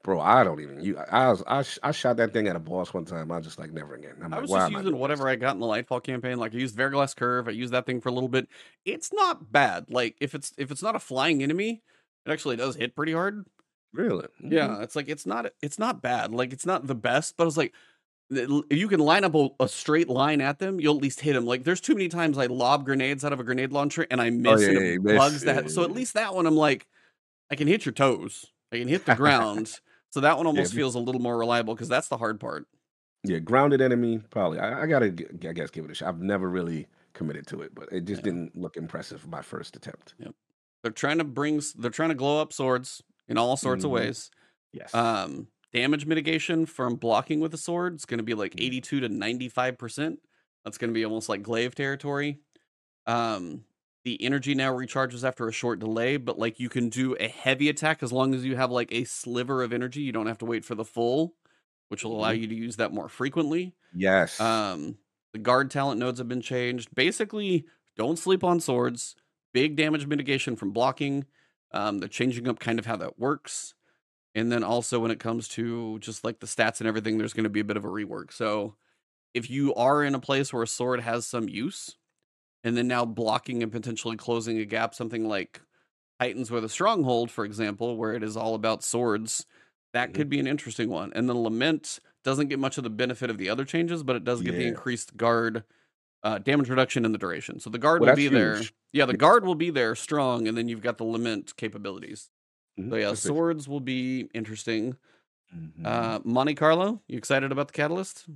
bro, 0.04 0.20
I 0.22 0.44
don't 0.44 0.60
even. 0.62 0.84
You, 0.84 0.98
I 0.98 1.30
was, 1.30 1.44
I, 1.48 1.64
sh- 1.64 1.80
I 1.82 1.92
shot 1.92 2.18
that 2.18 2.34
thing 2.34 2.48
at 2.48 2.56
a 2.56 2.60
boss 2.60 2.94
one 2.94 3.06
time. 3.06 3.32
I 3.32 3.38
was 3.38 3.46
just 3.46 3.60
like, 3.60 3.72
never 3.72 3.96
again. 3.96 4.16
I'm 4.24 4.32
I 4.34 4.38
like, 4.38 4.42
was 4.44 4.52
why 4.52 4.60
just 4.60 4.72
am 4.72 4.76
I 4.76 4.80
using 4.82 4.98
whatever 5.00 5.24
this? 5.24 5.32
I 5.32 5.36
got 5.36 5.56
in 5.56 5.60
the 5.60 5.66
Lightfall 5.66 6.04
campaign. 6.04 6.38
Like 6.38 6.54
I 6.54 6.58
used 6.58 6.78
Verglas 6.78 7.16
Curve. 7.16 7.48
I 7.48 7.52
used 7.52 7.74
that 7.74 7.86
thing 7.86 8.02
for 8.02 8.10
a 8.10 8.12
little 8.12 8.30
bit. 8.30 8.48
It's 8.86 9.12
not 9.12 9.52
bad. 9.52 9.90
Like 9.90 10.16
if 10.20 10.36
it's 10.36 10.54
if 10.58 10.72
it's 10.72 10.84
not 10.84 10.96
a 10.96 11.00
flying 11.00 11.42
enemy, 11.42 11.82
it 12.26 12.32
actually 12.32 12.56
does 12.58 12.76
hit 12.76 12.96
pretty 12.96 13.14
hard. 13.14 13.46
Really? 13.94 14.28
Mhm. 14.44 14.52
Yeah, 14.52 14.82
it's 14.82 14.96
like 14.96 15.08
it's 15.10 15.26
not 15.26 15.52
it's 15.62 15.80
not 15.80 16.02
bad. 16.02 16.32
Like 16.34 16.54
it's 16.54 16.66
not 16.66 16.86
the 16.86 16.96
best, 16.96 17.36
but 17.38 17.44
I 17.44 17.46
was 17.46 17.58
like, 17.58 17.74
if 18.30 18.78
you 18.78 18.88
can 18.88 19.00
line 19.00 19.24
up 19.24 19.36
a, 19.36 19.50
a 19.60 19.68
straight 19.68 20.10
line 20.10 20.42
at 20.42 20.60
them, 20.60 20.80
you'll 20.80 20.96
at 20.98 21.02
least 21.02 21.22
hit 21.22 21.34
them. 21.34 21.46
Like 21.46 21.64
there's 21.64 21.82
too 21.82 21.94
many 21.94 22.10
times 22.10 22.38
I 22.38 22.48
lob 22.48 22.86
grenades 22.86 23.24
out 23.24 23.34
of 23.34 23.40
a 23.40 23.44
grenade 23.44 23.72
launcher 23.72 24.06
and 24.12 24.22
I 24.22 24.28
Oh 24.28 24.32
miss 24.32 24.62
yeah, 24.62 24.68
and 24.68 24.78
yeah, 24.78 24.82
it 24.94 25.02
missed. 25.02 25.18
bugs 25.18 25.44
Yeah, 25.46 25.54
that. 25.54 25.72
So 25.72 25.82
yeah, 25.82 25.88
at 25.88 25.94
least 25.94 26.14
that 26.16 26.36
one 26.36 26.46
I'm 26.46 26.56
like, 26.56 26.88
I 27.52 27.56
can 27.56 27.68
hit 27.68 27.86
your 27.86 27.94
toes. 27.94 28.46
I 28.72 28.78
can 28.80 28.88
hit 28.88 29.06
the 29.06 29.16
ground. 29.16 29.80
So 30.12 30.22
that 30.22 30.38
one 30.38 30.48
almost 30.48 30.72
you- 30.72 30.78
feels 30.80 30.96
a 30.96 31.00
little 31.00 31.20
more 31.20 31.38
reliable 31.38 31.76
because 31.76 31.90
that's 31.90 32.08
the 32.08 32.16
hard 32.16 32.40
part. 32.40 32.68
yeah, 33.26 33.40
grounded 33.40 33.82
enemy. 33.82 34.20
Probably. 34.30 34.60
I, 34.60 34.84
I 34.84 34.86
gotta, 34.86 35.08
I 35.08 35.52
guess, 35.52 35.70
give 35.72 35.84
it 35.84 35.92
a 35.92 35.94
shot. 35.94 36.08
I've 36.08 36.22
never 36.22 36.50
really 36.50 36.88
committed 37.14 37.46
to 37.48 37.62
it, 37.64 37.76
but 37.76 37.92
it 37.92 38.06
just 38.06 38.20
Yeah. 38.22 38.32
didn't 38.32 38.56
look 38.56 38.78
impressive 38.78 39.28
my 39.28 39.42
first 39.42 39.76
attempt. 39.76 40.14
Yep. 40.20 40.34
They're 40.84 40.94
trying 40.94 41.18
to 41.18 41.26
bring 41.26 41.62
they're 41.78 41.92
trying 41.92 42.10
to 42.10 42.16
glow 42.16 42.40
up 42.40 42.54
swords 42.54 43.02
in 43.28 43.38
all 43.38 43.58
sorts 43.58 43.84
of 43.84 43.90
Mhm. 43.90 43.94
ways. 43.96 44.32
Yes. 44.72 44.96
Um 44.96 45.50
damage 45.74 46.06
mitigation 46.06 46.66
from 46.66 46.96
blocking 46.96 47.42
with 47.42 47.54
a 47.54 47.58
sword 47.58 47.96
is 47.96 48.06
going 48.06 48.20
to 48.20 48.24
be 48.24 48.36
like 48.36 48.54
Mhm. 48.56 48.64
82 48.64 49.00
to 49.02 49.10
95%. 49.10 50.20
That's 50.64 50.78
going 50.78 50.92
to 50.92 50.98
be 50.98 51.04
almost 51.04 51.28
like 51.28 51.42
glaive 51.44 51.76
territory. 51.76 52.40
Um 53.06 53.66
the 54.06 54.24
energy 54.24 54.56
now 54.56 54.74
recharges 54.74 55.26
after 55.26 55.48
a 55.50 55.54
short 55.54 55.80
delay, 55.80 56.18
but 56.18 56.40
like 56.40 56.60
you 56.60 56.70
can 56.70 56.90
do 56.90 57.16
a 57.20 57.28
heavy 57.28 57.70
attack 57.70 58.04
as 58.04 58.14
long 58.14 58.36
as 58.36 58.46
you 58.46 58.56
have 58.58 58.72
like 58.72 58.92
a 58.94 59.06
sliver 59.06 59.64
of 59.64 59.74
energy. 59.74 60.02
You 60.02 60.14
don't 60.14 60.28
have 60.28 60.40
to 60.40 60.46
wait 60.46 60.66
for 60.66 60.76
the 60.76 60.86
full, 60.86 61.36
which 61.90 62.04
will 62.06 62.18
allow 62.18 62.32
Mhm. 62.32 62.42
you 62.42 62.48
to 62.48 62.56
use 62.56 62.78
that 62.78 62.94
more 62.94 63.10
frequently. 63.10 63.76
Yes. 63.94 64.40
Um, 64.40 65.00
the 65.34 65.40
guard 65.40 65.72
talent 65.72 66.00
nodes 66.00 66.20
have 66.20 66.28
been 66.30 66.42
changed. 66.42 66.96
Basically, 66.96 67.66
don't 67.98 68.20
sleep 68.20 68.44
on 68.44 68.60
swords. 68.60 69.16
Big 69.54 69.76
damage 69.76 70.08
mitigation 70.08 70.56
from 70.56 70.72
blocking. 70.72 71.26
Um, 71.72 72.00
they're 72.00 72.10
changing 72.10 72.48
up 72.48 72.60
kind 72.60 72.80
of 72.80 72.86
how 72.86 72.98
that 72.98 73.20
works. 73.20 73.76
And 74.36 74.52
then 74.52 74.64
also 74.64 75.00
when 75.00 75.12
it 75.12 75.20
comes 75.20 75.48
to 75.50 76.00
just 76.00 76.24
like 76.24 76.40
the 76.40 76.48
stats 76.48 76.80
and 76.80 76.88
everything, 76.88 77.18
there's 77.18 77.34
going 77.34 77.46
to 77.46 77.50
be 77.50 77.62
a 77.62 77.66
bit 77.66 77.78
of 77.78 77.86
a 77.86 77.90
rework. 77.90 78.34
So 78.34 78.78
if 79.34 79.50
you 79.50 79.74
are 79.76 80.04
in 80.04 80.16
a 80.16 80.20
place 80.20 80.54
where 80.54 80.64
a 80.64 80.68
sword 80.68 81.02
has 81.02 81.28
some 81.28 81.50
use, 81.50 81.98
and 82.66 82.76
then 82.76 82.88
now 82.88 83.06
blocking 83.06 83.64
and 83.64 83.72
potentially 83.72 84.18
closing 84.18 84.58
a 84.58 84.66
gap, 84.66 84.94
something 84.94 85.26
like 85.28 85.62
Titans 86.20 86.52
with 86.52 86.66
a 86.66 86.70
Stronghold, 86.70 87.32
for 87.32 87.46
example, 87.46 87.96
where 87.96 88.14
it 88.14 88.24
is 88.24 88.36
all 88.36 88.56
about 88.56 88.84
swords, 88.84 89.46
that 89.94 90.10
Mhm. 90.10 90.14
could 90.16 90.30
be 90.30 90.40
an 90.40 90.48
interesting 90.48 90.90
one. 90.90 91.14
And 91.14 91.30
then 91.30 91.38
Lament 91.38 92.00
doesn't 92.24 92.48
get 92.48 92.60
much 92.60 92.78
of 92.78 92.84
the 92.84 92.90
benefit 92.90 93.30
of 93.30 93.38
the 93.38 93.50
other 93.50 93.66
changes, 93.66 94.04
but 94.04 94.16
it 94.16 94.24
does 94.24 94.42
get 94.42 94.54
the 94.54 94.68
increased 94.68 95.16
guard 95.16 95.64
uh, 96.24 96.40
damage 96.40 96.70
reduction 96.70 97.06
in 97.06 97.12
the 97.12 97.20
duration. 97.20 97.60
So 97.60 97.70
the 97.70 97.78
guard 97.78 98.02
Well, 98.02 98.08
will 98.10 98.16
that's 98.16 98.30
be 98.30 98.36
there. 98.36 98.60
Yeah, 98.94 99.06
the 99.06 99.16
guard 99.16 99.46
will 99.46 99.54
be 99.54 99.70
there 99.70 99.94
strong, 99.94 100.48
and 100.48 100.58
then 100.58 100.68
you've 100.68 100.82
got 100.82 100.98
the 100.98 101.04
Lament 101.04 101.56
capabilities. 101.56 102.32
Mhm. 102.80 102.90
So 102.90 102.96
yeah, 102.96 103.10
That's 103.10 103.24
it. 103.24 103.28
swords 103.28 103.68
will 103.70 103.80
be 103.80 104.22
interesting. 104.34 104.98
Mhm. 105.56 105.86
Uh, 105.86 106.22
Monte 106.24 106.56
Carlo, 106.56 107.04
you 107.08 107.16
excited 107.20 107.52
about 107.52 107.68
the 107.68 107.74
catalyst? 107.74 108.28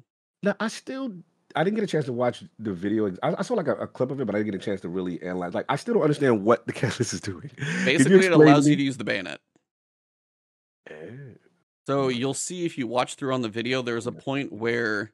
No, 0.44 0.54
I 0.60 0.68
still 0.68 1.24
I 1.56 1.64
didn't 1.64 1.76
get 1.76 1.84
a 1.84 1.88
chance 1.88 2.06
to 2.06 2.14
watch 2.14 2.44
the 2.60 2.74
video. 2.74 3.08
I, 3.24 3.36
I 3.40 3.42
saw 3.42 3.56
like 3.56 3.68
a, 3.68 3.76
a 3.76 3.88
clip 3.88 4.12
of 4.12 4.22
it, 4.22 4.26
but 4.26 4.36
I 4.36 4.40
didn't 4.40 4.52
get 4.54 4.62
a 4.62 4.66
chance 4.66 4.82
to 4.82 4.90
really 4.90 5.22
analyze. 5.24 5.54
Like, 5.54 5.66
I 5.70 5.76
still 5.78 5.96
don't 5.96 6.04
understand 6.04 6.44
what 6.44 6.66
the 6.68 6.74
catalyst 6.82 7.14
is 7.14 7.22
doing. 7.22 7.50
Basically, 7.86 8.26
it 8.26 8.32
allows 8.32 8.66
to 8.66 8.72
you 8.72 8.76
to 8.76 8.84
use 8.84 8.98
the 8.98 9.04
bayonet. 9.04 9.40
Eh, 10.90 10.94
So 11.88 12.08
you'll 12.08 12.34
see 12.34 12.66
if 12.66 12.78
you 12.78 12.88
watch 12.88 13.16
through 13.16 13.34
on 13.34 13.42
the 13.42 13.50
video, 13.50 13.82
there's 13.82 14.08
a 14.08 14.12
point 14.12 14.52
where 14.54 15.12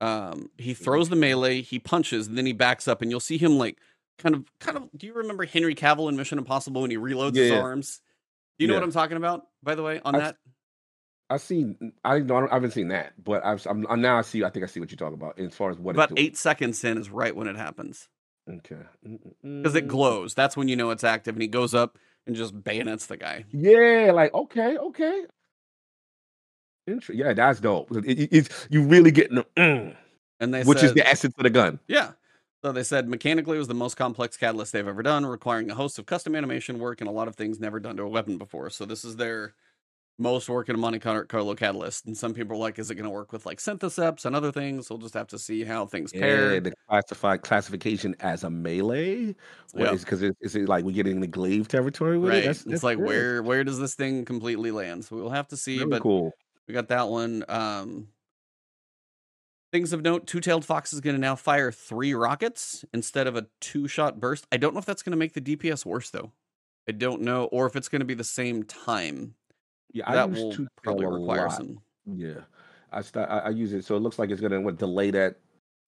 Um, 0.00 0.50
he 0.58 0.74
throws 0.74 1.08
the 1.08 1.16
melee, 1.16 1.62
he 1.62 1.78
punches, 1.78 2.26
and 2.26 2.36
then 2.36 2.44
he 2.44 2.52
backs 2.52 2.88
up, 2.88 3.02
and 3.02 3.10
you'll 3.10 3.20
see 3.20 3.38
him 3.38 3.56
like 3.56 3.78
kind 4.18 4.34
of, 4.34 4.44
kind 4.58 4.76
of. 4.76 4.88
Do 4.96 5.06
you 5.06 5.14
remember 5.14 5.44
Henry 5.44 5.74
Cavill 5.76 6.08
in 6.08 6.16
Mission 6.16 6.38
Impossible 6.38 6.82
when 6.82 6.90
he 6.90 6.96
reloads 6.96 7.36
his 7.36 7.50
Yeah. 7.50 7.60
arms? 7.60 8.00
Do 8.58 8.64
you 8.64 8.68
know 8.68 8.74
what 8.74 8.82
I'm 8.82 8.92
talking 8.92 9.16
about? 9.16 9.46
By 9.62 9.74
the 9.76 9.82
way, 9.82 10.00
on 10.04 10.16
I- 10.16 10.18
that, 10.18 10.36
I 11.32 11.36
seen. 11.38 11.92
I 12.04 12.18
know. 12.20 12.36
I, 12.36 12.40
don't- 12.40 12.50
I 12.50 12.54
haven't 12.54 12.72
seen 12.72 12.88
that, 12.88 13.12
but 13.22 13.44
I've. 13.44 13.66
I'm, 13.66 13.86
I'm 13.88 14.00
now. 14.00 14.18
I 14.18 14.22
see. 14.22 14.44
I 14.44 14.50
think 14.50 14.64
I 14.64 14.66
see 14.66 14.80
what 14.80 14.90
you're 14.90 14.96
talking 14.96 15.14
about 15.14 15.38
as 15.38 15.54
far 15.54 15.70
as 15.70 15.78
what 15.78 15.94
about 15.96 16.12
eight 16.16 16.36
seconds 16.36 16.82
in 16.84 16.98
is 16.98 17.10
right 17.10 17.34
when 17.34 17.46
it 17.46 17.56
happens 17.56 18.08
Okay. 18.50 18.76
because 19.42 19.74
it 19.74 19.86
glows. 19.88 20.34
That's 20.34 20.56
when 20.56 20.68
you 20.68 20.76
know 20.76 20.90
it's 20.90 21.04
active, 21.04 21.34
and 21.34 21.42
he 21.42 21.48
goes 21.48 21.74
up 21.74 21.98
and 22.26 22.36
just 22.36 22.62
bayonets 22.62 23.06
the 23.06 23.16
guy. 23.16 23.44
Yeah. 23.52 24.12
Like 24.14 24.34
okay. 24.34 24.76
Okay. 24.76 25.24
Inter- 26.86 27.12
yeah, 27.12 27.32
that's 27.32 27.60
dope. 27.60 27.90
It, 27.96 28.04
it- 28.06 28.28
it's 28.32 28.68
you 28.70 28.82
really 28.82 29.10
getting 29.12 29.36
the, 29.36 29.46
mm, 29.56 29.94
And 30.40 30.52
they 30.54 30.64
which 30.64 30.78
said, 30.78 30.86
is 30.86 30.94
the 30.94 31.06
essence 31.06 31.34
of 31.38 31.44
the 31.44 31.50
gun. 31.50 31.78
Yeah. 31.86 32.12
So 32.64 32.70
they 32.72 32.82
said 32.84 33.08
mechanically 33.08 33.56
it 33.56 33.58
was 33.58 33.68
the 33.68 33.74
most 33.74 33.96
complex 33.96 34.36
catalyst 34.36 34.72
they've 34.72 34.86
ever 34.86 35.02
done, 35.02 35.26
requiring 35.26 35.70
a 35.70 35.74
host 35.74 35.98
of 35.98 36.06
custom 36.06 36.34
animation 36.36 36.78
work 36.78 37.00
and 37.00 37.08
a 37.08 37.12
lot 37.12 37.26
of 37.28 37.34
things 37.34 37.58
never 37.58 37.80
done 37.80 37.96
to 37.96 38.02
a 38.04 38.08
weapon 38.08 38.38
before. 38.38 38.70
So 38.70 38.84
this 38.84 39.04
is 39.04 39.16
their 39.16 39.54
most 40.22 40.48
work 40.48 40.68
in 40.68 40.74
a 40.74 40.78
Monte 40.78 41.00
Carlo 41.00 41.54
catalyst. 41.54 42.06
And 42.06 42.16
some 42.16 42.32
people 42.34 42.54
are 42.56 42.60
like, 42.60 42.78
is 42.78 42.90
it 42.90 42.94
going 42.94 43.04
to 43.04 43.10
work 43.10 43.32
with 43.32 43.44
like 43.46 43.58
Synthoceps 43.58 44.24
and 44.24 44.34
other 44.36 44.52
things? 44.52 44.88
We'll 44.88 44.98
just 44.98 45.14
have 45.14 45.28
to 45.28 45.38
see 45.38 45.64
how 45.64 45.86
things 45.86 46.12
Yeah, 46.14 46.20
pair. 46.20 46.60
the 46.60 46.72
classified 46.88 47.42
classification 47.42 48.14
as 48.20 48.44
a 48.44 48.50
melee. 48.50 49.34
Yeah. 49.74 49.92
is 49.92 50.04
because 50.04 50.22
it, 50.22 50.36
is 50.40 50.54
it 50.56 50.68
like 50.68 50.84
we 50.84 50.92
getting 50.92 51.16
in 51.16 51.20
the 51.20 51.26
glaive 51.26 51.68
territory 51.68 52.18
with 52.18 52.30
Right. 52.30 52.44
it? 52.44 52.44
That's, 52.44 52.66
it's 52.66 52.82
that's 52.82 52.82
like 52.82 52.98
good. 52.98 53.06
where 53.06 53.42
where 53.42 53.64
does 53.64 53.78
this 53.78 53.94
thing 53.94 54.24
completely 54.24 54.70
land? 54.70 55.04
So 55.04 55.16
we'll 55.16 55.30
have 55.30 55.48
to 55.48 55.56
see. 55.56 55.78
Very 55.78 55.90
but 55.90 56.02
cool. 56.02 56.32
we 56.68 56.74
got 56.74 56.88
that 56.88 57.08
one. 57.08 57.44
Um 57.48 58.08
Things 59.72 59.94
of 59.94 60.02
note, 60.02 60.26
Two-Tailed 60.26 60.66
Fox 60.66 60.92
is 60.92 61.00
going 61.00 61.16
to 61.16 61.20
now 61.20 61.34
fire 61.34 61.72
three 61.72 62.12
rockets 62.12 62.84
instead 62.92 63.26
of 63.26 63.36
a 63.36 63.46
two-shot 63.60 64.20
burst. 64.20 64.46
I 64.52 64.58
don't 64.58 64.74
know 64.74 64.78
if 64.80 64.84
that's 64.84 65.02
going 65.02 65.12
to 65.12 65.16
make 65.16 65.32
the 65.32 65.40
DPS 65.40 65.86
worse 65.86 66.10
though. 66.10 66.32
I 66.86 66.92
don't 66.92 67.22
know, 67.22 67.44
or 67.46 67.66
if 67.66 67.74
it's 67.76 67.88
going 67.88 68.00
to 68.00 68.04
be 68.06 68.12
the 68.14 68.22
same 68.24 68.64
time. 68.64 69.34
Yeah, 69.92 70.04
I 70.06 70.14
that 70.16 70.28
use 70.30 70.38
will 70.38 70.52
two 70.52 70.68
probably 70.82 71.06
require 71.06 71.48
lot. 71.48 71.56
some. 71.56 71.80
Yeah, 72.06 72.40
I 72.92 73.02
start. 73.02 73.30
I, 73.30 73.38
I 73.38 73.48
use 73.50 73.72
it 73.72 73.84
so 73.84 73.96
it 73.96 74.00
looks 74.00 74.18
like 74.18 74.30
it's 74.30 74.40
gonna 74.40 74.60
what, 74.60 74.76
delay 74.78 75.10
that 75.12 75.36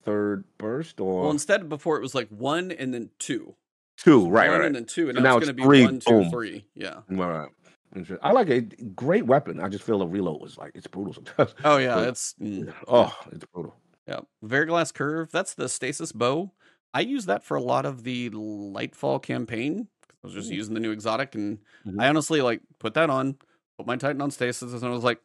third 0.03 0.43
burst 0.57 0.99
or 0.99 1.23
Well, 1.23 1.31
instead 1.31 1.67
before 1.69 1.97
it 1.97 2.01
was 2.01 2.13
like 2.15 2.29
one 2.29 2.71
and 2.71 2.93
then 2.93 3.09
two, 3.19 3.55
two. 3.97 4.27
Right, 4.29 4.49
one 4.49 4.59
right, 4.59 4.65
and 4.67 4.75
then 4.75 4.85
two, 4.85 5.09
and 5.09 5.17
So 5.17 5.23
now, 5.23 5.37
it's 5.37 5.45
going 5.45 5.55
to 5.55 5.61
be 5.61 5.63
three, 5.63 5.83
one, 5.83 5.99
two, 5.99 6.09
boom. 6.11 6.29
three. 6.29 6.65
Yeah. 6.75 6.99
Right, 7.09 7.47
right. 7.95 8.19
I 8.21 8.31
like 8.33 8.49
it. 8.49 8.95
Great 8.95 9.25
weapon. 9.25 9.59
I 9.59 9.69
just 9.69 9.83
feel 9.83 9.99
the 9.99 10.07
reload 10.07 10.41
was 10.41 10.57
like 10.57 10.71
it's 10.75 10.85
brutal 10.87 11.13
sometimes. 11.13 11.55
Oh 11.63 11.77
yeah, 11.77 11.95
But- 11.95 12.09
it's 12.09 12.35
mm, 12.41 12.73
Oh, 12.87 13.15
it's 13.31 13.45
brutal. 13.53 13.75
Yeah, 14.07 14.19
Verglas 14.43 14.93
Curve. 14.93 15.31
That's 15.31 15.55
the 15.55 15.67
stasis 15.67 16.11
bow. 16.11 16.51
I 16.93 16.99
use 17.01 17.25
that 17.25 17.43
for 17.43 17.57
a 17.57 17.61
lot 17.61 17.85
of 17.85 18.03
the 18.03 18.29
Lightfall 18.29 19.21
campaign. 19.23 19.87
I 20.23 20.27
was 20.27 20.33
just 20.33 20.51
Ooh. 20.51 20.55
using 20.55 20.73
the 20.75 20.79
new 20.79 20.91
exotic, 20.91 21.33
and 21.35 21.57
Mhm. 21.87 21.99
I 22.01 22.07
honestly 22.09 22.41
like 22.41 22.61
put 22.79 22.93
that 22.93 23.09
on, 23.09 23.37
put 23.77 23.85
my 23.87 23.95
Titan 23.97 24.21
on 24.21 24.31
stasis, 24.31 24.73
and 24.73 24.83
I 24.83 24.89
was 24.89 25.03
like, 25.03 25.19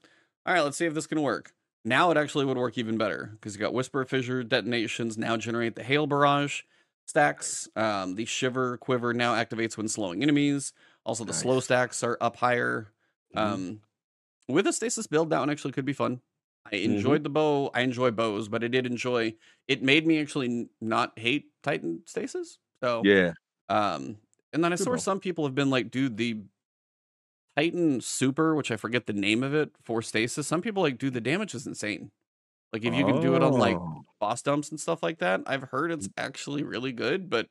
all 0.47 0.55
right, 0.55 0.60
let's 0.62 0.77
see 0.77 0.86
if 0.86 0.94
this 0.94 1.06
can 1.06 1.22
work. 1.22 1.52
Now 1.85 2.10
it 2.10 2.16
actually 2.16 2.44
would 2.44 2.59
work 2.59 2.77
even 2.77 2.98
better 2.98 3.31
because 3.32 3.55
you 3.55 3.60
got 3.60 3.72
Whisper 3.72 4.05
Fissure 4.05 4.43
detonations 4.44 5.16
now 5.16 5.36
generate 5.36 5.77
the 5.77 5.82
Hail 5.82 6.06
Barrage 6.06 6.62
stacks. 7.06 7.68
Um, 7.77 8.14
the 8.16 8.24
Shiver 8.27 8.77
Quiver 8.78 9.14
now 9.14 9.35
activates 9.35 9.77
when 9.77 9.89
slowing 9.89 10.22
enemies. 10.22 10.72
Also, 11.05 11.24
the 11.24 11.32
slow 11.32 11.60
stacks 11.60 12.02
are 12.02 12.18
up 12.20 12.36
higher. 12.36 12.93
Mhm. 13.35 13.40
Um, 13.40 13.81
with 14.48 14.66
a 14.66 14.72
stasis 14.72 15.06
build, 15.06 15.31
that 15.31 15.39
one 15.40 15.48
actually 15.51 15.72
could 15.72 15.85
be 15.86 15.93
fun. 15.93 16.20
I 16.66 16.77
Mm-hmm. 16.77 16.93
enjoyed 16.97 17.24
the 17.24 17.31
bow. 17.31 17.70
I 17.72 17.81
enjoy 17.81 18.10
bows, 18.10 18.48
but 18.48 18.62
I 18.62 18.68
did 18.68 18.85
enjoy. 18.85 19.35
It 19.66 19.82
made 19.82 20.06
me 20.06 20.20
actually 20.20 20.68
not 20.81 21.18
hate 21.18 21.47
Titan 21.62 22.02
stasis. 22.05 22.59
So 22.82 23.02
yeah, 23.05 23.32
um, 23.70 24.18
and 24.52 24.62
then 24.62 24.72
I 24.72 24.77
Good 24.77 24.85
saw 24.85 24.90
bow. 24.93 24.97
some 24.98 25.20
people 25.20 25.44
have 25.44 25.55
been 25.55 25.70
like, 25.70 25.90
dude, 25.90 26.16
the 26.18 26.43
Titan 27.56 28.01
Super, 28.01 28.55
which 28.55 28.70
I 28.70 28.77
forget 28.77 29.06
the 29.06 29.12
name 29.12 29.43
of 29.43 29.55
it 29.55 29.70
for 29.82 30.02
stasis. 30.02 30.47
Some 30.47 30.62
people 30.62 30.82
like, 30.82 30.98
do 30.98 31.10
the 31.10 31.20
damage 31.20 31.55
is 31.55 31.66
insane. 31.66 32.10
Like 32.72 32.85
if 32.85 32.94
you 32.94 33.05
can 33.05 33.20
do 33.20 33.35
it 33.35 33.43
on 33.43 33.52
like 33.55 33.77
Oh, 33.77 34.05
boss 34.20 34.43
dumps 34.43 34.70
and 34.70 34.78
stuff 34.78 35.02
like 35.02 35.18
that, 35.18 35.40
I've 35.47 35.64
heard 35.64 35.90
it's 35.90 36.09
actually 36.16 36.62
really 36.62 36.93
good, 36.93 37.28
but 37.28 37.48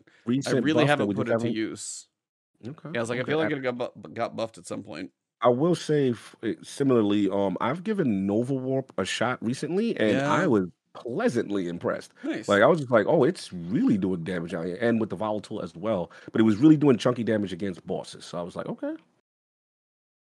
I 0.47 0.51
really 0.51 0.85
haven't 0.85 1.13
put 1.13 1.27
it 1.27 1.31
to 1.31 1.37
haven't- 1.37 1.53
use. 1.53 2.07
Okay. 2.65 2.89
Yeah, 2.93 2.99
I 2.99 3.01
was 3.01 3.09
like, 3.09 3.19
I 3.19 3.23
feel 3.23 3.37
like 3.37 3.51
it 3.51 3.61
got 3.61 3.77
bu- 3.77 4.09
got 4.13 4.35
buffed 4.35 4.57
at 4.57 4.65
some 4.67 4.83
point. 4.83 5.11
I 5.41 5.47
will 5.47 5.75
say 5.75 6.13
eh, 6.43 6.55
similarly. 6.61 7.29
Um, 7.29 7.57
I've 7.61 7.83
given 7.85 8.25
Nova 8.27 8.53
Warp 8.53 8.91
a 8.97 9.05
shot 9.05 9.37
recently, 9.41 9.95
and 9.97 10.11
Yeah. 10.11 10.31
I 10.31 10.47
was 10.47 10.67
pleasantly 10.93 11.67
impressed. 11.69 12.11
Nice. 12.23 12.49
Like 12.49 12.61
I 12.61 12.65
was 12.67 12.79
just 12.79 12.91
like, 12.91 13.05
oh, 13.07 13.23
it's 13.23 13.53
really 13.53 13.97
doing 13.97 14.23
damage 14.25 14.53
out 14.53 14.65
here, 14.65 14.77
and 14.81 14.99
with 14.99 15.09
the 15.09 15.15
volatile 15.15 15.61
as 15.61 15.73
well. 15.75 16.11
But 16.33 16.41
it 16.41 16.43
was 16.43 16.57
really 16.57 16.75
doing 16.75 16.97
chunky 16.97 17.23
damage 17.23 17.53
against 17.53 17.85
bosses. 17.87 18.25
So 18.25 18.37
I 18.37 18.41
was 18.41 18.55
like, 18.57 18.67
okay, 18.67 18.95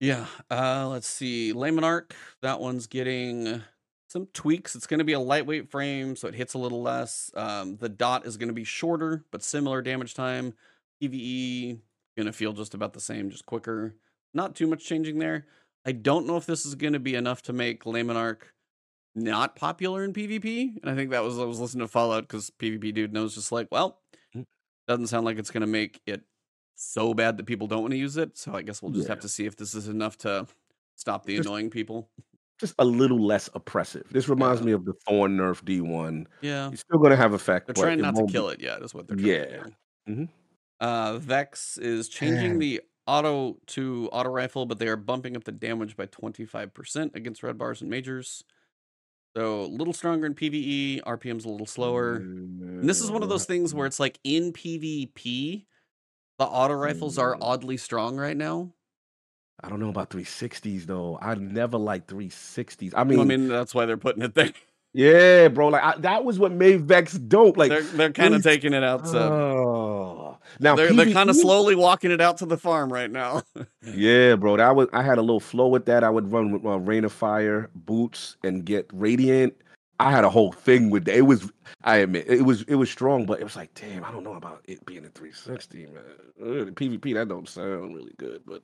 Yeah. 0.00 0.26
Uh, 0.50 0.88
let's 0.88 1.06
see. 1.08 1.52
Le 1.52 1.68
Monarque. 1.70 2.12
That 2.42 2.60
one's 2.60 2.86
getting 2.86 3.62
some 4.08 4.26
tweaks. 4.32 4.74
It's 4.74 4.86
going 4.86 4.98
to 4.98 5.04
be 5.04 5.14
a 5.14 5.20
lightweight 5.20 5.70
frame, 5.70 6.16
so 6.16 6.28
it 6.28 6.34
hits 6.34 6.54
a 6.54 6.58
little 6.58 6.82
less. 6.82 7.30
Um, 7.34 7.76
the 7.76 7.88
dot 7.88 8.26
is 8.26 8.36
going 8.36 8.48
to 8.48 8.54
be 8.54 8.64
shorter, 8.64 9.24
but 9.30 9.42
similar 9.42 9.82
damage 9.82 10.14
time. 10.14 10.54
PVE 11.02 11.78
going 12.16 12.26
to 12.26 12.32
feel 12.32 12.52
just 12.52 12.74
about 12.74 12.92
the 12.92 13.00
same, 13.00 13.30
just 13.30 13.46
quicker. 13.46 13.94
Not 14.32 14.54
too 14.54 14.66
much 14.66 14.84
changing 14.84 15.18
there. 15.18 15.46
I 15.84 15.92
don't 15.92 16.26
know 16.26 16.36
if 16.36 16.46
this 16.46 16.66
is 16.66 16.74
going 16.74 16.94
to 16.94 16.98
be 16.98 17.14
enough 17.14 17.42
to 17.42 17.52
make 17.52 17.86
Le 17.86 18.00
Monarque 18.00 18.42
not 19.14 19.56
popular 19.56 20.04
in 20.04 20.12
PvP. 20.12 20.76
And 20.82 20.90
I 20.90 20.94
think 20.94 21.10
that 21.10 21.22
was 21.22 21.38
I 21.38 21.44
was 21.44 21.58
listening 21.60 21.86
to 21.86 21.90
Fallout 21.92 22.24
because 22.24 22.50
PvP 22.50 22.92
dude 22.92 23.12
knows 23.12 23.34
just 23.34 23.52
like, 23.52 23.68
well, 23.70 23.98
Mm. 24.34 24.44
doesn't 24.88 25.06
sound 25.06 25.24
like 25.24 25.38
it's 25.38 25.50
going 25.50 25.62
to 25.62 25.66
make 25.66 26.00
it 26.06 26.22
so 26.76 27.14
bad 27.14 27.36
that 27.38 27.46
people 27.46 27.66
don't 27.66 27.80
want 27.82 27.90
to 27.92 27.98
use 27.98 28.16
it. 28.16 28.36
So 28.38 28.54
I 28.54 28.62
guess 28.62 28.80
we'll 28.82 28.92
just 28.92 29.08
Yeah. 29.08 29.12
have 29.14 29.20
to 29.22 29.28
see 29.28 29.46
if 29.46 29.56
this 29.56 29.74
is 29.74 29.88
enough 29.88 30.16
to 30.18 30.46
stop 30.94 31.24
the 31.26 31.36
Just- 31.36 31.48
annoying 31.48 31.70
people. 31.70 32.08
just 32.58 32.74
a 32.78 32.84
little 32.84 33.20
less 33.22 33.50
oppressive. 33.54 34.06
This 34.10 34.28
reminds 34.30 34.60
Yeah. 34.60 34.66
me 34.66 34.72
of 34.72 34.84
the 34.86 34.94
Thorn 35.06 35.36
nerf 35.36 35.62
D 35.64 35.80
one. 35.82 36.26
Yeah. 36.40 36.70
It's 36.70 36.80
still 36.80 36.98
going 36.98 37.10
to 37.10 37.16
have 37.16 37.34
effect. 37.34 37.66
They're 37.66 37.74
trying 37.74 38.00
not 38.00 38.12
to 38.12 38.16
won't 38.20 38.28
be- 38.28 38.32
kill 38.32 38.48
it 38.48 38.60
yet, 38.62 38.80
is 38.82 38.94
what 38.94 39.06
they're 39.08 39.16
trying 39.16 39.28
Yeah. 39.28 39.44
to 39.44 39.70
do. 40.06 40.12
Mhm. 40.12 40.28
Uh, 40.80 41.18
Vex 41.18 41.76
is 41.78 42.08
changing 42.08 42.58
the 42.58 42.80
auto 43.06 43.58
to 43.66 44.08
auto 44.10 44.30
rifle, 44.30 44.64
but 44.66 44.78
they 44.78 44.88
are 44.88 44.96
bumping 44.96 45.36
up 45.36 45.44
the 45.44 45.52
damage 45.52 45.96
by 45.96 46.06
25% 46.06 47.14
against 47.14 47.42
red 47.42 47.56
bars 47.58 47.80
and 47.82 47.90
majors. 47.90 48.42
So 49.36 49.60
a 49.60 49.66
little 49.66 49.92
stronger 49.92 50.24
in 50.26 50.34
PvE, 50.34 51.02
RPM's 51.06 51.44
a 51.44 51.48
little 51.50 51.66
slower. 51.66 52.16
And 52.16 52.88
this 52.88 53.02
is 53.02 53.10
one 53.10 53.22
of 53.22 53.28
those 53.28 53.44
things 53.44 53.74
where 53.74 53.86
it's 53.86 54.00
like 54.00 54.18
in 54.24 54.52
PvP, 54.52 55.66
the 56.38 56.44
auto 56.44 56.74
rifles 56.74 57.18
are 57.18 57.34
Mm. 57.34 57.38
oddly 57.40 57.76
strong 57.76 58.16
right 58.16 58.36
now. 58.36 58.72
I 59.62 59.68
don't 59.70 59.80
know 59.80 59.88
about 59.88 60.10
360s 60.10 60.84
though. 60.86 61.18
I 61.20 61.34
never 61.34 61.78
liked 61.78 62.08
360s. 62.08 62.92
I 62.94 63.04
mean, 63.04 63.20
I 63.20 63.24
mean, 63.24 63.48
that's 63.48 63.74
why 63.74 63.86
they're 63.86 63.96
putting 63.96 64.22
it 64.22 64.34
there. 64.34 64.52
yeah, 64.92 65.48
bro. 65.48 65.68
Like 65.68 65.82
I, 65.82 65.96
that 66.00 66.24
was 66.24 66.38
what 66.38 66.52
made 66.52 66.82
Vex 66.82 67.14
dope. 67.14 67.56
Like 67.56 67.70
they're 67.70 67.82
they're 67.82 68.12
kind 68.12 68.34
of 68.34 68.42
taking 68.42 68.74
it 68.74 68.84
out. 68.84 69.08
So 69.08 69.18
oh, 69.18 70.38
now 70.60 70.76
they're 70.76 70.92
they're 70.92 71.10
kind 71.12 71.30
of 71.30 71.36
slowly 71.36 71.74
walking 71.74 72.10
it 72.10 72.20
out 72.20 72.36
to 72.38 72.46
the 72.46 72.58
farm 72.58 72.92
right 72.92 73.10
now. 73.10 73.42
Yeah, 73.94 74.34
bro. 74.36 74.56
That 74.58 74.74
was 74.76 74.88
I 74.92 75.02
had 75.02 75.16
a 75.16 75.22
little 75.22 75.40
flow 75.40 75.68
with 75.68 75.86
that. 75.86 76.04
I 76.04 76.10
would 76.10 76.30
run 76.32 76.50
with 76.50 76.66
uh, 76.66 76.78
Rain 76.78 77.04
of 77.04 77.12
Fire 77.12 77.70
boots 77.74 78.36
and 78.44 78.64
get 78.64 78.90
Radiant. 78.92 79.54
I 79.98 80.10
had 80.10 80.24
a 80.24 80.30
whole 80.30 80.52
thing 80.52 80.90
with. 80.90 81.08
It 81.08 81.22
was 81.22 81.50
I 81.82 81.96
admit 81.98 82.26
it 82.28 82.42
was 82.42 82.62
it 82.62 82.74
was 82.74 82.90
strong, 82.90 83.26
but 83.26 83.40
it 83.40 83.44
was 83.44 83.56
like, 83.56 83.72
damn, 83.74 84.04
I 84.04 84.10
don't 84.10 84.24
know 84.24 84.34
about 84.34 84.62
it 84.66 84.84
being 84.86 85.04
a 85.04 85.08
360, 85.08 85.86
man. 85.86 86.02
Ugh, 86.42 86.74
PvP 86.74 87.14
that 87.14 87.28
don't 87.28 87.48
sound 87.48 87.94
really 87.94 88.14
good, 88.18 88.42
but 88.46 88.62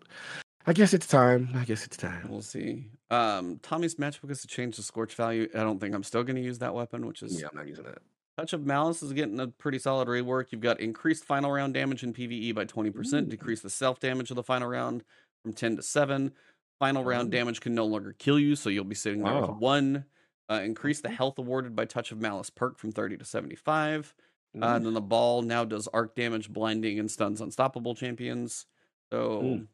I 0.66 0.72
guess 0.72 0.92
it's 0.94 1.06
time. 1.06 1.48
I 1.54 1.64
guess 1.64 1.84
it's 1.84 1.96
time. 1.96 2.26
We'll 2.28 2.42
see. 2.42 2.90
Um, 3.10 3.58
Tommy's 3.62 3.96
matchbook 3.96 4.30
is 4.30 4.40
to 4.42 4.46
change 4.46 4.76
the 4.76 4.82
scorch 4.82 5.14
value. 5.14 5.48
I 5.54 5.58
don't 5.60 5.80
think 5.80 5.94
I'm 5.94 6.02
still 6.04 6.22
going 6.22 6.36
to 6.36 6.42
use 6.42 6.58
that 6.60 6.74
weapon, 6.74 7.06
which 7.06 7.22
is 7.22 7.40
Yeah, 7.40 7.48
I'm 7.50 7.56
not 7.56 7.66
using 7.66 7.84
that. 7.84 7.98
Touch 8.38 8.52
of 8.54 8.64
Malice 8.64 9.02
is 9.02 9.12
getting 9.12 9.38
a 9.40 9.48
pretty 9.48 9.78
solid 9.78 10.08
rework. 10.08 10.46
You've 10.50 10.60
got 10.62 10.80
increased 10.80 11.24
final 11.24 11.50
round 11.50 11.74
damage 11.74 12.02
in 12.02 12.12
PvE 12.14 12.54
by 12.54 12.64
20%, 12.64 13.14
Ooh. 13.14 13.26
decrease 13.26 13.60
the 13.60 13.70
self 13.70 14.00
damage 14.00 14.30
of 14.30 14.36
the 14.36 14.42
final 14.42 14.68
round 14.68 15.02
from 15.42 15.52
10 15.52 15.76
to 15.76 15.82
7. 15.82 16.32
Final 16.78 17.04
round 17.04 17.30
damage 17.30 17.60
can 17.60 17.74
no 17.74 17.84
longer 17.84 18.14
kill 18.18 18.38
you, 18.38 18.56
so 18.56 18.70
you'll 18.70 18.84
be 18.84 18.94
sitting 18.94 19.22
there 19.22 19.34
Wow. 19.34 19.40
with 19.52 19.58
1. 19.58 20.04
Uh, 20.52 20.60
increase 20.62 21.00
the 21.00 21.08
health 21.08 21.38
awarded 21.38 21.74
by 21.74 21.84
Touch 21.84 22.12
of 22.12 22.20
Malice 22.20 22.50
perk 22.50 22.78
from 22.78 22.92
30 22.92 23.16
to 23.18 23.24
75. 23.24 24.14
Uh, 24.60 24.64
and 24.66 24.84
then 24.84 24.92
the 24.92 25.00
ball 25.00 25.40
now 25.40 25.64
does 25.64 25.88
arc 25.88 26.14
damage, 26.14 26.50
blinding, 26.52 26.98
and 26.98 27.10
stuns 27.10 27.40
unstoppable 27.40 27.94
champions. 27.94 28.66
So 29.10 29.40
Mm. 29.42 29.66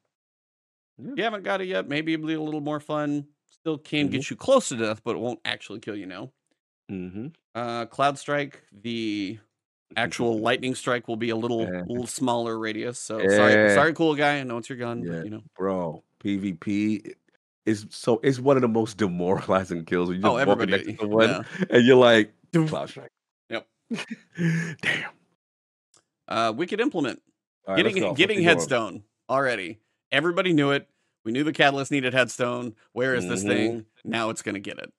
if 1.11 1.19
you 1.19 1.25
haven't 1.25 1.43
got 1.43 1.61
it 1.61 1.67
yet, 1.67 1.89
maybe 1.89 2.13
it'll 2.15 2.27
be 2.29 2.35
a 2.35 2.41
little 2.41 2.61
more 2.61 2.79
fun. 2.79 3.27
Still 3.51 3.77
can 3.79 4.09
Mhm. 4.09 4.13
get 4.13 4.31
you 4.31 4.37
close 4.37 4.69
to 4.69 4.77
death, 4.77 5.03
but 5.03 5.17
it 5.17 5.19
won't 5.19 5.41
actually 5.45 5.81
kill 5.81 5.97
you 5.97 6.07
now. 6.07 6.33
Mm-hmm. 6.91 7.29
Uh, 7.57 7.87
Cloud 7.87 8.19
Strike, 8.19 8.63
the 8.71 9.39
actual 9.97 10.39
lightning 10.39 10.75
strike 10.77 11.09
will 11.09 11.17
be 11.17 11.31
a 11.31 11.37
little 11.37 11.63
Yeah. 11.63 11.83
little 11.89 12.07
smaller 12.07 12.57
radius. 12.59 13.01
So 13.01 13.19
sorry, 13.19 13.53
Yeah. 13.55 13.75
sorry, 13.75 13.95
cool 13.95 14.15
guy. 14.15 14.39
I 14.39 14.43
know 14.45 14.59
it's 14.59 14.69
your 14.69 14.79
gun, 14.79 15.03
Yeah. 15.03 15.11
but 15.13 15.25
you 15.25 15.31
know. 15.31 15.43
Bro, 15.57 16.05
PvP 16.21 17.15
is 17.69 17.87
so 17.91 18.21
it's 18.23 18.39
one 18.41 18.57
of 18.57 18.63
the 18.63 18.69
most 18.69 18.97
demoralizing 18.97 19.85
kills. 19.85 20.09
when 20.09 20.21
You 20.21 20.27
Oh, 20.27 20.37
just 20.39 20.47
walking 20.49 20.71
next 20.71 20.83
everybody. 20.89 20.97
to 20.97 21.01
someone 21.03 21.29
Yeah. 21.29 21.65
and 21.71 21.87
you're 21.87 21.97
like, 21.97 22.33
Cloud 22.53 22.89
Strike. 22.89 23.13
Yep. 23.51 23.67
Damn. 24.83 25.11
Uh, 26.27 26.53
Wicked 26.57 26.81
Implement. 26.81 27.23
Right, 27.67 27.77
getting 27.85 28.15
getting 28.15 28.43
headstone 28.43 29.03
already. 29.29 29.79
Everybody 30.11 30.53
knew 30.53 30.71
it. 30.71 30.89
We 31.25 31.33
knew 31.33 31.45
the 31.45 31.53
catalyst 31.53 31.91
needed 31.91 32.15
headstone. 32.15 32.75
Where 32.93 33.15
is 33.15 33.29
this 33.29 33.45
Mhm. 33.45 33.49
thing? 33.49 33.87
Now 34.05 34.31
it's 34.31 34.41
going 34.41 34.55
to 34.55 34.61
get 34.61 34.79
it. 34.79 34.91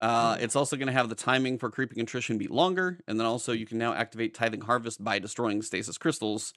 Uh, 0.00 0.34
Mm. 0.36 0.42
it's 0.42 0.56
also 0.56 0.76
going 0.76 0.86
to 0.88 0.92
have 0.92 1.08
the 1.08 1.14
timing 1.14 1.58
for 1.58 1.70
creeping 1.70 2.00
attrition 2.00 2.38
be 2.38 2.48
longer, 2.48 2.98
and 3.06 3.20
then 3.20 3.26
also 3.26 3.52
you 3.52 3.66
can 3.66 3.78
now 3.78 3.92
activate 3.92 4.34
tithing 4.34 4.62
harvest 4.62 5.04
by 5.04 5.18
destroying 5.20 5.62
stasis 5.62 5.98
crystals. 5.98 6.52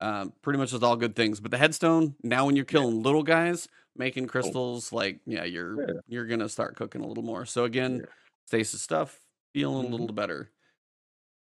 Um, 0.00 0.32
pretty 0.42 0.58
much 0.58 0.72
is 0.72 0.82
all 0.82 0.96
good 0.96 1.16
things. 1.16 1.40
But 1.40 1.50
the 1.52 1.58
headstone 1.58 2.14
now, 2.22 2.46
when 2.46 2.54
you're 2.56 2.64
killing 2.64 3.02
little 3.02 3.22
guys, 3.22 3.66
making 3.96 4.26
crystals, 4.28 4.92
like 4.92 5.20
yeah, 5.26 5.44
you're 5.44 5.80
Oh. 5.80 5.86
Yeah. 5.94 6.00
you're 6.08 6.26
gonna 6.26 6.48
start 6.48 6.76
cooking 6.76 7.02
a 7.02 7.06
little 7.06 7.24
more. 7.24 7.46
So 7.46 7.64
again, 7.64 8.00
Yeah. 8.00 8.06
stasis 8.46 8.82
stuff 8.82 9.22
feeling 9.54 9.86
a 9.86 9.88
Mhm. 9.88 9.90
little 9.90 10.12
better. 10.12 10.50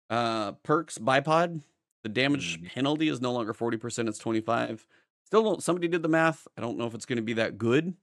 Uh, 0.10 0.54
perks 0.64 0.98
bipod. 0.98 1.62
The 2.04 2.10
damage 2.10 2.62
Mhm. 2.62 2.70
penalty 2.74 3.10
is 3.10 3.22
no 3.22 3.32
longer 3.34 3.54
40%, 3.54 4.10
it's 4.10 4.18
25. 4.20 4.88
Still 5.26 5.44
don't 5.44 5.64
somebody 5.64 5.88
did 5.88 6.02
the 6.02 6.10
math. 6.10 6.48
I 6.58 6.62
don't 6.62 6.78
know 6.78 6.88
if 6.88 6.96
it's 6.96 7.06
going 7.06 7.18
to 7.18 7.24
be 7.24 7.34
that 7.34 7.58
good. 7.58 7.96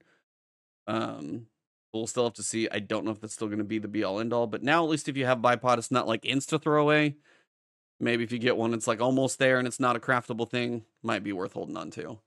Um 0.87 1.49
we'll 1.93 2.07
still 2.07 2.25
have 2.25 2.33
to 2.33 2.43
see. 2.43 2.69
I 2.69 2.79
don't 2.79 3.05
know 3.05 3.11
if 3.11 3.19
that's 3.21 3.33
still 3.33 3.47
going 3.47 3.57
to 3.59 3.63
be 3.65 3.79
the 3.79 3.87
be 3.87 4.03
all 4.03 4.19
end 4.19 4.33
all, 4.33 4.47
but 4.47 4.61
now 4.63 4.83
at 4.83 4.89
least 4.89 5.09
if 5.09 5.17
you 5.17 5.25
have 5.25 5.39
bipod 5.39 5.77
it's 5.79 5.91
not 5.91 6.07
like 6.07 6.23
insta 6.23 6.61
throwaway. 6.61 7.17
Maybe 7.99 8.23
if 8.23 8.31
you 8.31 8.39
get 8.39 8.57
one 8.57 8.73
it's 8.73 8.87
like 8.87 9.01
almost 9.01 9.39
there 9.39 9.59
and 9.59 9.67
it's 9.67 9.79
not 9.79 9.95
a 9.95 9.99
craftable 9.99 10.49
thing, 10.49 10.85
might 11.03 11.23
be 11.23 11.33
worth 11.33 11.53
holding 11.53 11.77
on 11.77 11.91
to. 11.91 12.19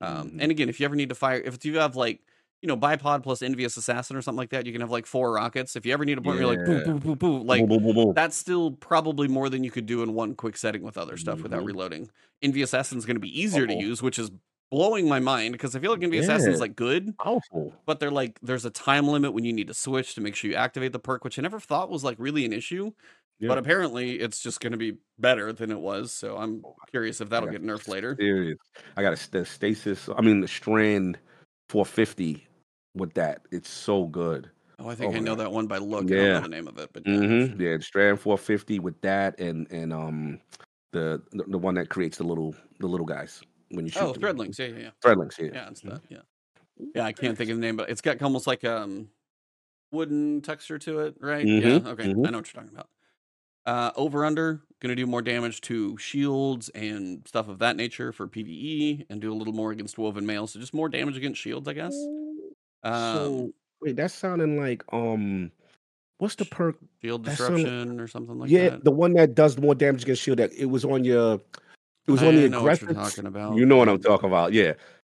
Um 0.00 0.32
Mhm. 0.32 0.38
and 0.38 0.50
again, 0.50 0.68
if 0.68 0.80
you 0.80 0.86
ever 0.86 0.96
need 0.96 1.08
to 1.10 1.14
fire 1.14 1.38
if 1.40 1.64
you 1.64 1.78
have 1.78 1.96
like 1.96 2.22
you 2.62 2.66
know, 2.68 2.76
bipod 2.76 3.22
plus 3.22 3.40
envious 3.42 3.76
assassin 3.78 4.16
or 4.16 4.22
something 4.22 4.38
like 4.38 4.50
that, 4.50 4.66
you 4.66 4.72
can 4.72 4.82
have 4.82 4.90
like 4.90 5.06
four 5.06 5.32
rockets. 5.32 5.76
If 5.76 5.86
you 5.86 5.92
ever 5.94 6.04
need 6.04 6.18
a 6.18 6.22
point 6.22 6.34
where 6.36 6.42
you're 6.42 6.46
like 6.46 6.64
boo 6.64 6.80
Yeah. 6.80 6.82
boo 6.82 6.98
boo 7.00 7.16
boo 7.16 7.42
like 7.42 7.66
boom, 7.66 7.68
boom, 7.68 7.82
boom, 7.84 7.94
boom. 7.96 8.14
that's 8.14 8.36
still 8.36 8.72
probably 8.72 9.28
more 9.28 9.48
than 9.48 9.64
you 9.64 9.70
could 9.70 9.86
do 9.86 10.02
in 10.02 10.14
one 10.14 10.34
quick 10.34 10.56
setting 10.56 10.82
with 10.82 10.98
other 10.98 11.16
stuff 11.16 11.42
without 11.42 11.62
Mhm. 11.62 11.64
reloading. 11.64 12.10
Envy 12.42 12.62
is 12.62 12.70
going 12.72 13.16
to 13.16 13.20
be 13.20 13.40
easier 13.40 13.66
to 13.66 13.72
Uh-oh. 13.72 13.74
use, 13.74 14.02
which 14.02 14.18
is 14.18 14.30
blowing 14.70 15.08
my 15.08 15.20
mind 15.20 15.52
because 15.52 15.74
I 15.76 15.80
feel 15.80 15.92
like 15.92 16.02
Assassin's 16.18 16.58
Yeah. 16.58 16.60
like 16.60 16.76
good, 16.76 17.14
Powerful. 17.18 17.80
but 17.86 18.00
they're 18.00 18.10
like 18.10 18.38
there's 18.42 18.64
a 18.64 18.70
time 18.70 19.08
limit 19.08 19.32
when 19.34 19.44
you 19.44 19.52
need 19.52 19.68
to 19.68 19.74
switch 19.74 20.14
to 20.14 20.20
make 20.20 20.36
sure 20.36 20.50
you 20.50 20.56
activate 20.56 20.92
the 20.92 20.98
perk, 20.98 21.24
which 21.24 21.38
I 21.38 21.42
never 21.42 21.60
thought 21.60 21.90
was 21.90 22.04
like 22.04 22.18
really 22.18 22.44
an 22.44 22.52
issue. 22.52 22.92
Yeah. 23.40 23.48
But 23.48 23.58
apparently 23.58 24.20
it's 24.20 24.40
just 24.40 24.60
going 24.60 24.72
to 24.72 24.78
be 24.78 24.98
better 25.18 25.52
than 25.52 25.70
it 25.70 25.80
was. 25.80 26.12
So 26.12 26.36
I'm 26.36 26.62
curious 26.90 27.20
if 27.20 27.30
that'll 27.30 27.48
get 27.48 27.62
nerfed 27.62 27.88
later. 27.88 28.16
Serious. 28.18 28.58
I 28.96 29.02
got 29.02 29.12
a 29.14 29.30
the 29.30 29.44
stasis. 29.44 30.08
I 30.14 30.20
mean 30.20 30.40
the 30.40 30.48
strand 30.48 31.18
450 31.68 32.46
with 32.94 33.14
that. 33.14 33.46
It's 33.50 33.68
so 33.70 34.06
good. 34.06 34.50
Oh, 34.78 34.88
I 34.88 34.94
think 34.94 35.12
Oh 35.12 35.16
I 35.16 35.20
know 35.20 35.34
God. 35.34 35.44
that 35.44 35.52
one 35.52 35.66
by 35.66 35.78
look. 35.78 36.10
I 36.10 36.16
don't 36.16 36.18
Yeah. 36.18 36.34
know 36.34 36.40
the 36.42 36.48
name 36.48 36.68
of 36.68 36.78
it, 36.78 36.90
but 36.92 37.04
yeah. 37.06 37.18
Mm-hmm. 37.18 37.60
Yeah, 37.60 37.78
strand 37.80 38.20
450 38.20 38.78
with 38.78 39.00
that 39.02 39.38
and 39.40 39.70
and 39.70 39.92
um 39.92 40.40
the 40.92 41.22
the, 41.32 41.58
one 41.58 41.74
that 41.76 41.88
creates 41.88 42.18
the 42.18 42.24
little 42.24 42.54
the 42.80 42.86
little 42.88 43.06
guys 43.06 43.42
when 43.70 43.86
you 43.86 43.90
shoot. 43.92 44.00
Oh, 44.00 44.12
them. 44.12 44.22
Threadlings. 44.22 44.58
Yeah, 44.58 44.66
yeah, 44.66 44.78
yeah. 44.78 44.90
Threadlings. 45.02 45.38
Yeah. 45.38 45.50
Yeah, 45.52 45.68
it's 45.70 45.80
that. 45.82 46.02
Yeah. 46.08 46.22
Yeah, 46.94 47.04
I 47.04 47.12
can't 47.12 47.36
think 47.38 47.50
of 47.50 47.56
the 47.56 47.60
name, 47.60 47.76
but 47.76 47.90
it's 47.90 48.00
got 48.00 48.20
almost 48.22 48.46
like 48.46 48.64
um 48.64 49.10
wooden 49.92 50.42
texture 50.42 50.78
to 50.80 51.00
it, 51.00 51.16
right? 51.20 51.46
Mhm, 51.46 51.84
Yeah. 51.84 51.90
Okay. 51.92 52.04
mhm. 52.04 52.26
I 52.26 52.30
know 52.30 52.38
what 52.38 52.52
you're 52.52 52.62
talking 52.62 52.74
about. 52.76 52.88
Uh 53.70 53.92
over 53.94 54.24
under, 54.24 54.60
gonna 54.80 54.96
do 54.96 55.06
more 55.06 55.22
damage 55.22 55.60
to 55.62 55.96
shields 55.98 56.70
and 56.70 57.22
stuff 57.26 57.48
of 57.48 57.60
that 57.60 57.76
nature 57.76 58.10
for 58.12 58.26
PvE 58.26 59.06
and 59.08 59.20
do 59.20 59.32
a 59.32 59.36
little 59.36 59.52
more 59.52 59.70
against 59.70 59.96
woven 59.96 60.26
mail. 60.26 60.46
So 60.48 60.58
just 60.58 60.74
more 60.74 60.88
damage 60.88 61.16
against 61.16 61.40
shields, 61.40 61.68
I 61.68 61.74
guess. 61.74 61.94
Um 62.82 63.14
so 63.14 63.52
wait, 63.80 63.94
that's 63.94 64.12
sounding 64.14 64.60
like 64.60 64.82
um, 64.92 65.52
what's 66.18 66.34
the 66.34 66.46
perk? 66.46 66.76
shield 67.00 67.24
sounded- 67.26 67.36
disruption 67.62 68.00
or 68.00 68.08
something 68.08 68.38
like 68.38 68.50
yeah, 68.50 68.70
that. 68.70 68.72
Yeah, 68.72 68.78
the 68.82 68.90
one 68.90 69.12
that 69.14 69.34
does 69.36 69.56
more 69.56 69.74
damage 69.76 70.02
against 70.02 70.22
shield. 70.22 70.38
That 70.38 70.52
it 70.52 70.66
was 70.66 70.84
on 70.84 71.04
your, 71.04 71.34
it 72.06 72.10
was 72.10 72.22
on 72.22 72.28
I 72.30 72.32
the 72.32 72.48
know 72.48 72.62
what 72.62 72.80
you're 72.80 72.90
aggressive. 72.90 73.14
talking 73.14 73.26
about. 73.26 73.56
You 73.56 73.66
know 73.66 73.76
what 73.76 73.88
I'm 73.88 74.00
talking 74.00 74.28
about? 74.28 74.52
Yeah, 74.52 74.72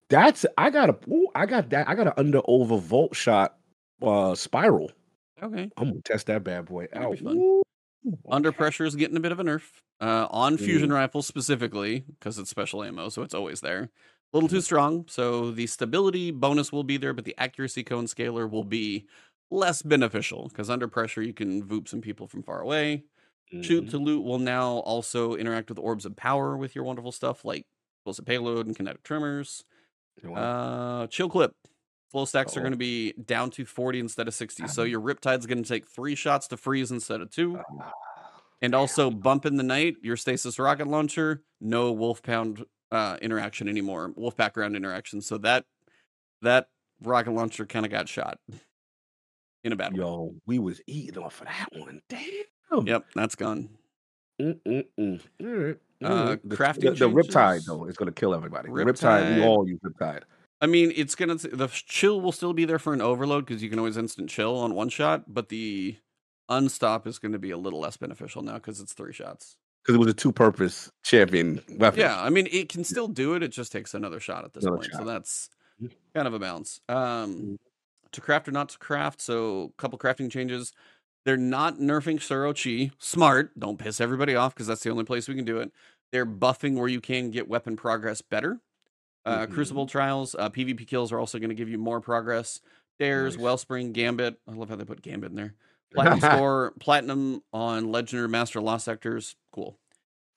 that's 0.09 0.45
I 0.57 0.69
got 0.69 0.89
a 0.89 0.97
ooh, 1.09 1.27
I 1.35 1.45
got 1.45 1.69
that 1.71 1.89
I 1.89 1.95
got 1.95 2.07
an 2.07 2.13
under 2.17 2.41
over 2.45 2.77
volt 2.77 3.15
shot 3.15 3.57
uh 4.01 4.33
spiral. 4.35 4.91
Okay. 5.43 5.69
I'm 5.75 5.89
gonna 5.89 6.01
test 6.05 6.27
that 6.27 6.43
bad 6.45 6.65
boy 6.65 6.87
That'd 6.93 7.27
out. 7.27 7.64
Under 8.29 8.51
pressure 8.51 8.85
is 8.85 8.95
getting 8.95 9.17
a 9.17 9.21
bit 9.21 9.31
of 9.31 9.39
a 9.39 9.43
nerf. 9.43 9.71
Uh, 10.01 10.27
on 10.29 10.57
fusion 10.57 10.89
Mm. 10.89 10.93
rifles 10.93 11.25
specifically, 11.27 12.01
because 12.01 12.37
it's 12.37 12.49
special 12.49 12.83
ammo, 12.83 13.09
so 13.09 13.21
it's 13.21 13.33
always 13.33 13.61
there. 13.61 13.83
A 13.83 14.37
little 14.37 14.49
too 14.49 14.57
Mhm. 14.57 14.61
strong, 14.61 15.05
so 15.07 15.51
the 15.51 15.67
stability 15.67 16.31
bonus 16.31 16.71
will 16.71 16.83
be 16.83 16.97
there, 16.97 17.13
but 17.13 17.23
the 17.25 17.35
accuracy 17.37 17.83
cone 17.83 18.07
scaler 18.07 18.47
will 18.47 18.65
be 18.65 19.07
less 19.51 19.81
beneficial 19.81 20.49
because 20.49 20.69
under 20.69 20.87
pressure 20.87 21.21
you 21.21 21.33
can 21.33 21.63
voop 21.65 21.87
some 21.87 22.01
people 22.01 22.27
from 22.27 22.43
far 22.43 22.59
away. 22.61 23.05
Shoot 23.61 23.87
Mhm. 23.87 23.89
to 23.89 23.97
loot 23.97 24.23
will 24.25 24.39
now 24.39 24.77
also 24.79 25.35
interact 25.35 25.69
with 25.69 25.79
orbs 25.79 26.05
of 26.05 26.15
power 26.15 26.57
with 26.57 26.75
your 26.75 26.83
wonderful 26.83 27.11
stuff 27.13 27.45
like 27.45 27.65
explosive 27.99 28.25
payload 28.25 28.67
and 28.67 28.75
kinetic 28.75 29.03
tremors. 29.03 29.63
Uh, 30.33 31.07
chill 31.07 31.29
clip. 31.29 31.53
Flow 32.15 32.23
stacks 32.23 32.55
are 32.55 32.61
going 32.61 32.71
to 32.71 32.77
be 32.77 33.11
down 33.11 33.49
to 33.51 33.65
40 33.65 33.99
instead 33.99 34.29
of 34.29 34.33
60. 34.33 34.69
So 34.69 34.83
Ah. 34.83 34.85
your 34.85 35.01
Riptide's 35.01 35.45
going 35.45 35.61
to 35.61 35.67
take 35.67 35.85
three 35.85 36.15
shots 36.15 36.47
to 36.47 36.55
freeze 36.55 36.89
instead 36.89 37.19
of 37.19 37.29
two. 37.29 37.59
Ah, 37.81 37.91
And 38.61 38.73
also 38.73 39.11
bump 39.11 39.45
in 39.45 39.57
the 39.57 39.63
night, 39.63 39.97
your 40.01 40.15
stasis 40.15 40.57
rocket 40.57 40.87
launcher, 40.87 41.43
no 41.59 41.91
wolf 41.91 42.23
pound 42.23 42.63
uh, 42.89 43.17
interaction 43.21 43.67
anymore, 43.67 44.13
wolf 44.15 44.37
background 44.37 44.77
interaction. 44.77 45.19
So 45.19 45.37
that 45.39 45.65
that 46.41 46.69
rocket 47.01 47.31
launcher 47.31 47.65
kind 47.65 47.85
of 47.85 47.91
got 47.91 48.07
shot 48.07 48.39
in 49.65 49.73
a 49.73 49.75
bad 49.75 49.91
way. 49.91 49.99
Yo, 49.99 50.35
we 50.45 50.57
was 50.57 50.79
eating 50.87 51.21
off 51.21 51.41
of 51.41 51.47
that 51.47 51.67
one. 51.73 52.01
Damn. 52.07 52.87
Yep, 52.87 53.07
that's 53.13 53.35
gone. 53.35 53.71
Mm-mm-mm. 54.41 55.19
All 55.41 55.47
right. 55.47 55.77
Uh, 56.01 56.25
right. 56.29 56.49
The, 56.49 56.55
crafting 56.55 56.97
the, 56.97 57.09
the 57.09 57.09
Riptide 57.09 57.65
though 57.65 57.83
is 57.87 57.97
gonna 57.97 58.13
kill 58.13 58.33
everybody. 58.33 58.69
The 58.69 58.73
Riptide, 58.85 59.35
we 59.35 59.43
all 59.43 59.67
use 59.67 59.81
Riptide. 59.83 60.21
I 60.61 60.67
mean, 60.67 60.91
it's 60.95 61.15
gonna 61.15 61.35
the 61.35 61.67
chill 61.67 62.21
will 62.21 62.31
still 62.31 62.53
be 62.53 62.65
there 62.65 62.79
for 62.79 62.93
an 62.93 63.01
overload 63.01 63.45
because 63.45 63.61
you 63.61 63.69
can 63.69 63.79
always 63.79 63.97
instant 63.97 64.29
chill 64.29 64.57
on 64.57 64.73
one 64.73 64.89
shot, 64.89 65.25
but 65.33 65.49
the 65.49 65.97
unstop 66.49 67.07
is 67.07 67.19
going 67.19 67.31
to 67.31 67.39
be 67.39 67.51
a 67.51 67.57
little 67.57 67.79
less 67.79 67.97
beneficial 67.97 68.41
now 68.41 68.53
because 68.55 68.79
it's 68.79 68.93
three 68.93 69.11
shots. 69.13 69.57
Because 69.83 69.95
it 69.95 69.99
was 69.99 70.07
a 70.09 70.13
two-purpose 70.13 70.91
champion 71.03 71.61
weapon. 71.77 71.99
Yeah, 71.99 72.21
I 72.21 72.29
mean, 72.29 72.47
it 72.51 72.69
can 72.69 72.83
still 72.83 73.07
do 73.07 73.33
it. 73.33 73.43
It 73.43 73.49
just 73.49 73.71
takes 73.71 73.93
another 73.93 74.19
shot 74.19 74.45
at 74.45 74.53
this 74.53 74.63
Another 74.63 74.77
point. 74.81 74.93
So 74.93 75.03
that's 75.03 75.49
kind 76.13 76.27
of 76.27 76.33
a 76.33 76.39
balance. 76.39 76.79
Um, 76.87 77.35
Mhm. 77.35 77.57
to 78.11 78.21
craft 78.21 78.47
or 78.47 78.51
not 78.51 78.69
to 78.69 78.77
craft. 78.79 79.21
So 79.21 79.73
a 79.77 79.81
couple 79.81 79.99
crafting 79.99 80.31
changes. 80.31 80.71
They're 81.25 81.35
not 81.37 81.77
nerfing 81.79 82.17
Sorochi. 82.19 82.91
Smart. 82.99 83.59
Don't 83.59 83.77
piss 83.77 83.99
everybody 83.99 84.35
off 84.35 84.53
because 84.55 84.67
that's 84.67 84.83
the 84.83 84.91
only 84.91 85.03
place 85.03 85.27
we 85.27 85.35
can 85.35 85.45
do 85.45 85.59
it. 85.59 85.71
They're 86.11 86.25
buffing 86.25 86.75
where 86.77 86.87
you 86.87 87.01
can 87.01 87.31
get 87.31 87.47
weapon 87.47 87.75
progress 87.75 88.21
better. 88.21 88.61
Uh, 89.25 89.45
Mhm. 89.47 89.51
Crucible 89.53 89.87
trials, 89.87 90.35
uh, 90.35 90.49
PvP 90.49 90.85
kills 90.85 91.11
are 91.11 91.19
also 91.19 91.39
going 91.39 91.49
to 91.49 91.55
give 91.55 91.69
you 91.69 91.77
more 91.79 91.99
progress. 91.99 92.61
Dares, 92.99 93.35
Nice. 93.35 93.41
Wellspring, 93.43 93.91
Gambit. 93.91 94.39
I 94.47 94.51
love 94.53 94.69
how 94.69 94.75
they 94.75 94.85
put 94.85 95.01
Gambit 95.01 95.31
in 95.31 95.35
there. 95.35 95.55
Platinum 95.93 96.19
score, 96.19 96.73
platinum 96.79 97.41
on 97.53 97.91
Legendary 97.91 98.27
Master 98.29 98.61
Lost 98.61 98.85
Sectors. 98.85 99.35
Cool. 99.51 99.79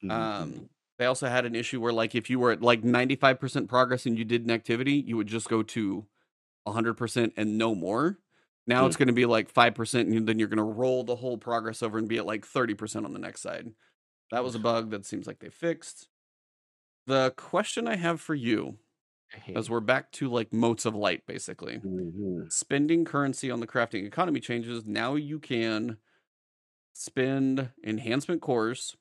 Mhm. 0.03 0.11
Um, 0.11 0.71
they 0.99 1.05
also 1.07 1.29
had 1.29 1.45
an 1.45 1.55
issue 1.55 1.81
where, 1.81 1.93
like, 1.93 2.15
if 2.15 2.31
you 2.31 2.39
were 2.39 2.51
at 2.53 2.63
like 2.63 2.83
95% 2.83 3.69
progress 3.69 4.07
and 4.07 4.17
you 4.19 4.25
did 4.25 4.45
an 4.45 4.51
activity, 4.51 4.95
you 4.95 5.17
would 5.17 5.27
just 5.27 5.49
go 5.49 5.63
to 5.63 6.07
100% 6.67 7.33
and 7.37 7.59
no 7.59 7.75
more. 7.75 8.19
Now 8.67 8.87
it's 8.87 8.97
going 8.97 9.07
to 9.09 9.15
be 9.15 9.25
like 9.27 9.49
5%, 9.51 10.09
and 10.15 10.27
then 10.29 10.39
you're 10.39 10.49
going 10.49 10.59
to 10.59 10.63
roll 10.63 11.03
the 11.03 11.17
whole 11.17 11.39
progress 11.39 11.83
over 11.83 11.99
and 11.99 12.07
be 12.09 12.19
at 12.19 12.27
like 12.27 12.45
30% 12.45 13.05
on 13.07 13.13
the 13.15 13.19
next 13.19 13.41
side. 13.41 13.73
That 14.31 14.45
was 14.45 14.55
a 14.55 14.59
bug 14.59 14.91
that 14.91 15.07
seems 15.07 15.27
like 15.27 15.39
they 15.39 15.49
fixed. 15.49 16.09
The 17.09 17.33
question 17.37 17.89
I 17.89 17.97
have 17.97 18.21
for 18.21 18.35
you, 18.35 18.79
as 19.55 19.71
we're 19.71 19.81
back 19.81 20.13
to 20.13 20.29
like 20.29 20.53
motes 20.53 20.87
of 20.87 20.95
light, 20.95 21.27
basically 21.27 21.83
Mhm. 21.83 22.51
spending 22.51 23.05
currency 23.05 23.51
on 23.51 23.61
the 23.61 23.67
crafting 23.67 24.07
economy 24.07 24.41
changes, 24.41 24.87
now 24.87 25.15
you 25.17 25.41
can 25.41 25.99
spend 26.95 27.73
enhancement 27.85 28.43
cores 28.43 28.97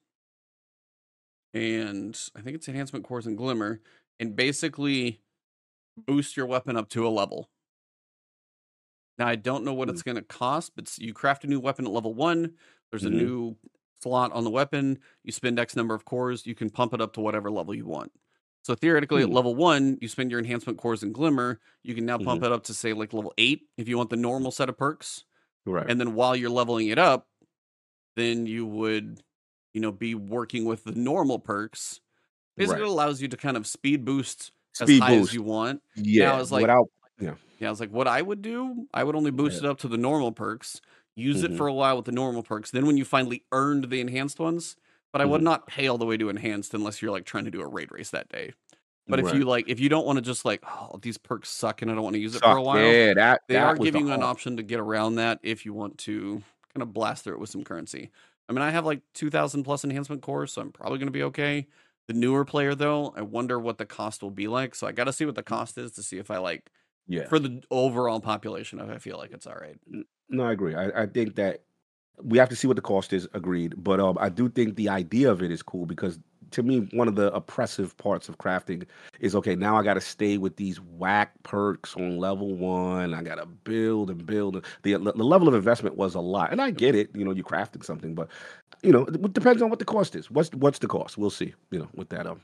and 1.54 2.20
I 2.36 2.42
think 2.42 2.56
it's 2.56 2.68
enhancement 2.68 3.06
cores 3.06 3.26
and 3.26 3.38
glimmer 3.38 3.82
and 4.20 4.36
basically 4.36 5.22
boost 5.98 6.38
your 6.38 6.48
weapon 6.48 6.78
up 6.78 6.90
to 6.92 7.08
a 7.08 7.10
level. 7.10 7.50
Now 9.18 9.28
I 9.28 9.36
don't 9.36 9.64
know 9.64 9.74
what 9.74 9.90
Hmm. 9.90 10.00
it's 10.00 10.04
going 10.04 10.16
to 10.16 10.22
cost, 10.22 10.76
but 10.76 10.96
you 10.98 11.14
craft 11.14 11.44
a 11.44 11.48
new 11.48 11.60
weapon 11.60 11.86
at 11.86 11.92
level 11.92 12.14
1, 12.14 12.56
there's 12.92 13.06
a 13.06 13.10
Mhm. 13.10 13.10
new 13.10 13.56
slot 14.02 14.32
on 14.32 14.44
the 14.44 14.50
weapon, 14.50 15.00
you 15.24 15.32
spend 15.32 15.60
X 15.60 15.76
number 15.76 15.94
of 15.96 16.06
cores, 16.06 16.46
you 16.46 16.56
can 16.56 16.70
pump 16.70 16.94
it 16.94 17.02
up 17.02 17.14
to 17.14 17.22
whatever 17.22 17.50
level 17.50 17.74
you 17.74 17.86
want. 17.86 18.12
So 18.64 18.76
theoretically, 18.76 19.22
at 19.24 19.30
Hmm. 19.30 19.34
level 19.36 19.56
one, 19.56 19.98
you 20.02 20.08
spend 20.08 20.30
your 20.30 20.40
enhancement 20.40 20.78
cores 20.78 21.02
and 21.04 21.14
glimmer. 21.14 21.60
You 21.84 21.96
can 21.96 22.06
now 22.06 22.18
pump 22.18 22.42
Mm-hmm. 22.42 22.52
it 22.52 22.52
up 22.56 22.64
to 22.66 22.74
say 22.74 22.94
like 22.94 23.14
level 23.14 23.34
eight 23.38 23.62
if 23.78 23.88
you 23.88 23.98
want 23.98 24.10
the 24.10 24.18
normal 24.18 24.52
set 24.52 24.70
of 24.70 24.78
perks. 24.78 25.24
Right. 25.66 25.86
And 25.90 26.00
then 26.00 26.14
while 26.16 26.36
you're 26.36 26.50
leveling 26.50 26.88
it 26.90 26.98
up, 27.00 27.28
then 28.16 28.46
you 28.46 28.66
would, 28.66 29.22
you 29.74 29.82
know, 29.82 29.92
be 29.92 30.16
working 30.16 30.66
with 30.66 30.84
the 30.84 30.92
normal 30.94 31.40
perks. 31.40 32.02
Basically, 32.56 32.82
Right. 32.82 32.88
it 32.88 32.92
allows 32.92 33.22
you 33.22 33.28
to 33.30 33.38
kind 33.38 33.56
of 33.58 33.68
speed 33.68 34.04
boost 34.04 34.52
as 34.82 34.88
Speed 34.88 35.02
high 35.02 35.18
boost. 35.18 35.30
as 35.30 35.34
you 35.36 35.44
want. 35.44 35.82
yeah. 35.96 36.40
it's 36.40 36.52
like- 36.52 36.62
without 36.64 36.90
Yeah, 37.60 37.70
I 37.70 37.72
was 37.72 37.80
like, 37.80 37.90
what 37.90 38.08
I 38.08 38.22
would 38.22 38.44
do, 38.44 38.88
I 38.94 39.04
would 39.04 39.16
only 39.16 39.32
boost 39.32 39.62
Yeah. 39.64 39.70
it 39.70 39.72
up 39.72 39.80
to 39.80 39.88
the 39.88 39.98
normal 39.98 40.32
perks. 40.32 40.80
Use 41.18 41.44
it 41.44 41.54
Mhm. 41.54 41.56
for 41.56 41.68
a 41.68 41.74
while 41.74 41.98
with 41.98 42.06
the 42.06 42.14
normal 42.14 42.44
perks. 42.44 42.72
Then 42.72 42.88
when 42.88 42.98
you 42.98 43.06
finally 43.06 43.46
earned 43.54 43.86
the 43.92 44.02
enhanced 44.02 44.40
ones, 44.40 44.78
but 45.14 45.22
I 45.22 45.26
would 45.26 45.42
Mhm. 45.42 45.44
not 45.44 45.68
pay 45.68 45.88
all 45.88 46.00
the 46.00 46.06
way 46.08 46.18
to 46.18 46.30
enhanced 46.30 46.74
unless 46.76 47.02
you're 47.02 47.12
like 47.12 47.26
trying 47.26 47.46
to 47.46 47.52
do 47.52 47.62
a 47.62 47.68
raid 47.68 47.92
race 47.92 48.12
that 48.12 48.30
day. 48.30 48.54
But 49.10 49.20
if 49.20 49.32
you 49.34 49.46
like, 49.46 49.70
if 49.70 49.80
you 49.80 49.90
don't 49.90 50.06
want 50.06 50.18
to 50.18 50.22
just 50.24 50.46
like, 50.46 50.62
oh, 50.66 51.00
these 51.02 51.18
perks 51.18 51.50
suck 51.50 51.82
and 51.82 51.92
I 51.92 51.96
don't 51.96 52.04
want 52.04 52.16
to 52.16 52.20
use 52.22 52.36
it 52.36 52.46
for 52.46 52.58
a 52.58 52.64
while, 52.64 53.00
Yeah, 53.00 53.14
that 53.16 53.42
they 53.48 53.58
that 53.58 53.64
are 53.64 53.78
was 53.78 53.92
the 53.92 53.92
giving 53.92 54.10
you 54.10 54.14
an 54.14 54.24
option 54.24 54.58
to 54.58 54.64
get 54.64 54.80
around 54.80 55.16
that 55.16 55.40
if 55.44 55.66
you 55.66 55.74
want 55.74 55.98
to 56.00 56.44
kind 56.74 56.82
of 56.82 56.94
blast 56.94 57.24
through 57.24 57.34
it 57.36 57.40
with 57.40 57.50
some 57.50 57.64
currency. 57.64 58.12
I 58.50 58.54
mean, 58.54 58.62
I 58.62 58.72
have 58.72 58.86
like 58.86 59.02
2000 59.14 59.64
plus 59.64 59.84
enhancement 59.86 60.22
cores, 60.22 60.54
so 60.54 60.62
I'm 60.62 60.72
probably 60.72 60.98
going 61.00 61.08
to 61.08 61.12
be 61.12 61.24
okay. 61.24 61.68
The 62.08 62.14
newer 62.14 62.46
player, 62.46 62.76
though, 62.76 63.14
I 63.16 63.22
wonder 63.22 63.60
what 63.60 63.78
the 63.78 63.86
cost 63.86 64.22
will 64.24 64.32
be 64.32 64.48
like. 64.48 64.76
So 64.76 64.88
I 64.88 64.92
got 64.94 65.06
to 65.06 65.14
see 65.14 65.26
what 65.26 65.36
the 65.36 65.44
cost 65.44 65.78
is 65.78 65.92
to 65.94 66.04
see 66.04 66.18
if 66.18 66.32
I 66.32 66.38
like, 66.38 66.72
Yeah. 67.08 67.30
for 67.30 67.40
the 67.40 67.64
overall 67.72 68.22
population, 68.22 68.80
if 68.80 68.90
I 68.90 68.98
feel 69.00 69.18
like 69.18 69.32
it's 69.32 69.48
all 69.48 69.56
right. 69.56 69.78
No, 70.30 70.44
I 70.46 70.52
agree. 70.52 70.76
I, 70.76 71.04
I 71.04 71.06
think 71.06 71.36
that 71.36 71.62
we 72.24 72.38
have 72.38 72.50
to 72.50 72.56
see 72.56 72.68
what 72.68 72.76
the 72.76 72.82
cost 72.82 73.14
is. 73.14 73.28
Agreed, 73.34 73.76
but 73.84 74.00
um, 74.00 74.18
I 74.20 74.30
do 74.30 74.50
think 74.50 74.76
the 74.76 74.90
idea 74.90 75.32
of 75.32 75.42
it 75.44 75.52
is 75.52 75.64
cool 75.64 75.86
because 75.86 76.20
to 76.52 76.64
me, 76.64 76.80
one 76.94 77.08
of 77.10 77.16
the 77.16 77.34
oppressive 77.34 77.96
parts 77.98 78.30
of 78.30 78.38
crafting 78.38 78.86
is 79.20 79.36
okay. 79.36 79.56
Now 79.56 79.78
I 79.78 79.84
got 79.84 79.96
to 79.96 80.02
stay 80.02 80.38
with 80.38 80.56
these 80.58 80.80
whack 80.82 81.32
perks 81.44 81.96
on 81.96 82.18
level 82.18 82.56
one. 82.56 83.14
I 83.14 83.24
got 83.24 83.36
to 83.36 83.46
build 83.46 84.10
and 84.10 84.26
build. 84.26 84.66
The 84.84 84.96
the 84.98 85.24
level 85.26 85.48
of 85.48 85.54
investment 85.54 85.98
was 85.98 86.16
a 86.16 86.22
lot, 86.22 86.52
and 86.52 86.62
I 86.62 86.72
get 86.72 86.96
it. 86.96 87.10
You 87.16 87.26
know, 87.26 87.32
you're 87.34 87.46
crafting 87.46 87.84
something, 87.84 88.16
but 88.16 88.30
you 88.84 88.92
know, 88.92 89.04
it 89.06 89.34
depends 89.34 89.62
on 89.62 89.70
what 89.70 89.80
the 89.80 89.86
cost 89.86 90.16
is. 90.16 90.32
What's 90.32 90.50
what's 90.56 90.80
the 90.80 90.88
cost? 90.88 91.18
We'll 91.18 91.30
see. 91.30 91.54
You 91.72 91.80
know, 91.80 91.90
with 91.96 92.10
that 92.10 92.28
um. 92.28 92.42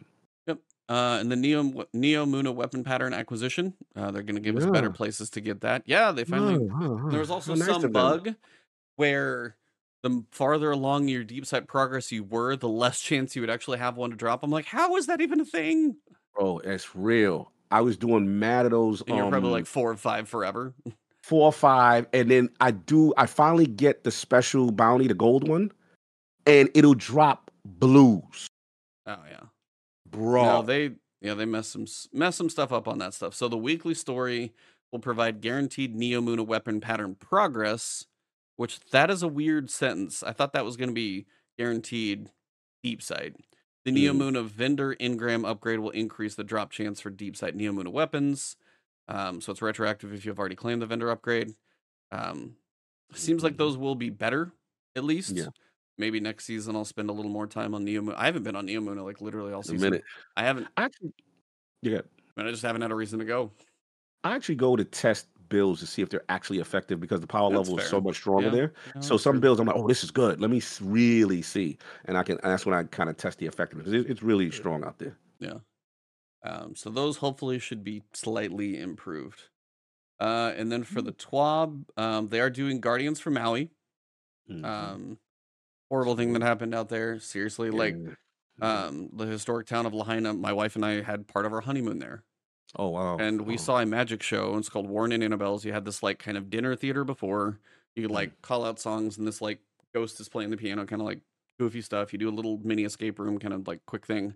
Uh, 0.89 1.17
and 1.19 1.31
the 1.31 1.35
Neo 1.35 1.63
Neomuna 1.95 2.53
weapon 2.53 2.83
pattern 2.83 3.13
acquisition, 3.13 3.73
uh, 3.95 4.11
they're 4.11 4.21
going 4.21 4.35
to 4.35 4.41
give 4.41 4.57
us 4.57 4.65
better 4.65 4.89
places 4.89 5.29
to 5.31 5.41
get 5.41 5.61
that. 5.61 5.83
Yeah, 5.85 6.11
they 6.11 6.25
finally. 6.25 6.67
There 7.09 7.19
was 7.19 7.31
also 7.31 7.55
nice 7.55 7.65
some 7.65 7.75
of 7.75 7.81
them. 7.81 7.91
bug 7.91 8.35
where 8.97 9.55
the 10.03 10.23
farther 10.31 10.71
along 10.71 11.07
your 11.07 11.23
Deepsight 11.23 11.67
progress 11.67 12.11
you 12.11 12.23
were, 12.23 12.55
the 12.57 12.67
less 12.67 12.99
chance 12.99 13.35
you 13.35 13.41
would 13.41 13.49
actually 13.49 13.77
have 13.77 13.95
one 13.95 14.09
to 14.09 14.15
drop. 14.15 14.43
I'm 14.43 14.51
like, 14.51 14.65
how 14.65 14.97
is 14.97 15.07
that 15.07 15.21
even 15.21 15.39
a 15.39 15.45
thing? 15.45 15.95
Oh, 16.37 16.59
it's 16.59 16.95
real. 16.95 17.51
I 17.71 17.81
was 17.81 17.97
doing 17.97 18.37
mad 18.39 18.65
of 18.65 18.71
those. 18.71 19.01
And 19.07 19.15
you're 19.15 19.29
probably 19.29 19.49
um, 19.49 19.53
like 19.53 19.65
four 19.65 19.89
or 19.89 19.95
five 19.95 20.27
forever. 20.27 20.73
four 21.23 21.45
or 21.45 21.53
five, 21.53 22.05
and 22.13 22.29
then 22.29 22.49
I 22.59 22.71
do. 22.71 23.13
I 23.17 23.25
finally 23.25 23.65
get 23.65 24.03
the 24.03 24.11
special 24.11 24.71
bounty, 24.71 25.07
the 25.07 25.13
gold 25.13 25.47
one, 25.47 25.71
and 26.45 26.69
it'll 26.75 26.93
drop 26.93 27.49
blues, 27.65 28.47
Oh 29.07 29.17
yeah. 29.29 29.39
Bro. 30.13 30.43
No, 30.43 30.61
they 30.61 30.91
yeah 31.21 31.33
they 31.33 31.45
mess 31.45 31.67
some 31.67 31.85
mess 32.13 32.35
some 32.35 32.49
stuff 32.49 32.71
up 32.71 32.87
on 32.87 32.99
that 32.99 33.13
stuff. 33.13 33.33
So 33.33 33.47
the 33.47 33.57
weekly 33.57 33.93
story 33.93 34.53
will 34.91 34.99
provide 34.99 35.41
guaranteed 35.41 35.95
Neomuna 35.95 36.45
weapon 36.45 36.79
pattern 36.79 37.15
progress, 37.15 38.05
which 38.57 38.79
that 38.91 39.09
is 39.09 39.23
a 39.23 39.27
weird 39.27 39.69
sentence. 39.69 40.23
I 40.23 40.31
thought 40.33 40.53
that 40.53 40.65
was 40.65 40.77
going 40.77 40.89
to 40.89 40.93
be 40.95 41.25
guaranteed 41.57 42.29
Deepsight. 42.85 43.35
The 43.85 43.91
Neo 43.91 44.13
Mm. 44.13 44.19
Muna 44.35 44.45
vendor 44.45 44.95
engram 44.95 45.45
upgrade 45.49 45.79
will 45.79 45.89
increase 45.89 46.35
the 46.35 46.43
drop 46.43 46.71
chance 46.71 47.01
for 47.01 47.09
deep 47.09 47.35
site 47.35 47.57
Neomuna 47.57 47.91
weapons. 47.91 48.55
Um, 49.09 49.41
so 49.41 49.51
it's 49.51 49.61
retroactive 49.61 50.13
if 50.13 50.23
you 50.25 50.31
have 50.31 50.39
already 50.39 50.55
claimed 50.55 50.81
the 50.81 50.85
vendor 50.85 51.09
upgrade. 51.09 51.53
Um, 52.11 52.55
seems 53.13 53.43
like 53.43 53.53
Mhm. 53.53 53.57
those 53.57 53.77
will 53.77 53.95
be 53.95 54.09
better, 54.09 54.53
at 54.95 55.03
least. 55.03 55.31
Yeah. 55.31 55.47
Maybe 55.97 56.19
next 56.19 56.45
season 56.45 56.75
I'll 56.75 56.85
spend 56.85 57.09
a 57.09 57.13
little 57.13 57.31
more 57.31 57.45
time 57.47 57.75
on 57.75 57.83
Neo 57.83 58.01
Moon. 58.01 58.15
I 58.17 58.25
haven't 58.25 58.43
been 58.43 58.55
on 58.55 58.65
Neo 58.65 58.81
Moon 58.81 58.97
like 58.99 59.21
literally 59.21 59.53
all 59.53 59.61
season. 59.63 59.77
a 59.87 59.91
minute. 59.91 60.03
I 60.35 60.43
haven't. 60.43 60.67
I 60.75 60.85
actually, 60.85 61.13
yeah, 61.81 62.01
I 62.37 62.49
just 62.49 62.63
haven't 62.63 62.81
had 62.81 62.91
a 62.91 62.95
reason 62.95 63.19
to 63.19 63.25
go. 63.25 63.51
I 64.23 64.35
actually 64.35 64.55
go 64.55 64.75
to 64.75 64.83
test 64.85 65.27
builds 65.49 65.81
to 65.81 65.85
see 65.87 66.01
if 66.01 66.09
they're 66.09 66.23
actually 66.29 66.59
effective 66.59 66.99
because 66.99 67.21
the 67.21 67.27
power 67.27 67.51
That's 67.51 67.67
level 67.69 67.79
is 67.79 67.87
so 67.87 68.01
much 68.01 68.15
stronger 68.15 68.45
Yeah. 68.47 68.51
there. 68.51 68.73
Yeah, 68.95 69.01
So 69.01 69.17
some 69.17 69.33
true. 69.33 69.41
builds, 69.41 69.59
I'm 69.59 69.67
like, 69.67 69.75
oh, 69.75 69.87
this 69.87 70.03
is 70.03 70.09
good. 70.09 70.41
Let 70.41 70.49
me 70.49 70.61
really 70.81 71.41
see, 71.43 71.77
and 72.05 72.17
I 72.17 72.23
can. 72.23 72.39
And 72.41 72.51
that's 72.51 72.65
when 72.65 72.73
I 72.73 72.83
kind 72.83 73.09
of 73.09 73.17
test 73.17 73.37
the 73.37 73.45
effectiveness. 73.45 73.89
It, 73.89 74.09
it's 74.09 74.23
really 74.23 74.49
strong 74.49 74.83
out 74.83 74.97
there. 74.97 75.17
Yeah. 75.39 75.59
Um, 76.43 76.75
so 76.75 76.89
those 76.89 77.17
hopefully 77.17 77.59
should 77.59 77.83
be 77.83 78.03
slightly 78.13 78.79
improved. 78.79 79.43
Uh, 80.19 80.53
and 80.55 80.71
then 80.71 80.83
for 80.83 81.01
the 81.01 81.11
TWAB, 81.13 81.83
um, 81.97 82.29
they 82.29 82.39
are 82.39 82.49
doing 82.49 82.79
Guardians 82.81 83.19
for 83.19 83.29
Maui. 83.29 83.71
Mhm. 84.49 84.65
Um, 84.65 85.19
horrible 85.93 86.15
thing 86.15 86.33
that 86.33 86.41
happened 86.41 86.73
out 86.73 86.89
there. 86.89 87.19
Seriously, 87.19 87.69
like 87.69 87.95
um, 88.61 89.09
the 89.13 89.25
historic 89.27 89.67
town 89.67 89.85
of 89.85 89.93
Lahaina. 89.93 90.33
My 90.33 90.51
wife 90.53 90.75
and 90.75 90.83
I 90.83 91.01
had 91.03 91.27
part 91.27 91.45
of 91.45 91.53
our 91.53 91.61
honeymoon 91.61 91.99
there. 91.99 92.23
oh 92.75 92.87
wow, 92.89 93.17
and 93.17 93.41
we 93.41 93.53
Oh. 93.53 93.57
saw 93.57 93.79
a 93.79 93.85
magic 93.85 94.23
show. 94.23 94.49
and 94.51 94.59
It's 94.59 94.69
called 94.69 94.87
Warren 94.89 95.11
and 95.11 95.23
Annabelle's. 95.23 95.63
You 95.65 95.71
had 95.73 95.85
this 95.85 96.01
like 96.01 96.17
kind 96.17 96.35
of 96.37 96.49
dinner 96.49 96.75
theater 96.75 97.03
before. 97.03 97.59
You 97.95 98.01
could 98.01 98.11
Mm. 98.11 98.15
like 98.15 98.41
call 98.41 98.65
out 98.65 98.79
songs, 98.79 99.17
and 99.19 99.27
this 99.27 99.39
like 99.41 99.59
ghost 99.93 100.19
is 100.19 100.29
playing 100.29 100.49
the 100.49 100.57
piano, 100.57 100.83
kind 100.87 100.99
of 101.01 101.05
like 101.05 101.19
goofy 101.59 101.81
stuff. 101.81 102.11
You 102.11 102.17
do 102.17 102.29
a 102.29 102.31
little 102.39 102.59
mini 102.63 102.83
escape 102.83 103.19
room, 103.19 103.37
kind 103.37 103.53
of 103.53 103.67
like 103.67 103.85
quick 103.85 104.07
thing. 104.07 104.33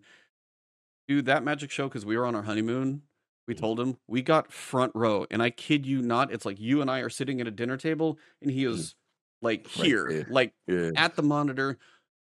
Dude, 1.08 1.26
that 1.26 1.44
magic 1.44 1.72
show 1.72 1.88
because 1.88 2.06
we 2.06 2.16
were 2.18 2.26
on 2.28 2.36
our 2.36 2.44
honeymoon. 2.44 3.02
We 3.48 3.56
Mm. 3.56 3.60
told 3.60 3.80
him 3.80 3.98
we 4.08 4.22
got 4.22 4.52
front 4.52 4.92
row, 4.94 5.26
and 5.32 5.42
I 5.42 5.50
kid 5.50 5.86
you 5.88 6.02
not, 6.04 6.32
it's 6.32 6.46
like 6.46 6.60
you 6.60 6.82
and 6.82 6.92
I 6.92 7.00
are 7.00 7.10
sitting 7.10 7.40
at 7.42 7.48
a 7.48 7.52
dinner 7.52 7.78
table, 7.78 8.20
and 8.42 8.52
he 8.52 8.66
is 8.66 8.94
like 9.41 9.68
Mm. 9.76 9.81
Right 9.84 9.95
here, 10.05 10.15
like 10.27 10.53
yeah, 10.68 10.91
at 10.95 11.15
the 11.15 11.23
monitor. 11.23 11.77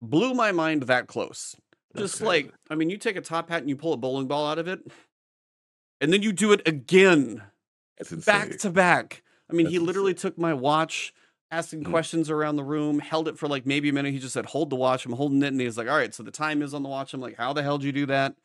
Blew 0.01 0.33
my 0.33 0.51
mind 0.53 0.83
that 0.83 1.07
close 1.07 1.55
that's 1.93 2.13
just 2.13 2.21
like 2.21 2.53
I 2.69 2.75
mean, 2.75 2.89
you 2.89 2.97
take 2.97 3.15
a 3.17 3.21
top 3.21 3.49
hat 3.49 3.61
and 3.61 3.69
you 3.69 3.75
pull 3.75 3.93
a 3.93 3.97
bowling 3.97 4.27
ball 4.27 4.47
out 4.47 4.59
of 4.59 4.67
it, 4.67 4.81
and 6.01 6.13
then 6.13 6.21
you 6.23 6.31
do 6.31 6.51
it 6.51 6.67
again, 6.67 7.43
back 8.25 8.57
to 8.57 8.69
back. 8.69 9.23
I 9.51 9.53
mean, 9.53 9.67
he 9.67 9.79
That's 9.79 9.79
literally 9.79 10.13
took 10.13 10.37
my 10.37 10.53
watch, 10.53 11.13
asking 11.51 11.83
Mhm. 11.83 11.85
questions 11.85 12.29
around 12.29 12.55
the 12.57 12.63
room, 12.63 12.99
held 12.99 13.27
it 13.27 13.37
for 13.37 13.47
like 13.47 13.65
maybe 13.65 13.89
a 13.89 13.93
minute. 13.93 14.13
He 14.13 14.19
just 14.19 14.33
said, 14.33 14.47
"Hold 14.47 14.69
the 14.69 14.75
watch." 14.77 15.05
I'm 15.05 15.13
holding 15.13 15.43
it, 15.43 15.47
and 15.49 15.61
he's 15.61 15.77
like, 15.77 15.87
"All 15.89 15.97
right, 15.97 16.13
so 16.13 16.23
the 16.23 16.31
time 16.31 16.61
is 16.61 16.73
on 16.73 16.83
the 16.83 16.89
watch." 16.89 17.13
I'm 17.13 17.21
like, 17.21 17.37
"How 17.37 17.53
the 17.53 17.63
hell 17.63 17.77
did 17.79 17.87
you 17.87 17.93
do 17.93 18.05
that?" 18.07 18.35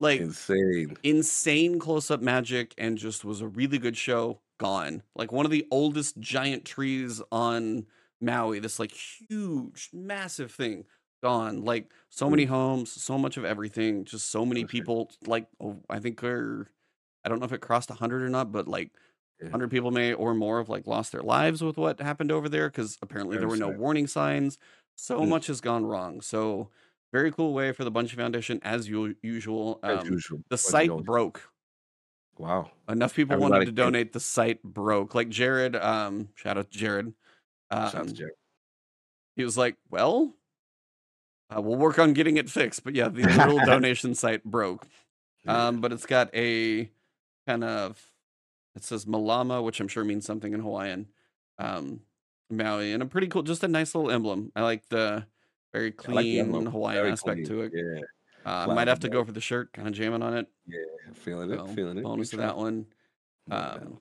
Like 0.00 0.26
insane. 0.26 0.96
insane 1.04 1.78
close 1.78 2.10
up 2.10 2.20
magic, 2.22 2.74
and 2.78 2.98
just 2.98 3.24
was 3.24 3.40
a 3.42 3.48
really 3.48 3.78
good 3.78 3.96
show. 3.96 4.40
Gone 4.60 5.02
like 5.16 5.32
one 5.32 5.46
of 5.46 5.52
the 5.52 5.66
oldest 5.70 6.18
giant 6.20 6.64
trees 6.66 7.22
on 7.32 7.86
Maui. 8.20 8.58
This 8.58 8.78
like 8.78 8.92
huge, 8.92 9.90
massive 9.92 10.52
thing 10.52 10.84
gone. 11.22 11.64
Like 11.64 11.92
so 12.10 12.28
many 12.30 12.44
homes, 12.44 12.90
so 12.90 13.18
much 13.18 13.36
of 13.36 13.44
everything, 13.44 14.04
just 14.04 14.30
so 14.30 14.44
many 14.46 14.64
people. 14.64 15.10
Like 15.26 15.46
oh, 15.60 15.78
I 15.90 15.98
think 15.98 16.22
are 16.24 16.70
I 17.24 17.28
don't 17.28 17.38
know 17.40 17.46
if 17.46 17.52
it 17.52 17.60
crossed 17.60 17.90
hundred 17.90 18.22
or 18.22 18.28
not, 18.28 18.52
but 18.52 18.68
like 18.68 18.92
Yeah. 19.42 19.50
hundred 19.50 19.70
people 19.70 19.90
may 19.90 20.12
or 20.14 20.34
more 20.34 20.58
have 20.58 20.68
like 20.68 20.86
lost 20.86 21.12
their 21.12 21.22
lives 21.22 21.62
with 21.62 21.76
what 21.76 22.00
happened 22.00 22.32
over 22.32 22.48
there 22.48 22.68
because 22.70 22.96
apparently 23.02 23.36
there 23.38 23.48
were 23.48 23.56
no 23.56 23.68
warning 23.70 24.06
signs. 24.06 24.58
So 24.96 25.20
Mm. 25.20 25.28
much 25.28 25.46
has 25.48 25.60
gone 25.60 25.84
wrong. 25.84 26.20
So 26.22 26.70
very 27.12 27.30
cool 27.32 27.52
way 27.54 27.72
for 27.72 27.84
the 27.84 27.92
Bungie 27.92 28.16
Foundation 28.16 28.60
as 28.62 28.88
usual. 28.88 29.78
As 29.82 30.00
Um, 30.00 30.06
usual. 30.08 30.42
the 30.50 30.58
site 30.58 30.90
broke. 31.04 31.42
Wow. 32.38 32.70
Enough 32.88 33.14
people 33.14 33.34
Everybody 33.34 33.50
wanted 33.52 33.64
to 33.66 33.70
can. 33.70 33.74
donate. 33.76 34.12
The 34.12 34.20
site 34.20 34.62
broke. 34.62 35.14
Like 35.14 35.28
Jared, 35.30 35.74
um, 35.76 36.28
shout 36.34 36.58
out 36.58 36.70
to 36.70 36.78
Jared. 36.78 37.14
Um, 37.70 38.14
he 39.34 39.44
was 39.44 39.56
like, 39.58 39.76
"Well, 39.90 40.34
uh, 41.54 41.60
we'll 41.60 41.76
work 41.76 41.98
on 41.98 42.12
getting 42.12 42.36
it 42.36 42.48
fixed." 42.48 42.84
But 42.84 42.94
yeah, 42.94 43.08
the 43.08 43.22
little 43.22 43.58
donation 43.66 44.14
site 44.14 44.44
broke. 44.44 44.86
Um, 45.46 45.80
but 45.80 45.92
it's 45.92 46.06
got 46.06 46.34
a 46.34 46.90
kind 47.46 47.62
of 47.64 48.02
it 48.74 48.84
says 48.84 49.06
Malama, 49.06 49.64
which 49.64 49.80
I'm 49.80 49.88
sure 49.88 50.04
means 50.04 50.26
something 50.26 50.52
in 50.52 50.60
Hawaiian. 50.60 51.06
Um, 51.58 52.00
Maui, 52.50 52.92
and 52.92 53.02
a 53.02 53.06
pretty 53.06 53.26
cool, 53.26 53.42
just 53.42 53.64
a 53.64 53.68
nice 53.68 53.94
little 53.94 54.10
emblem. 54.10 54.52
I 54.54 54.62
like 54.62 54.88
the 54.88 55.26
very 55.72 55.94
I 56.06 56.12
like 56.12 56.24
the 56.24 56.42
clean. 56.42 56.66
Hawaiian 56.66 57.02
Very 57.02 57.12
aspect 57.12 57.46
clean. 57.46 57.46
to 57.46 57.62
it. 57.62 57.72
Yeah. 57.74 58.02
Uh, 58.44 58.72
might 58.74 58.86
have 58.86 59.00
to 59.00 59.08
go 59.08 59.24
for 59.24 59.32
the 59.32 59.40
shirt, 59.40 59.72
kind 59.72 59.88
of 59.88 59.94
jamming 59.94 60.22
on 60.22 60.36
it. 60.36 60.46
Yeah. 60.68 60.78
Feeling 61.14 61.50
it. 61.50 61.56
So, 61.56 61.66
feeling 61.66 61.98
it. 61.98 62.04
bonus 62.04 62.30
to 62.30 62.36
that 62.36 62.56
one. 62.56 62.86
Um, 63.50 63.98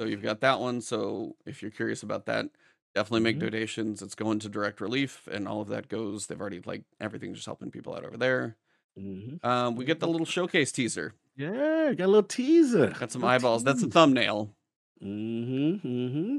so 0.00 0.06
you've 0.06 0.22
got 0.22 0.40
that 0.40 0.58
one. 0.60 0.80
So 0.80 1.36
if 1.44 1.60
you're 1.60 1.70
curious 1.70 2.02
about 2.02 2.24
that, 2.24 2.46
definitely 2.94 3.20
make 3.20 3.36
Mhm. 3.36 3.40
donations. 3.50 4.00
It's 4.00 4.14
going 4.14 4.38
to 4.38 4.48
direct 4.48 4.80
relief, 4.80 5.28
and 5.30 5.46
all 5.46 5.60
of 5.60 5.68
that 5.68 5.88
goes. 5.88 6.26
They've 6.26 6.40
already 6.40 6.62
like 6.64 6.84
everything's 7.00 7.36
just 7.36 7.44
helping 7.46 7.70
people 7.70 7.94
out 7.94 8.04
over 8.06 8.16
there. 8.16 8.56
Mhm. 8.98 9.44
Um, 9.44 9.76
we 9.76 9.84
get 9.84 10.00
the 10.00 10.08
little 10.08 10.24
showcase 10.26 10.72
teaser. 10.72 11.12
Yeah, 11.36 11.92
got 11.92 12.06
a 12.06 12.06
little 12.06 12.22
teaser. 12.22 12.88
Got 12.98 13.12
some 13.12 13.24
eyeballs. 13.24 13.62
That's 13.62 13.82
a 13.82 13.88
thumbnail. 13.88 14.54
Mm-hmm. 15.02 15.86
Mm-hmm. 15.86 16.38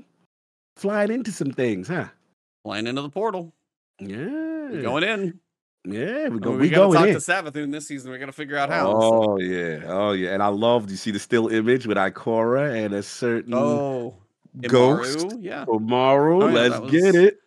Flying 0.76 1.12
into 1.12 1.32
some 1.32 1.52
things, 1.52 1.88
huh? 1.88 2.08
Flying 2.64 2.88
into 2.88 3.02
the 3.04 3.10
portal. 3.10 3.54
Yeah. 4.00 4.70
We 4.72 4.82
going 4.82 5.04
in. 5.04 5.40
Yeah, 5.84 6.30
we 6.30 6.36
I 6.36 6.40
go. 6.40 6.50
mean, 6.52 6.52
we 6.52 6.58
we 6.58 6.70
got 6.70 6.76
to 6.76 6.82
going 6.88 6.94
talk 6.94 7.08
in. 7.08 7.14
to 7.16 7.20
Savathun 7.20 7.72
this 7.72 7.88
season. 7.88 8.12
We 8.12 8.18
got 8.20 8.28
to 8.28 8.32
figure 8.32 8.58
out 8.58 8.70
how. 8.70 8.92
so- 8.92 9.32
Oh 9.32 9.38
yeah, 9.40 9.82
oh 9.88 10.12
yeah, 10.12 10.34
and 10.34 10.44
I 10.44 10.48
love. 10.48 10.90
You 10.92 10.98
see 10.98 11.12
the 11.12 11.20
still 11.20 11.48
image 11.48 11.88
with 11.88 11.98
Ikora 11.98 12.86
and 12.86 12.94
a 12.94 13.02
certain 13.02 13.54
Oh, 13.56 14.16
ghost 14.68 15.20
Immaru? 15.20 15.38
Yeah. 15.42 15.66
tomorrow. 15.66 16.44
Oh, 16.44 16.48
yeah, 16.48 16.54
Let's 16.54 16.80
was- 16.80 16.92
get 16.92 17.16
it. 17.16 17.38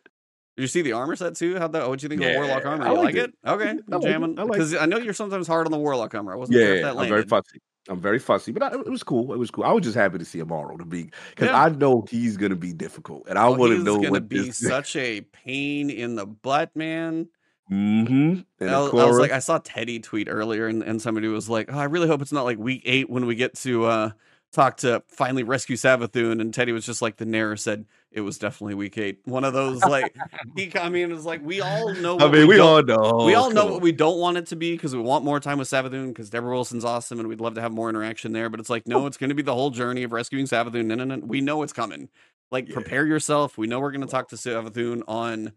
Did 0.57 0.63
you 0.63 0.69
see 0.69 0.83
the 0.83 0.93
armor 0.93 1.17
set 1.17 1.35
too? 1.37 1.59
How 1.59 1.67
that? 1.69 1.89
What'd 1.89 2.03
you 2.03 2.09
think 2.09 2.23
of 2.23 2.29
the 2.29 2.35
warlock 2.39 2.63
Yeah, 2.63 2.69
armor? 2.71 2.85
I 2.87 2.91
You 2.93 2.97
like 2.99 3.15
it? 3.17 3.31
it. 3.31 3.35
Okay, 3.49 3.69
I 3.69 3.73
you 3.73 3.83
liked 3.89 4.05
it. 4.05 4.09
jamming 4.09 4.39
I 4.39 4.43
liked 4.43 4.53
because 4.53 4.75
I 4.77 4.87
know 4.87 4.99
you're 4.99 5.13
sometimes 5.15 5.47
hard 5.49 5.67
on 5.67 5.73
the 5.73 5.79
warlock 5.79 6.15
armor. 6.15 6.33
I 6.33 6.37
wasn't 6.37 6.59
sure 6.59 6.75
if 6.75 6.77
Yeah, 6.81 6.93
that 6.93 6.97
I'm 7.01 7.09
very 7.09 7.25
fussy. 7.25 7.61
I'm 7.89 8.01
very 8.01 8.19
fussy, 8.19 8.51
but 8.53 8.63
I, 8.63 8.69
it 8.79 8.89
was 8.89 9.03
cool. 9.03 9.33
It 9.35 9.39
was 9.39 9.51
cool. 9.51 9.65
I 9.65 9.73
was 9.73 9.83
just 9.85 9.97
happy 9.97 10.17
to 10.19 10.25
see 10.25 10.39
Immaru 10.39 10.79
to 10.79 10.85
be 10.85 11.11
because 11.31 11.49
Yeah. 11.49 11.61
I 11.63 11.69
know 11.71 12.05
he's 12.09 12.37
gonna 12.37 12.55
be 12.57 12.73
difficult, 12.73 13.27
and 13.29 13.37
I 13.39 13.47
Oh, 13.47 13.53
want 13.53 13.73
to 13.73 13.79
know. 13.79 13.95
he's 13.99 14.03
know 14.03 14.09
gonna 14.09 14.21
be 14.21 14.39
this. 14.47 14.59
such 14.69 14.95
a 14.97 15.21
pain 15.23 15.91
in 15.91 16.15
the 16.15 16.25
butt, 16.27 16.75
man. 16.77 17.29
Mm-hmm. 17.71 18.41
And 18.61 18.71
I 18.71 18.79
was, 18.81 18.93
I 18.93 19.05
was 19.07 19.19
like, 19.19 19.33
I 19.33 19.39
saw 19.39 19.59
Teddy 19.59 19.99
tweet 20.01 20.29
earlier, 20.31 20.67
and, 20.67 20.83
and 20.83 21.01
somebody 21.01 21.29
was 21.29 21.49
like, 21.49 21.71
"Oh, 21.73 21.79
I 21.79 21.85
really 21.85 22.09
hope 22.09 22.21
it's 22.23 22.33
not 22.33 22.45
like 22.45 22.59
week 22.59 22.83
eight 22.85 23.09
when 23.09 23.27
we 23.27 23.35
get 23.35 23.55
to 23.61 23.85
uh 23.87 24.11
talk 24.53 24.77
to 24.79 25.03
finally 25.09 25.43
rescue 25.45 25.77
Savathun." 25.77 26.41
And 26.41 26.53
Teddy 26.53 26.73
was 26.73 26.85
just 26.85 27.01
like, 27.01 27.17
"The 27.17 27.25
Nair 27.25 27.57
said 27.57 27.87
it 28.13 28.21
was 28.21 28.39
definitely 28.39 28.75
week 28.75 28.99
eight. 28.99 29.21
One 29.25 29.45
of 29.45 29.55
those 29.55 29.83
like 29.83 30.15
he. 30.57 30.71
I 30.79 30.91
mean, 30.91 31.11
it's 31.11 31.25
like 31.25 31.41
we 31.43 31.63
all 31.63 31.95
know. 31.95 32.19
I 32.19 32.31
mean, 32.31 32.47
we 32.47 32.57
don't- 32.59 32.91
all 32.91 33.19
know. 33.19 33.25
we 33.25 33.35
all 33.35 33.51
know 33.51 33.65
what 33.67 33.81
we 33.81 33.93
don't 33.93 34.19
want 34.19 34.37
it 34.37 34.47
to 34.49 34.57
be 34.57 34.73
because 34.73 34.95
we 34.95 35.01
want 35.01 35.25
more 35.25 35.41
time 35.41 35.57
with 35.59 35.69
Savathun 35.69 36.09
because 36.09 36.29
Debra 36.29 36.53
Wilson's 36.53 36.85
awesome 36.85 37.19
and 37.19 37.29
we'd 37.29 37.41
love 37.41 37.55
to 37.55 37.63
have 37.63 37.73
more 37.73 37.89
interaction 37.89 38.33
there. 38.33 38.51
But 38.51 38.61
it's 38.61 38.71
like, 38.71 38.87
no, 38.87 39.07
it's 39.07 39.17
going 39.17 39.31
to 39.31 39.35
be 39.35 39.43
the 39.43 39.55
whole 39.55 39.71
journey 39.71 40.03
of 40.03 40.13
rescuing 40.13 40.45
Savathun. 40.45 40.85
No, 40.85 40.97
no, 40.97 41.05
no. 41.05 41.17
We 41.25 41.41
know 41.41 41.63
it's 41.63 41.73
coming. 41.73 42.09
Like, 42.51 42.69
Yeah. 42.69 42.75
prepare 42.75 43.07
yourself. 43.07 43.57
We 43.59 43.67
know 43.67 43.81
we're 43.81 43.91
going 43.91 44.03
to 44.03 44.07
talk 44.07 44.29
to 44.29 44.37
Savathun 44.37 45.03
on 45.09 45.53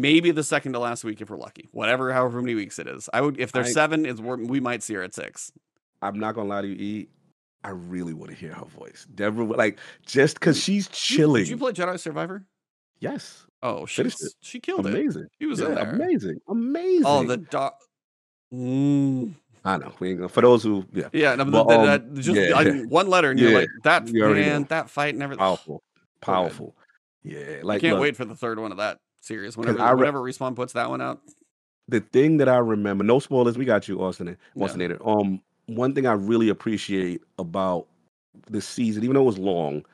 maybe 0.00 0.30
the 0.30 0.42
second 0.42 0.72
to 0.72 0.78
last 0.78 1.04
week 1.04 1.20
if 1.20 1.30
we're 1.30 1.36
lucky. 1.36 1.68
Whatever, 1.72 2.12
however 2.12 2.40
many 2.40 2.54
weeks 2.54 2.78
it 2.78 2.86
is. 2.86 3.08
I 3.12 3.20
would, 3.20 3.38
if 3.38 3.52
there's 3.52 3.68
I- 3.68 3.72
seven, 3.72 4.06
it's 4.06 4.20
we're- 4.20 4.60
might 4.60 4.82
see 4.82 4.94
her 4.94 5.02
at 5.02 5.14
six. 5.14 5.52
I'm 6.00 6.18
not 6.18 6.34
gonna 6.34 6.48
lie 6.48 6.62
to 6.62 6.68
you, 6.68 6.74
E. 6.74 7.08
I 7.64 7.70
really 7.70 8.12
want 8.12 8.30
to 8.32 8.36
hear 8.36 8.52
her 8.52 8.64
voice, 8.64 9.06
Deborah. 9.14 9.44
like 9.44 9.78
just 10.04 10.40
because 10.40 10.60
she's 10.60 10.88
chilling. 10.88 11.42
Did 11.44 11.50
you 11.50 11.56
play 11.56 11.72
Jedi 11.72 11.98
Survivor? 12.00 12.44
yes, 12.98 13.46
Oh, 13.64 13.86
she 13.86 14.10
she 14.40 14.58
killed 14.58 14.86
it. 14.86 14.94
amazing. 14.94 15.26
She 15.40 15.46
was 15.46 15.60
in 15.60 15.72
Yeah. 15.72 15.90
Amazing, 15.90 16.40
amazing. 16.48 17.04
Oh, 17.06 17.22
the 17.24 17.36
dog. 17.36 17.74
Mm. 18.52 19.34
I 19.64 19.76
know. 19.76 19.92
We 20.00 20.10
ain't 20.10 20.18
gonna, 20.18 20.28
for 20.28 20.40
those 20.40 20.64
who, 20.64 20.84
yeah, 20.92 21.08
Yeah, 21.12 21.36
no, 21.36 21.44
But, 21.44 21.64
but 21.68 21.76
um, 21.78 21.86
that, 21.86 22.14
just 22.14 22.36
yeah. 22.36 22.52
on 22.52 22.88
one 22.88 23.08
letter, 23.08 23.30
and 23.30 23.38
you're 23.38 23.60
like 23.60 23.68
that 23.84 24.08
you 24.08 24.24
man, 24.26 24.62
know. 24.62 24.66
that 24.70 24.90
fight, 24.90 25.14
and 25.14 25.22
everything. 25.22 25.38
powerful, 25.38 25.82
powerful. 26.20 26.74
Yeah, 27.22 27.58
I 27.60 27.62
like 27.62 27.80
can't 27.80 27.94
look, 27.94 28.02
wait 28.02 28.16
for 28.16 28.24
the 28.24 28.34
third 28.34 28.58
one 28.58 28.72
of 28.72 28.78
that 28.78 28.98
series. 29.22 29.56
Whenever 29.56 29.80
I 29.80 29.90
re- 29.92 29.98
whenever 29.98 30.20
Respawn 30.20 30.54
puts 30.54 30.74
that 30.74 30.90
one 30.90 31.00
out. 31.00 31.20
the 31.88 32.00
thing 32.00 32.36
that 32.38 32.48
I 32.48 32.58
remember, 32.58 33.04
no 33.04 33.18
spoilers, 33.18 33.56
we 33.56 33.64
got 33.64 33.88
you, 33.88 34.02
Austin. 34.02 34.36
Yeah. 34.54 34.64
Austinator. 34.66 35.06
Um, 35.06 35.40
one 35.66 35.94
thing 35.94 36.06
I 36.06 36.12
really 36.12 36.48
appreciate 36.48 37.22
about 37.38 37.86
this 38.50 38.66
season, 38.66 39.04
even 39.04 39.14
though 39.14 39.22
it 39.22 39.26
was 39.26 39.38
long, 39.38 39.84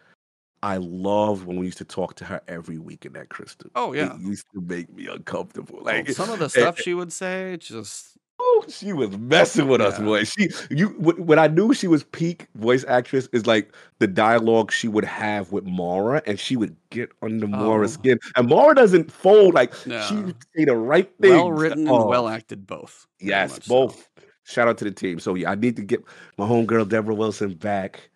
I 0.62 0.78
loved 0.78 1.46
when 1.46 1.56
we 1.56 1.66
used 1.66 1.78
to 1.78 1.84
talk 1.84 2.14
to 2.16 2.24
her 2.24 2.40
every 2.48 2.78
week 2.78 3.06
in 3.06 3.12
that 3.12 3.28
crystal. 3.28 3.70
Oh 3.74 3.92
yeah. 3.92 4.14
It 4.14 4.20
used 4.20 4.46
to 4.54 4.60
make 4.60 4.92
me 4.92 5.06
uncomfortable. 5.06 5.78
Oh, 5.80 5.84
Like 5.84 6.10
some 6.10 6.30
of 6.30 6.38
the 6.38 6.46
eh, 6.46 6.48
stuff 6.48 6.80
she 6.80 6.94
would 6.94 7.12
say, 7.12 7.56
just 7.60 8.17
She 8.68 8.92
was 8.92 9.16
messing 9.16 9.66
with 9.68 9.80
us, 9.80 9.98
boy. 9.98 10.24
She, 10.24 10.50
you, 10.70 10.88
wh- 10.90 11.18
when 11.20 11.38
I 11.38 11.46
knew 11.46 11.72
she 11.72 11.86
was 11.88 12.04
peak 12.04 12.46
voice 12.54 12.84
actress, 12.86 13.26
is 13.32 13.46
like 13.46 13.74
the 13.98 14.06
dialogue 14.06 14.70
she 14.72 14.88
would 14.88 15.04
have 15.06 15.52
with 15.52 15.64
Mara, 15.64 16.20
and 16.26 16.38
she 16.38 16.54
would 16.56 16.76
get 16.90 17.10
under 17.22 17.46
Mara's 17.48 17.92
Oh. 17.96 18.00
skin, 18.00 18.18
and 18.36 18.48
Mara 18.48 18.74
doesn't 18.74 19.10
fold. 19.10 19.54
Like 19.54 19.72
she 19.74 19.90
No. 19.90 20.22
would 20.26 20.36
say 20.54 20.64
the 20.66 20.76
right 20.76 21.10
thing. 21.20 21.30
well 21.32 21.50
written 21.52 21.80
and 21.80 21.88
Oh, 21.88 22.06
well 22.08 22.28
acted 22.28 22.66
both. 22.66 23.06
Yes, 23.20 23.52
much 23.52 23.64
so. 23.64 23.74
both. 23.86 24.08
Shout 24.44 24.68
out 24.68 24.76
to 24.78 24.84
the 24.84 24.90
team. 24.92 25.18
So 25.18 25.34
yeah, 25.34 25.50
I 25.50 25.54
need 25.54 25.76
to 25.76 25.82
get 25.82 26.02
my 26.36 26.46
homegirl 26.46 26.88
Debra 26.88 27.14
Wilson 27.14 27.54
back. 27.54 28.10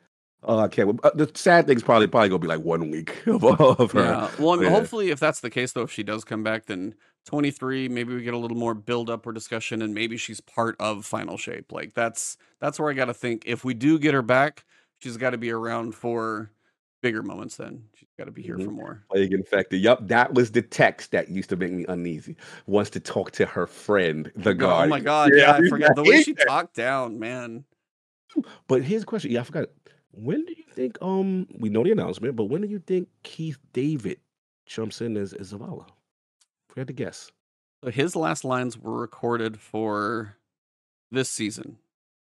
Oh, 0.45 0.59
I 0.59 0.69
can't. 0.69 0.99
Uh, 1.05 1.11
the 1.15 1.31
sad 1.35 1.67
thing's 1.67 1.83
probably 1.83 2.09
probably 2.09 2.29
gonna 2.29 2.41
be 2.41 2.49
like 2.49 2.61
one 2.61 2.91
week 2.91 3.15
of, 3.27 3.43
all 3.45 3.73
of 3.79 3.93
her. 3.93 4.01
Yeah. 4.03 4.31
Well, 4.39 4.51
I 4.51 4.57
mean, 4.57 4.65
Yeah. 4.65 4.71
hopefully, 4.71 5.11
if 5.11 5.21
that's 5.21 5.41
the 5.41 5.51
case, 5.51 5.73
though, 5.73 5.83
if 5.83 5.93
she 5.93 6.03
does 6.03 6.25
come 6.25 6.43
back, 6.43 6.67
then 6.67 6.95
23, 7.27 7.89
maybe 7.89 8.15
we 8.15 8.23
get 8.23 8.35
a 8.35 8.39
little 8.39 8.57
more 8.57 8.75
build 8.75 9.09
up 9.09 9.27
or 9.27 9.33
discussion, 9.33 9.83
and 9.83 9.95
maybe 9.95 10.17
she's 10.17 10.41
part 10.41 10.77
of 10.81 11.05
Final 11.07 11.37
Shape. 11.37 11.71
Like 11.73 11.95
that's 11.95 12.37
that's 12.61 12.79
where 12.81 12.91
I 12.91 12.95
got 12.95 13.07
to 13.07 13.15
think. 13.15 13.45
If 13.47 13.65
we 13.65 13.75
do 13.75 13.99
get 13.99 14.15
her 14.15 14.23
back, 14.23 14.65
she's 14.99 15.17
got 15.17 15.31
to 15.31 15.39
be 15.39 15.51
around 15.51 15.95
for 15.95 16.51
bigger 17.03 17.23
moments. 17.23 17.57
Then 17.57 17.85
she's 17.95 18.09
got 18.19 18.25
to 18.25 18.31
be 18.33 18.43
here 18.43 18.57
Mhm. 18.57 18.65
for 18.65 18.71
more. 18.73 19.05
Plague 19.11 19.33
infected. 19.33 19.81
Yup, 19.81 20.07
that 20.09 20.35
was 20.35 20.51
the 20.53 20.63
text 20.63 21.11
that 21.13 21.29
used 21.31 21.49
to 21.51 21.57
make 21.57 21.73
me 21.73 21.85
uneasy. 21.89 22.37
Wants 22.67 22.91
to 22.91 23.01
talk 23.01 23.31
to 23.33 23.47
her 23.47 23.67
friend, 23.67 24.31
the 24.37 24.55
guard. 24.55 24.87
Oh 24.87 24.91
my 24.91 25.01
god! 25.01 25.31
Yeah, 25.35 25.53
I 25.53 25.69
forgot 25.69 25.95
the 25.97 26.03
way 26.05 26.23
she 26.23 26.35
talked 26.35 26.75
down, 26.75 27.19
man. 27.19 27.65
But 28.67 28.83
here's 28.83 29.03
a 29.03 29.07
question. 29.07 29.31
Yeah, 29.31 29.41
I 29.41 29.45
forgot. 29.45 29.69
When 30.13 30.45
do 30.45 30.53
you 30.57 30.65
think? 30.73 30.99
Um, 31.01 31.47
we 31.59 31.69
know 31.71 31.83
the 31.85 31.93
announcement, 31.93 32.35
but 32.37 32.45
when 32.45 32.63
do 32.63 32.69
you 32.69 32.79
think 32.81 33.09
Keith 33.23 33.59
David 33.73 34.19
jumps 34.67 35.01
in 35.01 35.17
as, 35.17 35.33
as 35.35 35.53
Zavala? 35.53 35.87
If 36.73 36.77
we 36.77 36.81
had 36.81 36.87
to 36.89 36.95
guess. 36.95 37.31
So 37.85 37.91
his 37.91 38.17
last 38.17 38.45
lines 38.45 38.79
were 38.79 38.99
recorded 38.99 39.61
for 39.61 40.37
this 41.11 41.31
season, 41.31 41.79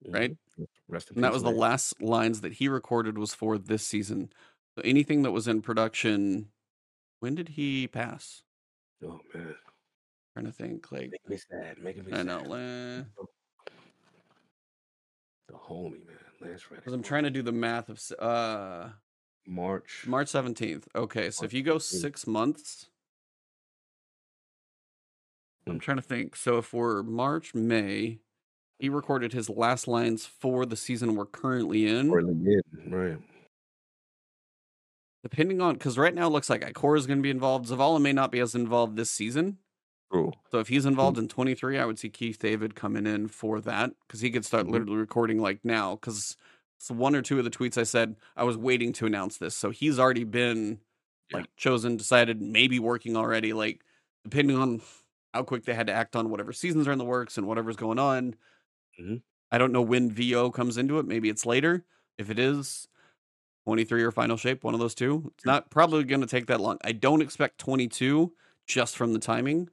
Right. 0.05 0.35
Mhm. 0.59 0.67
Rest 0.89 1.11
and 1.11 1.23
that 1.23 1.31
was 1.31 1.43
the 1.43 1.49
last 1.51 2.01
lines 2.01 2.41
that 2.41 2.51
he 2.53 2.67
recorded 2.67 3.17
was 3.17 3.33
for 3.33 3.57
this 3.57 3.87
season. 3.87 4.33
So 4.75 4.81
anything 4.83 5.21
that 5.21 5.31
was 5.31 5.47
in 5.47 5.61
production, 5.61 6.51
when 7.19 7.35
did 7.35 7.47
he 7.49 7.87
pass? 7.87 8.43
Oh 9.01 9.21
man, 9.33 9.55
trying 10.33 10.45
to 10.45 10.51
think, 10.51 10.91
like 10.91 11.11
making 11.11 11.29
me 11.29 11.37
sad. 11.37 11.77
Making 11.77 12.05
me 12.05 12.11
I 12.11 12.17
sad. 12.17 12.25
know, 12.25 12.41
The 15.47 15.53
homie 15.53 16.05
man, 16.05 16.17
Lance 16.41 16.69
Reddick. 16.69 16.83
because 16.83 16.93
I'm 16.93 17.03
trying 17.03 17.23
to 17.23 17.29
do 17.29 17.41
the 17.41 17.51
math 17.53 17.87
of 17.89 18.01
uh 18.19 18.89
March. 19.45 20.03
March 20.07 20.27
17th. 20.29 20.87
Okay, 20.95 21.29
so 21.31 21.43
March 21.43 21.45
if 21.49 21.53
you 21.53 21.63
go 21.63 21.75
17th. 21.77 21.81
six 22.01 22.27
months, 22.27 22.87
I'm 25.67 25.77
Mm. 25.79 25.81
trying 25.81 25.97
to 25.97 26.03
think. 26.03 26.35
So 26.35 26.57
if 26.57 26.73
we're 26.73 27.03
March, 27.03 27.53
May, 27.55 28.19
he 28.79 28.89
recorded 28.89 29.33
his 29.33 29.49
last 29.49 29.87
lines 29.87 30.25
for 30.25 30.65
the 30.65 30.75
season 30.75 31.15
we're 31.15 31.25
currently 31.25 31.87
in. 31.87 32.09
Or 32.09 32.19
in, 32.19 32.65
right. 32.89 33.17
Depending 35.23 35.61
on, 35.61 35.75
because 35.75 35.97
right 35.97 36.13
now 36.13 36.27
it 36.27 36.31
looks 36.31 36.49
like 36.49 36.61
Ikora 36.61 36.97
is 36.97 37.07
going 37.07 37.19
to 37.19 37.23
be 37.23 37.29
involved. 37.29 37.69
Zavala 37.69 38.01
may 38.01 38.11
not 38.11 38.31
be 38.31 38.39
as 38.39 38.55
involved 38.55 38.97
this 38.97 39.09
season. 39.09 39.57
True. 40.11 40.33
So 40.51 40.59
if 40.59 40.67
he's 40.67 40.85
involved 40.85 41.17
in 41.17 41.29
23, 41.29 41.79
I 41.79 41.85
would 41.85 41.97
see 41.97 42.09
Keith 42.09 42.39
David 42.39 42.75
coming 42.75 43.07
in 43.07 43.29
for 43.29 43.61
that 43.61 43.91
because 44.05 44.19
he 44.19 44.29
could 44.29 44.43
start 44.43 44.67
Mhm. 44.67 44.71
literally 44.71 44.97
recording 44.97 45.39
like 45.39 45.63
now. 45.63 45.95
Because 45.95 46.35
one 46.89 47.15
or 47.15 47.21
two 47.21 47.37
of 47.39 47.45
the 47.45 47.49
tweets 47.49 47.77
I 47.77 47.83
said 47.83 48.17
I 48.35 48.43
was 48.43 48.57
waiting 48.57 48.91
to 48.93 49.05
announce 49.05 49.37
this, 49.37 49.55
so 49.55 49.69
he's 49.69 49.97
already 49.97 50.25
been 50.25 50.81
Yeah. 51.31 51.37
like 51.37 51.55
chosen, 51.55 51.95
decided, 51.95 52.41
maybe 52.41 52.77
working 52.77 53.15
already. 53.15 53.53
Like 53.53 53.85
depending 54.25 54.57
on 54.57 54.81
how 55.33 55.43
quick 55.43 55.65
they 55.65 55.73
had 55.73 55.87
to 55.87 55.93
act 55.93 56.15
on 56.15 56.29
whatever 56.29 56.53
seasons 56.53 56.87
are 56.87 56.91
in 56.91 56.99
the 56.99 57.05
works 57.05 57.37
and 57.37 57.47
whatever's 57.47 57.75
going 57.75 57.99
on. 57.99 58.35
Mhm. 58.99 59.21
I 59.51 59.57
don't 59.57 59.71
know 59.71 59.81
when 59.81 60.11
VO 60.11 60.51
comes 60.51 60.77
into 60.77 60.99
it. 60.99 61.05
Maybe 61.05 61.29
it's 61.29 61.45
later. 61.45 61.85
If 62.17 62.29
it 62.29 62.39
is 62.39 62.87
23 63.65 64.03
or 64.03 64.11
final 64.11 64.37
shape, 64.37 64.63
one 64.63 64.73
of 64.73 64.79
those 64.79 64.95
two. 64.95 65.31
It's 65.35 65.45
not 65.45 65.69
probably 65.71 66.03
going 66.03 66.21
to 66.21 66.27
take 66.27 66.47
that 66.47 66.61
long. 66.61 66.77
I 66.83 66.91
don't 66.91 67.21
expect 67.21 67.57
22 67.59 68.33
just 68.67 68.95
from 68.95 69.13
the 69.13 69.19
timing 69.19 69.69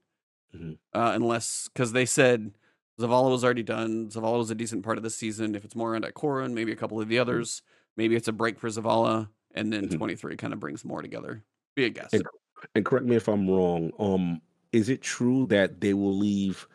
Mhm. 0.54 0.78
uh, 0.94 1.12
unless 1.14 1.68
because 1.68 1.92
they 1.92 2.06
said 2.06 2.52
Zavala 2.98 3.30
was 3.30 3.44
already 3.44 3.62
done. 3.62 4.08
Zavala 4.08 4.38
was 4.38 4.50
a 4.50 4.54
decent 4.54 4.84
part 4.84 4.96
of 4.98 5.04
the 5.04 5.10
season. 5.10 5.54
If 5.54 5.64
it's 5.64 5.76
more 5.76 5.92
around 5.92 6.04
Ikora 6.04 6.44
and 6.44 6.54
maybe 6.54 6.72
a 6.72 6.76
couple 6.76 7.00
of 7.00 7.08
the 7.08 7.18
others, 7.18 7.62
maybe 7.96 8.16
it's 8.16 8.28
a 8.28 8.32
break 8.32 8.58
for 8.58 8.68
Zavala, 8.68 9.28
and 9.54 9.72
then 9.72 9.88
Mhm. 9.88 9.96
23 9.96 10.36
kind 10.36 10.52
of 10.52 10.60
brings 10.60 10.84
more 10.84 11.02
together. 11.02 11.44
Be 11.74 11.84
a 11.84 11.90
guess. 11.90 12.12
And- 12.12 12.24
And 12.74 12.84
correct 12.84 13.06
me 13.06 13.16
if 13.16 13.26
I'm 13.28 13.48
wrong. 13.48 13.90
Um, 13.98 14.42
is 14.72 14.88
it 14.88 15.02
true 15.02 15.46
that 15.46 15.80
they 15.80 15.94
will 15.94 16.16
leave 16.16 16.66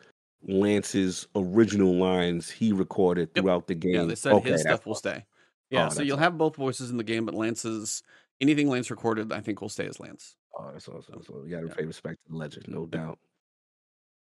Lance's 0.42 1.26
original 1.34 1.94
lines 1.94 2.50
he 2.50 2.72
recorded 2.72 3.30
Yep. 3.34 3.42
throughout 3.44 3.66
the 3.66 3.74
game? 3.74 3.94
Yeah, 3.94 4.04
they 4.04 4.14
said 4.14 4.32
Okay, 4.34 4.50
his 4.50 4.62
stuff 4.62 4.86
will 4.86 4.94
stay. 4.94 5.24
Yeah, 5.70 5.86
Oh, 5.86 5.90
so 5.90 6.02
you'll 6.02 6.18
have 6.18 6.38
both 6.38 6.56
voices 6.56 6.90
in 6.90 6.96
the 6.96 7.04
game, 7.04 7.26
but 7.26 7.34
Lance's 7.34 8.02
anything 8.40 8.68
Lance 8.68 8.90
recorded, 8.90 9.32
I 9.32 9.40
think, 9.40 9.60
will 9.60 9.68
stay 9.68 9.86
as 9.86 9.98
Lance. 9.98 10.36
Oh, 10.58 10.70
that's 10.72 10.88
awesome. 10.88 11.22
So 11.22 11.40
we 11.42 11.50
got 11.50 11.60
to 11.60 11.66
Yeah. 11.66 11.74
pay 11.74 11.84
respect 11.84 12.18
to 12.26 12.32
the 12.32 12.36
legend, 12.38 12.68
no 12.68 12.86
doubt. 12.86 13.18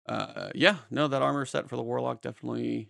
Uh, 0.06 0.52
yeah, 0.54 0.80
no, 0.92 1.08
that 1.08 1.22
armor 1.22 1.46
set 1.46 1.70
for 1.70 1.76
the 1.78 1.84
Warlock 1.84 2.22
definitely. 2.22 2.90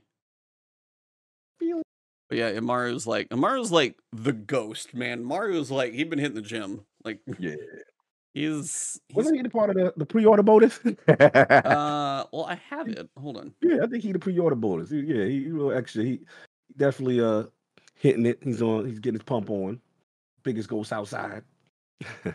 But 1.60 2.38
yeah, 2.38 2.50
Immaru's 2.50 3.06
like 3.06 3.28
Immaru's 3.32 3.72
like 3.72 3.98
the 4.12 4.34
ghost 4.34 4.94
man. 4.94 5.22
Immaru's 5.22 5.70
like 5.70 5.94
he'd 5.94 6.10
been 6.10 6.20
hitting 6.20 6.36
the 6.36 6.42
gym. 6.42 6.86
Like 7.04 7.20
Yeah. 7.40 7.56
He's, 8.34 9.00
he's 9.08 9.16
Wasn't 9.16 9.36
he 9.38 9.42
the 9.44 9.50
part 9.50 9.70
of 9.70 9.76
the, 9.76 9.94
the 9.98 10.06
pre-order 10.06 10.44
bonus? 10.44 10.80
uh 11.08 12.26
well 12.32 12.46
I 12.46 12.56
have 12.70 12.88
it. 12.88 13.10
Hold 13.18 13.38
on. 13.38 13.54
yeah, 13.62 13.78
I 13.84 13.88
think 13.88 14.04
he 14.04 14.12
the 14.12 14.20
pre-order 14.20 14.56
bonus. 14.56 14.90
He- 14.90 15.02
yeah, 15.02 15.26
he, 15.26 15.44
he 15.44 15.50
a 15.50 15.54
little 15.54 15.72
extra. 15.74 16.04
He 16.04 16.22
definitely 16.78 17.22
uh 17.22 17.44
hitting 17.96 18.26
it. 18.26 18.40
He's 18.44 18.62
on. 18.62 18.86
He's 18.88 19.00
getting 19.00 19.20
his 19.20 19.24
pump 19.24 19.50
on. 19.50 19.80
Biggest 20.44 20.68
ghost 20.70 20.92
outside. 20.92 21.44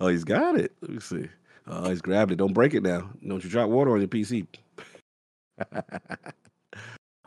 oh, 0.00 0.08
he's 0.08 0.24
got 0.24 0.56
it. 0.56 0.72
Let 0.82 0.90
me 0.90 1.00
see. 1.00 1.28
Oh, 1.66 1.88
he's 1.88 2.02
grabbed 2.02 2.30
it. 2.30 2.36
Don't 2.36 2.52
break 2.52 2.74
it 2.74 2.82
now. 2.82 3.10
Don't 3.26 3.42
you 3.42 3.50
drop 3.50 3.70
water 3.70 3.90
on 3.92 3.98
your 4.00 4.08
PC. 4.08 4.46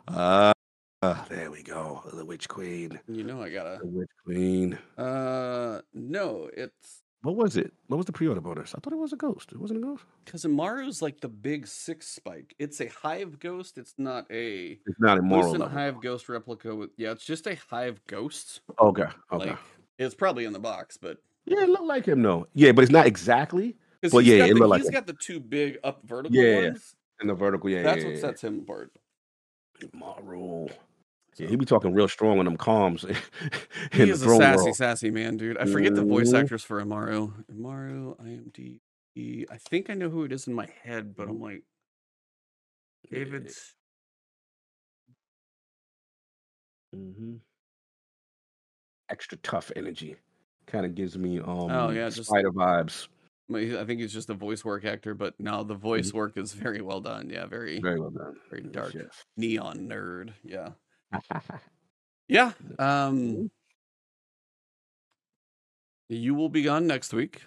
Ah, 0.08 0.52
ah, 1.02 1.26
there 1.28 1.50
we 1.50 1.62
go. 1.62 2.02
The 2.12 2.24
Witch 2.24 2.48
Queen. 2.48 2.98
You 3.08 3.24
know 3.24 3.42
I 3.42 3.50
gotta 3.50 3.78
The 3.82 3.86
Witch 3.86 4.10
Queen. 4.24 4.78
uh 4.96 5.80
no, 5.92 6.48
it's 6.56 7.02
What 7.22 7.34
was 7.34 7.56
it? 7.56 7.72
What 7.88 7.96
was 7.96 8.06
the 8.06 8.12
pre-order 8.12 8.40
bonus? 8.40 8.74
I 8.74 8.78
thought 8.78 8.92
it 8.92 8.96
was 8.98 9.12
a 9.12 9.16
ghost. 9.16 9.50
It 9.52 9.58
wasn't 9.60 9.80
a 9.80 9.82
ghost. 9.82 10.04
Because 10.24 10.44
Immaru's 10.44 11.02
like 11.02 11.20
the 11.20 11.28
big 11.28 11.66
six 11.66 12.06
spike. 12.06 12.54
It's 12.60 12.80
a 12.80 12.86
Hive 12.86 13.40
Ghost. 13.40 13.76
It's 13.76 13.94
not 13.98 14.26
a 14.30 14.78
It's 14.86 15.00
not 15.00 15.18
a 15.18 15.22
moral 15.22 15.46
Lucent 15.46 15.62
level. 15.62 15.76
Hive 15.78 16.00
Ghost 16.00 16.28
replica. 16.28 16.74
With 16.74 16.90
yeah, 16.96 17.10
it's 17.10 17.24
just 17.24 17.48
a 17.48 17.56
Hive 17.68 18.00
Ghost. 18.06 18.60
Okay. 18.78 19.02
Okay. 19.32 19.50
Like 19.50 19.58
it's 19.98 20.14
probably 20.14 20.44
in 20.44 20.52
the 20.52 20.60
box, 20.60 20.96
but 20.96 21.18
yeah, 21.44 21.62
it 21.62 21.68
looked 21.68 21.84
like 21.86 22.06
him 22.06 22.22
though. 22.22 22.46
Yeah, 22.54 22.70
but 22.70 22.82
it's 22.84 22.92
not 22.92 23.06
exactly 23.06 23.76
because 24.00 24.12
Well, 24.12 24.22
yeah, 24.22 24.44
it 24.44 24.48
the, 24.48 24.54
looked 24.54 24.70
like 24.70 24.78
he's 24.82 24.88
him. 24.88 24.94
got 24.94 25.06
the 25.08 25.14
two 25.14 25.40
big 25.40 25.78
up 25.82 26.00
vertical 26.04 26.36
Yeah, 26.36 26.60
yeah, 26.60 26.64
ones. 26.68 26.94
in 27.20 27.26
the 27.26 27.34
vertical. 27.34 27.68
Yeah, 27.68 27.82
That's 27.82 27.98
yeah, 28.02 28.04
what 28.06 28.14
yeah, 28.14 28.20
sets 28.20 28.44
him 28.44 28.60
apart. 28.60 28.92
yeah. 29.82 29.88
Yeah, 31.38 31.48
he 31.48 31.56
be 31.56 31.64
talking 31.64 31.94
real 31.94 32.08
strong 32.08 32.38
on 32.38 32.44
them 32.44 32.56
comms 32.56 33.04
he 33.92 34.10
is 34.10 34.22
a 34.22 34.28
sassy, 34.36 34.56
world. 34.64 34.76
sassy 34.76 35.10
man, 35.10 35.36
dude. 35.36 35.56
I 35.58 35.66
forget 35.66 35.94
the 35.94 36.02
voice 36.04 36.32
Mhm. 36.32 36.40
actors 36.42 36.64
for 36.64 36.82
Immaru. 36.82 37.44
Immaru, 37.52 38.16
IMDb. 38.20 39.46
I 39.50 39.56
think 39.56 39.90
I 39.90 39.94
know 39.94 40.10
who 40.10 40.24
it 40.24 40.32
is 40.32 40.46
in 40.46 40.54
my 40.54 40.68
head, 40.82 41.14
but 41.14 41.28
I'm 41.28 41.40
like 41.40 41.62
David's. 43.10 43.74
David. 46.92 47.14
hmm 47.14 47.36
Extra 49.10 49.38
tough 49.38 49.72
energy. 49.76 50.16
Kind 50.66 50.84
of 50.84 50.94
gives 50.94 51.16
me 51.16 51.38
um 51.38 51.70
Oh 51.70 51.90
yeah, 51.90 52.10
just 52.10 52.28
spider 52.28 52.50
vibes. 52.50 53.08
I 53.50 53.84
think 53.86 54.00
he's 54.00 54.12
just 54.12 54.28
a 54.28 54.34
voice 54.34 54.62
work 54.62 54.84
actor, 54.84 55.14
but 55.14 55.38
now 55.40 55.62
the 55.62 55.74
voice 55.74 56.12
work 56.12 56.36
is 56.36 56.52
very 56.52 56.82
well 56.82 57.00
done. 57.00 57.30
Yeah, 57.30 57.46
very 57.46 57.80
Very 57.80 57.98
well 57.98 58.10
done. 58.10 58.36
very 58.50 58.62
dark 58.64 58.92
yes. 58.92 59.24
neon 59.38 59.88
nerd. 59.88 60.34
Yeah. 60.44 60.72
Yeah. 62.28 62.52
Um 62.78 63.50
you 66.08 66.34
will 66.34 66.48
be 66.48 66.62
gone 66.62 66.86
next 66.86 67.12
week. 67.12 67.42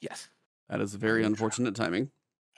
yes. 0.00 0.28
That 0.68 0.80
is 0.80 0.94
very 0.94 1.24
unfortunate 1.24 1.74
timing. 1.74 2.10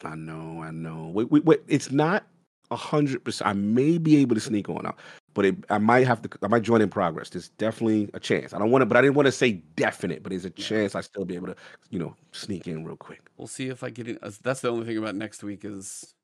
I 0.04 0.14
know, 0.16 0.62
I 0.62 0.70
know. 0.70 1.10
Wait, 1.14 1.30
wait, 1.30 1.44
wait. 1.46 1.60
It's 1.66 1.90
not 1.90 2.26
a 2.70 2.76
hundred 2.76 3.24
percent. 3.24 3.48
I 3.48 3.52
may 3.54 3.96
be 3.96 4.16
able 4.18 4.34
to 4.34 4.40
sneak 4.40 4.68
on 4.68 4.84
out, 4.86 4.98
but 5.32 5.46
it, 5.46 5.56
I 5.70 5.78
might 5.78 6.06
have 6.06 6.20
to. 6.22 6.30
I 6.42 6.48
might 6.48 6.62
join 6.62 6.82
in 6.82 6.90
progress. 6.90 7.30
There's 7.30 7.48
definitely 7.50 8.10
a 8.12 8.20
chance. 8.20 8.52
I 8.52 8.58
don't 8.58 8.70
want 8.70 8.82
to, 8.82 8.86
but 8.86 8.96
I 8.98 9.00
didn't 9.00 9.14
want 9.14 9.26
to 9.26 9.32
say 9.32 9.52
definite. 9.76 10.22
But 10.22 10.30
there's 10.30 10.44
a 10.44 10.50
chance 10.50 10.94
I 10.94 11.00
still 11.00 11.24
be 11.24 11.34
able 11.36 11.46
to, 11.48 11.56
you 11.90 11.98
know, 11.98 12.14
sneak 12.32 12.66
in 12.66 12.84
real 12.84 12.96
quick. 12.96 13.20
We'll 13.38 13.46
see 13.46 13.68
if 13.68 13.82
I 13.82 13.88
get 13.90 14.08
in. 14.08 14.18
That's 14.42 14.60
the 14.60 14.70
only 14.70 14.84
thing 14.84 14.98
about 14.98 15.14
next 15.14 15.42
week 15.42 15.64
is 15.64 16.14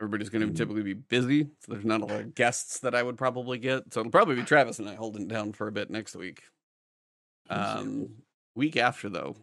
everybody's 0.00 0.30
going 0.30 0.42
to 0.46 0.52
Mhm. 0.52 0.56
typically 0.56 0.82
be 0.82 0.94
busy. 0.94 1.44
So 1.60 1.72
there's 1.72 1.84
not 1.84 2.00
a 2.00 2.06
lot 2.06 2.20
of 2.20 2.34
guests 2.34 2.80
that 2.80 2.94
I 2.94 3.02
would 3.02 3.18
probably 3.18 3.58
get. 3.58 3.92
So 3.92 4.00
it'll 4.00 4.10
probably 4.12 4.36
be 4.36 4.42
Travis 4.44 4.78
and 4.78 4.88
I 4.88 4.94
holding 4.94 5.28
down 5.28 5.52
for 5.52 5.68
a 5.68 5.72
bit 5.72 5.90
next 5.90 6.16
week. 6.16 6.42
Um, 7.48 8.22
week 8.54 8.76
after 8.76 9.08
though, 9.08 9.36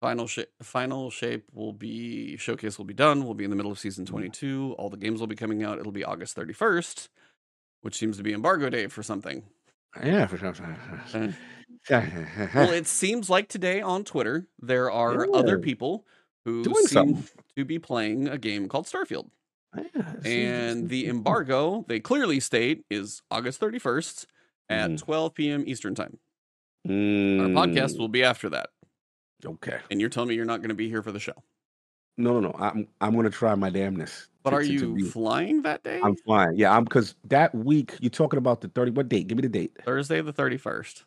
final 0.00 0.26
shape 0.26 0.48
final 0.62 1.10
shape 1.10 1.44
will 1.52 1.72
be 1.72 2.36
showcase 2.36 2.78
will 2.78 2.84
be 2.84 2.94
done. 2.94 3.24
We'll 3.24 3.34
be 3.34 3.44
in 3.44 3.50
the 3.50 3.56
middle 3.56 3.72
of 3.72 3.78
season 3.78 4.06
22. 4.06 4.74
All 4.78 4.88
the 4.88 4.96
games 4.96 5.20
will 5.20 5.26
be 5.26 5.36
coming 5.36 5.62
out. 5.62 5.78
It'll 5.78 5.92
be 5.92 6.04
August 6.04 6.36
31st, 6.36 7.08
which 7.82 7.96
seems 7.96 8.16
to 8.16 8.22
be 8.22 8.32
embargo 8.32 8.70
day 8.70 8.86
for 8.86 9.02
something. 9.02 9.44
Yeah, 10.02 10.26
for 10.26 10.36
sure. 10.38 10.54
Uh, 10.54 11.32
well, 12.54 12.70
it 12.70 12.86
seems 12.86 13.28
like 13.28 13.48
today 13.48 13.80
on 13.80 14.04
Twitter 14.04 14.46
there 14.60 14.90
are 14.90 15.26
other 15.34 15.58
people 15.58 16.06
who 16.44 16.62
Doing 16.64 16.76
seem 16.76 16.86
something. 16.88 17.28
to 17.56 17.64
be 17.64 17.78
playing 17.78 18.28
a 18.28 18.38
game 18.38 18.68
called 18.68 18.86
Starfield. 18.86 19.28
Yeah, 19.76 20.14
And 20.24 20.88
the 20.88 21.06
embargo, 21.06 21.84
they 21.88 22.00
clearly 22.00 22.40
state, 22.40 22.84
is 22.90 23.22
August 23.30 23.60
31st 23.60 24.26
at 24.68 24.90
Mhm. 24.90 24.98
12 24.98 25.34
p.m. 25.34 25.64
Eastern 25.66 25.94
Time. 25.94 26.18
Our 26.88 26.92
podcast 26.92 27.94
Mm, 27.94 27.98
will 27.98 28.08
be 28.08 28.24
after 28.24 28.48
that. 28.50 28.70
Okay. 29.44 29.78
And 29.90 30.00
you're 30.00 30.10
telling 30.10 30.28
me 30.28 30.34
you're 30.34 30.44
not 30.44 30.58
going 30.60 30.70
to 30.70 30.74
be 30.74 30.88
here 30.88 31.02
for 31.02 31.12
the 31.12 31.20
show. 31.20 31.34
No, 32.18 32.40
no, 32.40 32.48
no. 32.50 32.54
I'm 32.58 32.86
I'm 33.00 33.14
gonna 33.14 33.30
try 33.30 33.54
my 33.54 33.70
damnness. 33.70 34.26
But 34.42 34.50
to- 34.50 34.56
are 34.56 34.62
to- 34.62 34.78
to 34.78 34.96
you 34.98 35.08
flying 35.08 35.62
that 35.62 35.82
day? 35.84 36.00
I'm 36.02 36.16
flying. 36.16 36.56
Yeah, 36.56 36.76
I'm 36.76 36.84
because 36.84 37.14
that 37.28 37.54
week 37.54 37.94
you're 38.00 38.10
talking 38.10 38.36
about 38.38 38.60
the 38.60 38.68
30. 38.68 38.90
What 38.90 39.08
date? 39.08 39.26
Give 39.28 39.36
me 39.38 39.42
the 39.42 39.48
date. 39.48 39.72
Thursday 39.84 40.20
the 40.20 40.32
31st, 40.32 41.04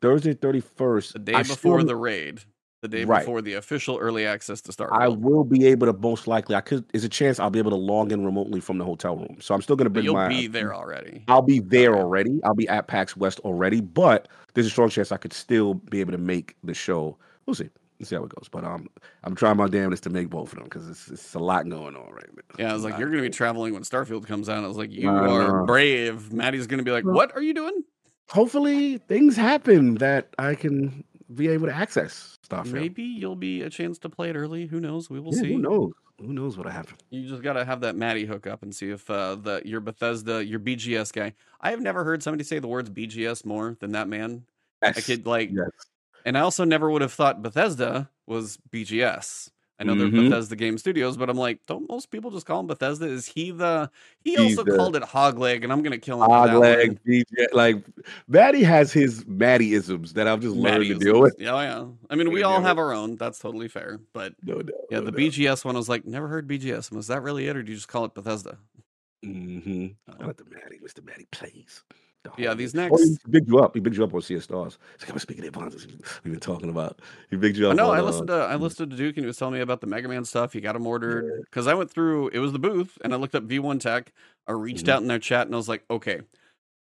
Thursday 0.00 0.32
31st. 0.32 1.12
the 1.12 1.18
day 1.18 1.34
I 1.34 1.42
before 1.42 1.80
still- 1.80 1.88
the 1.88 1.96
raid, 1.96 2.40
the 2.80 2.88
day 2.88 3.04
Right. 3.04 3.20
before 3.20 3.42
the 3.42 3.54
official 3.54 3.98
early 3.98 4.26
access 4.26 4.60
to 4.62 4.72
start. 4.72 4.90
I 4.92 5.08
will 5.08 5.44
be 5.44 5.66
able 5.66 5.86
to 5.86 5.92
most 5.98 6.26
likely. 6.26 6.54
I 6.54 6.60
could. 6.60 6.88
There's 6.90 7.04
a 7.04 7.08
chance 7.08 7.38
I'll 7.38 7.50
be 7.50 7.58
able 7.58 7.70
to 7.70 7.76
log 7.76 8.12
in 8.12 8.24
remotely 8.24 8.60
from 8.60 8.78
the 8.78 8.84
hotel 8.84 9.16
room. 9.16 9.36
So 9.40 9.54
I'm 9.54 9.62
still 9.62 9.76
gonna 9.76 9.90
but 9.90 9.94
bring 9.94 10.04
you'll 10.06 10.14
my. 10.14 10.28
be 10.28 10.46
there 10.46 10.74
already. 10.74 11.24
I'll 11.28 11.42
be 11.42 11.60
there 11.60 11.92
Okay. 11.92 12.00
already. 12.00 12.40
I'll 12.44 12.54
be 12.54 12.68
at 12.68 12.86
PAX 12.86 13.16
West 13.16 13.40
already, 13.40 13.80
but 13.80 14.28
there's 14.54 14.66
a 14.66 14.70
strong 14.70 14.88
chance 14.88 15.12
I 15.12 15.16
could 15.16 15.32
still 15.32 15.74
be 15.74 16.00
able 16.00 16.12
to 16.12 16.18
make 16.18 16.56
the 16.64 16.74
show. 16.74 17.16
We'll 17.46 17.54
see. 17.54 17.68
Let's 17.98 18.08
see 18.08 18.16
how 18.16 18.24
it 18.24 18.34
goes. 18.34 18.48
But 18.50 18.64
um, 18.64 18.88
I'm 19.24 19.34
trying 19.34 19.58
my 19.58 19.68
damnedest 19.68 20.04
to 20.04 20.10
make 20.10 20.30
both 20.30 20.52
of 20.52 20.58
them 20.58 20.64
because 20.64 20.88
it's, 20.88 21.08
it's 21.08 21.34
a 21.34 21.38
lot 21.38 21.68
going 21.68 21.96
on 21.96 22.10
right 22.12 22.28
now. 22.34 22.42
Yeah, 22.58 22.70
I 22.70 22.72
was 22.72 22.82
like, 22.82 22.98
you're 22.98 23.10
going 23.10 23.22
to 23.22 23.28
be 23.28 23.34
traveling 23.34 23.74
when 23.74 23.82
Starfield 23.82 24.26
comes 24.26 24.48
out. 24.48 24.64
I 24.64 24.66
was 24.66 24.78
like, 24.78 24.90
you 24.90 25.06
I 25.10 25.26
are 25.28 25.64
brave. 25.66 26.32
Maddie's 26.32 26.66
going 26.66 26.78
to 26.78 26.84
be 26.84 26.92
like, 26.92 27.04
what 27.04 27.34
are 27.36 27.42
you 27.42 27.52
doing? 27.52 27.84
Hopefully, 28.30 28.96
things 28.96 29.36
happen 29.36 29.96
that 29.96 30.28
I 30.38 30.54
can 30.54 31.04
be 31.34 31.48
able 31.48 31.66
to 31.66 31.74
access 31.74 32.38
Starfield. 32.50 32.72
Maybe 32.72 33.02
you'll 33.02 33.36
be 33.36 33.62
a 33.62 33.70
chance 33.70 33.98
to 34.00 34.08
play 34.08 34.30
it 34.30 34.36
early. 34.36 34.66
Who 34.66 34.80
knows? 34.80 35.08
We 35.08 35.20
will 35.20 35.34
Yeah, 35.34 35.42
see. 35.42 35.52
Who 35.54 35.58
knows? 35.58 35.92
Who 36.20 36.34
knows 36.34 36.56
what'll 36.56 36.72
happen? 36.72 36.96
You 37.08 37.26
just 37.26 37.42
got 37.42 37.54
to 37.54 37.64
have 37.64 37.80
that 37.80 37.96
Maddie 37.96 38.26
hook 38.26 38.46
up 38.46 38.62
and 38.62 38.74
see 38.74 38.90
if 38.90 39.08
uh, 39.08 39.36
the 39.36 39.62
your 39.64 39.80
Bethesda, 39.80 40.44
your 40.44 40.60
BGS 40.60 41.12
guy. 41.12 41.34
I 41.60 41.70
have 41.70 41.80
never 41.80 42.04
heard 42.04 42.22
somebody 42.22 42.44
say 42.44 42.58
the 42.58 42.68
words 42.68 42.90
BGS 42.90 43.46
more 43.46 43.76
than 43.80 43.92
that 43.92 44.06
man. 44.08 44.44
I 44.82 44.92
could 44.92 45.26
like, 45.26 45.50
yes. 45.52 45.68
and 46.24 46.36
I 46.36 46.40
also 46.40 46.64
never 46.64 46.90
would 46.90 47.02
have 47.02 47.12
thought 47.12 47.42
Bethesda 47.42 48.10
was 48.26 48.58
BGS. 48.70 49.50
I 49.80 49.84
know 49.84 49.94
Mhm. 49.94 50.12
they're 50.12 50.22
Bethesda 50.28 50.56
Game 50.56 50.76
Studios, 50.76 51.16
but 51.16 51.30
I'm 51.30 51.38
like, 51.38 51.64
don't 51.66 51.88
most 51.88 52.10
people 52.10 52.30
just 52.30 52.44
call 52.44 52.60
him 52.60 52.66
Bethesda? 52.66 53.06
Is 53.06 53.24
he 53.26 53.50
the? 53.50 53.90
He 54.22 54.32
He's 54.36 54.58
also 54.58 54.62
the- 54.70 54.76
called 54.76 54.94
it 54.94 55.02
Hogleg, 55.02 55.64
and 55.64 55.72
I'm 55.72 55.82
gonna 55.82 55.96
kill 55.96 56.22
him. 56.22 56.28
for 56.28 56.46
that 56.46 56.52
Hog 56.52 56.60
leg, 56.60 57.00
DJ, 57.04 57.46
like 57.54 57.82
Maddie 58.28 58.62
has 58.62 58.92
his 58.92 59.26
Maddie 59.26 59.72
isms 59.72 60.12
that 60.12 60.28
I've 60.28 60.40
just 60.40 60.54
learned 60.54 60.84
to 60.84 60.94
deal 60.98 61.18
with. 61.20 61.34
Yeah, 61.38 61.54
yeah. 61.62 61.86
I 62.10 62.14
mean, 62.14 62.30
we 62.30 62.42
all 62.42 62.60
have 62.60 62.78
our 62.78 62.92
own. 62.92 63.16
That's 63.16 63.38
totally 63.38 63.68
fair. 63.68 64.00
But 64.12 64.34
No 64.44 64.60
doubt. 64.60 64.76
yeah, 64.90 65.00
no 65.00 65.06
the. 65.06 65.12
BGS 65.12 65.64
one 65.64 65.76
I 65.76 65.78
was 65.78 65.88
like, 65.88 66.04
never 66.04 66.28
heard 66.28 66.46
BGS. 66.46 66.92
Was 66.92 67.06
that 67.06 67.22
really 67.22 67.48
it, 67.48 67.56
or 67.56 67.62
do 67.62 67.72
you 67.72 67.76
just 67.76 67.88
call 67.88 68.04
it 68.04 68.12
Bethesda? 68.14 68.58
Mm-hmm. 69.24 69.86
I 70.20 70.26
let 70.26 70.36
the 70.36 70.44
Maddie, 70.44 70.78
Mr. 70.84 71.04
Maddie 71.04 71.26
plays. 71.32 71.82
The 72.22 72.30
Yeah, 72.36 72.54
these 72.54 72.74
next- 72.74 72.92
Oh, 72.92 72.98
he 73.02 73.16
bigged 73.30 73.48
you 73.48 73.58
up. 73.60 73.74
He 73.74 73.80
bigged 73.80 73.96
you 73.96 74.04
up 74.04 74.12
on 74.12 74.20
Sea 74.20 74.34
of 74.34 74.44
Stars. 74.44 74.78
It's 74.94 75.04
like 75.04 75.12
I'm 75.12 75.18
speaking 75.18 75.46
of 75.46 75.52
bonds. 75.52 75.86
We've 76.22 76.32
been 76.32 76.40
talking 76.40 76.68
about. 76.68 77.00
He 77.30 77.36
bigged 77.36 77.56
you 77.56 77.68
I 77.68 77.70
up. 77.70 77.76
No, 77.76 77.90
on, 77.90 77.96
I 77.96 78.00
uh, 78.00 78.04
listened 78.04 78.28
to 78.28 78.34
I 78.34 78.56
listened 78.56 78.90
to 78.90 78.96
Duke, 78.96 79.16
and 79.16 79.24
he 79.24 79.26
was 79.26 79.38
telling 79.38 79.54
me 79.54 79.60
about 79.60 79.80
the 79.80 79.86
Mega 79.86 80.06
Man 80.08 80.24
stuff. 80.24 80.52
He 80.52 80.60
got 80.60 80.74
them 80.74 80.86
ordered 80.86 81.42
because 81.44 81.66
I 81.66 81.74
went 81.74 81.90
through. 81.90 82.28
It 82.28 82.38
was 82.38 82.52
the 82.52 82.58
booth, 82.58 82.98
and 83.02 83.14
I 83.14 83.16
looked 83.16 83.34
up 83.34 83.44
V1 83.44 83.80
Tech. 83.80 84.12
I 84.46 84.52
reached 84.52 84.86
Mhm. 84.86 84.90
out 84.90 85.02
in 85.02 85.08
their 85.08 85.18
chat, 85.18 85.46
and 85.46 85.54
I 85.54 85.58
was 85.58 85.68
like, 85.68 85.84
okay. 85.90 86.20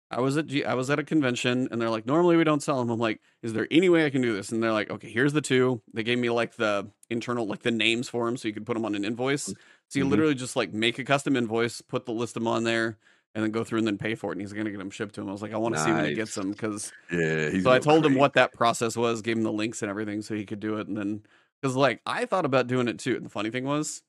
I 0.09 0.21
was 0.21 0.37
at 0.37 0.47
G- 0.47 0.65
I 0.65 0.75
was 0.75 0.89
at 0.89 1.01
a 1.01 1.03
convention, 1.03 1.67
and 1.71 1.83
they're 1.83 1.91
like, 1.91 2.07
normally 2.07 2.37
we 2.37 2.45
don't 2.45 2.63
sell 2.63 2.79
them. 2.79 2.91
I'm 2.91 2.99
like, 3.01 3.21
is 3.43 3.53
there 3.53 3.67
any 3.73 3.89
way 3.89 4.07
I 4.07 4.11
can 4.11 4.23
do 4.23 4.33
this? 4.35 4.53
And 4.53 4.63
they're 4.63 4.73
like, 4.73 4.89
okay, 4.89 5.11
here's 5.11 5.33
the 5.33 5.41
two. 5.41 5.83
They 5.93 6.05
gave 6.05 6.19
me 6.19 6.31
like 6.31 6.55
the 6.55 6.87
internal 7.11 7.45
like 7.47 7.63
the 7.63 7.73
names 7.73 8.09
for 8.09 8.25
them, 8.27 8.37
so 8.37 8.47
you 8.49 8.55
could 8.55 8.65
put 8.65 8.75
them 8.75 8.85
on 8.85 8.95
an 8.95 9.05
invoice. 9.05 9.47
So 9.89 9.99
you 9.99 10.05
Mhm. 10.07 10.11
literally 10.11 10.35
just 10.37 10.55
like 10.57 10.73
make 10.73 10.99
a 11.01 11.05
custom 11.05 11.37
invoice, 11.37 11.81
put 11.83 12.07
the 12.07 12.13
list 12.13 12.35
them 12.35 12.47
on 12.47 12.63
there, 12.63 12.99
and 13.37 13.45
then 13.45 13.51
go 13.53 13.63
through 13.63 13.79
and 13.81 13.87
then 13.87 13.99
pay 13.99 14.15
for 14.15 14.33
it. 14.33 14.37
And 14.37 14.41
he's 14.41 14.55
gonna 14.55 14.71
get 14.71 14.79
them 14.79 14.91
shipped 14.91 15.15
to 15.17 15.21
him. 15.21 15.29
I 15.29 15.33
was 15.33 15.43
like, 15.43 15.53
I 15.53 15.59
want 15.59 15.75
to 15.77 15.81
see 15.81 15.93
when 15.93 16.07
he 16.07 16.15
gets 16.15 16.35
them 16.35 16.51
because 16.51 16.91
Yeah. 17.13 17.51
So 17.51 17.57
I 17.57 17.61
going 17.79 17.83
told 17.83 18.07
him 18.07 18.15
what 18.15 18.33
that 18.33 18.55
process 18.55 18.97
was, 18.97 19.21
gave 19.21 19.37
him 19.37 19.43
the 19.43 19.53
links 19.53 19.83
and 19.83 19.91
everything 19.91 20.23
so 20.23 20.35
he 20.35 20.47
could 20.47 20.59
do 20.59 20.79
it. 20.79 20.89
And 20.89 20.97
then, 20.97 21.23
because 21.61 21.77
like 21.77 22.01
I 22.07 22.25
thought 22.25 22.47
about 22.47 22.67
doing 22.67 22.89
it 22.89 22.99
too. 22.99 23.15
And 23.15 23.27
the 23.27 23.31
funny 23.31 23.51
thing 23.51 23.65
was, 23.65 24.03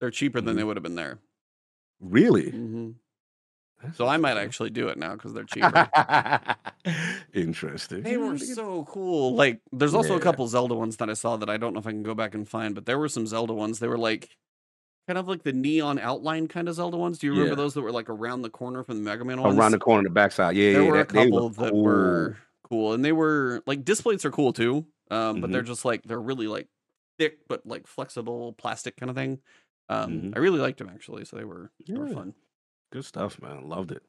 they're 0.00 0.10
cheaper 0.10 0.40
than 0.40 0.54
Mhm. 0.54 0.58
they 0.58 0.64
would 0.64 0.76
have 0.76 0.82
been 0.82 0.96
there. 0.96 1.20
Really. 2.00 2.50
hmm 2.50 2.90
So 3.94 4.08
I 4.08 4.16
might 4.16 4.36
actually 4.36 4.70
do 4.70 4.88
it 4.88 4.98
now 4.98 5.12
because 5.12 5.32
they're 5.32 5.44
cheaper. 5.44 5.88
Interesting. 7.34 8.02
they 8.02 8.16
were 8.16 8.36
so 8.38 8.84
cool. 8.84 9.34
Like, 9.34 9.60
there's 9.72 9.94
also 9.94 10.16
a 10.16 10.20
couple 10.20 10.46
Zelda 10.48 10.74
ones 10.74 10.96
that 10.96 11.08
I 11.08 11.14
saw 11.14 11.36
that 11.36 11.48
I 11.48 11.56
don't 11.56 11.72
know 11.72 11.80
if 11.80 11.86
I 11.86 11.90
can 11.92 12.02
go 12.02 12.14
back 12.14 12.34
and 12.34 12.48
find, 12.48 12.74
but 12.74 12.86
there 12.86 12.98
were 12.98 13.08
some 13.08 13.26
Zelda 13.26 13.52
ones. 13.54 13.78
They 13.78 13.88
were 13.88 13.98
like 13.98 14.36
kind 15.06 15.18
of 15.18 15.28
like 15.28 15.42
the 15.42 15.52
neon 15.52 15.98
outline 15.98 16.48
kind 16.48 16.68
of 16.68 16.74
Zelda 16.74 16.96
ones. 16.96 17.18
Do 17.18 17.26
you 17.26 17.32
remember 17.32 17.50
Yeah. 17.52 17.56
those 17.56 17.74
that 17.74 17.82
were 17.82 17.92
like 17.92 18.08
around 18.10 18.42
the 18.42 18.50
corner 18.50 18.82
from 18.84 18.96
the 18.96 19.02
Mega 19.02 19.24
Man 19.24 19.40
ones? 19.40 19.56
around 19.56 19.72
the 19.72 19.78
corner, 19.78 20.02
the 20.02 20.10
backside. 20.10 20.56
Yeah, 20.56 20.72
there 20.72 20.82
yeah. 20.82 20.88
were 20.90 20.94
a 20.96 20.98
that- 21.04 21.08
they 21.10 21.24
couple 21.30 21.48
that 21.50 21.70
cool. 21.70 21.82
were 21.84 22.36
cool 22.64 22.92
and 22.94 23.04
they 23.04 23.12
were 23.12 23.62
like 23.66 23.84
displays 23.84 24.24
are 24.24 24.30
cool 24.32 24.52
too 24.52 24.84
um 25.12 25.40
but 25.40 25.48
Mhm. 25.48 25.52
they're 25.52 25.62
just 25.62 25.84
like 25.84 26.02
they're 26.02 26.20
really 26.20 26.48
like 26.48 26.66
thick 27.16 27.38
but 27.46 27.64
like 27.64 27.86
flexible 27.86 28.54
plastic 28.54 28.96
kind 28.96 29.08
of 29.08 29.14
thing 29.14 29.38
um 29.88 30.10
Mhm. 30.10 30.32
i 30.36 30.40
really 30.40 30.58
liked 30.58 30.78
them 30.78 30.88
actually 30.92 31.24
so 31.24 31.36
they 31.36 31.44
were 31.44 31.70
they 31.86 31.94
were 31.94 32.08
fun 32.08 32.34
good 32.90 33.04
stuff, 33.04 33.40
man. 33.40 33.68
Loved 33.68 33.92
it. 33.92 34.02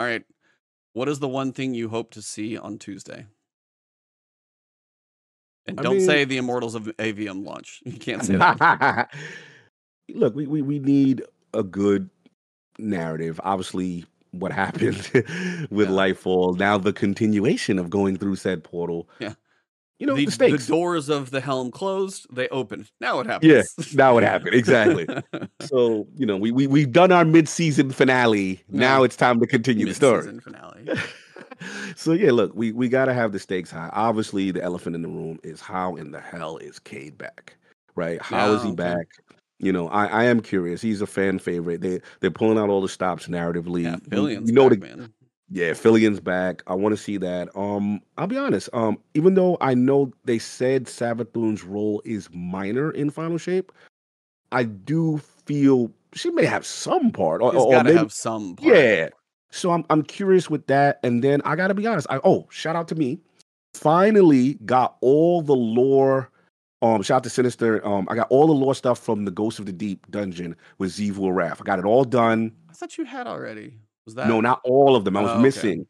all 0.00 0.04
right 0.06 0.24
what 0.94 1.08
is 1.08 1.20
the 1.20 1.28
one 1.28 1.52
thing 1.52 1.74
you 1.74 1.88
hope 1.88 2.10
to 2.10 2.22
see 2.22 2.58
on 2.58 2.76
tuesday 2.76 3.24
and 5.66 5.78
I 5.78 5.82
don't 5.84 6.00
say 6.00 6.16
mean- 6.20 6.28
the 6.28 6.36
immortals 6.38 6.74
of 6.74 6.84
Aveum 6.98 7.44
launch 7.44 7.82
you 7.86 7.98
can't 7.98 8.24
say 8.24 8.34
that 8.36 9.10
Look, 10.14 10.34
we, 10.34 10.46
we 10.46 10.62
we 10.62 10.78
need 10.78 11.22
a 11.54 11.62
good 11.62 12.10
narrative. 12.78 13.40
Obviously, 13.44 14.04
what 14.32 14.52
happened 14.64 15.10
with 15.70 15.88
Yeah. 15.88 15.94
Lightfall. 15.94 16.58
Now 16.58 16.78
the 16.78 16.92
continuation 16.92 17.78
of 17.78 17.90
going 17.90 18.16
through 18.16 18.36
said 18.36 18.62
portal. 18.64 19.08
Yeah. 19.18 19.34
you 19.98 20.06
know, 20.06 20.14
the, 20.14 20.26
the, 20.26 20.56
the 20.56 20.66
doors 20.66 21.08
of 21.08 21.30
the 21.30 21.40
helm 21.40 21.70
closed, 21.70 22.26
they 22.30 22.48
opened. 22.48 22.90
Now 23.00 23.16
what 23.16 23.26
happens? 23.26 23.50
Yeah, 23.50 23.84
now 23.94 24.18
it 24.18 24.24
happened. 24.24 24.54
Exactly. 24.54 25.06
so, 25.60 26.06
you 26.14 26.26
know, 26.26 26.36
we, 26.36 26.50
we, 26.50 26.66
we've 26.66 26.92
done 26.92 27.12
our 27.12 27.24
mid-season 27.24 27.90
finale. 27.90 28.62
Now 28.68 29.02
it's 29.04 29.16
time 29.16 29.40
to 29.40 29.46
continue 29.46 29.86
the 29.86 29.94
story. 29.94 30.26
Mid-season 30.26 30.40
finale. 30.40 31.00
so 31.96 32.12
yeah, 32.12 32.30
look, 32.30 32.54
we, 32.54 32.72
we 32.72 32.88
gotta 32.90 33.14
have 33.14 33.32
the 33.32 33.38
stakes 33.38 33.70
high. 33.70 33.88
Obviously, 33.92 34.50
the 34.50 34.62
elephant 34.62 34.94
in 34.96 35.02
the 35.02 35.08
room 35.08 35.38
is 35.42 35.60
how 35.62 35.96
in 35.96 36.10
the 36.10 36.20
hell 36.20 36.58
is 36.58 36.78
Cayde 36.78 37.16
back? 37.16 37.56
Right? 37.94 38.20
How 38.20 38.52
is 38.52 38.62
he 38.62 38.68
okay. 38.68 38.76
back? 38.76 39.06
You 39.58 39.72
know, 39.72 39.88
I, 39.88 40.06
I 40.06 40.24
am 40.24 40.40
curious. 40.40 40.82
He's 40.82 41.00
a 41.00 41.06
fan 41.06 41.38
favorite. 41.38 41.80
They 41.80 42.00
they're 42.20 42.30
pulling 42.30 42.58
out 42.58 42.68
all 42.68 42.82
the 42.82 42.88
stops 42.88 43.26
narratively. 43.26 43.84
Yeah, 43.84 43.96
Fillion's. 44.10 44.50
we 44.50 44.54
know 44.54 44.68
back, 44.68 44.80
the 44.80 44.86
man. 44.86 45.12
yeah, 45.50 45.72
Fillion's 45.72 46.20
back. 46.20 46.62
I 46.66 46.74
want 46.74 46.92
to 46.94 47.02
see 47.02 47.16
that. 47.18 47.48
Um, 47.56 48.00
I'll 48.18 48.26
be 48.26 48.36
honest. 48.36 48.68
Um, 48.74 48.98
even 49.14 49.34
though 49.34 49.56
I 49.60 49.74
know 49.74 50.12
they 50.24 50.38
said 50.38 50.84
Savathun's 50.84 51.64
role 51.64 52.02
is 52.04 52.28
minor 52.32 52.90
in 52.90 53.08
Final 53.10 53.38
Shape, 53.38 53.72
I 54.52 54.64
do 54.64 55.18
feel 55.46 55.90
she 56.12 56.30
may 56.30 56.44
have 56.44 56.66
some 56.66 57.10
part. 57.10 57.40
Or, 57.40 57.54
or 57.56 57.72
got 57.72 57.78
to 57.78 57.84
maybe- 57.84 57.98
have 57.98 58.12
some. 58.12 58.56
Part. 58.56 58.74
yeah. 58.74 59.08
So 59.52 59.70
I'm 59.70 59.86
I'm 59.88 60.02
curious 60.02 60.50
with 60.50 60.66
that. 60.66 61.00
And 61.02 61.24
then 61.24 61.40
I 61.46 61.56
gotta 61.56 61.72
be 61.72 61.86
honest. 61.86 62.06
I 62.10 62.20
oh, 62.24 62.46
shout 62.50 62.76
out 62.76 62.88
to 62.88 62.94
me. 62.94 63.20
Finally 63.72 64.54
got 64.66 64.96
all 65.00 65.40
the 65.40 65.54
lore. 65.56 66.30
Um, 66.94 67.02
shout 67.02 67.16
out 67.16 67.24
to 67.24 67.30
Sinister. 67.30 67.84
Um, 67.86 68.06
I 68.10 68.14
got 68.14 68.28
all 68.30 68.46
the 68.46 68.52
lore 68.52 68.74
stuff 68.74 68.98
from 68.98 69.24
the 69.24 69.30
Ghost 69.30 69.58
of 69.58 69.66
the 69.66 69.72
Deep 69.72 70.10
dungeon 70.10 70.54
with 70.78 70.92
Xivu 70.92 71.18
Arath. 71.18 71.60
I 71.60 71.64
got 71.64 71.78
it 71.78 71.84
all 71.84 72.04
done. 72.04 72.52
I 72.70 72.72
thought 72.72 72.96
you 72.98 73.04
had 73.04 73.26
already. 73.26 73.78
Was 74.04 74.14
that 74.14 74.28
No, 74.28 74.40
not 74.40 74.60
all 74.64 74.94
of 74.96 75.04
them. 75.04 75.16
I 75.16 75.20
was 75.22 75.30
Oh, 75.30 75.34
okay. 75.34 75.42
missing. 75.42 75.86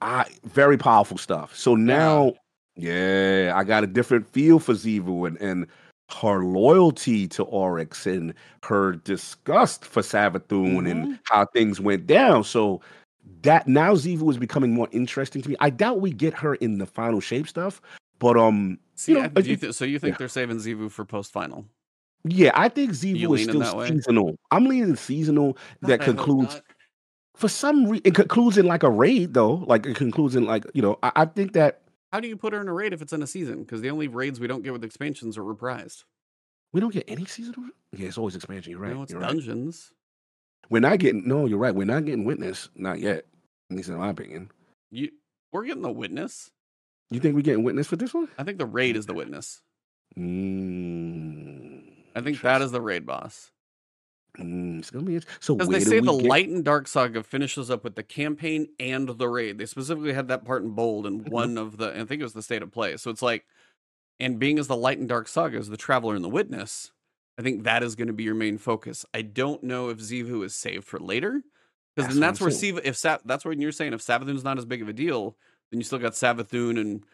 I 0.00 0.26
very 0.44 0.78
powerful 0.78 1.18
stuff. 1.18 1.54
So 1.56 1.74
now, 1.74 2.34
yeah, 2.76 3.52
I 3.54 3.64
got 3.64 3.84
a 3.84 3.86
different 3.86 4.28
feel 4.30 4.58
for 4.58 4.74
Xivu 4.74 5.26
and, 5.26 5.36
and 5.40 5.66
her 6.10 6.44
loyalty 6.44 7.26
to 7.28 7.42
Oryx 7.44 8.06
and 8.06 8.32
her 8.62 8.92
disgust 8.92 9.84
for 9.84 10.02
Savathun 10.02 10.88
and 10.90 11.18
how 11.24 11.46
things 11.46 11.80
went 11.80 12.06
down. 12.06 12.44
So 12.44 12.80
that 13.42 13.66
now 13.66 13.94
Xivu 13.94 14.30
is 14.30 14.38
becoming 14.38 14.72
more 14.72 14.88
interesting 14.92 15.42
to 15.42 15.48
me. 15.48 15.56
I 15.60 15.70
doubt 15.70 16.00
we 16.00 16.12
get 16.12 16.32
her 16.34 16.54
in 16.56 16.78
the 16.78 16.86
final 16.86 17.20
shape 17.20 17.48
stuff, 17.48 17.80
but 18.18 18.36
um, 18.36 18.78
See, 18.96 19.12
you 19.12 19.18
know, 19.22 19.30
I- 19.36 19.40
you 19.40 19.56
th- 19.56 19.74
so 19.74 19.84
you 19.84 19.98
think 19.98 20.14
yeah. 20.14 20.18
they're 20.18 20.28
saving 20.28 20.56
Xivu 20.58 20.90
for 20.90 21.04
post 21.04 21.32
final? 21.32 21.66
yeah, 22.24 22.50
I 22.54 22.68
think 22.68 22.90
You 23.02 23.28
Xivu 23.28 23.34
is 23.38 23.42
still 23.44 23.60
that 23.60 23.76
way? 23.76 23.88
seasonal. 23.88 24.36
I'm 24.50 24.64
leaning 24.64 24.96
seasonal 24.96 25.56
that 25.82 26.00
God, 26.00 26.00
I 26.00 26.04
hope 26.06 26.16
concludes 26.16 26.62
for 27.36 27.48
some 27.48 27.84
reason 27.86 28.02
it 28.06 28.14
concludes 28.14 28.56
in 28.58 28.66
like 28.66 28.82
a 28.82 28.90
raid 28.90 29.34
though 29.34 29.56
like 29.66 29.84
it 29.86 29.94
concludes 29.94 30.34
in 30.34 30.46
like 30.46 30.64
you 30.72 30.80
know 30.80 30.98
i, 31.02 31.12
I 31.16 31.24
think 31.26 31.52
that 31.52 31.82
How 32.10 32.18
do 32.20 32.26
you 32.28 32.36
put 32.36 32.54
her 32.54 32.60
in 32.62 32.66
a 32.68 32.72
raid 32.72 32.94
if 32.94 33.02
it's 33.02 33.12
in 33.12 33.22
a 33.22 33.26
season? 33.26 33.58
Because 33.62 33.82
the 33.82 33.90
only 33.90 34.08
raids 34.08 34.40
we 34.40 34.46
don't 34.46 34.62
get 34.62 34.72
with 34.72 34.82
expansions 34.82 35.36
are 35.36 35.42
reprised. 35.42 36.04
we 36.72 36.80
don't 36.80 36.94
get 36.94 37.04
any 37.06 37.26
seasonal 37.26 37.68
yeah 37.92 38.08
it's 38.08 38.16
always 38.18 38.34
expansion 38.34 38.70
you're 38.72 38.80
right 38.80 38.94
no, 38.94 39.02
it's 39.02 39.12
you're 39.12 39.20
right 39.20 39.28
dungeons. 39.28 39.92
we're 40.70 40.80
not 40.80 40.98
getting 40.98 41.28
no 41.28 41.44
you're 41.44 41.58
right 41.58 41.74
we're 41.74 41.84
not 41.84 42.06
getting 42.06 42.24
witness 42.24 42.70
not 42.74 42.98
yet 43.00 43.26
at 43.70 43.76
least 43.76 43.90
in 43.90 43.98
my 43.98 44.08
opinion 44.08 44.50
You, 44.90 45.10
we're 45.52 45.64
getting 45.66 45.82
the 45.82 45.92
witness. 45.92 46.50
You 47.10 47.20
think 47.20 47.34
we're 47.34 47.42
getting 47.42 47.62
witness 47.64 47.86
for 47.86 47.96
this 47.96 48.12
one 48.12 48.28
I 48.38 48.42
think 48.44 48.58
the 48.58 48.66
raid 48.66 48.96
is 48.96 49.06
the 49.06 49.14
witness. 49.14 49.62
mm, 50.18 51.82
I 52.14 52.20
think 52.20 52.40
that 52.42 52.62
is 52.62 52.72
the 52.72 52.80
raid 52.80 53.06
boss. 53.06 53.50
mm, 54.38 54.78
it's 54.78 54.90
gonna 54.90 55.04
be 55.04 55.14
int- 55.16 55.26
so 55.40 55.54
Because 55.54 55.70
they 55.70 55.80
say 55.80 56.00
the 56.00 56.12
get- 56.12 56.26
light 56.28 56.48
and 56.48 56.64
dark 56.64 56.86
saga 56.88 57.22
finishes 57.22 57.70
up 57.70 57.84
with 57.84 57.94
the 57.94 58.02
campaign 58.02 58.68
and 58.78 59.08
the 59.08 59.28
raid. 59.28 59.56
They 59.58 59.66
specifically 59.66 60.12
had 60.12 60.28
that 60.28 60.44
part 60.44 60.62
in 60.62 60.70
bold 60.70 61.06
in 61.06 61.24
Mhm. 61.24 61.30
one 61.30 61.56
of 61.58 61.78
the, 61.78 61.90
I 61.98 62.04
think 62.04 62.20
it 62.20 62.24
was 62.24 62.34
the 62.34 62.42
state 62.42 62.62
of 62.62 62.70
play. 62.70 62.96
So 62.98 63.10
it's 63.10 63.22
like, 63.22 63.46
and 64.20 64.38
being 64.38 64.58
as 64.58 64.66
the 64.68 64.76
light 64.76 64.98
and 64.98 65.08
dark 65.08 65.28
saga 65.28 65.56
is 65.58 65.68
the 65.68 65.76
traveler 65.78 66.14
and 66.14 66.24
the 66.24 66.28
witness, 66.28 66.92
I 67.38 67.42
think 67.42 67.62
that 67.64 67.82
is 67.82 67.94
going 67.94 68.08
to 68.08 68.14
be 68.14 68.24
your 68.24 68.34
main 68.34 68.58
focus. 68.58 69.04
I 69.14 69.22
don't 69.22 69.62
know 69.62 69.88
if 69.90 69.98
Xivu 69.98 70.44
is 70.44 70.54
saved 70.54 70.84
for 70.84 70.98
later. 70.98 71.42
Because 71.94 72.12
then 72.12 72.20
that's 72.20 72.40
where. 72.40 72.50
Siva, 72.50 72.86
if 72.86 72.94
Sa- 72.96 73.18
that's 73.24 73.44
when 73.46 73.58
you're 73.60 73.72
saying 73.72 73.94
if 73.94 74.02
Savathun's 74.02 74.44
not 74.44 74.58
as 74.58 74.66
big 74.66 74.82
of 74.82 74.88
a 74.88 74.92
deal, 74.92 75.36
then 75.70 75.80
you 75.80 75.84
still 75.84 75.98
got 75.98 76.12
Savathun 76.12 76.78
and 76.80 77.04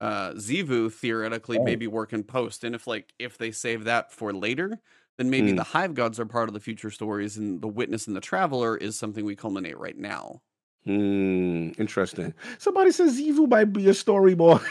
uh 0.00 0.32
Xivu 0.32 0.92
theoretically 0.92 1.58
Oh. 1.58 1.64
maybe 1.64 1.86
working 1.86 2.24
post. 2.24 2.64
And 2.64 2.74
if 2.74 2.86
like 2.86 3.12
if 3.18 3.38
they 3.38 3.50
save 3.52 3.84
that 3.84 4.12
for 4.12 4.32
later, 4.32 4.78
then 5.18 5.30
maybe 5.30 5.50
Hmm. 5.50 5.56
the 5.56 5.62
hive 5.64 5.94
gods 5.94 6.18
are 6.18 6.26
part 6.26 6.48
of 6.48 6.54
the 6.54 6.60
future 6.60 6.90
stories 6.90 7.36
and 7.36 7.60
the 7.60 7.68
witness 7.68 8.06
and 8.06 8.16
the 8.16 8.20
traveler 8.20 8.76
is 8.76 8.98
something 8.98 9.24
we 9.24 9.36
culminate 9.36 9.78
right 9.78 9.96
now. 9.96 10.40
Hmm, 10.84 11.70
interesting 11.78 12.34
somebody 12.58 12.90
says 12.90 13.16
Xivu 13.20 13.48
might 13.48 13.72
be 13.72 13.88
a 13.88 13.92
storyboard 13.92 14.66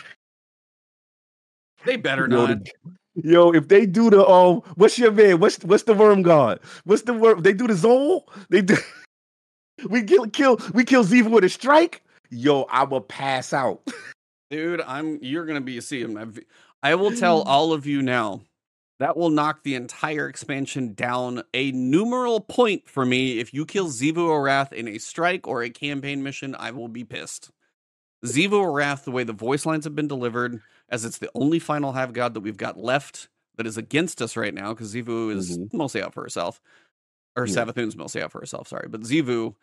They 1.86 1.96
better 1.96 2.28
not. 2.28 2.64
the- 2.66 2.72
Yo, 3.16 3.52
if 3.54 3.68
they 3.68 3.86
do 3.86 4.10
the 4.10 4.26
um, 4.26 4.62
what's 4.76 4.98
your 4.98 5.12
man? 5.12 5.40
What's 5.40 5.58
what's 5.66 5.84
the 5.84 5.94
worm 5.94 6.22
god? 6.22 6.60
What's 6.86 7.02
the 7.02 7.14
worm? 7.14 7.42
They 7.42 7.52
do 7.54 7.68
the 7.68 7.74
Xol. 7.74 8.22
They 8.50 8.62
do. 8.62 8.78
we 9.90 10.04
kill 10.04 10.28
kill 10.28 10.60
we 10.74 10.86
kill 10.86 11.04
Ziva 11.04 11.30
with 11.30 11.44
a 11.44 11.50
strike. 11.50 12.04
Yo, 12.32 12.66
I'ma 12.70 13.02
pass 13.02 13.54
out. 13.54 13.82
Dude, 14.50 14.82
I'm 14.82 15.20
you're 15.22 15.46
gonna 15.46 15.62
be 15.62 15.80
seeing 15.82 16.14
my 16.14 16.26
I 16.82 16.96
will 16.96 17.12
tell 17.12 17.42
all 17.48 17.74
of 17.74 17.86
you 17.86 18.02
now. 18.02 18.42
That 19.00 19.18
will 19.18 19.32
knock 19.32 19.64
the 19.64 19.74
entire 19.76 20.30
expansion 20.30 20.94
down 20.94 21.42
a 21.56 21.72
numeral 21.72 22.40
point 22.40 22.88
for 22.88 23.04
me. 23.06 23.40
If 23.40 23.52
you 23.54 23.66
kill 23.66 23.88
Xivu 23.88 24.18
Arath 24.30 24.72
in 24.72 24.88
a 24.88 25.00
strike 25.00 25.48
or 25.48 25.64
a 25.64 25.72
campaign 25.72 26.22
mission, 26.22 26.56
I 26.58 26.70
will 26.72 26.88
be 26.88 27.04
pissed. 27.04 27.50
Xivu 28.24 28.52
Arath, 28.64 29.04
the 29.04 29.12
way 29.12 29.24
the 29.24 29.34
voice 29.34 29.66
lines 29.66 29.86
have 29.86 29.96
been 29.96 30.08
delivered, 30.08 30.62
as 30.90 31.04
it's 31.04 31.18
the 31.18 31.32
only 31.34 31.58
final 31.58 31.94
Have 31.94 32.14
God 32.14 32.36
that 32.36 32.42
we've 32.42 32.58
got 32.58 32.78
left 32.78 33.28
that 33.58 33.66
is 33.66 33.76
against 33.76 34.22
us 34.22 34.38
right 34.38 34.54
now, 34.54 34.72
because 34.74 34.94
Xivu 34.94 35.32
is 35.36 35.58
Mhm. 35.58 35.74
mostly 35.74 36.04
out 36.04 36.14
for 36.14 36.22
herself. 36.22 36.62
Or 37.36 37.48
Yeah. 37.48 37.56
Savathun's 37.66 37.96
mostly 37.98 38.22
out 38.22 38.32
for 38.32 38.40
herself, 38.40 38.68
sorry. 38.68 38.88
But 38.88 39.02
Xivu, 39.02 39.56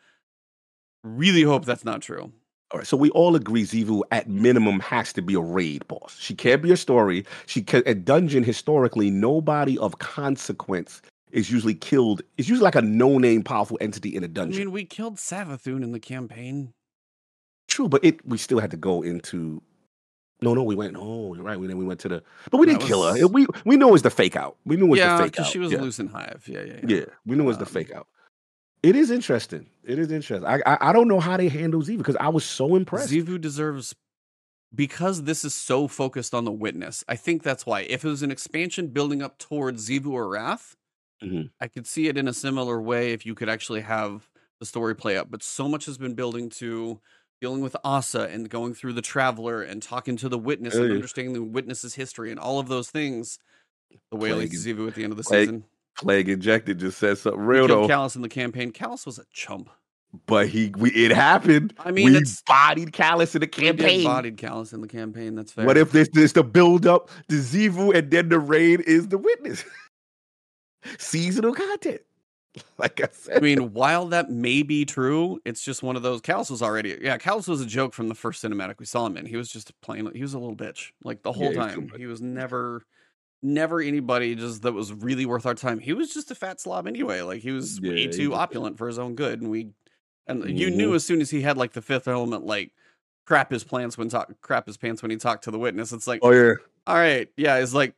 really 1.05 1.43
hope 1.43 1.65
that's 1.65 1.85
not 1.85 2.03
true. 2.03 2.33
All 2.71 2.79
right, 2.79 2.87
so 2.87 2.99
we 2.99 3.09
all 3.11 3.35
agree 3.35 3.65
Xivu 3.65 4.03
at 4.11 4.29
minimum 4.29 4.79
has 4.81 5.15
to 5.15 5.23
be 5.23 5.35
a 5.35 5.41
raid 5.41 5.89
boss. 5.89 6.17
She 6.19 6.35
can't 6.35 6.61
be 6.61 6.71
a 6.71 6.77
story. 6.77 7.25
She 7.47 7.63
can 7.63 7.83
a 7.87 7.95
dungeon 7.95 8.45
historically. 8.45 9.11
Nobody 9.11 9.79
of 9.79 9.99
consequence 10.01 11.01
is 11.31 11.51
usually 11.51 11.75
killed. 11.75 12.21
It's 12.37 12.47
usually 12.47 12.65
like 12.65 12.75
a 12.75 12.83
no-name 12.83 13.43
powerful 13.43 13.79
entity 13.81 14.15
in 14.15 14.23
a 14.23 14.29
dungeon. 14.29 14.61
I 14.61 14.65
mean, 14.67 14.73
we 14.73 14.85
killed 14.85 15.17
Savathun 15.17 15.83
in 15.83 15.93
the 15.93 16.01
campaign. 16.01 16.75
True, 17.69 17.89
but 17.89 18.05
it 18.05 18.27
we 18.27 18.37
still 18.37 18.59
had 18.59 18.71
to 18.73 18.77
go 18.77 19.03
into. 19.03 19.63
No, 20.43 20.53
no, 20.53 20.63
we 20.63 20.75
went. 20.75 20.95
Oh, 20.99 21.35
you're 21.35 21.45
right. 21.45 21.59
We 21.59 21.67
then 21.67 21.79
we 21.79 21.85
went 21.87 22.01
to 22.01 22.09
the, 22.09 22.23
but 22.51 22.59
we 22.59 22.67
That 22.67 22.75
didn't 22.75 22.87
kill 22.87 23.03
her. 23.03 23.27
We 23.27 23.47
we 23.65 23.77
knew 23.77 23.89
it 23.89 23.93
was 23.93 24.03
the 24.03 24.11
fake 24.11 24.37
out. 24.37 24.57
We 24.67 24.77
knew 24.77 24.87
it 24.87 24.91
was 24.91 24.99
yeah, 24.99 25.17
the 25.17 25.23
fake 25.25 25.33
because 25.33 25.47
out. 25.47 25.53
she 25.53 25.59
was 25.59 25.73
yeah. 25.73 25.81
loose 25.81 25.99
in 25.99 26.09
Hive. 26.09 26.45
Yeah, 26.47 26.61
yeah, 26.61 26.81
yeah. 26.83 26.97
Yeah, 26.97 27.05
we 27.25 27.37
knew 27.37 27.45
it 27.45 27.47
was 27.47 27.59
the 27.59 27.65
Um, 27.65 27.73
fake 27.73 27.93
out. 27.93 28.09
It 28.83 28.95
is 28.97 29.11
interesting. 29.11 29.67
It 29.85 29.99
is 29.99 30.11
interesting. 30.13 30.47
I 30.47 30.61
I, 30.67 30.91
I 30.91 30.93
don't 30.93 31.09
know 31.09 31.21
how 31.21 31.37
they 31.37 31.49
handle 31.49 31.83
Ziva 31.83 31.99
because 31.99 32.17
I 32.17 32.29
was 32.29 32.45
so 32.45 32.77
impressed. 32.77 33.11
Xivu 33.13 33.41
deserves 33.41 33.95
because 34.75 35.23
this 35.25 35.45
is 35.45 35.55
so 35.55 35.89
focused 35.89 36.35
on 36.35 36.45
the 36.45 36.53
witness. 36.53 37.03
I 37.09 37.17
think 37.17 37.43
that's 37.43 37.65
why. 37.67 37.81
If 37.83 38.05
it 38.05 38.09
was 38.09 38.23
an 38.23 38.31
expansion 38.31 38.89
building 38.89 39.23
up 39.23 39.39
towards 39.39 39.89
Xivu 39.89 40.13
Arath, 40.13 40.75
Mhm. 41.23 41.51
I 41.61 41.67
could 41.69 41.87
see 41.87 42.07
it 42.07 42.17
in 42.17 42.29
a 42.29 42.33
similar 42.35 42.81
way 42.81 43.13
if 43.13 43.27
you 43.27 43.35
could 43.35 43.49
actually 43.49 43.81
have 43.81 44.29
the 44.61 44.67
story 44.67 44.95
play 44.95 45.17
out. 45.17 45.31
But 45.31 45.43
so 45.43 45.69
much 45.69 45.87
has 45.87 45.99
been 45.99 46.15
building 46.15 46.49
to 46.51 47.01
dealing 47.41 47.61
with 47.61 47.77
Asa 47.85 48.23
and 48.29 48.49
going 48.51 48.75
through 48.75 48.93
the 48.93 49.03
traveler 49.03 49.63
and 49.63 49.83
talking 49.83 50.17
to 50.19 50.29
the 50.29 50.39
witness 50.39 50.75
and 50.75 50.93
understanding 50.93 51.33
the 51.35 51.43
witness's 51.43 51.95
history 51.95 52.31
and 52.31 52.39
all 52.39 52.59
of 52.59 52.69
those 52.69 52.91
things. 52.91 53.39
The 54.11 54.17
way 54.17 54.31
it 54.31 54.35
leads 54.37 54.65
to 54.65 54.75
Plague- 54.75 54.77
Xivu 54.77 54.89
at 54.89 54.95
the 54.97 55.05
end 55.05 55.13
of 55.13 55.17
the 55.17 55.23
Plague 55.25 55.49
season. 55.49 55.65
Plague 55.99 56.29
injected 56.29 56.79
just 56.79 56.99
said 56.99 57.19
something 57.19 57.41
real 57.41 57.67
though. 57.69 57.89
Calus 57.89 58.17
in 58.17 58.23
the 58.23 58.29
campaign. 58.29 58.73
Calus 58.73 59.05
was 59.05 59.19
a 59.19 59.25
chump. 59.33 59.69
but 60.27 60.49
he 60.49 60.73
we 60.79 60.91
it 60.93 61.11
happened. 61.11 61.75
I 61.79 61.91
mean, 61.91 62.07
we 62.07 62.17
it's- 62.17 62.43
bodied 62.47 62.93
Calus 62.93 63.35
in 63.35 63.41
the 63.41 63.47
campaign. 63.47 64.05
bodied 64.05 64.37
Calus 64.37 64.73
in 64.73 64.81
the 64.81 64.89
campaign. 64.89 65.35
That's 65.35 65.53
fair. 65.53 65.67
What 65.67 65.77
if 65.77 65.91
this 65.93 66.09
is 66.15 66.33
the 66.33 66.45
build 66.45 66.87
up 66.87 67.11
to 67.29 67.35
Xivu 67.37 67.95
and 67.95 68.11
then 68.11 68.29
the 68.29 68.39
raid 68.39 68.81
is 68.83 69.09
the 69.09 69.19
witness? 69.19 69.65
Seasonal 70.99 71.55
content. 71.55 72.01
Like 72.77 73.01
I 73.01 73.09
said. 73.13 73.37
I 73.37 73.41
mean, 73.41 73.73
while 73.73 74.07
that 74.07 74.31
may 74.31 74.63
be 74.65 74.85
true, 74.85 75.39
it's 75.45 75.63
just 75.65 75.83
one 75.83 75.95
of 75.95 76.03
those. 76.03 76.21
Calus 76.21 76.51
was 76.51 76.61
already, 76.63 76.97
yeah, 77.01 77.17
Calus 77.17 77.47
was 77.47 77.61
a 77.61 77.67
joke 77.67 77.93
from 77.95 78.09
the 78.09 78.17
first 78.17 78.43
cinematic 78.43 78.81
we 78.81 78.87
saw 78.87 79.07
him 79.07 79.17
in. 79.17 79.27
He 79.27 79.37
was 79.37 79.49
just 79.49 79.73
playing, 79.81 80.11
he 80.15 80.23
was 80.23 80.35
a 80.35 80.39
little 80.41 80.57
bitch, 80.57 80.91
like 81.05 81.23
the 81.23 81.31
whole 81.31 81.53
Yeah, 81.53 81.69
time. 81.69 81.93
He 81.97 82.07
was 82.07 82.21
never, 82.21 82.83
never 83.43 83.81
anybody 83.81 84.35
just 84.35 84.63
that 84.63 84.73
was 84.73 84.93
really 84.93 85.27
worth 85.27 85.47
our 85.47 85.55
time. 85.55 85.79
He 85.79 85.93
was 85.93 86.13
just 86.13 86.31
a 86.31 86.35
fat 86.35 86.61
slob 86.61 86.87
anyway. 86.87 87.21
Like 87.23 87.41
he 87.43 87.51
was 87.53 87.79
Yeah, 87.81 87.91
way 87.93 88.07
too 88.09 88.35
opulent 88.35 88.79
for 88.79 88.87
his 88.87 88.99
own 88.99 89.15
good, 89.15 89.41
and 89.41 89.51
we, 89.51 89.71
and 90.27 90.59
you 90.59 90.69
Mhm. 90.69 90.77
knew 90.77 90.95
as 90.95 91.05
soon 91.05 91.21
as 91.21 91.31
he 91.31 91.43
had 91.43 91.57
like 91.57 91.73
the 91.73 91.83
fifth 91.83 92.09
element, 92.09 92.45
like 92.45 92.73
crap 93.27 93.51
his 93.51 93.63
plants 93.65 93.97
when 93.99 94.09
talk, 94.09 94.33
crap 94.41 94.67
his 94.67 94.77
pants 94.77 95.03
when 95.03 95.11
he 95.11 95.17
talked 95.17 95.45
to 95.45 95.51
the 95.51 95.59
witness. 95.59 95.93
It's 95.93 96.07
like, 96.07 96.21
oh 96.23 96.31
yeah. 96.33 96.55
all 96.87 96.97
right, 96.97 97.29
yeah, 97.37 97.57
it's 97.57 97.75
like, 97.75 97.95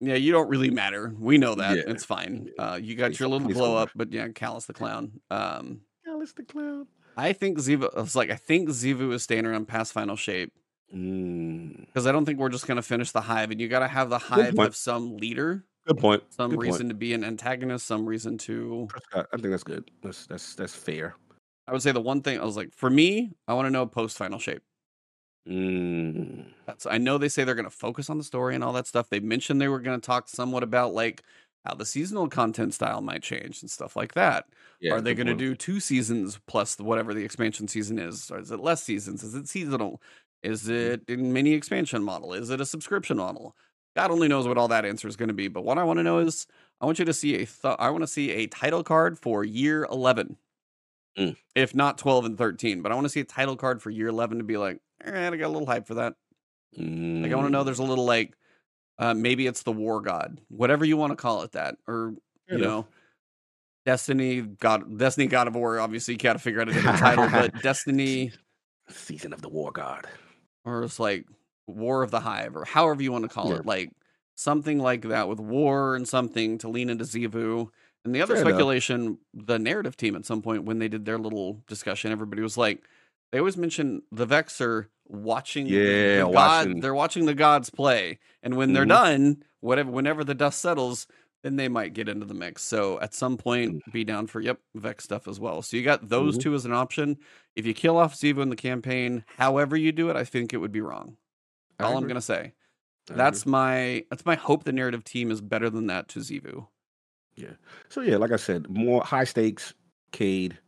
yeah, 0.00 0.14
you 0.14 0.32
don't 0.32 0.48
really 0.48 0.70
matter. 0.70 1.12
We 1.18 1.36
know 1.38 1.54
that. 1.56 1.76
Yeah, 1.76 1.82
It's 1.88 2.04
fine. 2.04 2.50
Uh, 2.58 2.78
you 2.80 2.94
got 2.94 3.08
He's- 3.08 3.20
your 3.20 3.28
little 3.28 3.48
blow 3.48 3.76
up, 3.76 3.90
but 3.94 4.12
yeah, 4.12 4.28
Calus 4.28 4.66
the 4.66 4.72
clown. 4.72 5.20
Um, 5.30 5.82
Calus 6.06 6.34
the 6.34 6.42
clown. 6.44 6.86
I 7.16 7.32
think 7.34 7.58
Ziva. 7.58 7.90
It's 7.98 8.14
like 8.16 8.30
I 8.30 8.36
think 8.36 8.70
Xivu 8.70 9.12
is 9.12 9.22
staying 9.22 9.44
around 9.44 9.66
past 9.68 9.92
final 9.92 10.16
shape. 10.16 10.52
Mm. 10.94 11.86
because 11.86 12.06
I 12.06 12.12
don't 12.12 12.24
think 12.24 12.38
we're 12.38 12.48
just 12.48 12.66
going 12.66 12.76
to 12.76 12.82
finish 12.82 13.12
the 13.12 13.20
hive, 13.20 13.50
and 13.50 13.60
you 13.60 13.68
got 13.68 13.80
to 13.80 13.88
have 13.88 14.10
the 14.10 14.18
hive 14.18 14.56
have 14.58 14.74
some 14.74 15.16
leader, 15.18 15.64
Good 15.86 15.98
point. 15.98 16.22
some 16.30 16.50
Good 16.50 16.60
reason 16.60 16.80
Point. 16.80 16.88
to 16.90 16.94
be 16.94 17.14
an 17.14 17.24
antagonist, 17.24 17.86
some 17.86 18.04
reason 18.06 18.38
to. 18.38 18.88
I 19.14 19.22
think 19.32 19.50
that's 19.50 19.62
good. 19.62 19.90
That's 20.02 20.26
that's 20.26 20.54
that's 20.54 20.74
fair. 20.74 21.14
I 21.68 21.72
would 21.72 21.82
say 21.82 21.92
the 21.92 22.00
one 22.00 22.22
thing 22.22 22.40
I 22.40 22.44
was 22.44 22.56
like, 22.56 22.72
for 22.74 22.90
me, 22.90 23.32
I 23.46 23.54
want 23.54 23.66
to 23.66 23.70
know 23.70 23.86
post 23.86 24.16
final 24.16 24.38
shape. 24.40 24.62
Mm. 25.48 26.46
That's 26.66 26.86
I 26.86 26.98
know 26.98 27.18
they 27.18 27.28
say 27.28 27.44
they're 27.44 27.54
going 27.54 27.64
to 27.64 27.70
focus 27.70 28.10
on 28.10 28.18
the 28.18 28.24
story 28.24 28.54
and 28.54 28.62
all 28.62 28.72
that 28.74 28.86
stuff. 28.86 29.08
They 29.08 29.20
mentioned 29.20 29.60
they 29.60 29.68
were 29.68 29.80
going 29.80 29.98
to 30.00 30.04
talk 30.04 30.28
somewhat 30.28 30.62
about 30.62 30.92
like 30.92 31.22
how 31.64 31.74
the 31.74 31.86
seasonal 31.86 32.28
content 32.28 32.74
style 32.74 33.00
might 33.00 33.22
change 33.22 33.62
and 33.62 33.70
stuff 33.70 33.96
like 33.96 34.14
that. 34.14 34.46
Yeah, 34.80 34.94
Are 34.94 35.00
they 35.00 35.14
going 35.14 35.26
to 35.26 35.34
do 35.34 35.54
two 35.54 35.78
seasons 35.78 36.38
plus 36.46 36.78
whatever 36.78 37.12
the 37.12 37.24
expansion 37.24 37.68
season 37.68 37.98
is? 37.98 38.30
Or 38.30 38.38
is 38.38 38.50
it 38.50 38.60
less 38.60 38.82
seasons? 38.82 39.22
Is 39.22 39.34
it 39.34 39.46
seasonal? 39.48 40.00
Is 40.42 40.62
Mm-hmm. 40.64 40.72
it 40.72 41.02
in 41.08 41.32
mini 41.32 41.52
expansion 41.52 42.02
model? 42.02 42.32
Is 42.32 42.50
it 42.50 42.60
a 42.60 42.66
subscription 42.66 43.16
model? 43.18 43.54
God 43.96 44.10
only 44.10 44.28
knows 44.28 44.46
what 44.48 44.56
all 44.56 44.68
that 44.68 44.84
answer 44.84 45.08
is 45.08 45.16
going 45.16 45.28
to 45.28 45.34
be. 45.34 45.48
But 45.48 45.64
what 45.64 45.76
I 45.78 45.84
want 45.84 45.98
to 45.98 46.02
know 46.02 46.18
is, 46.18 46.46
I 46.80 46.86
want 46.86 46.98
you 46.98 47.04
to 47.04 47.12
see 47.12 47.34
a 47.34 47.38
th- 47.46 47.76
I 47.78 47.90
want 47.90 48.02
to 48.02 48.06
see 48.06 48.30
a 48.30 48.46
title 48.46 48.82
card 48.84 49.18
for 49.18 49.44
year 49.44 49.84
eleven, 49.90 50.36
Mm. 51.18 51.36
if 51.54 51.74
not 51.74 51.98
twelve 51.98 52.24
and 52.24 52.38
thirteen. 52.38 52.82
But 52.82 52.92
I 52.92 52.94
want 52.94 53.04
to 53.06 53.08
see 53.10 53.20
a 53.20 53.24
title 53.24 53.56
card 53.56 53.82
for 53.82 53.90
year 53.90 54.06
eleven 54.08 54.38
to 54.38 54.44
be 54.44 54.56
like, 54.56 54.80
all 55.04 55.12
right, 55.12 55.32
I 55.32 55.36
got 55.36 55.48
a 55.48 55.48
little 55.48 55.66
hype 55.66 55.86
for 55.86 55.94
that. 55.94 56.14
Like 56.76 57.32
I 57.32 57.34
want 57.34 57.48
to 57.48 57.50
know 57.50 57.62
Mm. 57.62 57.64
there's 57.66 57.80
a 57.80 57.82
little 57.84 58.04
like, 58.06 58.36
uh, 58.98 59.12
maybe 59.12 59.46
it's 59.48 59.64
the 59.64 59.72
War 59.72 60.00
God, 60.00 60.40
whatever 60.48 60.84
you 60.84 60.96
want 60.96 61.10
to 61.10 61.16
call 61.16 61.42
it, 61.42 61.52
that 61.52 61.76
or 61.88 62.14
Fair 62.48 62.58
you 62.58 62.64
enough. 62.64 62.84
know, 62.84 62.86
Destiny 63.86 64.42
God, 64.42 64.98
Destiny 64.98 65.26
God 65.26 65.48
of 65.48 65.56
War. 65.56 65.80
Obviously, 65.80 66.14
you 66.14 66.18
got 66.18 66.34
to 66.34 66.38
figure 66.38 66.60
out 66.60 66.68
a 66.68 66.72
different 66.72 66.98
title, 66.98 67.28
but 67.28 67.52
Destiny 67.62 68.32
Season 68.88 69.32
of 69.32 69.42
the 69.42 69.48
War 69.48 69.72
God. 69.72 70.06
Or 70.64 70.82
it's 70.82 71.00
like 71.00 71.26
War 71.66 72.02
of 72.02 72.10
the 72.10 72.20
Hive 72.20 72.56
or 72.56 72.64
however 72.64 73.02
you 73.02 73.12
want 73.12 73.24
to 73.24 73.28
call 73.28 73.50
Yeah. 73.50 73.56
it, 73.56 73.66
like 73.66 73.90
something 74.36 74.78
like 74.78 75.02
that 75.02 75.28
with 75.28 75.38
war 75.40 75.94
and 75.96 76.06
something 76.08 76.58
to 76.58 76.68
lean 76.68 76.90
into 76.90 77.04
Xivu. 77.04 77.68
And 78.04 78.14
the 78.14 78.22
other 78.22 78.34
Fair 78.34 78.42
enough. 78.42 78.52
speculation, 78.52 79.18
the 79.34 79.58
narrative 79.58 79.96
team 79.96 80.16
at 80.16 80.24
some 80.24 80.40
point 80.42 80.64
when 80.64 80.78
they 80.78 80.88
did 80.88 81.04
their 81.04 81.18
little 81.18 81.62
discussion, 81.66 82.10
everybody 82.12 82.40
was 82.42 82.56
like, 82.56 82.82
they 83.32 83.38
always 83.38 83.56
mention 83.58 84.02
the 84.10 84.26
Vexer 84.26 84.86
watching 85.06 85.66
Yeah, 85.66 86.24
the, 86.24 86.30
god 86.32 86.32
watching. 86.66 86.80
they're 86.80 86.94
watching 86.94 87.26
the 87.26 87.34
gods 87.34 87.68
play. 87.70 88.18
And 88.42 88.56
when 88.56 88.72
they're 88.72 88.84
Mhm. 88.84 88.88
done, 88.88 89.44
whatever 89.60 89.90
whenever 89.90 90.24
the 90.24 90.34
dust 90.34 90.60
settles, 90.60 91.06
then 91.42 91.56
they 91.56 91.68
might 91.68 91.94
get 91.94 92.08
into 92.08 92.26
the 92.26 92.34
mix. 92.34 92.62
So 92.62 93.00
at 93.00 93.14
some 93.14 93.36
point, 93.36 93.82
be 93.92 94.04
down 94.04 94.26
for 94.26 94.40
yep, 94.40 94.60
Vex 94.74 95.04
stuff 95.04 95.26
as 95.26 95.40
well. 95.40 95.62
So 95.62 95.76
you 95.76 95.82
got 95.82 96.08
those 96.08 96.36
Mhm. 96.36 96.42
two 96.42 96.54
as 96.54 96.64
an 96.66 96.72
option. 96.72 97.16
If 97.56 97.64
you 97.66 97.72
kill 97.74 97.96
off 97.96 98.14
Xivu 98.14 98.42
in 98.42 98.50
the 98.50 98.56
campaign, 98.56 99.24
however 99.38 99.76
you 99.76 99.92
do 99.92 100.10
it, 100.10 100.16
I 100.16 100.24
think 100.24 100.52
it 100.52 100.58
would 100.58 100.72
be 100.72 100.80
wrong. 100.82 101.16
I 101.78 101.84
All 101.84 101.96
I'm 101.96 102.06
gonna 102.06 102.20
say. 102.20 102.52
I 103.10 103.14
That's 103.14 103.42
agree. 103.42 103.50
my 103.52 104.04
that's 104.10 104.26
my 104.26 104.34
hope. 104.36 104.64
The 104.64 104.72
narrative 104.72 105.02
team 105.02 105.30
is 105.30 105.40
better 105.40 105.70
than 105.70 105.86
that 105.86 106.08
to 106.08 106.20
Xivu. 106.20 106.66
Yeah. 107.36 107.52
So 107.88 108.02
yeah. 108.02 108.16
Like 108.18 108.32
I 108.32 108.36
said, 108.36 108.68
more 108.68 109.02
high 109.02 109.24
stakes, 109.24 109.72
Cayde, 110.12 110.58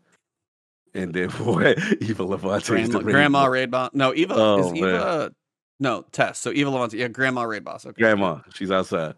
and 0.95 1.13
then 1.13 1.29
boy, 1.39 1.75
Eva 2.01 2.25
Levante. 2.25 2.67
Grandma, 2.67 2.99
Grandma 3.01 3.45
Raid 3.45 3.71
Boss. 3.71 3.91
No, 3.93 4.15
Eva 4.15 4.35
Oh, 4.37 4.59
is 4.61 4.73
man. 4.73 4.77
Eva. 4.95 5.33
No, 5.81 6.03
Tess. 6.13 6.39
So 6.39 6.51
Eva 6.51 6.71
Levante. 6.71 6.97
Yeah, 6.97 7.09
Grandma 7.09 7.43
Raid 7.43 7.65
Boss. 7.65 7.85
Okay. 7.85 8.01
Grandma, 8.01 8.41
she's 8.55 8.71
outside. 8.71 9.15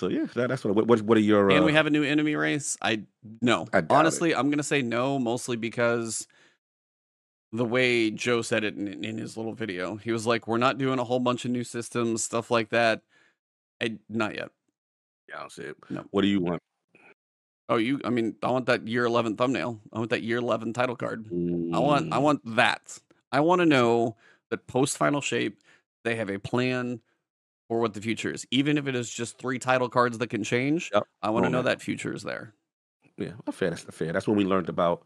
So 0.00 0.08
yeah, 0.08 0.26
that, 0.34 0.48
that's 0.48 0.64
what. 0.64 0.86
What, 0.86 1.02
what 1.02 1.16
are 1.18 1.20
your? 1.20 1.50
And 1.50 1.62
uh, 1.62 1.66
we 1.66 1.72
have 1.72 1.86
a 1.86 1.90
new 1.90 2.02
enemy 2.02 2.34
race. 2.34 2.76
I 2.82 3.02
no. 3.40 3.66
I 3.72 3.80
doubt 3.80 3.90
it. 3.90 3.92
Honestly, 3.92 4.34
I'm 4.34 4.50
gonna 4.50 4.62
say 4.62 4.82
no, 4.82 5.18
mostly 5.18 5.56
because 5.56 6.26
the 7.52 7.64
way 7.64 8.10
Joe 8.10 8.42
said 8.42 8.64
it 8.64 8.76
in, 8.76 9.04
in 9.04 9.18
his 9.18 9.36
little 9.36 9.52
video, 9.54 9.96
he 9.96 10.10
was 10.10 10.26
like, 10.26 10.48
"We're 10.48 10.58
not 10.58 10.78
doing 10.78 10.98
a 10.98 11.04
whole 11.04 11.20
bunch 11.20 11.44
of 11.44 11.52
new 11.52 11.64
systems, 11.64 12.24
stuff 12.24 12.50
like 12.50 12.70
that." 12.70 13.02
I 13.80 13.98
not 14.08 14.34
yet. 14.34 14.50
Yeah, 15.28 15.40
I'll 15.40 15.50
see 15.50 15.62
it. 15.62 15.76
No. 15.90 16.04
What 16.10 16.22
do 16.22 16.28
you 16.28 16.40
want? 16.40 16.60
Oh, 17.68 17.76
you. 17.76 18.00
I 18.04 18.10
mean, 18.10 18.34
I 18.42 18.50
want 18.50 18.66
that 18.66 18.86
year 18.88 19.04
eleven 19.04 19.36
thumbnail. 19.36 19.80
I 19.92 19.98
want 19.98 20.10
that 20.10 20.22
year 20.22 20.38
eleven 20.38 20.72
title 20.72 20.96
card. 20.96 21.26
I 21.30 21.78
want. 21.78 22.12
I 22.12 22.18
Mm, 22.18 22.22
want 22.22 22.56
that. 22.56 22.98
I 23.30 23.40
want 23.40 23.60
to 23.60 23.66
know 23.66 24.16
that 24.50 24.66
post 24.66 24.96
final 24.96 25.20
shape, 25.20 25.60
they 26.04 26.16
have 26.16 26.30
a 26.30 26.38
plan 26.38 27.00
for 27.68 27.80
what 27.80 27.94
the 27.94 28.00
future 28.00 28.30
is, 28.32 28.46
even 28.50 28.76
if 28.78 28.86
it 28.86 28.94
is 28.94 29.08
just 29.10 29.38
three 29.38 29.58
title 29.58 29.88
cards 29.88 30.18
that 30.18 30.28
can 30.28 30.44
change. 30.44 30.90
Yep. 30.92 31.04
I 31.22 31.30
want 31.30 31.44
to 31.46 31.50
know 31.50 31.62
that 31.62 31.80
future 31.80 32.12
is 32.14 32.22
there. 32.22 32.54
Yeah, 33.16 33.32
fair. 33.52 33.70
That's 33.70 33.82
fair. 33.84 34.12
That's 34.12 34.26
when 34.28 34.36
we 34.36 34.44
learned 34.44 34.68
about. 34.68 35.04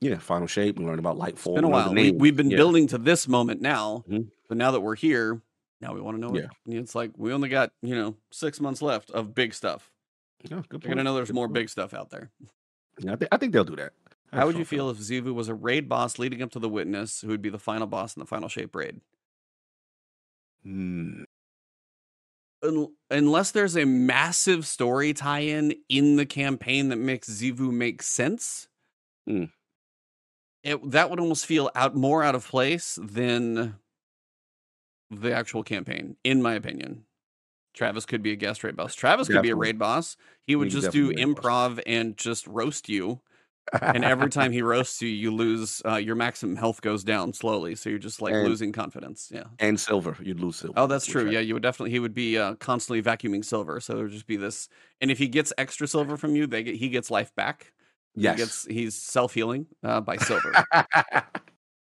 Yeah, 0.00 0.18
final 0.18 0.46
shape. 0.46 0.78
We 0.78 0.84
learned 0.84 0.98
about 0.98 1.16
light 1.16 1.38
form. 1.38 1.56
been 1.56 1.64
a 1.64 1.68
while. 1.68 1.92
We, 1.94 2.10
we've 2.10 2.36
been 2.36 2.50
Yeah. 2.50 2.56
building 2.58 2.86
to 2.88 2.98
this 2.98 3.26
moment 3.28 3.60
now, 3.62 4.04
Mhm. 4.08 4.28
but 4.48 4.56
now 4.58 4.70
that 4.72 4.80
we're 4.80 4.96
here, 4.96 5.40
now 5.80 5.94
we 5.94 6.00
want 6.00 6.16
to 6.16 6.20
know. 6.20 6.34
Yeah. 6.34 6.48
It. 6.66 6.78
It's 6.78 6.94
like 6.94 7.12
we 7.16 7.32
only 7.32 7.48
got 7.48 7.72
you 7.82 7.94
know 7.94 8.16
six 8.30 8.60
months 8.60 8.82
left 8.82 9.10
of 9.12 9.34
big 9.34 9.54
stuff. 9.54 9.90
Yeah, 10.42 10.62
good 10.68 10.82
You're 10.84 10.90
gonna 10.90 11.04
know 11.04 11.14
there's 11.14 11.28
Good 11.28 11.34
more 11.36 11.46
point. 11.46 11.54
big 11.54 11.68
stuff 11.70 11.94
out 11.94 12.10
there. 12.10 12.30
Yeah, 12.98 13.12
I, 13.12 13.16
think 13.16 13.28
I 13.32 13.36
think 13.38 13.52
they'll 13.52 13.64
do 13.64 13.76
that. 13.76 13.92
I 14.32 14.36
How 14.38 14.46
would 14.46 14.58
you 14.58 14.64
feel 14.64 14.90
if 14.90 14.98
Xivu 14.98 15.32
was 15.32 15.48
a 15.48 15.54
raid 15.54 15.88
boss 15.88 16.18
leading 16.18 16.42
up 16.42 16.50
to 16.52 16.58
the 16.58 16.68
witness, 16.68 17.20
who 17.22 17.28
would 17.28 17.42
be 17.42 17.48
the 17.50 17.58
final 17.58 17.86
boss 17.86 18.14
in 18.16 18.20
the 18.20 18.26
final 18.26 18.48
shape 18.48 18.74
raid? 18.76 19.00
feeling. 20.62 21.26
Un- 22.64 22.94
Unless 23.10 23.52
there's 23.52 23.76
a 23.76 23.84
massive 23.84 24.66
story 24.66 25.12
tie-in 25.12 25.74
in 25.88 26.16
the 26.16 26.26
campaign 26.26 26.88
that 26.88 26.96
makes 26.96 27.28
Xivu 27.28 27.70
make 27.72 28.02
sense, 28.02 28.68
Hmm. 29.26 29.44
it, 30.62 30.90
that 30.90 31.10
would 31.10 31.20
almost 31.20 31.46
feel 31.46 31.70
out 31.74 31.94
more 31.94 32.22
out 32.24 32.34
of 32.34 32.46
place 32.46 32.98
than 33.00 33.76
the 35.10 35.32
actual 35.32 35.62
campaign, 35.62 36.16
in 36.24 36.42
my 36.42 36.54
opinion. 36.54 37.04
Travis 37.74 38.06
could 38.06 38.22
be 38.22 38.32
a 38.32 38.36
guest 38.36 38.64
raid 38.64 38.76
boss. 38.76 38.94
Travis 38.94 39.28
could 39.28 39.42
be 39.42 39.50
a 39.50 39.56
raid 39.56 39.78
boss. 39.78 40.16
He 40.46 40.56
would 40.56 40.68
He 40.68 40.70
just 40.70 40.90
do 40.90 41.12
definitely 41.12 41.14
raid 41.14 41.34
boss. 41.36 41.44
improv 41.44 41.82
and 41.86 42.16
just 42.16 42.46
roast 42.46 42.88
you. 42.88 43.20
And 43.80 44.04
every 44.04 44.30
time 44.30 44.52
he 44.52 44.62
roasts 44.62 45.00
you, 45.02 45.08
you 45.08 45.30
lose 45.30 45.80
uh, 45.84 45.96
your 45.96 46.14
maximum 46.16 46.56
health 46.56 46.80
goes 46.82 47.02
down 47.04 47.32
slowly. 47.32 47.74
So 47.74 47.90
you're 47.90 47.98
just 47.98 48.20
like 48.20 48.34
And- 48.34 48.46
losing 48.46 48.72
confidence. 48.72 49.30
Yeah. 49.32 49.44
and 49.58 49.78
silver, 49.80 50.16
you'd 50.20 50.40
lose 50.40 50.56
silver. 50.56 50.78
Oh, 50.78 50.86
that's 50.86 51.06
true. 51.06 51.30
Yeah, 51.30 51.40
you 51.40 51.54
would 51.54 51.62
definitely. 51.62 51.90
He 51.90 51.98
would 51.98 52.14
be 52.14 52.38
uh, 52.38 52.54
constantly 52.56 53.02
vacuuming 53.02 53.44
silver, 53.44 53.80
so 53.80 53.94
there 53.94 54.04
would 54.04 54.12
just 54.12 54.26
be 54.26 54.36
this. 54.36 54.68
And 55.00 55.10
if 55.10 55.18
he 55.18 55.28
gets 55.28 55.52
extra 55.58 55.86
silver 55.88 56.16
from 56.16 56.36
you, 56.36 56.46
they 56.46 56.62
get 56.62 56.76
he 56.76 56.88
gets 56.88 57.10
life 57.10 57.34
back. 57.34 57.72
Yes. 58.14 58.34
He 58.36 58.42
gets 58.42 58.64
he's 58.66 58.94
self 59.02 59.34
healing 59.34 59.66
uh, 59.82 60.00
by 60.00 60.16
silver. 60.18 60.52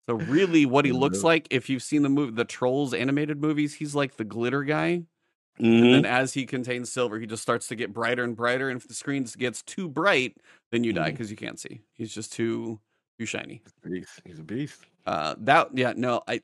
so 0.07 0.15
really, 0.15 0.65
what 0.65 0.85
he 0.85 0.91
looks 0.91 1.23
like, 1.23 1.47
if 1.49 1.69
you've 1.69 1.83
seen 1.83 2.01
the 2.03 2.09
movie, 2.09 2.31
the 2.33 2.45
Trolls 2.45 2.93
animated 2.93 3.41
movies, 3.41 3.73
he's 3.75 3.95
like 3.95 4.17
the 4.17 4.23
glitter 4.25 4.63
guy. 4.63 5.03
Mhm. 5.61 5.93
And 5.97 6.05
as 6.05 6.33
he 6.33 6.45
contains 6.45 6.91
silver, 6.91 7.19
he 7.19 7.25
just 7.27 7.43
starts 7.43 7.67
to 7.67 7.75
get 7.75 7.93
brighter 7.93 8.23
and 8.23 8.35
brighter. 8.35 8.69
And 8.69 8.79
if 8.79 8.87
the 8.87 8.93
screen 8.93 9.23
gets 9.37 9.61
too 9.63 9.89
bright, 9.89 10.37
then 10.71 10.83
you 10.83 10.93
die 10.93 11.09
Mhm. 11.09 11.13
because 11.13 11.31
you 11.31 11.37
can't 11.37 11.59
see. 11.59 11.81
He's 11.93 12.13
just 12.13 12.31
too 12.33 12.79
too 13.19 13.25
shiny. 13.25 13.63
Beast. 13.83 14.21
He's 14.25 14.39
a 14.39 14.43
beast. 14.43 14.85
Uh, 15.05 15.35
that 15.39 15.75
yeah, 15.77 15.93
no, 15.95 16.21
I. 16.27 16.41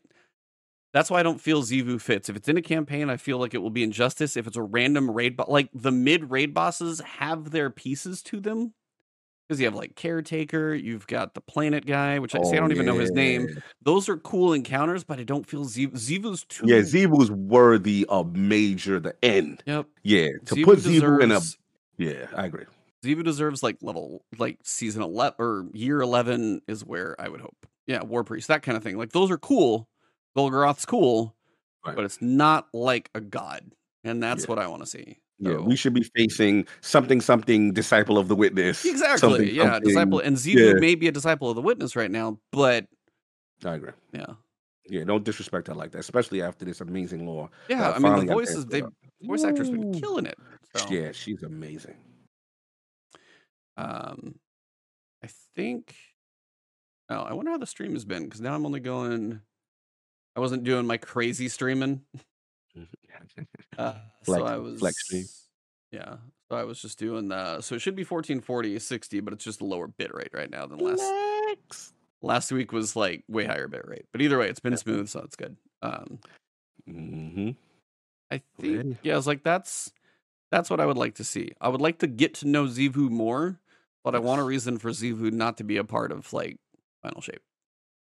That's 0.93 1.11
why 1.11 1.19
I 1.19 1.23
don't 1.23 1.41
feel 1.41 1.61
Xivu 1.63 2.01
fits. 2.01 2.29
If 2.29 2.37
it's 2.37 2.47
in 2.49 2.57
a 2.57 2.61
campaign, 2.61 3.09
I 3.09 3.17
feel 3.17 3.37
like 3.37 3.53
it 3.53 3.59
will 3.59 3.69
be 3.69 3.83
injustice. 3.83 4.37
If 4.37 4.47
it's 4.47 4.57
a 4.57 4.63
random 4.63 5.11
raid, 5.11 5.37
bo- 5.37 5.45
like 5.49 5.69
the 5.73 5.91
mid 5.91 6.31
raid 6.31 6.53
bosses 6.53 7.01
have 7.01 7.51
their 7.51 7.69
pieces 7.69 8.21
to 8.23 8.39
them, 8.39 8.73
because 9.47 9.59
you 9.59 9.65
have 9.67 9.75
like 9.75 9.95
caretaker, 9.95 10.73
you've 10.73 11.05
got 11.07 11.33
the 11.33 11.41
planet 11.41 11.85
guy, 11.85 12.19
which 12.19 12.33
I 12.35 12.41
see 12.43 12.53
I 12.53 12.57
Oh, 12.57 12.61
don't 12.61 12.71
even 12.71 12.85
know 12.85 12.97
his 12.97 13.11
name. 13.11 13.61
Those 13.81 14.09
are 14.09 14.17
cool 14.17 14.53
encounters, 14.53 15.03
but 15.03 15.19
I 15.19 15.23
don't 15.23 15.45
feel 15.47 15.65
Xivu. 15.65 15.91
Xivu's 15.93 16.43
too. 16.45 16.65
Yeah, 16.67 16.79
Xivu's 16.79 17.29
worthy 17.31 18.05
of 18.09 18.35
major 18.35 18.99
the 18.99 19.15
end. 19.23 19.61
Yep. 19.65 19.87
Yeah, 20.03 20.29
to 20.45 20.63
put 20.63 20.79
Xivu 20.79 21.21
in 21.21 21.31
a 21.31 21.39
yeah, 21.97 22.27
I 22.35 22.45
agree. 22.47 22.65
Xivu 23.03 23.23
deserves 23.23 23.61
like 23.61 23.77
level 23.81 24.23
like 24.37 24.57
season 24.63 25.01
eleven 25.03 25.35
or 25.39 25.65
year 25.73 26.01
eleven 26.01 26.61
is 26.67 26.83
where 26.83 27.15
I 27.19 27.29
would 27.29 27.41
hope. 27.41 27.67
Yeah, 27.87 28.03
War 28.03 28.23
Priest, 28.23 28.47
that 28.47 28.63
kind 28.63 28.75
of 28.77 28.83
thing. 28.83 28.97
Like 28.97 29.11
those 29.11 29.29
are 29.29 29.37
cool. 29.37 29.87
Golgoroth's 30.35 30.85
cool, 30.85 31.35
Right. 31.85 31.95
but 31.95 32.03
it's 32.03 32.21
not 32.21 32.67
like 32.73 33.09
a 33.13 33.21
god, 33.21 33.71
and 34.03 34.21
that's 34.23 34.43
Yeah. 34.43 34.47
what 34.49 34.59
I 34.59 34.67
want 34.67 34.81
to 34.81 34.87
see. 34.87 35.19
Yeah, 35.39 35.57
we 35.57 35.75
should 35.75 35.93
be 35.93 36.03
facing 36.15 36.65
something, 36.81 37.19
something 37.19 37.73
disciple 37.73 38.17
of 38.17 38.27
the 38.29 38.35
witness. 38.35 38.85
exactly. 38.85 39.17
something, 39.17 39.47
yeah, 39.55 39.63
something- 39.73 39.83
disciple, 39.89 40.19
and 40.19 40.37
Xivu 40.37 40.73
yeah. 40.73 40.79
may 40.79 40.95
be 40.95 41.07
a 41.07 41.11
disciple 41.11 41.49
of 41.49 41.55
the 41.55 41.61
witness 41.61 41.95
right 41.95 42.09
now, 42.09 42.39
but 42.51 42.85
I 43.65 43.75
agree. 43.75 43.91
yeah, 44.13 44.27
Yeah, 44.89 45.03
don't 45.03 45.23
disrespect 45.25 45.67
her 45.67 45.73
like 45.73 45.91
that, 45.91 45.99
especially 45.99 46.41
after 46.41 46.63
this 46.63 46.79
amazing 46.81 47.25
lore. 47.25 47.49
yeah. 47.67 47.91
I 47.91 47.99
mean, 47.99 48.25
the 48.25 48.33
voices 48.33 48.65
they 48.65 48.83
voice 49.23 49.43
actors 49.43 49.69
been 49.69 49.93
killing 49.93 50.25
it. 50.25 50.37
So. 50.75 50.87
Yeah, 50.89 51.11
she's 51.11 51.43
amazing. 51.43 51.95
Um, 53.77 54.35
I 55.23 55.27
think. 55.55 55.95
Oh, 57.09 57.19
I 57.21 57.33
wonder 57.33 57.51
how 57.51 57.57
the 57.57 57.67
stream 57.67 57.93
has 57.93 58.05
been 58.05 58.23
because 58.23 58.41
now 58.41 58.55
I'm 58.55 58.65
only 58.65 58.79
going. 58.79 59.41
I 60.35 60.39
wasn't 60.39 60.63
doing 60.63 60.85
my 60.87 60.97
crazy 60.97 61.47
streaming, 61.49 62.01
uh, 63.77 63.93
so 64.23 64.45
I 64.45 64.57
was 64.57 64.79
flex 64.79 65.03
stream. 65.05 65.25
Yeah, 65.91 66.17
so 66.49 66.57
I 66.57 66.63
was 66.63 66.81
just 66.81 66.99
doing 66.99 67.29
the. 67.29 67.61
So 67.61 67.75
it 67.75 67.79
should 67.79 67.95
be 67.95 68.03
1440 68.03 68.79
60, 68.79 69.19
but 69.21 69.33
it's 69.33 69.43
just 69.45 69.61
a 69.61 69.65
lower 69.65 69.87
bit 69.87 70.13
rate 70.13 70.31
right 70.33 70.49
now 70.49 70.65
than 70.65 70.79
last 70.79 71.01
Flex. 71.01 71.93
last 72.21 72.51
week 72.51 72.71
was 72.73 72.95
like 72.95 73.23
way 73.29 73.45
higher 73.45 73.67
bit 73.67 73.87
rate. 73.87 74.05
But 74.11 74.21
either 74.21 74.37
way, 74.37 74.49
it's 74.49 74.59
been 74.59 74.73
Yeah. 74.73 74.77
smooth, 74.79 75.07
so 75.09 75.21
it's 75.21 75.35
good. 75.35 75.55
Um, 75.81 76.19
Mm-hmm. 76.89 77.51
I 78.31 78.41
think 78.59 78.97
yeah, 79.03 79.13
I 79.13 79.15
was 79.17 79.27
like 79.27 79.43
that's 79.43 79.91
that's 80.51 80.69
what 80.69 80.79
I 80.79 80.85
would 80.85 80.97
like 80.97 81.15
to 81.15 81.23
see. 81.23 81.51
I 81.61 81.69
would 81.69 81.81
like 81.81 81.99
to 81.99 82.07
get 82.07 82.35
to 82.35 82.47
know 82.47 82.65
Xivu 82.65 83.09
more, 83.09 83.59
but 84.03 84.15
I 84.15 84.19
want 84.19 84.41
a 84.41 84.43
reason 84.43 84.77
for 84.77 84.89
Xivu 84.91 85.31
not 85.31 85.57
to 85.57 85.63
be 85.63 85.77
a 85.77 85.83
part 85.83 86.11
of 86.11 86.31
like 86.33 86.57
Final 87.01 87.21
Shape. 87.21 87.41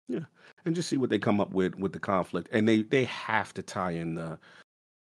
Yeah, 0.08 0.26
and 0.66 0.76
just 0.76 0.90
see 0.90 0.98
what 0.98 1.10
they 1.10 1.20
come 1.20 1.40
up 1.40 1.54
with 1.54 1.76
with 1.76 1.94
the 1.94 2.00
conflict. 2.00 2.50
And 2.52 2.68
they 2.68 2.82
they 2.84 3.06
have 3.06 3.54
to 3.56 3.62
tie 3.62 3.92
in 3.92 4.16
the 4.16 4.40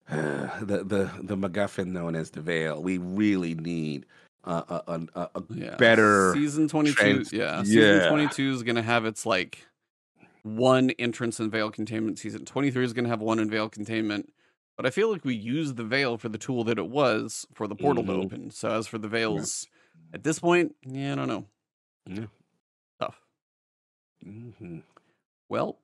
the 0.10 0.84
the 0.86 1.12
the 1.22 1.36
MacGuffin 1.38 1.88
known 1.88 2.16
as 2.16 2.30
the 2.32 2.42
Veil. 2.42 2.82
We 2.82 2.98
really 2.98 3.56
need 3.56 4.06
uh, 4.44 4.82
a, 4.88 5.02
a, 5.16 5.30
a, 5.36 5.44
Yeah, 5.50 5.76
better. 5.78 6.34
season 6.34 6.68
twenty 6.68 6.94
two. 6.94 7.24
yeah, 7.32 7.58
yeah. 7.58 7.64
season 7.64 8.08
twenty 8.10 8.28
two 8.28 8.52
is 8.52 8.64
gonna 8.64 8.82
have 8.82 9.06
its 9.06 9.26
like 9.26 9.66
one 10.44 10.90
entrance 10.92 11.40
and 11.40 11.50
veil 11.52 11.72
containment. 11.72 12.20
Season 12.20 12.44
twenty 12.44 12.70
three 12.70 12.84
is 12.84 12.92
gonna 12.94 13.08
have 13.10 13.22
one 13.22 13.40
in 13.40 13.50
veil 13.50 13.70
containment. 13.70 14.32
But 14.76 14.86
I 14.86 14.90
feel 14.90 15.12
like 15.12 15.24
we 15.24 15.36
used 15.36 15.78
the 15.78 15.84
veil 15.84 16.18
for 16.18 16.30
the 16.30 16.38
tool 16.38 16.64
that 16.66 16.78
it 16.80 16.90
was 16.90 17.46
for 17.54 17.68
the 17.68 17.76
portal 17.76 18.04
Mhm. 18.04 18.08
to 18.08 18.14
open. 18.14 18.52
So 18.52 18.72
as 18.72 18.88
for 18.88 18.98
the 18.98 19.08
veils, 19.08 19.68
at 20.14 20.24
this 20.24 20.40
point, 20.40 20.76
yeah, 20.86 21.14
I 21.14 21.16
don't 21.16 21.28
know. 21.28 21.46
Yeah. 22.08 22.26
Tough. 23.00 23.22
hmm 24.22 24.80
Well, 25.48 25.78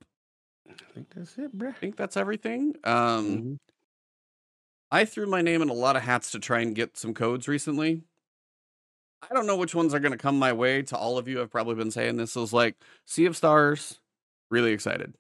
I 0.68 0.74
think 0.94 1.08
that's 1.16 1.38
it, 1.38 1.56
bruh. 1.58 1.70
I 1.70 1.74
think 1.74 1.96
that's 1.96 2.18
everything. 2.18 2.76
Um, 2.84 3.42
Mhm. 3.42 3.58
I 4.92 5.06
threw 5.06 5.28
my 5.28 5.42
name 5.42 5.62
in 5.62 5.70
a 5.70 5.74
lot 5.74 5.96
of 5.96 6.02
hats 6.02 6.32
to 6.32 6.40
try 6.40 6.62
and 6.62 6.76
get 6.76 6.98
some 6.98 7.14
codes 7.14 7.48
recently. 7.48 8.04
I 9.22 9.34
don't 9.34 9.46
know 9.46 9.58
which 9.58 9.76
ones 9.76 9.94
are 9.94 10.00
going 10.00 10.14
to 10.14 10.18
come 10.18 10.40
my 10.40 10.54
way. 10.54 10.82
To 10.84 10.98
all 10.98 11.18
of 11.18 11.28
you, 11.28 11.42
I've 11.42 11.52
probably 11.52 11.76
been 11.76 11.92
saying 11.92 12.16
this. 12.16 12.36
is 12.36 12.54
like 12.54 12.76
Sea 13.06 13.26
of 13.26 13.36
Stars, 13.36 14.00
really 14.50 14.72
excited. 14.72 15.14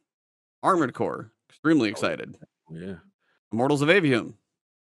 Armored 0.63 0.93
Core, 0.93 1.31
extremely 1.49 1.89
oh, 1.89 1.91
excited. 1.91 2.37
Oh, 2.71 2.75
yeah. 2.75 2.95
Immortals 3.51 3.81
of 3.81 3.89
Aveum, 3.89 4.35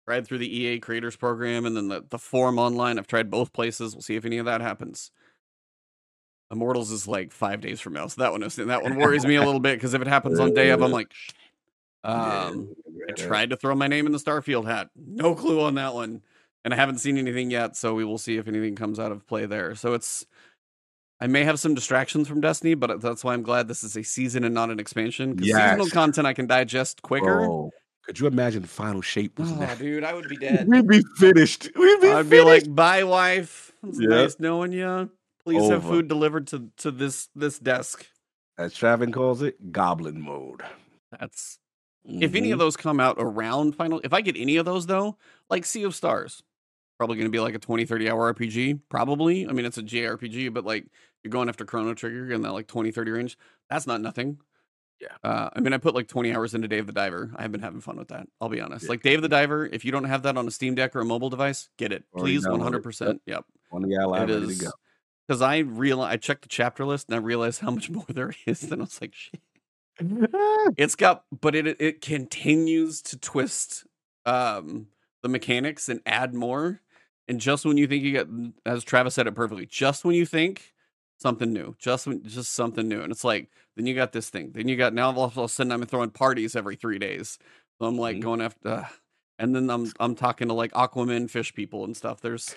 tried 0.05 0.27
through 0.27 0.39
the 0.39 0.55
EA 0.55 0.79
Creators 0.79 1.15
Program 1.15 1.65
and 1.65 1.75
then 1.75 1.87
the, 1.87 2.05
the 2.09 2.19
forum 2.19 2.59
online. 2.59 2.99
I've 2.99 3.07
tried 3.07 3.31
both 3.31 3.53
places. 3.53 3.95
We'll 3.95 4.01
see 4.01 4.15
if 4.15 4.25
any 4.25 4.37
of 4.37 4.45
that 4.45 4.61
happens. 4.61 5.11
Immortals 6.51 6.91
is 6.91 7.07
like 7.07 7.31
five 7.31 7.61
days 7.61 7.81
from 7.81 7.93
now, 7.93 8.07
so 8.07 8.21
that 8.21 8.31
one 8.31 8.43
is 8.43 8.55
that 8.55 8.83
one 8.83 8.97
worries 8.97 9.25
me 9.25 9.35
a 9.35 9.43
little 9.43 9.59
bit 9.59 9.77
because 9.77 9.95
if 9.95 10.01
it 10.01 10.07
happens 10.07 10.39
on 10.39 10.53
day 10.53 10.69
of, 10.69 10.81
I'm 10.83 10.91
like, 10.91 11.11
Um, 12.05 12.75
I 13.09 13.13
tried 13.13 13.49
to 13.51 13.57
throw 13.57 13.75
my 13.75 13.87
name 13.87 14.05
in 14.05 14.11
the 14.11 14.17
Starfield 14.19 14.65
hat. 14.65 14.89
No 14.95 15.35
clue 15.35 15.61
on 15.61 15.75
that 15.75 15.93
one. 15.93 16.21
And 16.63 16.73
I 16.73 16.77
haven't 16.77 16.97
seen 16.99 17.17
anything 17.17 17.51
yet, 17.51 17.75
so 17.75 17.93
we 17.93 18.03
will 18.03 18.17
see 18.17 18.37
if 18.37 18.47
anything 18.47 18.75
comes 18.75 18.99
out 18.99 19.11
of 19.11 19.27
play 19.27 19.45
there. 19.45 19.75
So 19.75 19.93
it's 19.93 20.25
I 21.19 21.27
may 21.27 21.43
have 21.43 21.59
some 21.59 21.73
distractions 21.75 22.27
from 22.27 22.41
Destiny, 22.41 22.73
but 22.73 22.99
that's 23.01 23.23
why 23.23 23.33
I'm 23.33 23.43
glad 23.43 23.67
this 23.67 23.83
is 23.83 23.95
a 23.95 24.03
season 24.03 24.43
and 24.43 24.53
not 24.53 24.69
an 24.69 24.79
expansion. 24.79 25.31
Because 25.31 25.47
seasonal 25.47 25.85
Yes. 25.85 25.93
content 25.93 26.27
I 26.27 26.33
can 26.33 26.47
digest 26.47 27.01
quicker. 27.01 27.43
Oh, 27.43 27.71
could 28.03 28.19
you 28.19 28.27
imagine 28.27 28.63
Final 28.63 29.01
Shape 29.01 29.39
was 29.39 29.51
Oh, 29.51 29.59
that? 29.59 29.77
dude, 29.79 30.03
I 30.03 30.13
would 30.13 30.27
be 30.27 30.37
dead. 30.37 30.67
We'd 30.67 30.87
be 30.87 31.01
finished. 31.17 31.69
We'd 31.75 32.01
be 32.01 32.09
I'd 32.09 32.29
be 32.29 32.41
like, 32.41 32.63
"Bye, 32.75 33.03
wife. 33.03 33.71
It's 33.83 33.99
Yep. 33.99 34.09
nice 34.09 34.39
knowing 34.39 34.71
you. 34.73 35.09
Please 35.43 35.67
have 35.69 35.83
food 35.83 36.07
delivered 36.07 36.47
to 36.47 36.69
to 36.77 36.91
this 36.91 37.29
this 37.35 37.59
desk." 37.59 38.05
as 38.57 38.73
Travis 38.73 39.11
calls 39.13 39.41
it, 39.41 39.71
goblin 39.71 40.19
mode. 40.21 40.63
That's 41.19 41.59
If 42.07 42.35
any 42.35 42.51
of 42.51 42.57
Mhm. 42.57 42.59
those 42.59 42.77
come 42.77 42.99
out 42.99 43.15
around 43.19 43.75
final, 43.75 43.99
if 44.03 44.13
I 44.13 44.21
get 44.21 44.35
any 44.37 44.57
of 44.57 44.65
those 44.65 44.85
though, 44.85 45.17
like 45.49 45.65
Sea 45.65 45.83
of 45.83 45.95
Stars, 45.95 46.43
probably 46.97 47.17
going 47.17 47.25
to 47.27 47.31
be 47.31 47.39
like 47.39 47.55
a 47.55 47.59
20, 47.59 47.85
30 47.85 48.09
hour 48.09 48.33
RPG. 48.33 48.79
Probably. 48.89 49.47
I 49.47 49.51
mean, 49.51 49.65
it's 49.65 49.77
a 49.77 49.83
JRPG, 49.83 50.49
but 50.53 50.65
like 50.65 50.85
you're 51.23 51.31
going 51.31 51.49
after 51.49 51.65
Chrono 51.65 51.93
Trigger 51.93 52.31
in 52.31 52.41
that 52.43 52.51
like 52.53 52.67
20, 52.67 52.91
30 52.91 53.11
range. 53.11 53.37
That's 53.69 53.87
not 53.87 54.01
nothing. 54.01 54.39
Yeah. 55.01 55.09
Uh, 55.23 55.49
I 55.53 55.59
mean, 55.59 55.73
I 55.73 55.77
put 55.77 55.93
like 55.95 56.07
20 56.07 56.33
hours 56.33 56.53
into 56.53 56.67
Dave 56.69 56.85
the 56.87 56.93
Diver. 56.93 57.31
I've 57.35 57.51
been 57.51 57.61
having 57.61 57.81
fun 57.81 57.97
with 57.97 58.07
that. 58.09 58.27
I'll 58.39 58.47
be 58.49 58.61
honest. 58.61 58.85
Yeah. 58.85 58.89
Like 58.91 59.01
Dave 59.03 59.21
the 59.21 59.27
Diver, 59.27 59.65
if 59.65 59.83
you 59.83 59.91
don't 59.91 60.05
have 60.05 60.23
that 60.23 60.37
on 60.37 60.47
a 60.47 60.51
Steam 60.51 60.73
Deck 60.75 60.95
or 60.95 61.01
a 61.01 61.05
mobile 61.05 61.29
device, 61.29 61.69
get 61.77 61.91
it. 61.91 62.05
Please, 62.15 62.45
100%. 62.45 63.19
Yep. 63.25 63.45
on 63.71 63.81
the 63.81 63.95
ally 63.95 64.19
It 64.19 64.29
ready 64.29 64.33
is. 64.45 64.59
to 64.59 64.65
go. 64.65 64.71
Because 65.27 65.41
I 65.41 65.57
realized, 65.57 66.13
I 66.13 66.17
checked 66.17 66.43
the 66.43 66.47
chapter 66.49 66.85
list 66.85 67.09
and 67.09 67.15
I 67.15 67.19
realized 67.19 67.59
how 67.59 67.71
much 67.71 67.89
more 67.89 68.05
there 68.07 68.33
is. 68.45 68.61
Then 68.61 68.79
I 68.79 68.83
was 68.83 69.01
like, 69.01 69.13
shit. 69.13 69.41
It's 70.77 70.95
got, 70.95 71.23
but 71.41 71.55
it 71.55 71.79
it 71.79 72.01
continues 72.01 73.01
to 73.03 73.17
twist 73.17 73.85
um 74.25 74.87
the 75.23 75.29
mechanics 75.29 75.89
and 75.89 76.01
add 76.05 76.33
more. 76.33 76.81
And 77.27 77.39
just 77.39 77.65
when 77.65 77.77
you 77.77 77.87
think 77.87 78.03
you 78.03 78.11
get, 78.11 78.27
as 78.65 78.83
Travis 78.83 79.15
said 79.15 79.25
it 79.27 79.33
perfectly, 79.35 79.65
just 79.65 80.05
when 80.05 80.15
you 80.15 80.25
think 80.25 80.73
something 81.19 81.51
new, 81.51 81.75
just 81.79 82.05
when 82.07 82.23
just 82.23 82.53
something 82.53 82.87
new, 82.87 83.01
and 83.01 83.11
it's 83.11 83.23
like 83.23 83.49
then 83.75 83.85
you 83.87 83.95
got 83.95 84.11
this 84.11 84.29
thing, 84.29 84.51
then 84.53 84.67
you 84.67 84.75
got 84.75 84.93
now 84.93 85.11
all 85.13 85.25
of 85.25 85.37
a 85.37 85.47
sudden 85.49 85.71
I'm 85.71 85.85
throwing 85.85 86.11
parties 86.11 86.55
every 86.55 86.75
three 86.75 86.99
days. 86.99 87.39
So 87.79 87.87
I'm 87.87 87.97
like 87.97 88.17
Mhm. 88.17 88.21
going 88.21 88.41
after, 88.41 88.69
uh, 88.69 88.87
and 89.39 89.55
then 89.55 89.69
I'm 89.69 89.91
I'm 89.99 90.15
talking 90.15 90.47
to 90.49 90.53
like 90.53 90.71
Aquaman 90.73 91.29
fish 91.29 91.53
people 91.53 91.83
and 91.85 91.95
stuff. 91.97 92.21
There's 92.21 92.55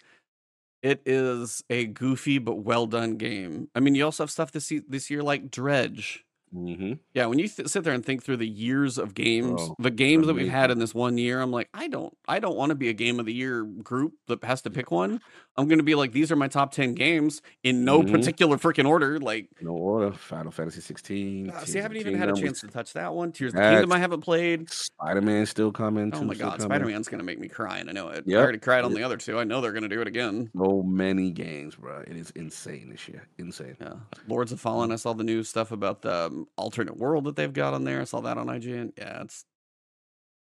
it 0.82 1.02
is 1.06 1.65
a 1.70 1.86
goofy 1.86 2.39
but 2.39 2.56
well 2.56 2.86
done 2.86 3.16
game. 3.16 3.69
I 3.74 3.81
mean, 3.81 3.94
you 3.94 4.05
also 4.05 4.24
have 4.24 4.31
stuff 4.31 4.52
this 4.52 4.73
this 4.89 5.10
year 5.10 5.23
like 5.23 5.51
Dredge. 5.51 6.24
Hmm 6.53 6.95
Yeah, 7.15 7.27
when 7.27 7.39
you 7.39 7.49
th- 7.49 7.69
sit 7.69 7.85
there 7.85 7.93
and 7.93 8.05
think 8.05 8.23
through 8.23 8.39
the 8.39 8.49
years 8.49 8.99
of 8.99 9.15
games, 9.15 9.61
Oh, 9.62 9.75
the 9.79 9.91
games 9.91 10.27
that 10.27 10.35
we've 10.35 10.49
had 10.49 10.70
in 10.70 10.79
this 10.79 10.95
one 10.95 11.19
year, 11.19 11.41
I'm 11.41 11.51
like, 11.51 11.69
I 11.75 11.89
don't, 11.89 12.16
I 12.27 12.39
don't 12.39 12.57
want 12.57 12.70
to 12.70 12.75
be 12.75 12.89
a 12.89 12.93
game 12.93 13.20
of 13.20 13.27
the 13.27 13.33
year 13.35 13.62
group 13.65 14.15
that 14.29 14.43
has 14.45 14.62
to 14.62 14.70
pick 14.70 14.91
one. 14.91 15.20
I'm 15.57 15.69
gonna 15.69 15.83
be 15.83 15.95
like, 15.95 16.12
these 16.12 16.31
are 16.31 16.37
my 16.37 16.49
top 16.49 16.73
ten 16.73 16.95
games 16.95 17.43
in 17.65 17.85
no 17.85 18.03
Mhm. 18.03 18.11
particular 18.11 18.57
freaking 18.57 18.89
order. 18.89 19.19
Like, 19.19 19.49
No 19.61 19.73
order. 19.73 20.12
Final 20.12 20.53
Fantasy 20.53 20.81
16. 20.81 21.51
uh, 21.51 21.59
see, 21.65 21.79
I 21.79 21.83
haven't 21.83 21.97
even 21.99 22.15
had 22.15 22.29
a 22.29 22.35
chance 22.35 22.61
to 22.61 22.69
touch 22.69 22.93
that 22.93 23.12
one. 23.12 23.33
Tears 23.33 23.53
of 23.53 23.57
the 23.57 23.69
Kingdom, 23.69 23.93
I 23.93 23.99
haven't 23.99 24.20
played. 24.20 24.70
Spider 24.70 25.20
Man 25.20 25.47
still 25.47 25.73
coming. 25.73 26.12
Oh 26.15 26.23
my 26.25 26.35
god. 26.35 26.62
Spider 26.62 26.87
Man's 26.87 27.09
gonna 27.09 27.25
make 27.25 27.39
me 27.39 27.49
cry, 27.49 27.79
and 27.79 27.91
I 27.91 27.93
know 27.93 28.09
it. 28.09 28.25
I 28.29 28.35
already 28.35 28.59
cried 28.59 28.85
on 28.85 28.93
Yep. 28.93 28.99
the 28.99 29.05
other 29.05 29.16
two. 29.16 29.39
I 29.39 29.45
know 29.45 29.61
they're 29.61 29.73
gonna 29.73 29.89
do 29.89 30.01
it 30.01 30.07
again. 30.09 30.51
So 30.57 30.83
many 30.83 31.31
games, 31.31 31.75
bro. 31.75 32.01
It 32.07 32.16
is 32.16 32.31
insane 32.31 32.91
this 32.91 33.09
year. 33.09 33.27
Insane. 33.39 33.77
Yeah, 33.81 33.95
Lords 34.29 34.53
of 34.53 34.61
Fallen. 34.61 34.93
I 34.93 34.97
saw 34.97 35.12
the 35.12 35.25
new 35.25 35.43
stuff 35.43 35.73
about 35.73 36.03
the 36.03 36.38
um, 36.40 36.48
alternate 36.56 36.97
world 36.97 37.24
that 37.24 37.36
they've 37.36 37.52
got 37.52 37.74
on 37.74 37.85
there. 37.85 38.01
I 38.01 38.05
saw 38.05 38.20
that 38.20 38.39
on 38.39 38.47
IGN. 38.48 38.93
Yeah, 38.98 39.23
it's 39.23 39.44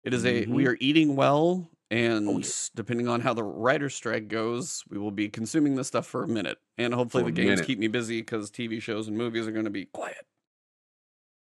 it 0.04 0.14
is 0.14 0.24
a 0.24 0.46
we 0.46 0.64
Mhm. 0.64 0.68
are 0.68 0.76
eating 0.80 1.16
well, 1.16 1.68
and 1.90 2.28
Oh, 2.28 2.38
yeah. 2.38 2.46
depending 2.74 3.08
on 3.08 3.20
how 3.20 3.34
the 3.34 3.42
writer's 3.42 3.94
strike 3.94 4.28
goes, 4.28 4.84
we 4.88 4.98
will 4.98 5.10
be 5.10 5.28
consuming 5.28 5.74
this 5.74 5.88
stuff 5.88 6.06
for 6.06 6.22
a 6.22 6.28
minute, 6.28 6.58
and 6.78 6.94
hopefully 6.94 7.24
For 7.24 7.30
the 7.30 7.32
games 7.36 7.48
minute. 7.50 7.66
keep 7.66 7.78
me 7.78 7.88
busy 7.88 8.20
because 8.20 8.50
TV 8.50 8.80
shows 8.80 9.08
and 9.08 9.16
movies 9.16 9.46
are 9.46 9.52
going 9.52 9.64
to 9.64 9.70
be 9.70 9.86
quiet. 9.86 10.24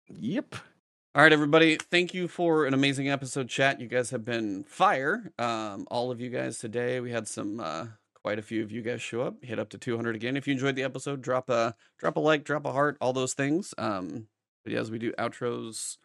Yep. 0.07 0.55
All 1.15 1.22
right, 1.23 1.31
everybody. 1.31 1.77
Thank 1.77 2.13
you 2.13 2.27
for 2.27 2.65
an 2.65 2.73
amazing 2.73 3.09
episode, 3.09 3.47
chat. 3.49 3.80
You 3.80 3.88
guys 3.88 4.09
have 4.09 4.26
been 4.26 4.63
fire. 4.65 5.31
Um, 5.39 5.88
all 5.89 6.11
of 6.11 6.19
you 6.19 6.30
guys 6.30 6.59
today. 6.59 6.99
We 6.99 7.11
had 7.11 7.27
some, 7.27 7.59
uh, 7.59 7.88
quite 8.15 8.38
a 8.38 8.41
few 8.41 8.63
of 8.63 8.72
you 8.72 8.81
guys 8.81 9.01
show 9.01 9.22
up. 9.22 9.43
Hit 9.43 9.57
up 9.59 9.69
to 9.69 9.77
200 9.77 10.15
again. 10.15 10.35
If 10.35 10.47
you 10.47 10.53
enjoyed 10.53 10.76
the 10.76 10.84
episode, 10.84 11.22
drop 11.22 11.49
a 11.49 11.76
drop 11.99 12.17
a 12.17 12.19
like, 12.19 12.43
drop 12.43 12.65
a 12.65 12.72
heart, 12.72 12.97
all 12.99 13.13
those 13.13 13.34
things. 13.34 13.73
Um, 13.77 14.27
but 14.65 14.73
yeah, 14.73 14.79
as 14.81 14.91
we 14.91 14.99
do 14.99 15.13
outros, 15.13 15.95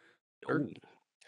or 0.46 0.68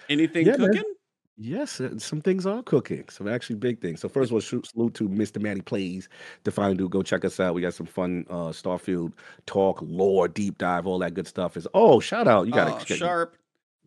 anything 0.09 0.47
Yeah, 0.47 0.57
man. 0.59 0.69
cooking. 0.69 0.95
Yes, 1.39 1.81
uh, 1.81 1.99
some 1.99 2.21
things 2.21 2.45
are 2.47 2.63
cooking. 2.63 3.09
Some 3.09 3.27
actually 3.27 3.57
big 3.57 3.81
things. 3.81 4.01
So 4.01 4.09
first 4.09 4.31
of 4.31 4.35
all, 4.35 4.41
shoot, 4.49 4.67
salute 4.67 4.95
to 4.95 5.09
Mr. 5.09 5.41
Matty 5.43 5.63
Plays, 5.63 6.09
Define 6.45 6.77
Dude. 6.77 6.91
Go 6.93 7.03
check 7.03 7.25
us 7.25 7.41
out. 7.41 7.55
We 7.55 7.63
got 7.63 7.75
some 7.75 7.87
fun 7.87 8.27
uh 8.31 8.53
Starfield 8.53 9.15
talk, 9.47 9.81
lore, 9.83 10.29
deep 10.29 10.59
dive, 10.59 10.87
all 10.87 10.99
that 11.01 11.15
good 11.15 11.27
stuff. 11.27 11.57
Is 11.57 11.67
oh, 11.75 11.99
shout 11.99 12.29
out! 12.29 12.47
You 12.47 12.53
got 12.53 12.81
Oh, 12.83 12.85
to 12.85 12.97
Sharp, 12.97 13.37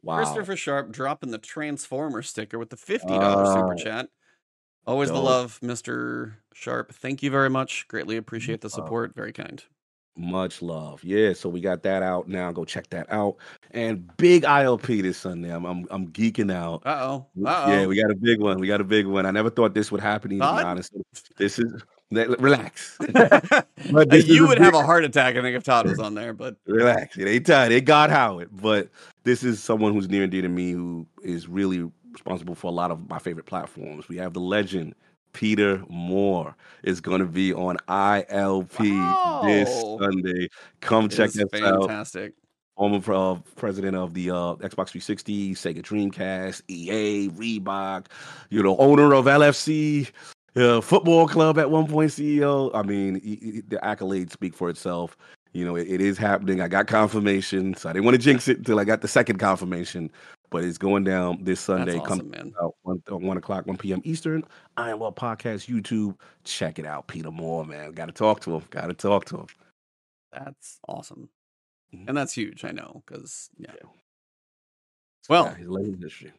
Wow. 0.02 0.18
Christopher 0.18 0.56
Sharp 0.56 0.92
dropping 0.92 1.32
the 1.32 1.38
Transformer 1.38 2.24
sticker 2.24 2.60
with 2.60 2.72
the 2.72 2.78
fifty 2.78 3.08
dollars 3.14 3.50
super 3.54 3.74
Oh, 3.74 3.78
chat. 3.78 4.10
Always 4.88 5.10
the 5.10 5.22
love, 5.22 5.60
Mister 5.62 6.38
Sharp. 6.54 6.94
Thank 6.94 7.24
you 7.24 7.30
very 7.32 7.50
much. 7.50 7.88
Greatly 7.88 8.18
appreciate 8.18 8.62
the 8.62 8.70
support. 8.70 9.16
Very 9.16 9.34
kind. 9.34 9.64
Much 10.18 10.62
love. 10.62 11.04
Yeah, 11.04 11.34
so 11.34 11.50
we 11.50 11.60
got 11.60 11.84
that 11.84 12.02
out 12.02 12.28
now. 12.30 12.52
Go 12.52 12.64
check 12.64 12.90
that 12.92 13.12
out. 13.12 13.36
And 13.72 14.16
big 14.16 14.44
ILP 14.44 15.02
this 15.02 15.18
Sunday. 15.18 15.54
I'm 15.54 15.66
I'm, 15.66 15.86
I'm 15.92 16.08
geeking 16.10 16.54
out. 16.54 16.82
Uh 16.86 17.00
oh. 17.02 17.26
W- 17.36 17.48
Uh 17.48 17.64
oh. 17.66 17.72
Yeah, 17.72 17.86
we 17.88 18.00
got 18.02 18.12
a 18.12 18.16
big 18.16 18.40
one. 18.40 18.60
We 18.60 18.68
got 18.68 18.80
a 18.80 18.86
big 18.86 19.08
one. 19.08 19.26
I 19.26 19.32
never 19.32 19.50
thought 19.50 19.74
this 19.74 19.92
would 19.92 20.00
happen. 20.02 20.30
To 20.30 20.36
be 20.38 20.42
honest, 20.42 20.94
this 21.38 21.60
is 21.60 21.84
relax. 22.12 22.98
But 23.92 24.10
this 24.10 24.24
is 24.24 24.30
you 24.30 24.48
would 24.48 24.58
have 24.58 24.74
a 24.74 24.84
heart 24.84 25.04
attack, 25.04 25.36
I 25.36 25.42
think, 25.42 25.56
if 25.56 25.64
Todd 25.64 25.88
was 25.88 26.00
on 26.00 26.16
there. 26.16 26.34
But 26.34 26.56
Relax. 26.66 27.18
It 27.18 27.28
ain't 27.28 27.46
time. 27.46 27.72
It 27.72 27.86
got 27.86 28.10
Howard. 28.10 28.50
But 28.52 28.90
this 29.24 29.44
is 29.44 29.62
someone 29.62 29.94
who's 29.94 30.10
near 30.10 30.24
and 30.24 30.32
dear 30.32 30.42
to 30.42 30.50
me 30.50 30.72
who 30.72 31.06
is 31.24 31.48
really 31.48 31.90
responsible 32.12 32.56
for 32.56 32.68
a 32.68 32.74
lot 32.74 32.90
of 32.90 33.10
my 33.10 33.20
favorite 33.20 33.46
platforms. 33.46 34.08
We 34.08 34.18
have 34.18 34.34
the 34.34 34.40
legend. 34.40 34.96
Peter 35.36 35.84
Moore 35.90 36.56
is 36.84 37.02
going 37.02 37.20
to 37.20 37.26
be 37.28 37.54
on 37.54 37.78
ILP 37.90 38.78
this 39.46 39.70
Sunday. 40.00 40.48
Come 40.80 41.06
it 41.06 41.12
check 41.12 41.30
us 41.30 41.38
out. 41.38 41.52
fantastic. 41.52 42.34
former 42.78 43.14
uh, 43.14 43.36
president 43.58 43.96
of 43.98 44.14
the 44.14 44.32
uh, 44.32 44.56
Xbox 44.56 44.90
360, 44.90 45.54
Sega 45.56 45.82
Dreamcast, 45.82 46.62
EA, 46.70 47.30
Reebok, 47.30 48.06
you 48.50 48.64
know, 48.64 48.78
owner 48.78 49.14
of 49.14 49.26
LFC, 49.26 50.10
uh, 50.56 50.80
football 50.80 51.28
club 51.28 51.60
at 51.60 51.70
one 51.70 51.86
point, 51.88 52.12
CEO. 52.12 52.72
I 52.74 52.82
mean, 52.84 53.20
he- 53.22 53.36
he- 53.42 53.62
the 53.62 53.78
accolades 53.78 54.32
speak 54.32 54.54
for 54.54 54.70
itself. 54.70 55.18
You 55.52 55.66
know, 55.66 55.76
it, 55.76 55.88
it 55.90 56.02
is 56.02 56.18
happening. 56.18 56.60
I 56.62 56.68
got 56.70 56.88
confirmation, 56.88 57.76
so 57.76 57.90
I 57.90 57.94
didn't 57.94 58.06
want 58.06 58.16
to 58.16 58.22
jinx 58.22 58.48
it 58.48 58.58
until 58.58 58.80
I 58.80 58.84
got 58.86 59.02
the 59.02 59.08
second 59.08 59.38
confirmation. 59.40 60.12
But 60.56 60.64
it's 60.64 60.78
going 60.78 61.04
down 61.04 61.38
this 61.44 61.60
Sunday. 61.60 61.96
That's 61.96 62.08
Come 62.08 62.20
awesome, 62.20 62.30
man. 62.32 62.54
out 62.64 62.76
one, 62.84 63.04
uh, 63.12 63.18
one 63.18 63.36
o'clock, 63.36 63.68
one 63.68 63.76
p.m. 63.76 64.02
Eastern. 64.06 64.42
I 64.78 64.90
am 64.90 65.00
Well 65.00 65.12
Podcast 65.12 65.68
YouTube. 65.68 66.18
Check 66.46 66.80
it 66.80 66.86
out, 66.86 67.08
Peter 67.08 67.30
Moore, 67.30 67.66
man. 67.66 67.92
Got 67.92 68.06
to 68.06 68.14
talk 68.14 68.40
to 68.42 68.56
him. 68.56 68.64
Got 68.70 68.88
to 68.88 68.94
talk 68.94 69.26
to 69.26 69.40
him. 69.40 69.48
That's 70.32 70.80
awesome. 70.88 71.28
Mhm. 71.94 72.08
And 72.08 72.18
that's 72.18 72.32
huge, 72.32 72.64
I 72.64 72.72
know, 72.72 73.04
because 73.06 73.50
yeah. 73.58 73.72
Yeah. 73.74 73.90
Well, 75.28 75.46
yeah, 75.46 75.58
he's 75.58 75.68
late 75.68 75.88
in 75.88 76.02
history. 76.02 76.32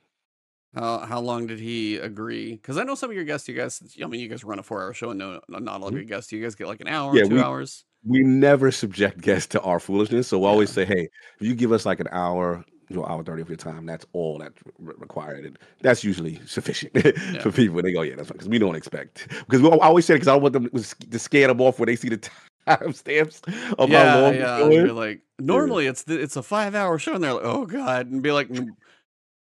How 0.75 1.01
how 1.01 1.21
long 1.21 1.47
did 1.47 1.59
he 1.61 1.97
agree? 1.99 2.53
Because 2.53 2.79
I 2.79 2.85
know 2.85 2.95
some 2.95 3.11
of 3.11 3.17
your 3.17 3.25
guests, 3.27 3.47
you 3.49 3.55
guys, 3.55 3.83
I 4.03 4.07
mean, 4.07 4.21
you 4.21 4.29
guys 4.29 4.45
run 4.45 4.59
a 4.59 4.63
four 4.63 4.81
hour 4.83 4.95
show, 4.95 5.11
and 5.11 5.19
no, 5.19 5.43
not 5.51 5.83
all 5.83 5.89
of 5.89 5.93
Mhm. 5.93 5.97
your 5.97 6.05
guests. 6.05 6.33
You 6.33 6.43
guys 6.43 6.55
get 6.55 6.69
like 6.69 6.81
an 6.81 6.89
hour, 6.89 7.15
Yeah, 7.15 7.25
two 7.25 7.35
we- 7.35 7.41
hours. 7.43 7.85
We 8.03 8.23
never 8.23 8.71
subject 8.71 9.21
guests 9.21 9.49
to 9.49 9.61
our 9.61 9.79
foolishness, 9.79 10.29
so 10.29 10.39
we 10.39 10.47
always 10.47 10.71
Yeah. 10.71 10.75
say, 10.75 10.85
"Hey, 10.87 11.09
if 11.39 11.47
you 11.47 11.55
give 11.55 11.73
us 11.73 11.85
like 11.85 12.01
an 12.01 12.09
hour, 12.13 12.65
you 12.89 12.97
know, 12.97 13.05
hour 13.07 13.23
thirty 13.23 13.43
of 13.43 13.49
your 13.49 13.57
time, 13.57 13.87
that's 13.87 14.07
all 14.13 14.39
that's 14.39 14.61
re- 14.79 14.95
required, 14.99 15.45
and 15.45 15.59
that's 15.81 16.05
usually 16.05 16.41
sufficient 16.47 16.93
for 17.43 17.51
people." 17.51 17.83
They 17.83 17.93
go, 17.93 18.03
"Yeah, 18.03 18.17
that's 18.17 18.29
fine," 18.29 18.37
because 18.37 18.49
we 18.49 18.59
don't 18.59 18.77
expect. 18.77 19.29
Because 19.29 19.63
we 19.63 19.71
I 19.71 19.87
always 19.87 20.05
say, 20.05 20.15
because 20.15 20.29
I 20.29 20.33
don't 20.33 20.43
want 20.43 20.53
them 20.53 20.71
to 20.71 21.19
scare 21.19 21.49
them 21.49 21.61
off 21.61 21.79
when 21.79 21.87
they 21.87 21.97
see 21.97 22.09
the 22.09 22.31
time 22.67 22.93
stamps 22.93 23.43
of 23.79 23.91
yeah, 23.91 24.11
how 24.11 24.21
long 24.21 24.35
yeah. 24.35 24.69
You're 24.69 24.93
like 24.93 25.23
normally 25.39 25.87
it's 25.87 26.05
the, 26.05 26.21
it's 26.21 26.37
a 26.37 26.43
five 26.43 26.75
hour 26.75 26.99
show, 26.99 27.15
and 27.15 27.25
they're 27.25 27.35
like, 27.35 27.45
oh 27.45 27.67
god, 27.67 28.11
and 28.11 28.23
be 28.23 28.33
like, 28.33 28.49
"Mm, 28.49 28.69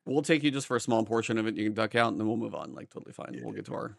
we'll 0.06 0.22
take 0.22 0.44
you 0.44 0.52
just 0.52 0.68
for 0.68 0.76
a 0.76 0.82
small 0.82 1.04
portion 1.06 1.38
of 1.38 1.48
it. 1.48 1.56
You 1.56 1.66
can 1.66 1.74
duck 1.74 1.96
out, 1.96 2.12
and 2.12 2.20
then 2.20 2.28
we'll 2.28 2.38
move 2.38 2.56
on. 2.56 2.74
Like 2.74 2.90
totally 2.90 3.14
fine. 3.14 3.40
We'll 3.42 3.54
get 3.54 3.66
to 3.66 3.74
our. 3.74 3.98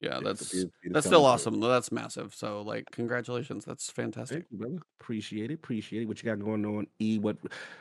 Yeah, 0.00 0.20
that's 0.22 0.66
that's 0.84 1.06
still 1.06 1.24
awesome. 1.24 1.60
That's 1.60 1.90
massive. 1.90 2.34
So 2.34 2.62
like, 2.62 2.84
congratulations. 2.90 3.64
That's 3.64 3.90
fantastic. 3.90 4.44
You, 4.50 4.58
brother. 4.58 4.78
Appreciate 5.00 5.50
it. 5.50 5.54
Appreciate 5.54 6.02
it. 6.02 6.08
What 6.08 6.22
you 6.22 6.26
got 6.28 6.44
going 6.44 6.66
on, 6.66 6.86
E? 6.98 7.18
What? 7.18 7.38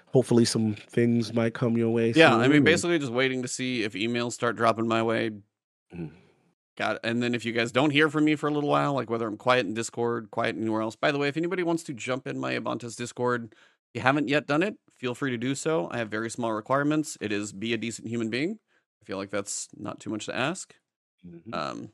Hopefully, 0.07 0.45
some 0.45 0.75
things 0.75 1.33
might 1.33 1.53
come 1.53 1.75
your 1.77 1.89
way. 1.89 2.13
Yeah, 2.15 2.35
I 2.35 2.47
mean, 2.47 2.63
basically 2.63 2.99
just 2.99 3.11
waiting 3.11 3.41
to 3.41 3.47
see 3.47 3.83
if 3.83 3.93
emails 3.93 4.33
start 4.33 4.55
dropping 4.55 4.87
my 4.87 5.03
way. 5.03 5.31
Mhm. 5.93 6.11
Got 6.75 6.99
and 7.03 7.21
then 7.21 7.35
if 7.35 7.45
you 7.45 7.51
guys 7.51 7.71
don't 7.71 7.91
hear 7.91 8.09
from 8.09 8.25
me 8.25 8.35
for 8.35 8.47
a 8.47 8.51
little 8.51 8.69
while, 8.69 8.93
like 8.93 9.09
whether 9.09 9.27
I'm 9.27 9.37
quiet 9.37 9.65
in 9.67 9.73
Discord, 9.75 10.31
quiet 10.31 10.55
anywhere 10.55 10.81
else. 10.81 10.95
By 10.95 11.11
the 11.11 11.19
way, 11.19 11.27
if 11.27 11.37
anybody 11.37 11.61
wants 11.61 11.83
to 11.83 11.93
jump 11.93 12.25
in 12.25 12.39
my 12.39 12.57
Ebontis 12.57 12.95
Discord, 12.95 13.53
if 13.53 13.59
you 13.95 14.01
haven't 14.01 14.27
yet 14.27 14.47
done 14.47 14.63
it, 14.63 14.75
feel 14.97 15.13
free 15.13 15.29
to 15.31 15.37
do 15.37 15.53
so. 15.53 15.87
I 15.91 15.97
have 15.97 16.09
very 16.09 16.31
small 16.31 16.51
requirements. 16.51 17.15
It 17.21 17.31
is 17.31 17.53
be 17.53 17.73
a 17.73 17.77
decent 17.77 18.07
human 18.07 18.29
being. 18.31 18.57
I 19.01 19.05
feel 19.05 19.17
like 19.17 19.29
that's 19.29 19.67
not 19.77 19.99
too 19.99 20.09
much 20.09 20.25
to 20.25 20.35
ask. 20.35 20.73
Mhm. 21.27 21.53
Um, 21.53 21.91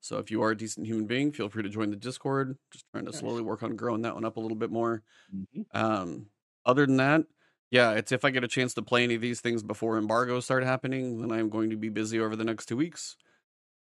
so 0.00 0.18
if 0.18 0.30
you 0.30 0.42
are 0.42 0.50
a 0.50 0.56
decent 0.56 0.86
human 0.86 1.06
being, 1.06 1.32
feel 1.32 1.48
free 1.48 1.62
to 1.62 1.68
join 1.68 1.90
the 1.90 1.96
Discord. 1.96 2.56
Just 2.72 2.84
trying 2.92 3.06
to 3.06 3.12
slowly 3.12 3.42
work 3.42 3.62
on 3.62 3.76
growing 3.76 4.02
that 4.02 4.14
one 4.14 4.24
up 4.24 4.36
a 4.36 4.40
little 4.40 4.56
bit 4.56 4.70
more. 4.70 5.02
Mhm. 5.34 5.66
Um, 5.74 6.26
other 6.64 6.86
than 6.86 6.96
that, 6.98 7.24
yeah, 7.70 7.92
it's 7.92 8.12
if 8.12 8.24
I 8.24 8.30
get 8.30 8.44
a 8.44 8.48
chance 8.48 8.74
to 8.74 8.82
play 8.82 9.04
any 9.04 9.14
of 9.14 9.20
these 9.20 9.40
things 9.40 9.62
before 9.62 9.98
embargoes 9.98 10.44
start 10.44 10.64
happening, 10.64 11.20
then 11.20 11.32
I'm 11.32 11.48
going 11.50 11.70
to 11.70 11.76
be 11.76 11.88
busy 11.88 12.18
over 12.20 12.36
the 12.36 12.44
next 12.44 12.66
two 12.66 12.76
weeks. 12.76 13.16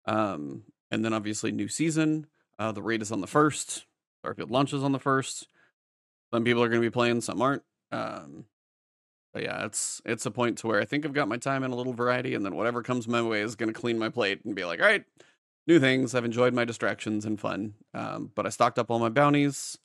Um, 0.05 0.63
and 0.91 1.03
then 1.03 1.13
obviously 1.13 1.51
new 1.51 1.67
season. 1.67 2.27
Uh, 2.59 2.71
the 2.71 2.81
raid 2.81 3.01
is 3.01 3.11
on 3.11 3.21
the 3.21 3.27
first. 3.27 3.85
Starfield 4.23 4.51
launches 4.51 4.83
on 4.83 4.91
the 4.91 4.99
first. 4.99 5.47
Some 6.33 6.43
people 6.43 6.63
are 6.63 6.69
going 6.69 6.81
to 6.81 6.85
be 6.85 6.91
playing, 6.91 7.21
some 7.21 7.41
aren't. 7.41 7.63
Um, 7.91 8.45
but 9.33 9.43
yeah, 9.43 9.65
it's 9.65 10.01
it's 10.05 10.25
a 10.25 10.31
point 10.31 10.57
to 10.59 10.67
where 10.67 10.79
I 10.81 10.85
think 10.85 11.05
I've 11.05 11.13
got 11.13 11.27
my 11.27 11.37
time 11.37 11.63
in 11.63 11.71
a 11.71 11.75
little 11.75 11.93
variety, 11.93 12.35
and 12.35 12.45
then 12.45 12.55
whatever 12.55 12.83
comes 12.83 13.07
my 13.07 13.21
way 13.21 13.41
is 13.41 13.55
going 13.55 13.73
to 13.73 13.79
clean 13.79 13.97
my 13.97 14.09
plate 14.09 14.43
and 14.43 14.55
be 14.55 14.65
like, 14.65 14.79
all 14.79 14.85
right, 14.85 15.05
new 15.67 15.79
things. 15.79 16.15
I've 16.15 16.25
enjoyed 16.25 16.53
my 16.53 16.65
distractions 16.65 17.25
and 17.25 17.39
fun. 17.39 17.73
Um, 17.93 18.31
but 18.35 18.45
I 18.45 18.49
stocked 18.49 18.79
up 18.79 18.89
all 18.91 18.99
my 18.99 19.09
bounties. 19.09 19.77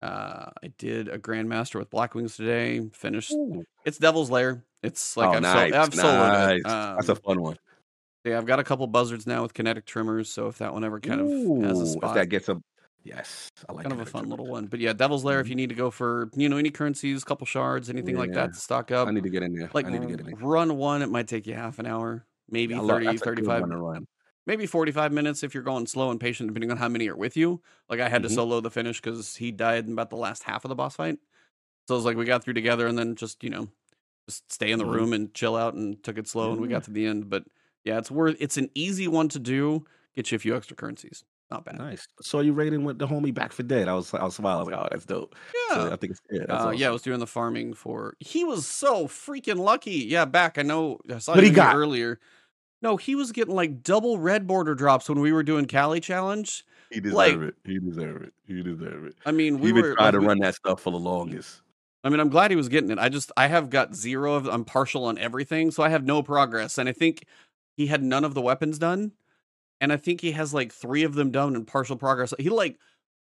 Uh, 0.00 0.50
I 0.62 0.68
did 0.78 1.08
a 1.08 1.18
Grandmaster 1.18 1.76
with 1.78 1.90
Blackwings 1.90 2.36
today. 2.36 2.88
Finished. 2.92 3.32
Ooh. 3.32 3.64
It's 3.84 3.98
Devil's 3.98 4.30
Lair. 4.30 4.64
It's 4.82 5.16
like 5.16 5.28
oh, 5.28 5.32
I've, 5.32 5.42
nice, 5.42 5.72
I've 5.72 5.90
soloed 5.90 6.32
nice. 6.32 6.58
it. 6.60 6.64
That's 6.64 7.08
a 7.08 7.12
Um, 7.12 7.18
fun 7.24 7.40
one. 7.42 7.58
yeah, 8.24 8.38
I've 8.38 8.46
got 8.46 8.60
a 8.60 8.64
couple 8.64 8.86
buzzards 8.86 9.26
now 9.26 9.42
with 9.42 9.54
kinetic 9.54 9.86
Tremors. 9.86 10.28
So 10.30 10.46
if 10.46 10.58
that 10.58 10.72
one 10.72 10.84
ever 10.84 11.00
kind 11.00 11.20
of 11.20 11.26
has 11.28 11.34
Ooh, 11.36 11.64
a 11.80 11.82
if 11.82 11.88
spot, 11.88 12.14
that 12.14 12.28
gets 12.28 12.48
a 12.48 12.62
yes, 13.02 13.48
I 13.68 13.72
like 13.72 13.82
kind 13.88 13.92
of 13.92 13.98
a 14.00 14.04
fun 14.06 14.22
Tremors. 14.22 14.30
little 14.38 14.46
one. 14.46 14.66
But 14.66 14.78
yeah, 14.78 14.92
Devil's 14.92 15.24
Lair. 15.24 15.40
If 15.40 15.46
Mhm. 15.46 15.50
you 15.50 15.56
need 15.56 15.68
to 15.70 15.74
go 15.74 15.90
for 15.90 16.30
you 16.36 16.48
know 16.48 16.58
any 16.58 16.70
currencies, 16.70 17.24
couple 17.24 17.44
shards, 17.44 17.90
anything 17.90 18.16
like 18.16 18.32
that 18.34 18.54
to 18.54 18.60
stock 18.60 18.92
up, 18.92 19.08
I 19.08 19.10
need 19.10 19.24
to 19.24 19.30
get 19.30 19.42
in 19.42 19.52
there. 19.52 19.68
like 19.74 19.86
I 19.86 19.90
need 19.90 20.02
to 20.02 20.06
get 20.06 20.20
in 20.20 20.26
there. 20.26 20.36
run 20.36 20.76
one, 20.76 21.02
it 21.02 21.08
might 21.10 21.26
take 21.26 21.48
you 21.48 21.54
half 21.54 21.80
an 21.80 21.86
hour, 21.86 22.24
maybe 22.48 22.76
love- 22.76 22.86
30, 22.88 23.06
that's 23.06 23.20
a 23.22 23.24
35, 23.24 23.60
one 23.62 23.72
run. 23.72 24.06
Maybe 24.48 24.66
45 24.66 25.12
minutes 25.12 25.44
if 25.44 25.54
you're 25.54 25.62
going 25.62 25.86
slow 25.86 26.10
and 26.10 26.18
patient, 26.18 26.48
depending 26.48 26.72
on 26.72 26.76
how 26.78 26.88
many 26.88 27.06
are 27.08 27.14
with 27.16 27.36
you. 27.36 27.62
Like 27.88 28.00
I 28.00 28.08
had 28.08 28.22
to 28.24 28.28
Mhm. 28.28 28.34
solo 28.34 28.60
the 28.60 28.70
finish 28.70 29.00
because 29.00 29.36
he 29.36 29.52
died 29.52 29.86
in 29.86 29.92
about 29.92 30.10
the 30.10 30.16
last 30.16 30.42
half 30.42 30.64
of 30.64 30.70
the 30.70 30.74
boss 30.74 30.96
fight. 30.96 31.18
So 31.86 31.94
it 31.94 31.98
was 31.98 32.04
like 32.04 32.16
we 32.16 32.24
got 32.24 32.42
through 32.42 32.54
together 32.54 32.86
and 32.88 32.98
then 32.98 33.14
just, 33.14 33.44
you 33.44 33.50
know, 33.50 33.68
just 34.28 34.50
stay 34.52 34.72
in 34.72 34.78
the 34.78 34.84
Mhm. 34.84 34.92
room 34.94 35.12
and 35.12 35.32
chill 35.34 35.54
out 35.54 35.74
and 35.74 36.02
took 36.02 36.18
it 36.18 36.26
slow 36.26 36.50
and 36.52 36.60
we 36.60 36.66
got 36.68 36.82
to 36.84 36.90
the 36.90 37.06
end. 37.06 37.30
But 37.30 37.44
yeah, 37.84 37.98
it's 37.98 38.10
worth 38.10 38.36
it's 38.40 38.56
an 38.56 38.70
easy 38.74 39.06
one 39.06 39.28
to 39.28 39.38
do. 39.38 39.84
Get 40.16 40.32
you 40.32 40.36
a 40.36 40.38
few 40.40 40.56
extra 40.56 40.74
currencies. 40.76 41.24
Not 41.50 41.64
bad. 41.64 41.78
Nice. 41.78 42.06
So 42.20 42.40
you 42.40 42.52
raiding 42.52 42.84
with 42.84 42.98
the 42.98 43.06
homie 43.06 43.32
Back 43.32 43.52
for 43.52 43.62
Dead. 43.62 43.88
I 43.88 43.94
was 43.94 44.12
I 44.12 44.22
was 44.24 44.34
smiling. 44.34 44.58
I 44.58 44.64
was 44.64 44.68
like, 44.72 44.80
oh, 44.84 44.88
that's 44.90 45.06
dope. 45.06 45.34
Yeah. 45.70 45.74
So 45.76 45.92
I 45.92 45.96
think 45.96 46.10
it's 46.12 46.20
yeah, 46.30 46.42
Uh, 46.48 46.54
awesome. 46.56 46.74
yeah, 46.74 46.88
I 46.88 46.90
was 46.90 47.00
doing 47.02 47.20
the 47.20 47.26
farming 47.26 47.72
for. 47.74 48.16
He 48.20 48.44
was 48.44 48.66
so 48.66 49.06
freaking 49.08 49.56
lucky. 49.58 49.92
Yeah, 50.08 50.24
back. 50.26 50.58
I 50.58 50.62
know. 50.62 50.98
I 51.10 51.18
saw 51.18 51.32
What 51.34 51.42
you 51.44 51.48
he 51.50 51.54
got? 51.54 51.74
earlier. 51.76 52.18
No, 52.80 52.96
he 52.96 53.14
was 53.14 53.32
getting 53.32 53.54
like 53.54 53.82
double 53.82 54.18
red 54.18 54.46
border 54.46 54.74
drops 54.74 55.08
when 55.08 55.20
we 55.20 55.32
were 55.32 55.42
doing 55.42 55.64
Cali 55.66 56.00
challenge. 56.00 56.64
he 56.90 57.00
deserve 57.00 57.14
like- 57.16 57.34
it. 57.40 57.54
He 57.64 57.78
deserve 57.78 58.22
it. 58.22 58.32
He 58.46 58.62
deserve 58.62 59.04
it. 59.06 59.14
I 59.26 59.32
mean, 59.32 59.58
we 59.58 59.68
He 59.68 59.72
were 59.72 59.94
trying 59.94 60.12
to 60.12 60.20
we- 60.20 60.26
run 60.26 60.38
that 60.40 60.54
stuff 60.54 60.80
for 60.82 60.90
the 60.90 60.98
longest. 60.98 61.62
I 62.04 62.10
mean, 62.10 62.20
I'm 62.20 62.28
glad 62.28 62.50
he 62.52 62.56
was 62.56 62.68
getting 62.68 62.90
it. 62.90 62.98
I 62.98 63.08
just 63.08 63.32
I 63.36 63.48
have 63.48 63.70
got 63.70 63.94
zero 63.94 64.34
of 64.34 64.46
I'm 64.46 64.64
partial 64.64 65.04
on 65.06 65.18
everything, 65.18 65.70
so 65.72 65.82
I 65.82 65.88
have 65.88 66.04
no 66.04 66.22
progress. 66.22 66.78
And 66.78 66.88
I 66.88 66.92
think 66.92 67.24
he 67.76 67.88
had 67.88 68.02
none 68.04 68.24
of 68.24 68.34
the 68.34 68.40
weapons 68.40 68.78
done. 68.78 69.12
And 69.80 69.92
I 69.92 69.96
think 69.96 70.20
he 70.20 70.30
has 70.32 70.54
like 70.54 70.72
three 70.72 71.02
of 71.02 71.14
them 71.14 71.30
done 71.32 71.56
in 71.56 71.64
partial 71.64 71.96
progress. 71.96 72.32
He 72.38 72.48
like 72.50 72.78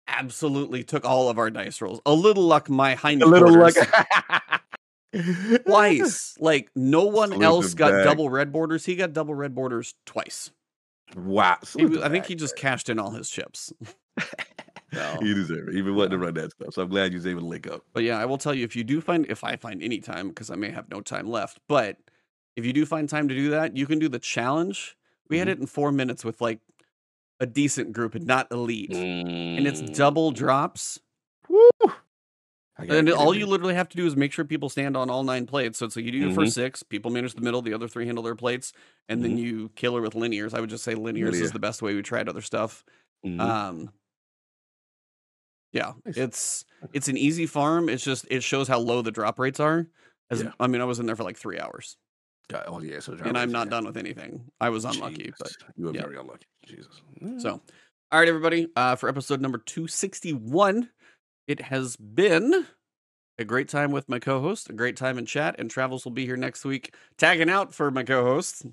absolutely 0.09 0.83
took 0.85 1.05
all 1.05 1.29
of 1.31 1.39
our 1.39 1.51
dice 1.51 1.81
rolls. 1.81 2.01
A 2.05 2.13
little 2.13 2.43
luck 2.43 2.69
my 2.69 2.95
hind 2.95 3.23
A 3.23 3.27
little 3.27 3.57
like 3.57 3.75
twice. 5.66 6.36
Like 6.41 6.70
no 6.74 7.05
one 7.05 7.31
Salute 7.31 7.45
else 7.45 7.74
got 7.74 8.05
double 8.05 8.28
red 8.31 8.53
borders. 8.53 8.85
He 8.85 8.97
got 8.97 9.12
double 9.12 9.35
red 9.35 9.55
borders 9.55 9.95
twice. 10.07 10.51
Wow. 11.16 11.57
He 11.61 11.66
salute 11.66 11.91
was, 11.91 11.99
the 12.01 12.07
I 12.07 12.09
think 12.09 12.27
he 12.27 12.35
just 12.35 12.57
cashed 12.57 12.89
in 12.89 12.99
all 12.99 13.11
his 13.11 13.28
chips. 13.31 13.73
So, 14.93 15.19
He 15.20 15.35
deserve 15.35 15.69
it. 15.70 15.74
He 15.74 15.82
been 15.82 15.97
wanting 15.97 16.12
to 16.12 16.16
Yeah. 16.19 16.24
run 16.27 16.35
that 16.35 16.53
stuff. 16.53 16.73
So 16.74 16.82
I'm 16.82 16.89
glad 16.89 17.11
you 17.11 17.19
was 17.19 17.27
able 17.27 17.41
to 17.41 17.47
link 17.47 17.66
up. 17.66 17.82
but 17.93 18.05
yeah, 18.05 18.16
I 18.16 18.27
will 18.27 18.39
tell 18.39 18.55
you 18.55 18.65
if 18.65 18.77
you 18.77 18.85
do 18.85 19.01
find 19.01 19.27
if 19.28 19.43
I 19.43 19.57
find 19.57 19.82
any 19.82 19.99
time 19.99 20.28
because 20.28 20.51
I 20.51 20.55
may 20.55 20.70
have 20.70 20.89
no 20.89 21.01
time 21.01 21.28
left, 21.28 21.59
but 21.66 21.97
if 22.55 22.65
you 22.65 22.73
do 22.73 22.86
find 22.86 23.09
time 23.09 23.27
to 23.27 23.35
do 23.35 23.51
that, 23.51 23.77
you 23.77 23.86
can 23.86 23.99
do 23.99 24.09
the 24.09 24.20
challenge. 24.20 24.97
We 25.28 25.39
had 25.39 25.49
Mhm. 25.49 25.51
it 25.51 25.59
in 25.59 25.66
four 25.66 25.91
minutes 25.91 26.24
with 26.24 26.41
like 26.41 26.61
a 27.41 27.47
decent 27.47 27.93
group 27.93 28.15
and 28.15 28.24
not 28.24 28.47
elite, 28.53 28.93
and 28.93 29.66
it's 29.66 29.82
Mm. 29.82 29.97
double 29.97 30.31
drops. 30.31 31.01
Woo! 31.49 31.69
And 32.77 33.09
all 33.11 33.35
you 33.37 33.47
literally 33.47 33.75
have 33.75 33.89
to 33.91 33.97
do 33.97 34.05
is 34.07 34.17
make 34.17 34.33
sure 34.33 34.45
people 34.45 34.69
stand 34.69 34.97
on 34.97 35.09
all 35.09 35.23
nine 35.23 35.47
plates. 35.47 35.79
So 35.79 35.87
it's 35.87 35.95
like 35.97 36.05
you 36.05 36.11
do 36.11 36.19
your 36.19 36.31
Mhm. 36.31 36.35
first 36.35 36.55
six, 36.55 36.83
people 36.83 37.11
manage 37.11 37.35
the 37.35 37.41
middle, 37.41 37.63
the 37.63 37.73
other 37.73 37.87
three 37.87 38.05
handle 38.07 38.25
their 38.25 38.35
plates, 38.35 38.73
and 39.09 39.23
then 39.23 39.37
Mhm. 39.37 39.41
you 39.43 39.69
kill 39.77 39.95
her 39.95 40.03
with 40.03 40.15
linears. 40.15 40.55
I 40.55 40.61
would 40.61 40.71
just 40.71 40.83
say 40.83 40.95
linears 40.95 41.31
Linear. 41.33 41.45
is 41.45 41.53
the 41.53 41.61
best 41.61 41.83
way. 41.83 41.95
We 41.95 42.03
tried 42.03 42.29
other 42.29 42.41
stuff. 42.43 42.85
Mhm. 43.25 43.41
Um, 43.41 43.93
yeah, 45.73 45.93
Nice. 46.05 46.17
it's 46.17 46.65
it's 46.93 47.09
an 47.09 47.17
easy 47.17 47.47
farm. 47.47 47.89
It's 47.89 48.05
just 48.05 48.27
it 48.31 48.43
shows 48.43 48.69
how 48.69 48.79
low 48.79 49.03
the 49.03 49.11
drop 49.13 49.39
rates 49.39 49.61
are. 49.61 49.87
As 50.31 50.43
Yeah. 50.43 50.53
I 50.59 50.67
mean, 50.67 50.81
I 50.81 50.85
was 50.85 50.99
in 50.99 51.07
there 51.07 51.17
for 51.17 51.25
like 51.25 51.37
three 51.37 51.59
hours, 51.59 51.97
oh 52.67 52.81
yeah, 52.81 53.01
so 53.01 53.13
and 53.15 53.37
I'm 53.39 53.53
not 53.53 53.71
done 53.71 53.85
with 53.85 53.97
anything. 53.97 54.51
I 54.61 54.71
was 54.71 54.85
unlucky, 54.85 55.33
but 55.39 55.53
you 55.77 55.87
were 55.87 55.95
yeah. 55.95 56.03
very 56.03 56.17
unlucky. 56.17 56.47
Jesus. 56.67 57.01
so 57.39 57.61
all 58.11 58.19
right, 58.21 58.29
everybody. 58.29 58.69
Uh, 58.77 58.97
for 58.97 59.09
episode 59.09 59.41
number 59.41 59.59
two 59.59 59.87
sixty 59.87 60.33
one, 60.33 60.91
it 61.47 61.61
has 61.61 61.97
been 61.97 62.66
a 63.39 63.45
great 63.45 63.69
time 63.69 63.91
with 63.91 64.09
my 64.09 64.19
co-host, 64.19 64.71
a 64.71 64.73
great 64.73 64.97
time 64.97 65.19
in 65.19 65.27
chat, 65.27 65.57
and 65.59 65.71
Travis 65.71 66.05
will 66.05 66.12
be 66.12 66.25
here 66.25 66.37
next 66.37 66.65
week, 66.65 66.95
tagging 67.19 67.51
out 67.51 67.75
for 67.75 67.91
my 67.91 68.05
co-host. 68.05 68.66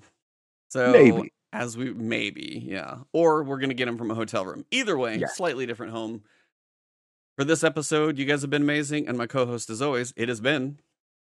So 0.70 0.92
Maybe. 0.92 1.32
as 1.52 1.76
we 1.76 1.92
maybe, 1.92 2.62
yeah, 2.64 2.98
or 3.12 3.42
we're 3.42 3.58
gonna 3.58 3.74
get 3.74 3.88
him 3.88 3.98
from 3.98 4.10
a 4.10 4.14
hotel 4.14 4.46
room. 4.46 4.64
Either 4.70 4.96
way, 4.96 5.18
Yeah. 5.18 5.26
slightly 5.26 5.66
different 5.66 5.92
home. 5.92 6.22
For 7.36 7.44
this 7.44 7.64
episode, 7.64 8.18
you 8.18 8.24
guys 8.24 8.42
have 8.42 8.50
been 8.50 8.62
amazing, 8.62 9.08
and 9.08 9.18
my 9.18 9.26
co-host, 9.26 9.70
as 9.70 9.82
always, 9.82 10.12
it 10.16 10.28
has 10.28 10.40
been 10.40 10.78